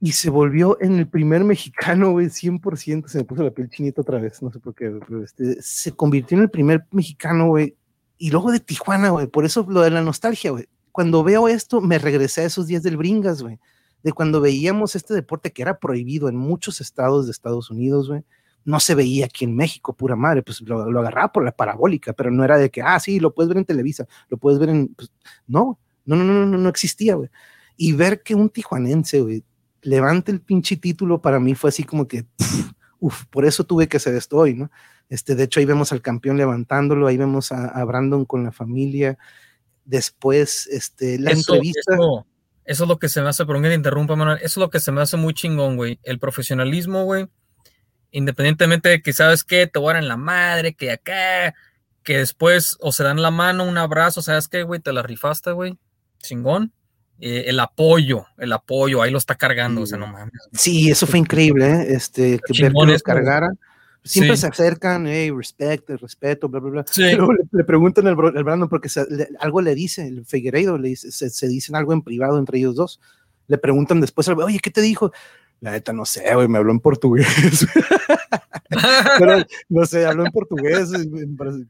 y 0.00 0.12
se 0.12 0.28
volvió 0.30 0.78
en 0.80 0.96
el 0.96 1.08
primer 1.08 1.44
mexicano, 1.44 2.12
güey, 2.12 2.26
100%, 2.26 3.08
se 3.08 3.18
me 3.18 3.24
puso 3.24 3.42
la 3.42 3.50
piel 3.50 3.70
chinita 3.70 4.02
otra 4.02 4.18
vez, 4.18 4.42
no 4.42 4.52
sé 4.52 4.60
por 4.60 4.74
qué, 4.74 4.90
pero 5.06 5.24
este, 5.24 5.60
se 5.62 5.92
convirtió 5.92 6.36
en 6.36 6.44
el 6.44 6.50
primer 6.50 6.86
mexicano, 6.90 7.48
güey, 7.48 7.76
y 8.18 8.30
luego 8.30 8.50
de 8.50 8.60
Tijuana, 8.60 9.10
güey, 9.10 9.26
por 9.26 9.44
eso 9.44 9.66
lo 9.68 9.82
de 9.82 9.90
la 9.90 10.02
nostalgia, 10.02 10.50
güey. 10.50 10.68
Cuando 10.92 11.22
veo 11.22 11.48
esto, 11.48 11.80
me 11.80 11.98
regresé 11.98 12.42
a 12.42 12.44
esos 12.44 12.66
días 12.66 12.82
del 12.82 12.96
Bringas, 12.96 13.42
güey, 13.42 13.58
de 14.02 14.12
cuando 14.12 14.40
veíamos 14.40 14.96
este 14.96 15.14
deporte 15.14 15.52
que 15.52 15.62
era 15.62 15.78
prohibido 15.78 16.28
en 16.28 16.36
muchos 16.36 16.80
estados 16.80 17.26
de 17.26 17.32
Estados 17.32 17.70
Unidos, 17.70 18.08
güey, 18.08 18.22
no 18.64 18.80
se 18.80 18.94
veía 18.94 19.26
aquí 19.26 19.44
en 19.44 19.54
México, 19.54 19.94
pura 19.94 20.16
madre, 20.16 20.42
pues 20.42 20.60
lo, 20.62 20.90
lo, 20.90 21.00
agarraba 21.00 21.32
por 21.32 21.44
la 21.44 21.52
parabólica, 21.52 22.12
pero 22.12 22.30
no 22.30 22.44
era 22.44 22.58
de 22.58 22.70
que, 22.70 22.82
ah, 22.82 22.98
sí, 22.98 23.20
lo 23.20 23.32
puedes 23.32 23.48
ver 23.48 23.58
en 23.58 23.64
Televisa, 23.64 24.06
lo 24.28 24.36
puedes 24.38 24.58
ver 24.58 24.70
en, 24.70 24.88
pues, 24.88 25.10
no, 25.46 25.78
no, 26.04 26.16
no, 26.16 26.24
no, 26.24 26.46
no, 26.46 26.58
no 26.58 26.68
existía, 26.68 27.14
güey. 27.14 27.30
Y 27.76 27.92
ver 27.92 28.22
que 28.22 28.34
un 28.34 28.48
tijuanense, 28.48 29.20
güey, 29.20 29.44
levante 29.86 30.32
el 30.32 30.40
pinche 30.40 30.76
título 30.76 31.22
para 31.22 31.38
mí 31.38 31.54
fue 31.54 31.68
así 31.68 31.84
como 31.84 32.08
que, 32.08 32.26
uff, 33.00 33.24
por 33.26 33.44
eso 33.44 33.64
tuve 33.64 33.88
que 33.88 33.96
hacer 33.96 34.14
esto 34.14 34.36
hoy, 34.36 34.54
¿no? 34.54 34.70
Este, 35.08 35.36
de 35.36 35.44
hecho, 35.44 35.60
ahí 35.60 35.66
vemos 35.66 35.92
al 35.92 36.02
campeón 36.02 36.36
levantándolo, 36.36 37.06
ahí 37.06 37.16
vemos 37.16 37.52
a, 37.52 37.66
a 37.68 37.84
Brandon 37.84 38.24
con 38.24 38.42
la 38.42 38.50
familia. 38.50 39.16
Después, 39.84 40.66
este, 40.66 41.18
la 41.18 41.30
eso, 41.30 41.54
entrevista. 41.54 41.94
Eso, 41.94 42.26
eso, 42.64 42.84
es 42.84 42.88
lo 42.88 42.98
que 42.98 43.08
se 43.08 43.22
me 43.22 43.28
hace, 43.28 43.46
perdón 43.46 43.62
que 43.62 43.68
te 43.68 43.74
interrumpa, 43.76 44.16
Manuel, 44.16 44.38
eso 44.38 44.46
es 44.46 44.56
lo 44.56 44.70
que 44.70 44.80
se 44.80 44.90
me 44.90 45.00
hace 45.00 45.16
muy 45.16 45.32
chingón, 45.32 45.76
güey. 45.76 46.00
El 46.02 46.18
profesionalismo, 46.18 47.04
güey, 47.04 47.28
independientemente 48.10 48.88
de 48.88 49.02
que, 49.02 49.12
¿sabes 49.12 49.44
qué? 49.44 49.68
Te 49.68 49.78
guardan 49.78 50.08
la 50.08 50.16
madre, 50.16 50.74
que 50.74 50.90
acá, 50.90 51.54
que 52.02 52.18
después 52.18 52.76
o 52.80 52.90
se 52.90 53.04
dan 53.04 53.22
la 53.22 53.30
mano, 53.30 53.62
un 53.62 53.78
abrazo, 53.78 54.22
¿sabes 54.22 54.48
qué, 54.48 54.64
güey? 54.64 54.80
Te 54.80 54.92
la 54.92 55.02
rifaste, 55.02 55.52
güey. 55.52 55.78
Chingón 56.18 56.72
eh, 57.20 57.44
el 57.46 57.58
apoyo, 57.60 58.26
el 58.36 58.52
apoyo, 58.52 59.02
ahí 59.02 59.10
lo 59.10 59.18
está 59.18 59.34
cargando, 59.34 59.82
o 59.82 59.86
sea, 59.86 59.98
no 59.98 60.06
mames. 60.06 60.34
Sí, 60.52 60.90
eso 60.90 61.06
fue 61.06 61.18
increíble, 61.18 61.66
¿eh? 61.66 61.86
este, 61.90 62.38
que 62.46 62.62
ver 62.62 62.72
que 62.72 62.86
lo 62.86 62.98
cargara. 63.00 63.52
Siempre 64.04 64.36
sí. 64.36 64.42
se 64.42 64.46
acercan, 64.46 65.06
hey, 65.08 65.32
respeto, 65.32 65.96
respeto, 65.96 66.48
bla, 66.48 66.60
bla, 66.60 66.70
bla. 66.70 66.84
Sí. 66.88 67.02
Luego 67.16 67.32
le, 67.32 67.40
le, 67.50 67.64
preguntan 67.64 68.06
al, 68.06 68.16
al 68.36 68.44
Brandon 68.44 68.68
porque 68.68 68.88
se, 68.88 69.04
le, 69.10 69.28
algo 69.40 69.60
le 69.60 69.74
dice, 69.74 70.06
el 70.06 70.24
Figueiredo, 70.24 70.78
le 70.78 70.90
dice, 70.90 71.10
se, 71.10 71.28
se, 71.28 71.48
dicen 71.48 71.74
algo 71.74 71.92
en 71.92 72.02
privado 72.02 72.38
entre 72.38 72.58
ellos 72.58 72.76
dos. 72.76 73.00
Le 73.48 73.58
preguntan 73.58 74.00
después, 74.00 74.28
oye, 74.28 74.60
¿qué 74.60 74.70
te 74.70 74.80
dijo? 74.80 75.12
La 75.60 75.70
neta, 75.72 75.92
no 75.92 76.04
sé, 76.04 76.34
güey, 76.34 76.48
me 76.48 76.58
habló 76.58 76.72
en 76.72 76.80
portugués. 76.80 77.66
pero, 79.18 79.44
no 79.68 79.86
sé, 79.86 80.04
habló 80.04 80.26
en 80.26 80.32
portugués, 80.32 80.90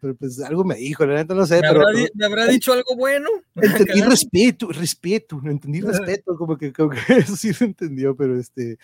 pero 0.01 0.15
pues 0.17 0.41
algo 0.41 0.65
me 0.65 0.75
dijo, 0.75 1.07
la 1.07 1.15
neta, 1.15 1.35
no 1.35 1.47
sé. 1.47 1.57
¿Me, 1.57 1.69
pero, 1.69 1.87
habrá, 1.87 2.01
¿me 2.15 2.27
habrá 2.27 2.47
dicho 2.47 2.73
algo 2.73 2.97
bueno? 2.97 3.29
Entendí 3.55 4.03
respeto, 4.03 4.69
respeto, 4.73 5.41
entendí 5.45 5.81
respeto, 5.81 6.37
como 6.37 6.57
que, 6.57 6.73
como 6.73 6.91
que 6.91 6.99
eso 7.19 7.37
sí 7.37 7.53
lo 7.59 7.67
entendió, 7.67 8.17
pero 8.17 8.39
este, 8.39 8.79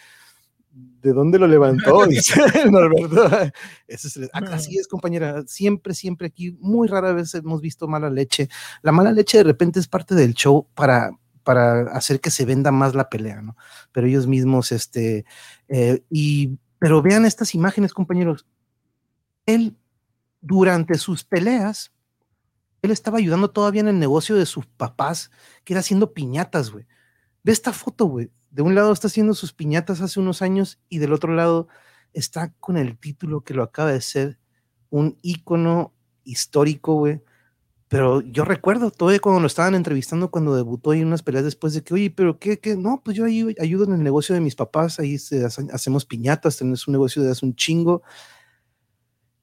¿de 0.70 1.12
dónde 1.12 1.38
lo 1.38 1.46
levantó? 1.46 2.06
Dice 2.06 2.40
Norberto. 2.70 3.28
Eso 3.88 4.08
es, 4.08 4.30
así 4.32 4.78
es, 4.78 4.86
compañera. 4.86 5.42
Siempre, 5.46 5.94
siempre 5.94 6.28
aquí, 6.28 6.56
muy 6.60 6.86
rara 6.88 7.12
vez 7.12 7.34
hemos 7.34 7.60
visto 7.60 7.88
mala 7.88 8.08
leche. 8.08 8.48
La 8.82 8.92
mala 8.92 9.12
leche 9.12 9.38
de 9.38 9.44
repente 9.44 9.80
es 9.80 9.88
parte 9.88 10.14
del 10.14 10.34
show 10.34 10.68
para, 10.74 11.10
para 11.42 11.82
hacer 11.92 12.20
que 12.20 12.30
se 12.30 12.44
venda 12.44 12.70
más 12.72 12.94
la 12.94 13.08
pelea, 13.08 13.42
¿no? 13.42 13.56
Pero 13.92 14.06
ellos 14.06 14.26
mismos, 14.26 14.72
este, 14.72 15.24
eh, 15.68 16.02
y, 16.10 16.58
pero 16.78 17.02
vean 17.02 17.24
estas 17.24 17.54
imágenes, 17.54 17.92
compañeros. 17.92 18.46
Él, 19.46 19.76
durante 20.40 20.94
sus 20.98 21.24
peleas, 21.24 21.92
él 22.82 22.90
estaba 22.90 23.18
ayudando 23.18 23.50
todavía 23.50 23.80
en 23.80 23.88
el 23.88 23.98
negocio 23.98 24.34
de 24.34 24.46
sus 24.46 24.66
papás, 24.66 25.30
que 25.64 25.72
era 25.72 25.80
haciendo 25.80 26.12
piñatas, 26.12 26.70
güey. 26.70 26.86
Ve 27.44 27.52
esta 27.52 27.72
foto, 27.72 28.06
güey. 28.06 28.30
De 28.50 28.62
un 28.62 28.74
lado 28.74 28.92
está 28.92 29.06
haciendo 29.06 29.34
sus 29.34 29.52
piñatas 29.52 30.00
hace 30.00 30.20
unos 30.20 30.42
años 30.42 30.80
y 30.88 30.98
del 30.98 31.12
otro 31.12 31.34
lado 31.34 31.68
está 32.12 32.52
con 32.60 32.76
el 32.76 32.98
título 32.98 33.42
que 33.42 33.54
lo 33.54 33.62
acaba 33.62 33.92
de 33.92 34.00
ser 34.00 34.38
un 34.90 35.18
ícono 35.22 35.94
histórico, 36.24 36.94
güey. 36.94 37.22
Pero 37.92 38.22
yo 38.22 38.46
recuerdo 38.46 38.90
todavía 38.90 39.20
cuando 39.20 39.42
lo 39.42 39.46
estaban 39.46 39.74
entrevistando, 39.74 40.30
cuando 40.30 40.56
debutó 40.56 40.94
y 40.94 41.02
unas 41.02 41.22
peleas 41.22 41.44
después 41.44 41.74
de 41.74 41.84
que, 41.84 41.92
oye, 41.92 42.10
pero 42.10 42.38
qué, 42.38 42.58
qué, 42.58 42.74
no, 42.74 43.02
pues 43.04 43.14
yo 43.14 43.26
ahí 43.26 43.54
ayudo 43.60 43.84
en 43.84 43.92
el 43.92 44.02
negocio 44.02 44.34
de 44.34 44.40
mis 44.40 44.54
papás, 44.54 44.98
ahí 44.98 45.16
hacemos 45.70 46.06
piñatas, 46.06 46.56
tenemos 46.56 46.88
un 46.88 46.92
negocio 46.92 47.22
de 47.22 47.30
hace 47.30 47.44
un 47.44 47.54
chingo. 47.54 48.02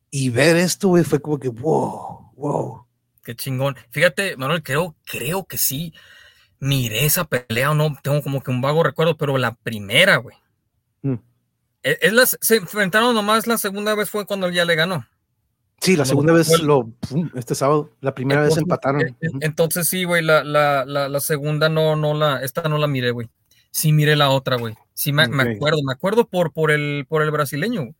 Y 0.09 0.31
ver 0.31 0.55
esto, 0.55 0.87
güey, 0.87 1.03
fue 1.03 1.21
como 1.21 1.37
que, 1.37 1.49
wow, 1.49 2.31
wow. 2.37 2.87
Qué 3.23 3.35
chingón. 3.35 3.75
Fíjate, 3.91 4.35
Manuel, 4.35 4.63
creo, 4.63 4.95
creo 5.05 5.45
que 5.45 5.59
sí 5.59 5.93
miré 6.59 7.05
esa 7.05 7.25
pelea 7.25 7.69
o 7.69 7.75
no, 7.75 7.95
tengo 8.01 8.23
como 8.23 8.41
que 8.41 8.49
un 8.49 8.61
vago 8.61 8.81
recuerdo, 8.81 9.15
pero 9.15 9.37
la 9.37 9.53
primera, 9.57 10.17
güey. 10.17 10.37
Mm. 11.03 11.19
E, 11.83 11.99
es, 12.01 12.13
las, 12.13 12.35
se 12.41 12.55
enfrentaron 12.55 13.13
nomás 13.13 13.45
la 13.45 13.59
segunda 13.59 13.93
vez 13.93 14.09
fue 14.09 14.25
cuando 14.25 14.47
él 14.47 14.55
ya 14.55 14.65
le 14.65 14.73
ganó. 14.73 15.05
Sí, 15.81 15.95
la 15.95 16.05
segunda 16.05 16.33
vez 16.33 16.61
lo, 16.61 16.91
este 17.35 17.55
sábado, 17.55 17.91
la 18.01 18.13
primera 18.13 18.41
vez 18.41 18.57
empataron. 18.57 19.01
E, 19.01 19.05
e, 19.21 19.29
entonces 19.41 19.87
sí, 19.87 20.03
güey, 20.03 20.23
la, 20.23 20.43
la, 20.43 20.85
la, 20.85 21.19
segunda 21.19 21.69
no, 21.69 21.95
no 21.95 22.13
la, 22.13 22.43
esta 22.43 22.67
no 22.67 22.77
la 22.77 22.87
miré, 22.87 23.11
güey. 23.11 23.29
Sí 23.71 23.93
miré 23.93 24.15
la 24.15 24.29
otra, 24.29 24.57
güey. 24.57 24.75
Sí 24.93 25.13
me, 25.13 25.27
me, 25.27 25.43
acuerdo, 25.43 25.79
me 25.83 25.93
acuerdo 25.93 26.27
por, 26.27 26.51
por 26.51 26.71
el, 26.71 27.05
por 27.07 27.21
el 27.21 27.31
brasileño. 27.31 27.93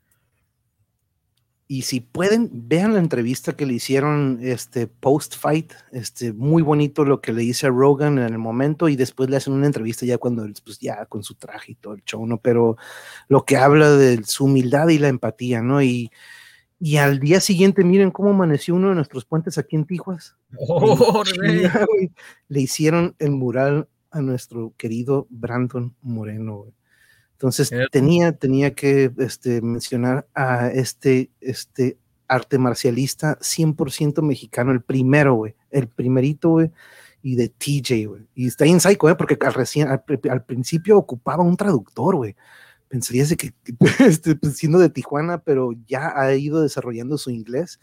Y 1.72 1.84
si 1.84 2.00
pueden, 2.02 2.50
vean 2.52 2.94
la 2.94 3.00
entrevista 3.00 3.56
que 3.56 3.68
le 3.68 3.74
hicieron 3.74 4.40
este 4.42 4.88
post-fight, 4.88 5.72
este, 5.92 6.34
muy 6.34 6.64
bonito 6.64 7.06
lo 7.06 7.22
que 7.22 7.32
le 7.32 7.44
dice 7.44 7.68
a 7.68 7.70
Rogan 7.70 8.18
en 8.18 8.26
el 8.26 8.40
momento, 8.40 8.90
y 8.90 8.96
después 8.96 9.30
le 9.30 9.38
hacen 9.38 9.54
una 9.54 9.68
entrevista 9.68 10.06
ya 10.06 10.18
cuando, 10.18 10.48
pues 10.66 10.80
ya 10.80 11.06
con 11.06 11.24
su 11.24 11.36
traje 11.36 11.74
y 11.74 11.76
todo 11.76 11.94
el 11.94 12.04
show, 12.04 12.26
¿no? 12.26 12.40
Pero 12.40 12.78
lo 13.28 13.46
que 13.46 13.56
habla 13.56 13.92
de 13.92 14.24
su 14.26 14.46
humildad 14.46 14.90
y 14.90 14.98
la 14.98 15.10
empatía, 15.10 15.62
¿no? 15.62 15.82
Y, 15.82 16.12
y 16.80 16.96
al 16.96 17.20
día 17.20 17.42
siguiente, 17.42 17.84
miren 17.84 18.10
cómo 18.10 18.30
amaneció 18.30 18.76
uno 18.76 18.90
de 18.90 18.96
nuestros 18.96 19.26
puentes 19.26 19.58
aquí 19.58 19.76
en 19.76 19.86
Tijuas. 19.86 20.38
Oh, 20.58 21.24
le 22.48 22.62
hicieron 22.62 23.16
el 23.20 23.32
mural 23.32 23.90
a 24.12 24.22
nuestro 24.22 24.74
querido 24.78 25.28
Brandon 25.30 25.94
Moreno, 26.02 26.58
güey. 26.60 26.74
Entonces 27.34 27.72
tenía, 27.92 28.34
tenía 28.34 28.74
que 28.74 29.12
este, 29.18 29.62
mencionar 29.62 30.28
a 30.34 30.68
este, 30.70 31.32
este 31.40 31.98
arte 32.28 32.58
marcialista 32.58 33.38
100% 33.40 34.22
mexicano, 34.22 34.72
el 34.72 34.82
primero, 34.82 35.36
güey, 35.36 35.56
el 35.72 35.88
primerito, 35.88 36.50
güey, 36.50 36.72
y 37.22 37.36
de 37.36 37.50
TJ, 37.50 38.08
güey. 38.08 38.28
Y 38.36 38.48
está 38.48 38.66
en 38.66 38.80
psycho, 38.80 39.00
güey, 39.02 39.16
porque 39.18 39.38
al, 39.42 39.54
recién, 39.54 39.88
al, 39.88 40.44
principio 40.46 40.98
ocupaba 40.98 41.44
un 41.44 41.58
traductor, 41.58 42.16
güey 42.16 42.36
pensarías 42.90 43.34
que, 43.38 43.54
este, 44.00 44.36
pues, 44.36 44.58
siendo 44.58 44.80
de 44.80 44.90
Tijuana, 44.90 45.38
pero 45.38 45.72
ya 45.88 46.12
ha 46.20 46.36
ido 46.36 46.62
desarrollando 46.62 47.18
su 47.18 47.30
inglés, 47.30 47.80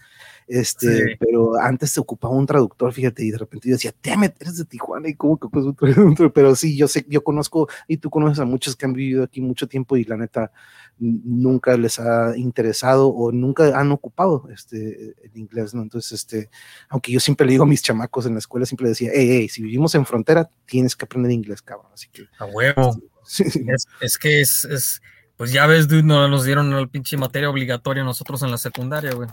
este, 0.48 1.16
pero 1.18 1.58
antes 1.58 1.92
se 1.92 2.00
ocupaba 2.00 2.34
un 2.34 2.46
traductor, 2.46 2.92
fíjate, 2.92 3.24
y 3.24 3.30
de 3.30 3.38
repente 3.38 3.68
yo 3.68 3.76
decía, 3.76 3.94
damn 4.02 4.24
eres 4.24 4.56
de 4.56 4.64
Tijuana, 4.64 5.08
y 5.08 5.14
cómo 5.14 5.38
que 5.38 5.48
pues 5.48 5.64
un 5.64 5.74
traductor, 5.74 6.32
pero 6.32 6.54
sí, 6.56 6.76
yo 6.76 6.88
sé, 6.88 7.06
yo 7.08 7.22
conozco, 7.22 7.68
y 7.86 7.96
tú 7.98 8.10
conoces 8.10 8.40
a 8.40 8.44
muchos 8.44 8.76
que 8.76 8.84
han 8.84 8.92
vivido 8.92 9.24
aquí 9.24 9.40
mucho 9.40 9.68
tiempo 9.68 9.96
y 9.96 10.04
la 10.04 10.16
neta 10.16 10.52
nunca 10.98 11.76
les 11.76 12.00
ha 12.00 12.36
interesado 12.36 13.08
o 13.08 13.30
nunca 13.30 13.78
han 13.78 13.92
ocupado 13.92 14.48
este, 14.52 15.14
el 15.22 15.30
inglés, 15.36 15.74
¿no? 15.74 15.82
Entonces, 15.82 16.12
este, 16.12 16.48
aunque 16.88 17.12
yo 17.12 17.20
siempre 17.20 17.46
le 17.46 17.52
digo 17.52 17.64
a 17.64 17.66
mis 17.66 17.82
chamacos 17.82 18.26
en 18.26 18.32
la 18.32 18.38
escuela, 18.38 18.66
siempre 18.66 18.88
decía, 18.88 19.10
hey, 19.14 19.28
hey, 19.30 19.48
si 19.48 19.62
vivimos 19.62 19.94
en 19.94 20.06
frontera, 20.06 20.50
tienes 20.64 20.96
que 20.96 21.04
aprender 21.04 21.30
inglés, 21.32 21.62
cabrón, 21.62 21.92
así 21.92 22.08
que... 22.08 22.24
A 22.38 22.46
huevo. 22.46 22.90
Este, 22.90 23.15
es, 24.00 24.18
que 24.18 24.40
es, 24.40 25.00
pues 25.36 25.52
ya 25.52 25.66
ves, 25.66 25.88
dude, 25.88 26.02
no 26.02 26.28
nos 26.28 26.44
dieron 26.44 26.72
el 26.72 26.88
pinche 26.88 27.16
materia 27.16 27.50
obligatoria 27.50 28.04
nosotros 28.04 28.42
en 28.42 28.50
la 28.50 28.58
secundaria, 28.58 29.12
güey. 29.12 29.28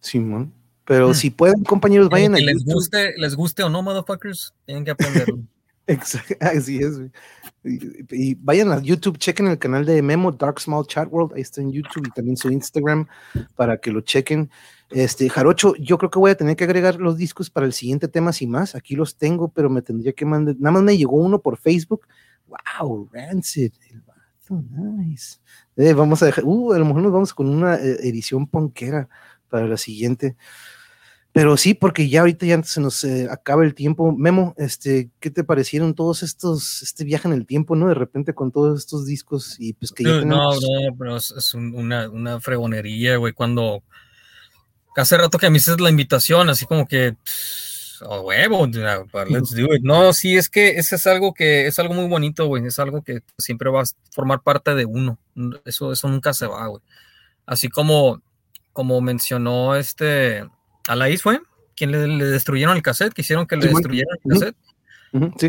Simón. 0.00 0.52
Pero 0.84 1.10
hmm. 1.10 1.14
si 1.14 1.30
pueden, 1.30 1.62
compañeros, 1.64 2.08
vayan 2.08 2.34
a 2.34 2.38
les 2.38 2.64
guste, 2.64 3.14
les 3.16 3.34
guste 3.34 3.62
o 3.62 3.68
no, 3.68 3.82
motherfuckers, 3.82 4.54
tienen 4.66 4.84
que 4.84 4.90
aprenderlo. 4.90 5.38
Exacto, 5.86 6.34
así 6.40 6.78
es. 6.78 7.00
Y, 7.64 8.34
vayan 8.36 8.72
a 8.72 8.80
YouTube, 8.80 9.18
chequen 9.18 9.48
el 9.48 9.58
canal 9.58 9.84
de 9.84 10.00
Memo 10.00 10.32
Dark 10.32 10.60
Small 10.60 10.86
Chat 10.86 11.08
World, 11.10 11.34
ahí 11.34 11.42
está 11.42 11.60
en 11.60 11.72
YouTube 11.72 12.06
y 12.06 12.10
también 12.10 12.36
su 12.36 12.50
Instagram 12.50 13.06
para 13.56 13.76
que 13.78 13.90
lo 13.90 14.00
chequen. 14.00 14.50
Este, 14.90 15.28
Jarocho, 15.28 15.74
yo 15.76 15.98
creo 15.98 16.10
que 16.10 16.18
voy 16.18 16.30
a 16.30 16.36
tener 16.36 16.56
que 16.56 16.64
agregar 16.64 16.96
los 16.96 17.16
discos 17.16 17.50
para 17.50 17.66
el 17.66 17.72
siguiente 17.72 18.08
tema 18.08 18.32
sin 18.32 18.50
más. 18.50 18.74
Aquí 18.74 18.94
los 18.94 19.16
tengo, 19.16 19.48
pero 19.48 19.70
me 19.70 19.82
tendría 19.82 20.12
que 20.12 20.24
mandar, 20.24 20.54
nada 20.58 20.72
más 20.72 20.82
me 20.82 20.96
llegó 20.96 21.16
uno 21.16 21.40
por 21.40 21.56
Facebook 21.56 22.06
wow, 22.78 23.08
Rancid, 23.12 23.72
el 23.90 24.00
vato, 24.02 24.62
nice. 24.70 25.38
Eh, 25.76 25.92
vamos 25.92 26.22
a 26.22 26.26
dejar, 26.26 26.44
uh, 26.44 26.72
a 26.72 26.78
lo 26.78 26.84
mejor 26.84 27.02
nos 27.02 27.12
vamos 27.12 27.34
con 27.34 27.48
una 27.48 27.76
eh, 27.76 27.98
edición 28.02 28.46
ponquera 28.46 29.08
para 29.48 29.66
la 29.66 29.76
siguiente. 29.76 30.36
Pero 31.32 31.56
sí, 31.56 31.72
porque 31.72 32.10
ya 32.10 32.20
ahorita 32.20 32.44
ya 32.44 32.62
se 32.62 32.80
nos 32.80 33.02
eh, 33.04 33.26
acaba 33.30 33.64
el 33.64 33.74
tiempo. 33.74 34.12
Memo, 34.12 34.54
este, 34.58 35.10
¿qué 35.18 35.30
te 35.30 35.44
parecieron 35.44 35.94
todos 35.94 36.22
estos, 36.22 36.82
este 36.82 37.04
viaje 37.04 37.26
en 37.26 37.32
el 37.32 37.46
tiempo, 37.46 37.74
no? 37.74 37.88
De 37.88 37.94
repente 37.94 38.34
con 38.34 38.52
todos 38.52 38.78
estos 38.78 39.06
discos 39.06 39.56
y 39.58 39.72
pues 39.72 39.92
que 39.92 40.04
ya 40.04 40.20
tenemos... 40.20 40.60
No, 40.60 40.90
no, 40.90 40.96
pero 40.98 41.16
es, 41.16 41.54
una, 41.54 42.10
una 42.10 42.38
fregonería, 42.38 43.16
güey, 43.16 43.32
cuando 43.32 43.82
hace 44.94 45.16
rato 45.16 45.38
que 45.38 45.48
me 45.48 45.56
hiciste 45.56 45.82
la 45.82 45.88
invitación, 45.88 46.50
así 46.50 46.66
como 46.66 46.86
que 46.86 47.16
huevo, 48.02 48.66
let's 49.28 49.54
do 49.54 49.74
it. 49.74 49.82
No, 49.82 50.12
sí, 50.12 50.36
es 50.36 50.48
que 50.48 50.70
ese 50.70 50.96
es 50.96 51.06
algo 51.06 51.34
que 51.34 51.66
es 51.66 51.78
algo 51.78 51.94
muy 51.94 52.08
bonito, 52.08 52.46
güey. 52.46 52.66
Es 52.66 52.78
algo 52.78 53.02
que 53.02 53.22
siempre 53.38 53.70
va 53.70 53.82
a 53.82 53.84
formar 54.10 54.42
parte 54.42 54.74
de 54.74 54.84
uno. 54.84 55.18
Eso, 55.64 55.92
eso 55.92 56.08
nunca 56.08 56.32
se 56.32 56.46
va, 56.46 56.66
güey. 56.66 56.82
Así 57.46 57.68
como, 57.68 58.22
como 58.72 59.00
mencionó 59.00 59.76
este 59.76 60.44
Alaís, 60.88 61.22
fue 61.22 61.40
quien 61.74 61.90
le, 61.90 62.26
destruyeron 62.26 62.76
el 62.76 62.82
cassette, 62.82 63.14
quisieron 63.14 63.46
que 63.46 63.56
le 63.56 63.68
destruyeran 63.68 64.18
el 64.24 64.32
cassette. 64.32 64.56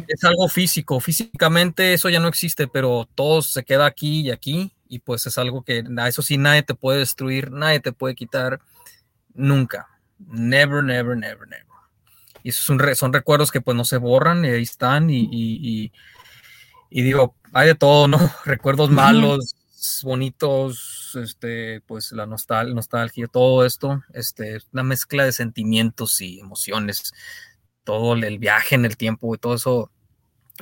Es 0.07 0.23
algo 0.23 0.47
físico. 0.49 0.99
Físicamente 0.99 1.93
eso 1.93 2.09
ya 2.09 2.19
no 2.19 2.27
existe, 2.27 2.67
pero 2.67 3.07
todo 3.15 3.41
se 3.41 3.63
queda 3.63 3.85
aquí 3.85 4.21
y 4.21 4.31
aquí. 4.31 4.73
Y 4.87 4.99
pues 4.99 5.25
es 5.25 5.37
algo 5.37 5.63
que, 5.63 5.83
eso 6.07 6.21
sí, 6.21 6.37
nadie 6.37 6.63
te 6.63 6.75
puede 6.75 6.99
destruir, 6.99 7.51
nadie 7.51 7.79
te 7.79 7.93
puede 7.93 8.15
quitar. 8.15 8.59
Nunca. 9.33 9.87
Never, 10.19 10.83
never, 10.83 11.17
never, 11.17 11.47
never 11.47 11.72
y 12.43 12.51
son, 12.51 12.79
son 12.95 13.13
recuerdos 13.13 13.51
que 13.51 13.61
pues 13.61 13.75
no 13.75 13.85
se 13.85 13.97
borran 13.97 14.43
y 14.45 14.49
ahí 14.49 14.63
están 14.63 15.09
y, 15.09 15.91
digo, 16.91 17.35
hay 17.53 17.67
de 17.67 17.75
todo, 17.75 18.07
¿no? 18.07 18.17
Recuerdos 18.45 18.89
malos, 18.89 19.55
bonitos, 20.03 21.17
este, 21.21 21.81
pues 21.81 22.11
la 22.11 22.25
nostal 22.25 22.75
nostalgia, 22.75 23.27
todo 23.27 23.65
esto, 23.65 24.03
este, 24.13 24.59
una 24.73 24.83
mezcla 24.83 25.23
de 25.25 25.31
sentimientos 25.31 26.21
y 26.21 26.39
emociones, 26.39 27.13
todo 27.83 28.13
el 28.13 28.39
viaje 28.39 28.75
en 28.75 28.85
el 28.85 28.97
tiempo 28.97 29.33
y 29.33 29.37
todo 29.37 29.55
eso 29.55 29.89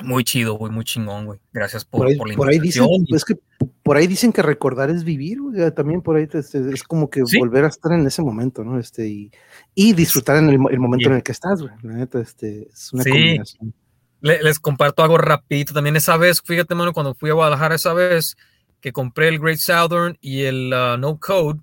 muy 0.00 0.24
chido, 0.24 0.54
güey, 0.54 0.72
muy 0.72 0.84
chingón, 0.84 1.26
güey. 1.26 1.40
Gracias 1.52 1.84
por, 1.84 2.16
por, 2.16 2.28
la 2.28 2.34
por 2.34 2.48
ahí 2.48 2.58
dicen, 2.58 2.86
es 3.08 3.24
que 3.24 3.34
por 3.82 3.96
ahí 3.96 4.06
dicen 4.06 4.32
que 4.32 4.42
recordar 4.42 4.90
es 4.90 5.04
vivir, 5.04 5.40
güey. 5.40 5.70
También 5.72 6.02
por 6.02 6.16
ahí 6.16 6.28
este, 6.32 6.58
es 6.72 6.82
como 6.84 7.10
que 7.10 7.22
volver 7.38 7.64
a 7.64 7.68
estar 7.68 7.92
en 7.92 8.06
ese 8.06 8.22
momento, 8.22 8.62
¿no? 8.62 8.78
Este, 8.78 9.08
y, 9.08 9.32
y 9.74 9.92
disfrutar 9.92 10.36
en 10.36 10.50
el, 10.50 10.58
momento 10.58 11.08
en 11.08 11.16
el 11.16 11.22
que 11.22 11.32
estás, 11.32 11.60
güey. 11.60 11.74
La 11.82 11.94
neta, 11.94 12.20
este, 12.20 12.68
es 12.72 12.92
una 12.92 13.02
combinación. 13.02 13.74
les 14.20 14.60
comparto 14.60 15.02
algo 15.02 15.18
rapidito. 15.18 15.74
También 15.74 15.96
esa 15.96 16.16
vez, 16.16 16.40
fíjate, 16.44 16.74
mano, 16.74 16.92
cuando 16.92 17.14
fui 17.14 17.30
a 17.30 17.34
Guadalajara 17.34 17.74
esa 17.74 17.92
vez, 17.92 18.36
que 18.80 18.92
compré 18.92 19.28
el 19.28 19.40
Great 19.40 19.58
Southern 19.58 20.16
y 20.20 20.42
el 20.42 20.72
uh, 20.72 20.96
No 20.96 21.18
Code, 21.18 21.60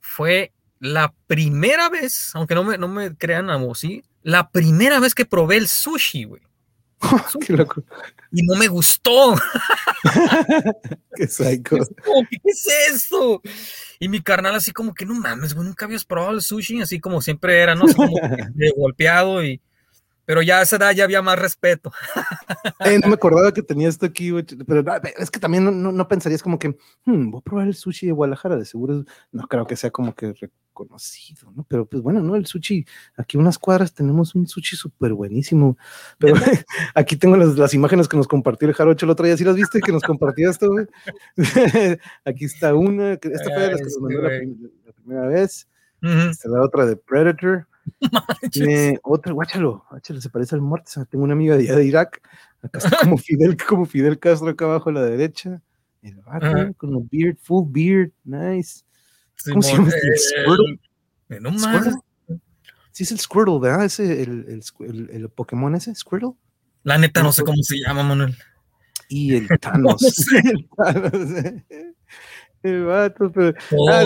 fue 0.00 0.52
la 0.78 1.12
primera 1.26 1.90
vez, 1.90 2.30
aunque 2.34 2.54
no 2.54 2.64
me, 2.64 2.78
no 2.78 2.88
me 2.88 3.14
crean, 3.14 3.50
amo, 3.50 3.74
¿sí? 3.74 4.02
La 4.22 4.50
primera 4.50 5.00
vez 5.00 5.14
que 5.14 5.26
probé 5.26 5.58
el 5.58 5.68
sushi, 5.68 6.24
güey. 6.24 6.42
Qué 7.46 7.52
loco. 7.54 7.82
Y 8.32 8.42
no 8.42 8.54
me 8.56 8.68
gustó. 8.68 9.34
Qué 11.16 11.26
psycho. 11.26 11.78
¿Qué 12.30 12.38
es 12.44 12.68
eso? 12.92 13.42
Y 13.98 14.08
mi 14.08 14.20
carnal 14.20 14.54
así 14.54 14.72
como 14.72 14.94
que 14.94 15.06
no 15.06 15.14
mames, 15.14 15.54
güey, 15.54 15.66
nunca 15.66 15.86
habías 15.86 16.04
probado 16.04 16.32
el 16.32 16.42
sushi, 16.42 16.80
así 16.80 17.00
como 17.00 17.20
siempre 17.20 17.60
era, 17.60 17.74
¿no? 17.74 17.86
como 17.94 18.14
golpeado 18.76 19.44
y 19.44 19.60
pero 20.30 20.42
ya 20.42 20.60
a 20.60 20.62
esa 20.62 20.76
edad 20.76 20.94
ya 20.94 21.02
había 21.02 21.22
más 21.22 21.36
respeto. 21.36 21.90
no 23.02 23.08
me 23.08 23.14
acordaba 23.14 23.52
que 23.52 23.64
tenía 23.64 23.88
esto 23.88 24.06
aquí, 24.06 24.30
pero 24.64 24.84
es 25.18 25.28
que 25.28 25.40
también 25.40 25.64
no, 25.64 25.90
no, 25.90 26.06
pensarías 26.06 26.40
como 26.40 26.56
que, 26.56 26.68
hmm, 27.04 27.32
voy 27.32 27.40
a 27.40 27.42
probar 27.42 27.66
el 27.66 27.74
sushi 27.74 28.06
de 28.06 28.12
Guadalajara, 28.12 28.56
de 28.56 28.64
seguro 28.64 29.04
no 29.32 29.48
creo 29.48 29.66
que 29.66 29.74
sea 29.74 29.90
como 29.90 30.14
que 30.14 30.32
reconocido, 30.34 31.50
¿no? 31.50 31.66
Pero 31.68 31.84
pues 31.84 32.00
bueno, 32.00 32.20
¿no? 32.20 32.36
El 32.36 32.46
sushi, 32.46 32.86
aquí 33.16 33.38
unas 33.38 33.58
cuadras 33.58 33.92
tenemos 33.92 34.36
un 34.36 34.46
sushi 34.46 34.76
súper 34.76 35.14
buenísimo, 35.14 35.76
pero 36.16 36.34
aquí 36.94 37.16
tengo 37.16 37.36
las, 37.36 37.58
las, 37.58 37.74
imágenes 37.74 38.06
que 38.06 38.16
nos 38.16 38.28
compartió 38.28 38.68
el 38.68 38.74
Jarocho 38.74 39.06
el 39.06 39.10
otro 39.10 39.26
día, 39.26 39.36
¿sí 39.36 39.42
las 39.42 39.56
viste 39.56 39.80
que 39.80 39.90
nos 39.90 40.04
compartió 40.04 40.48
esto, 40.48 40.68
güey? 40.68 40.86
aquí 42.24 42.44
está 42.44 42.72
una, 42.72 43.14
esta 43.14 43.50
fue 43.52 43.62
de 43.62 43.70
las 43.72 43.78
que 43.78 43.84
nos 43.84 44.00
mandó 44.00 44.22
la, 44.22 44.92
primera 44.92 45.26
vez, 45.26 45.66
esta 46.02 46.30
es 46.30 46.52
la 46.52 46.62
otra 46.62 46.86
de 46.86 46.94
Predator, 46.94 47.66
Tiene 48.52 48.98
otro, 49.02 49.34
guáchalo, 49.34 49.84
guáchalo, 49.90 50.20
se 50.20 50.30
parece 50.30 50.54
al 50.54 50.60
Mortza. 50.60 51.04
Tengo 51.04 51.24
una 51.24 51.34
amiga 51.34 51.56
de 51.56 51.64
allá 51.64 51.76
de 51.76 51.86
Irak. 51.86 52.22
Acá 52.62 52.78
está 52.78 52.96
como 52.98 53.16
Fidel, 53.18 53.56
como 53.56 53.86
Fidel 53.86 54.18
Castro 54.18 54.48
acá 54.48 54.64
abajo 54.64 54.90
a 54.90 54.92
la 54.92 55.02
derecha. 55.02 55.62
El 56.02 56.16
vato 56.16 56.74
con 56.78 56.96
el 56.96 57.08
beard, 57.10 57.36
full 57.42 57.66
beard, 57.68 58.10
nice. 58.24 58.82
¿Cómo 59.44 59.62
se 59.62 59.72
llama? 59.72 59.88
Este? 59.88 60.08
¿El 60.08 60.18
Squirtle? 60.18 60.80
Eh, 61.28 61.40
no. 61.40 62.40
Sí, 62.92 63.04
es 63.04 63.12
el 63.12 63.18
Squirtle, 63.18 63.60
¿verdad? 63.60 63.84
Ese, 63.84 64.22
el, 64.22 64.62
el, 64.80 65.10
el, 65.10 65.28
Pokémon 65.28 65.74
ese, 65.74 65.94
Squirtle. 65.94 66.32
La 66.82 66.98
neta, 66.98 67.22
no 67.22 67.32
sé 67.32 67.42
cómo 67.44 67.62
se 67.62 67.78
llama, 67.78 68.02
Manuel. 68.02 68.36
Y 69.08 69.34
el 69.36 69.48
Thanos. 69.60 70.02
el 70.32 70.68
Thanos. 70.76 71.44
Eh. 71.44 71.94
El 72.62 72.84
vato, 72.84 73.30
pero. 73.32 73.54
Todo, 73.68 73.90
ah, 73.90 74.04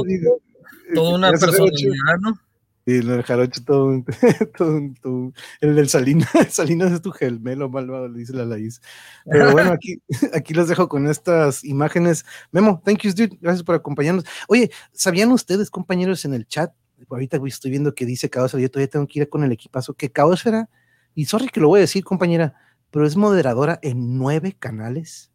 toda 0.94 1.14
una 1.16 1.30
personalidad, 1.30 2.18
¿no? 2.20 2.38
Y 2.86 2.96
el 2.96 3.22
jarocho 3.22 3.64
todo, 3.64 4.04
todo, 4.58 4.80
todo, 5.00 5.32
el 5.60 5.74
del 5.74 5.88
Salinas, 5.88 6.28
Salinas 6.50 6.92
es 6.92 7.00
tu 7.00 7.12
gemelo 7.12 7.70
malvado, 7.70 8.08
le 8.08 8.18
dice 8.18 8.34
la 8.34 8.44
Laís. 8.44 8.82
Pero 9.24 9.52
bueno, 9.52 9.72
aquí, 9.72 10.02
aquí 10.34 10.52
los 10.52 10.68
dejo 10.68 10.88
con 10.88 11.08
estas 11.08 11.64
imágenes. 11.64 12.26
Memo, 12.52 12.82
thank 12.84 13.00
you, 13.02 13.12
dude. 13.12 13.38
Gracias 13.40 13.62
por 13.62 13.74
acompañarnos. 13.74 14.24
Oye, 14.48 14.70
¿sabían 14.92 15.32
ustedes, 15.32 15.70
compañeros, 15.70 16.24
en 16.26 16.34
el 16.34 16.46
chat? 16.46 16.74
Ahorita 17.08 17.38
estoy 17.46 17.70
viendo 17.70 17.94
que 17.94 18.06
dice 18.06 18.30
Caosfera, 18.30 18.62
yo 18.62 18.70
todavía 18.70 18.90
tengo 18.90 19.06
que 19.06 19.20
ir 19.20 19.28
con 19.28 19.44
el 19.44 19.52
equipazo, 19.52 19.94
que 19.94 20.10
Caosfera, 20.10 20.68
y 21.14 21.26
sorry 21.26 21.48
que 21.48 21.60
lo 21.60 21.68
voy 21.68 21.78
a 21.78 21.82
decir, 21.82 22.04
compañera, 22.04 22.54
pero 22.90 23.06
es 23.06 23.16
moderadora 23.16 23.78
en 23.82 24.18
nueve 24.18 24.56
canales. 24.58 25.30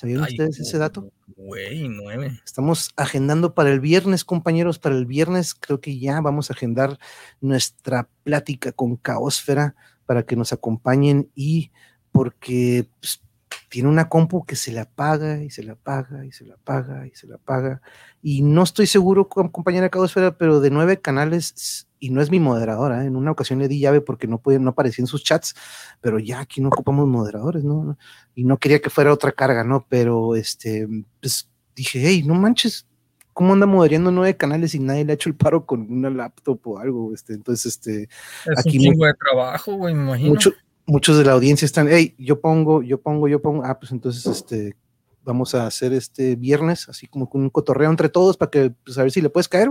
¿Sabían 0.00 0.22
ustedes 0.22 0.58
ese 0.58 0.78
dato? 0.78 1.12
Güey, 1.36 1.86
nueve. 1.86 2.40
Estamos 2.42 2.90
agendando 2.96 3.52
para 3.52 3.70
el 3.70 3.80
viernes, 3.80 4.24
compañeros. 4.24 4.78
Para 4.78 4.94
el 4.94 5.04
viernes 5.04 5.54
creo 5.54 5.82
que 5.82 5.98
ya 5.98 6.22
vamos 6.22 6.48
a 6.48 6.54
agendar 6.54 6.98
nuestra 7.42 8.08
plática 8.24 8.72
con 8.72 8.96
Caosfera 8.96 9.74
para 10.06 10.22
que 10.22 10.36
nos 10.36 10.54
acompañen 10.54 11.30
y 11.34 11.70
porque 12.12 12.88
pues, 12.98 13.20
tiene 13.68 13.88
una 13.88 14.08
compu 14.08 14.44
que 14.44 14.56
se 14.56 14.72
la 14.72 14.84
paga 14.84 15.42
y 15.42 15.50
se 15.50 15.62
la 15.62 15.76
paga 15.76 16.24
y 16.26 16.32
se 16.32 16.44
la 16.44 16.56
paga 16.56 17.06
y 17.06 17.14
se 17.14 17.26
la 17.26 17.38
paga. 17.38 17.80
Y 18.22 18.42
no 18.42 18.62
estoy 18.62 18.86
seguro, 18.86 19.28
compañera 19.28 19.88
Caosfera, 19.88 20.36
pero 20.36 20.60
de 20.60 20.70
nueve 20.70 21.00
canales, 21.00 21.86
y 21.98 22.10
no 22.10 22.20
es 22.20 22.30
mi 22.30 22.40
moderadora, 22.40 23.04
¿eh? 23.04 23.06
en 23.06 23.16
una 23.16 23.30
ocasión 23.30 23.60
le 23.60 23.68
di 23.68 23.78
llave 23.78 24.00
porque 24.00 24.26
no, 24.26 24.38
puede, 24.38 24.58
no 24.58 24.70
aparecía 24.70 25.02
en 25.02 25.06
sus 25.06 25.22
chats, 25.22 25.54
pero 26.00 26.18
ya 26.18 26.40
aquí 26.40 26.60
no 26.60 26.68
ocupamos 26.68 27.06
moderadores, 27.06 27.62
¿no? 27.62 27.96
Y 28.34 28.44
no 28.44 28.58
quería 28.58 28.80
que 28.80 28.90
fuera 28.90 29.12
otra 29.12 29.32
carga, 29.32 29.62
¿no? 29.62 29.86
Pero 29.88 30.34
este, 30.34 30.88
pues 31.20 31.48
dije, 31.76 32.00
hey, 32.02 32.24
no 32.26 32.34
manches, 32.34 32.86
¿cómo 33.32 33.52
anda 33.52 33.66
moderando 33.66 34.10
nueve 34.10 34.36
canales 34.36 34.74
y 34.74 34.80
nadie 34.80 35.04
le 35.04 35.12
ha 35.12 35.14
hecho 35.14 35.28
el 35.28 35.36
paro 35.36 35.64
con 35.64 35.90
una 35.92 36.10
laptop 36.10 36.60
o 36.66 36.78
algo? 36.78 37.14
Este, 37.14 37.34
entonces, 37.34 37.74
este. 37.74 38.08
Es 38.46 38.58
aquí 38.58 38.78
un 38.78 38.84
chingo 38.84 39.06
de 39.06 39.14
trabajo, 39.14 39.74
güey, 39.74 39.94
me 39.94 40.02
imagino 40.02 40.38
muchos 40.86 41.18
de 41.18 41.24
la 41.24 41.32
audiencia 41.32 41.66
están, 41.66 41.88
hey, 41.90 42.14
yo 42.18 42.40
pongo, 42.40 42.82
yo 42.82 43.00
pongo, 43.00 43.28
yo 43.28 43.40
pongo, 43.40 43.64
ah, 43.64 43.78
pues 43.78 43.92
entonces 43.92 44.26
este, 44.26 44.76
vamos 45.22 45.54
a 45.54 45.66
hacer 45.66 45.92
este 45.92 46.36
viernes, 46.36 46.88
así 46.88 47.06
como 47.06 47.28
con 47.28 47.42
un 47.42 47.50
cotorreo 47.50 47.90
entre 47.90 48.08
todos 48.08 48.36
para 48.36 48.50
que, 48.50 48.70
pues 48.84 48.98
a 48.98 49.02
ver 49.02 49.12
si 49.12 49.20
le 49.20 49.30
puedes 49.30 49.48
caer. 49.48 49.70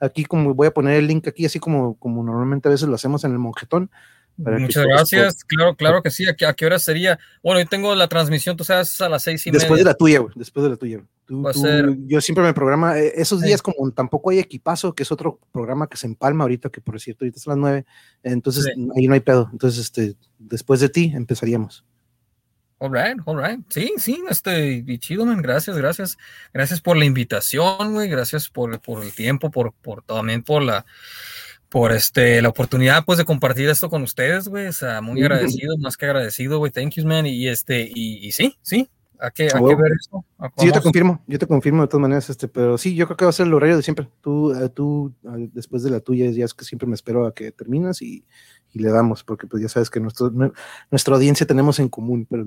Aquí 0.00 0.24
como 0.24 0.54
voy 0.54 0.68
a 0.68 0.74
poner 0.74 0.94
el 0.94 1.06
link 1.06 1.26
aquí, 1.28 1.44
así 1.44 1.58
como, 1.58 1.98
como 1.98 2.22
normalmente 2.22 2.68
a 2.68 2.72
veces 2.72 2.88
lo 2.88 2.94
hacemos 2.94 3.24
en 3.24 3.32
el 3.32 3.38
monjetón. 3.38 3.90
Muchas 4.36 4.86
gracias, 4.86 5.44
claro, 5.44 5.74
claro 5.76 6.02
que 6.02 6.10
sí. 6.10 6.26
¿A 6.26 6.34
qué, 6.34 6.46
¿A 6.46 6.54
qué, 6.54 6.66
hora 6.66 6.78
sería? 6.78 7.18
Bueno, 7.42 7.60
yo 7.60 7.66
tengo 7.66 7.94
la 7.94 8.08
transmisión, 8.08 8.56
tú 8.56 8.64
sabes, 8.64 9.00
a 9.00 9.08
las 9.08 9.22
seis 9.22 9.46
y 9.46 9.50
Después 9.50 9.72
media. 9.72 9.84
de 9.84 9.90
la 9.90 9.94
tuya, 9.94 10.18
güey, 10.20 10.32
después 10.34 10.64
de 10.64 10.70
la 10.70 10.76
tuya. 10.76 11.02
Yo 12.06 12.20
siempre 12.20 12.42
me 12.42 12.52
programa, 12.52 12.98
eh, 12.98 13.12
esos 13.16 13.40
días 13.40 13.62
como 13.62 13.90
tampoco 13.92 14.30
hay 14.30 14.40
equipazo, 14.40 14.94
que 14.94 15.04
es 15.04 15.12
otro 15.12 15.38
programa 15.52 15.88
que 15.88 15.96
se 15.96 16.06
empalma 16.06 16.44
ahorita, 16.44 16.70
que 16.70 16.80
por 16.80 16.98
cierto, 17.00 17.24
ahorita 17.24 17.38
son 17.38 17.52
las 17.52 17.58
nueve, 17.58 17.86
entonces 18.22 18.66
ahí 18.96 19.06
no 19.06 19.14
hay 19.14 19.20
pedo. 19.20 19.48
Entonces, 19.52 19.80
este, 19.80 20.16
después 20.38 20.80
de 20.80 20.88
ti 20.88 21.12
empezaríamos. 21.14 21.84
All 22.78 22.90
right, 22.90 23.20
all 23.26 23.36
right. 23.36 23.60
Sí, 23.68 23.92
sí, 23.98 24.24
este, 24.30 24.82
y 24.86 24.98
chido, 24.98 25.26
man. 25.26 25.42
Gracias, 25.42 25.76
gracias. 25.76 26.16
Gracias 26.52 26.80
por 26.80 26.96
la 26.96 27.04
invitación, 27.04 27.92
güey. 27.92 28.08
Gracias 28.08 28.48
por, 28.48 28.80
por 28.80 29.04
el 29.04 29.12
tiempo, 29.12 29.50
por, 29.50 29.74
por 29.74 30.02
también 30.02 30.42
por 30.42 30.62
la, 30.62 30.86
por 31.70 31.92
este, 31.92 32.42
la 32.42 32.50
oportunidad, 32.50 33.04
pues, 33.06 33.16
de 33.16 33.24
compartir 33.24 33.68
esto 33.70 33.88
con 33.88 34.02
ustedes, 34.02 34.48
güey. 34.48 34.66
O 34.66 34.72
sea, 34.72 35.00
muy 35.00 35.22
agradecido, 35.22 35.78
más 35.78 35.96
que 35.96 36.04
agradecido, 36.04 36.58
güey. 36.58 36.70
Thank 36.70 36.94
you, 36.96 37.06
man. 37.06 37.26
Y 37.26 37.48
este, 37.48 37.88
y, 37.94 38.26
y 38.26 38.32
sí, 38.32 38.58
sí, 38.60 38.90
hay 39.20 39.30
que, 39.32 39.44
ver 39.44 39.92
eso. 39.98 40.24
Sí, 40.58 40.66
yo 40.66 40.72
te 40.72 40.80
confirmo, 40.80 41.22
yo 41.26 41.38
te 41.38 41.46
confirmo 41.46 41.82
de 41.82 41.88
todas 41.88 42.02
maneras, 42.02 42.28
este, 42.28 42.48
pero 42.48 42.76
sí, 42.76 42.94
yo 42.94 43.06
creo 43.06 43.16
que 43.16 43.24
va 43.24 43.28
a 43.28 43.32
ser 43.32 43.46
el 43.46 43.54
horario 43.54 43.76
de 43.76 43.82
siempre. 43.82 44.08
Tú, 44.20 44.52
eh, 44.52 44.68
tú 44.68 45.14
después 45.52 45.82
de 45.84 45.90
la 45.90 46.00
tuya, 46.00 46.30
ya 46.30 46.44
es 46.44 46.54
que 46.54 46.64
siempre 46.64 46.88
me 46.88 46.94
espero 46.94 47.26
a 47.26 47.34
que 47.34 47.52
terminas 47.52 48.02
y, 48.02 48.24
y 48.72 48.78
le 48.80 48.90
damos, 48.90 49.22
porque 49.22 49.46
pues 49.46 49.62
ya 49.62 49.68
sabes 49.68 49.90
que 49.90 50.00
nuestro, 50.00 50.32
nuestra 50.90 51.14
audiencia 51.14 51.46
tenemos 51.46 51.78
en 51.78 51.88
común, 51.88 52.26
pero, 52.28 52.46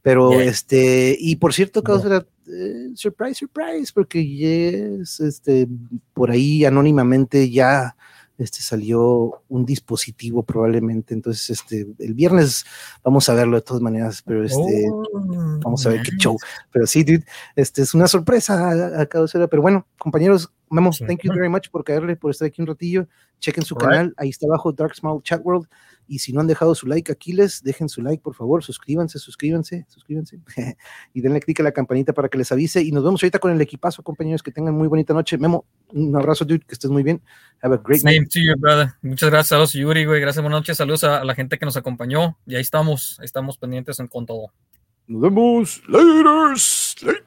pero 0.00 0.32
este, 0.40 1.16
y 1.18 1.36
por 1.36 1.52
cierto, 1.52 1.82
causa 1.82 2.24
eh, 2.46 2.90
surprise, 2.94 3.34
surprise, 3.34 3.92
porque 3.92 4.24
yes, 4.24 5.20
este, 5.20 5.68
por 6.14 6.30
ahí 6.30 6.64
anónimamente 6.64 7.50
ya 7.50 7.96
este, 8.42 8.60
salió 8.60 9.42
un 9.48 9.64
dispositivo 9.64 10.42
probablemente. 10.42 11.14
Entonces, 11.14 11.50
este, 11.50 11.86
el 11.98 12.14
viernes 12.14 12.64
vamos 13.02 13.28
a 13.28 13.34
verlo 13.34 13.56
de 13.56 13.62
todas 13.62 13.82
maneras, 13.82 14.22
pero 14.24 14.44
este, 14.44 14.86
oh, 14.90 15.04
vamos 15.62 15.86
a 15.86 15.90
ver 15.90 16.02
qué 16.02 16.12
show. 16.16 16.36
Pero 16.70 16.86
sí, 16.86 17.04
dude, 17.04 17.24
este 17.56 17.82
es 17.82 17.94
una 17.94 18.08
sorpresa 18.08 18.70
a, 18.70 19.02
a 19.02 19.06
cada 19.06 19.26
Pero 19.48 19.62
bueno, 19.62 19.86
compañeros, 19.98 20.52
Memo, 20.72 20.90
thank 21.06 21.22
you 21.22 21.32
very 21.32 21.48
much 21.48 21.68
por 21.70 21.84
caerle, 21.84 22.16
por 22.16 22.30
estar 22.30 22.48
aquí 22.48 22.62
un 22.62 22.66
ratillo. 22.66 23.06
Chequen 23.38 23.64
su 23.64 23.74
canal, 23.74 24.14
ahí 24.16 24.30
está 24.30 24.46
abajo 24.46 24.72
Dark 24.72 24.94
Smile 24.94 25.20
Chat 25.22 25.40
World. 25.44 25.68
Y 26.06 26.18
si 26.18 26.32
no 26.32 26.40
han 26.40 26.46
dejado 26.46 26.74
su 26.74 26.86
like, 26.86 27.10
Aquiles, 27.10 27.62
dejen 27.62 27.88
su 27.88 28.02
like, 28.02 28.22
por 28.22 28.34
favor, 28.34 28.62
suscríbanse, 28.62 29.18
suscríbanse, 29.18 29.84
suscríbanse. 29.88 30.40
y 31.14 31.20
denle 31.20 31.40
clic 31.40 31.60
a 31.60 31.62
la 31.62 31.72
campanita 31.72 32.12
para 32.12 32.28
que 32.28 32.38
les 32.38 32.50
avise. 32.52 32.82
Y 32.82 32.92
nos 32.92 33.04
vemos 33.04 33.22
ahorita 33.22 33.38
con 33.38 33.52
el 33.52 33.60
equipazo, 33.60 34.02
compañeros, 34.02 34.42
que 34.42 34.50
tengan 34.50 34.74
muy 34.74 34.88
bonita 34.88 35.12
noche. 35.14 35.38
Memo, 35.38 35.66
un 35.92 36.14
abrazo, 36.16 36.44
dude, 36.44 36.60
que 36.60 36.74
estés 36.74 36.90
muy 36.90 37.02
bien. 37.02 37.22
Have 37.62 37.74
a 37.74 37.78
great 37.78 38.00
Same 38.00 38.26
to 38.26 38.38
you, 38.38 38.54
brother. 38.58 38.92
Muchas 39.02 39.30
gracias 39.30 39.52
a 39.52 39.58
vos, 39.58 39.72
Yuri, 39.72 40.04
güey. 40.04 40.20
Gracias, 40.20 40.42
buenas 40.42 40.60
noches. 40.60 40.76
Saludos 40.76 41.04
a, 41.04 41.24
la 41.24 41.34
gente 41.34 41.58
que 41.58 41.64
nos 41.64 41.76
acompañó. 41.76 42.38
Y 42.46 42.54
ahí 42.54 42.62
estamos, 42.62 43.18
ahí 43.20 43.26
estamos 43.26 43.58
pendientes 43.58 43.98
en 44.00 44.08
con 44.08 44.26
todo. 44.26 44.52
Nos 45.06 45.20
vemos. 45.20 45.82
Later. 45.88 46.24
Later. 47.02 47.24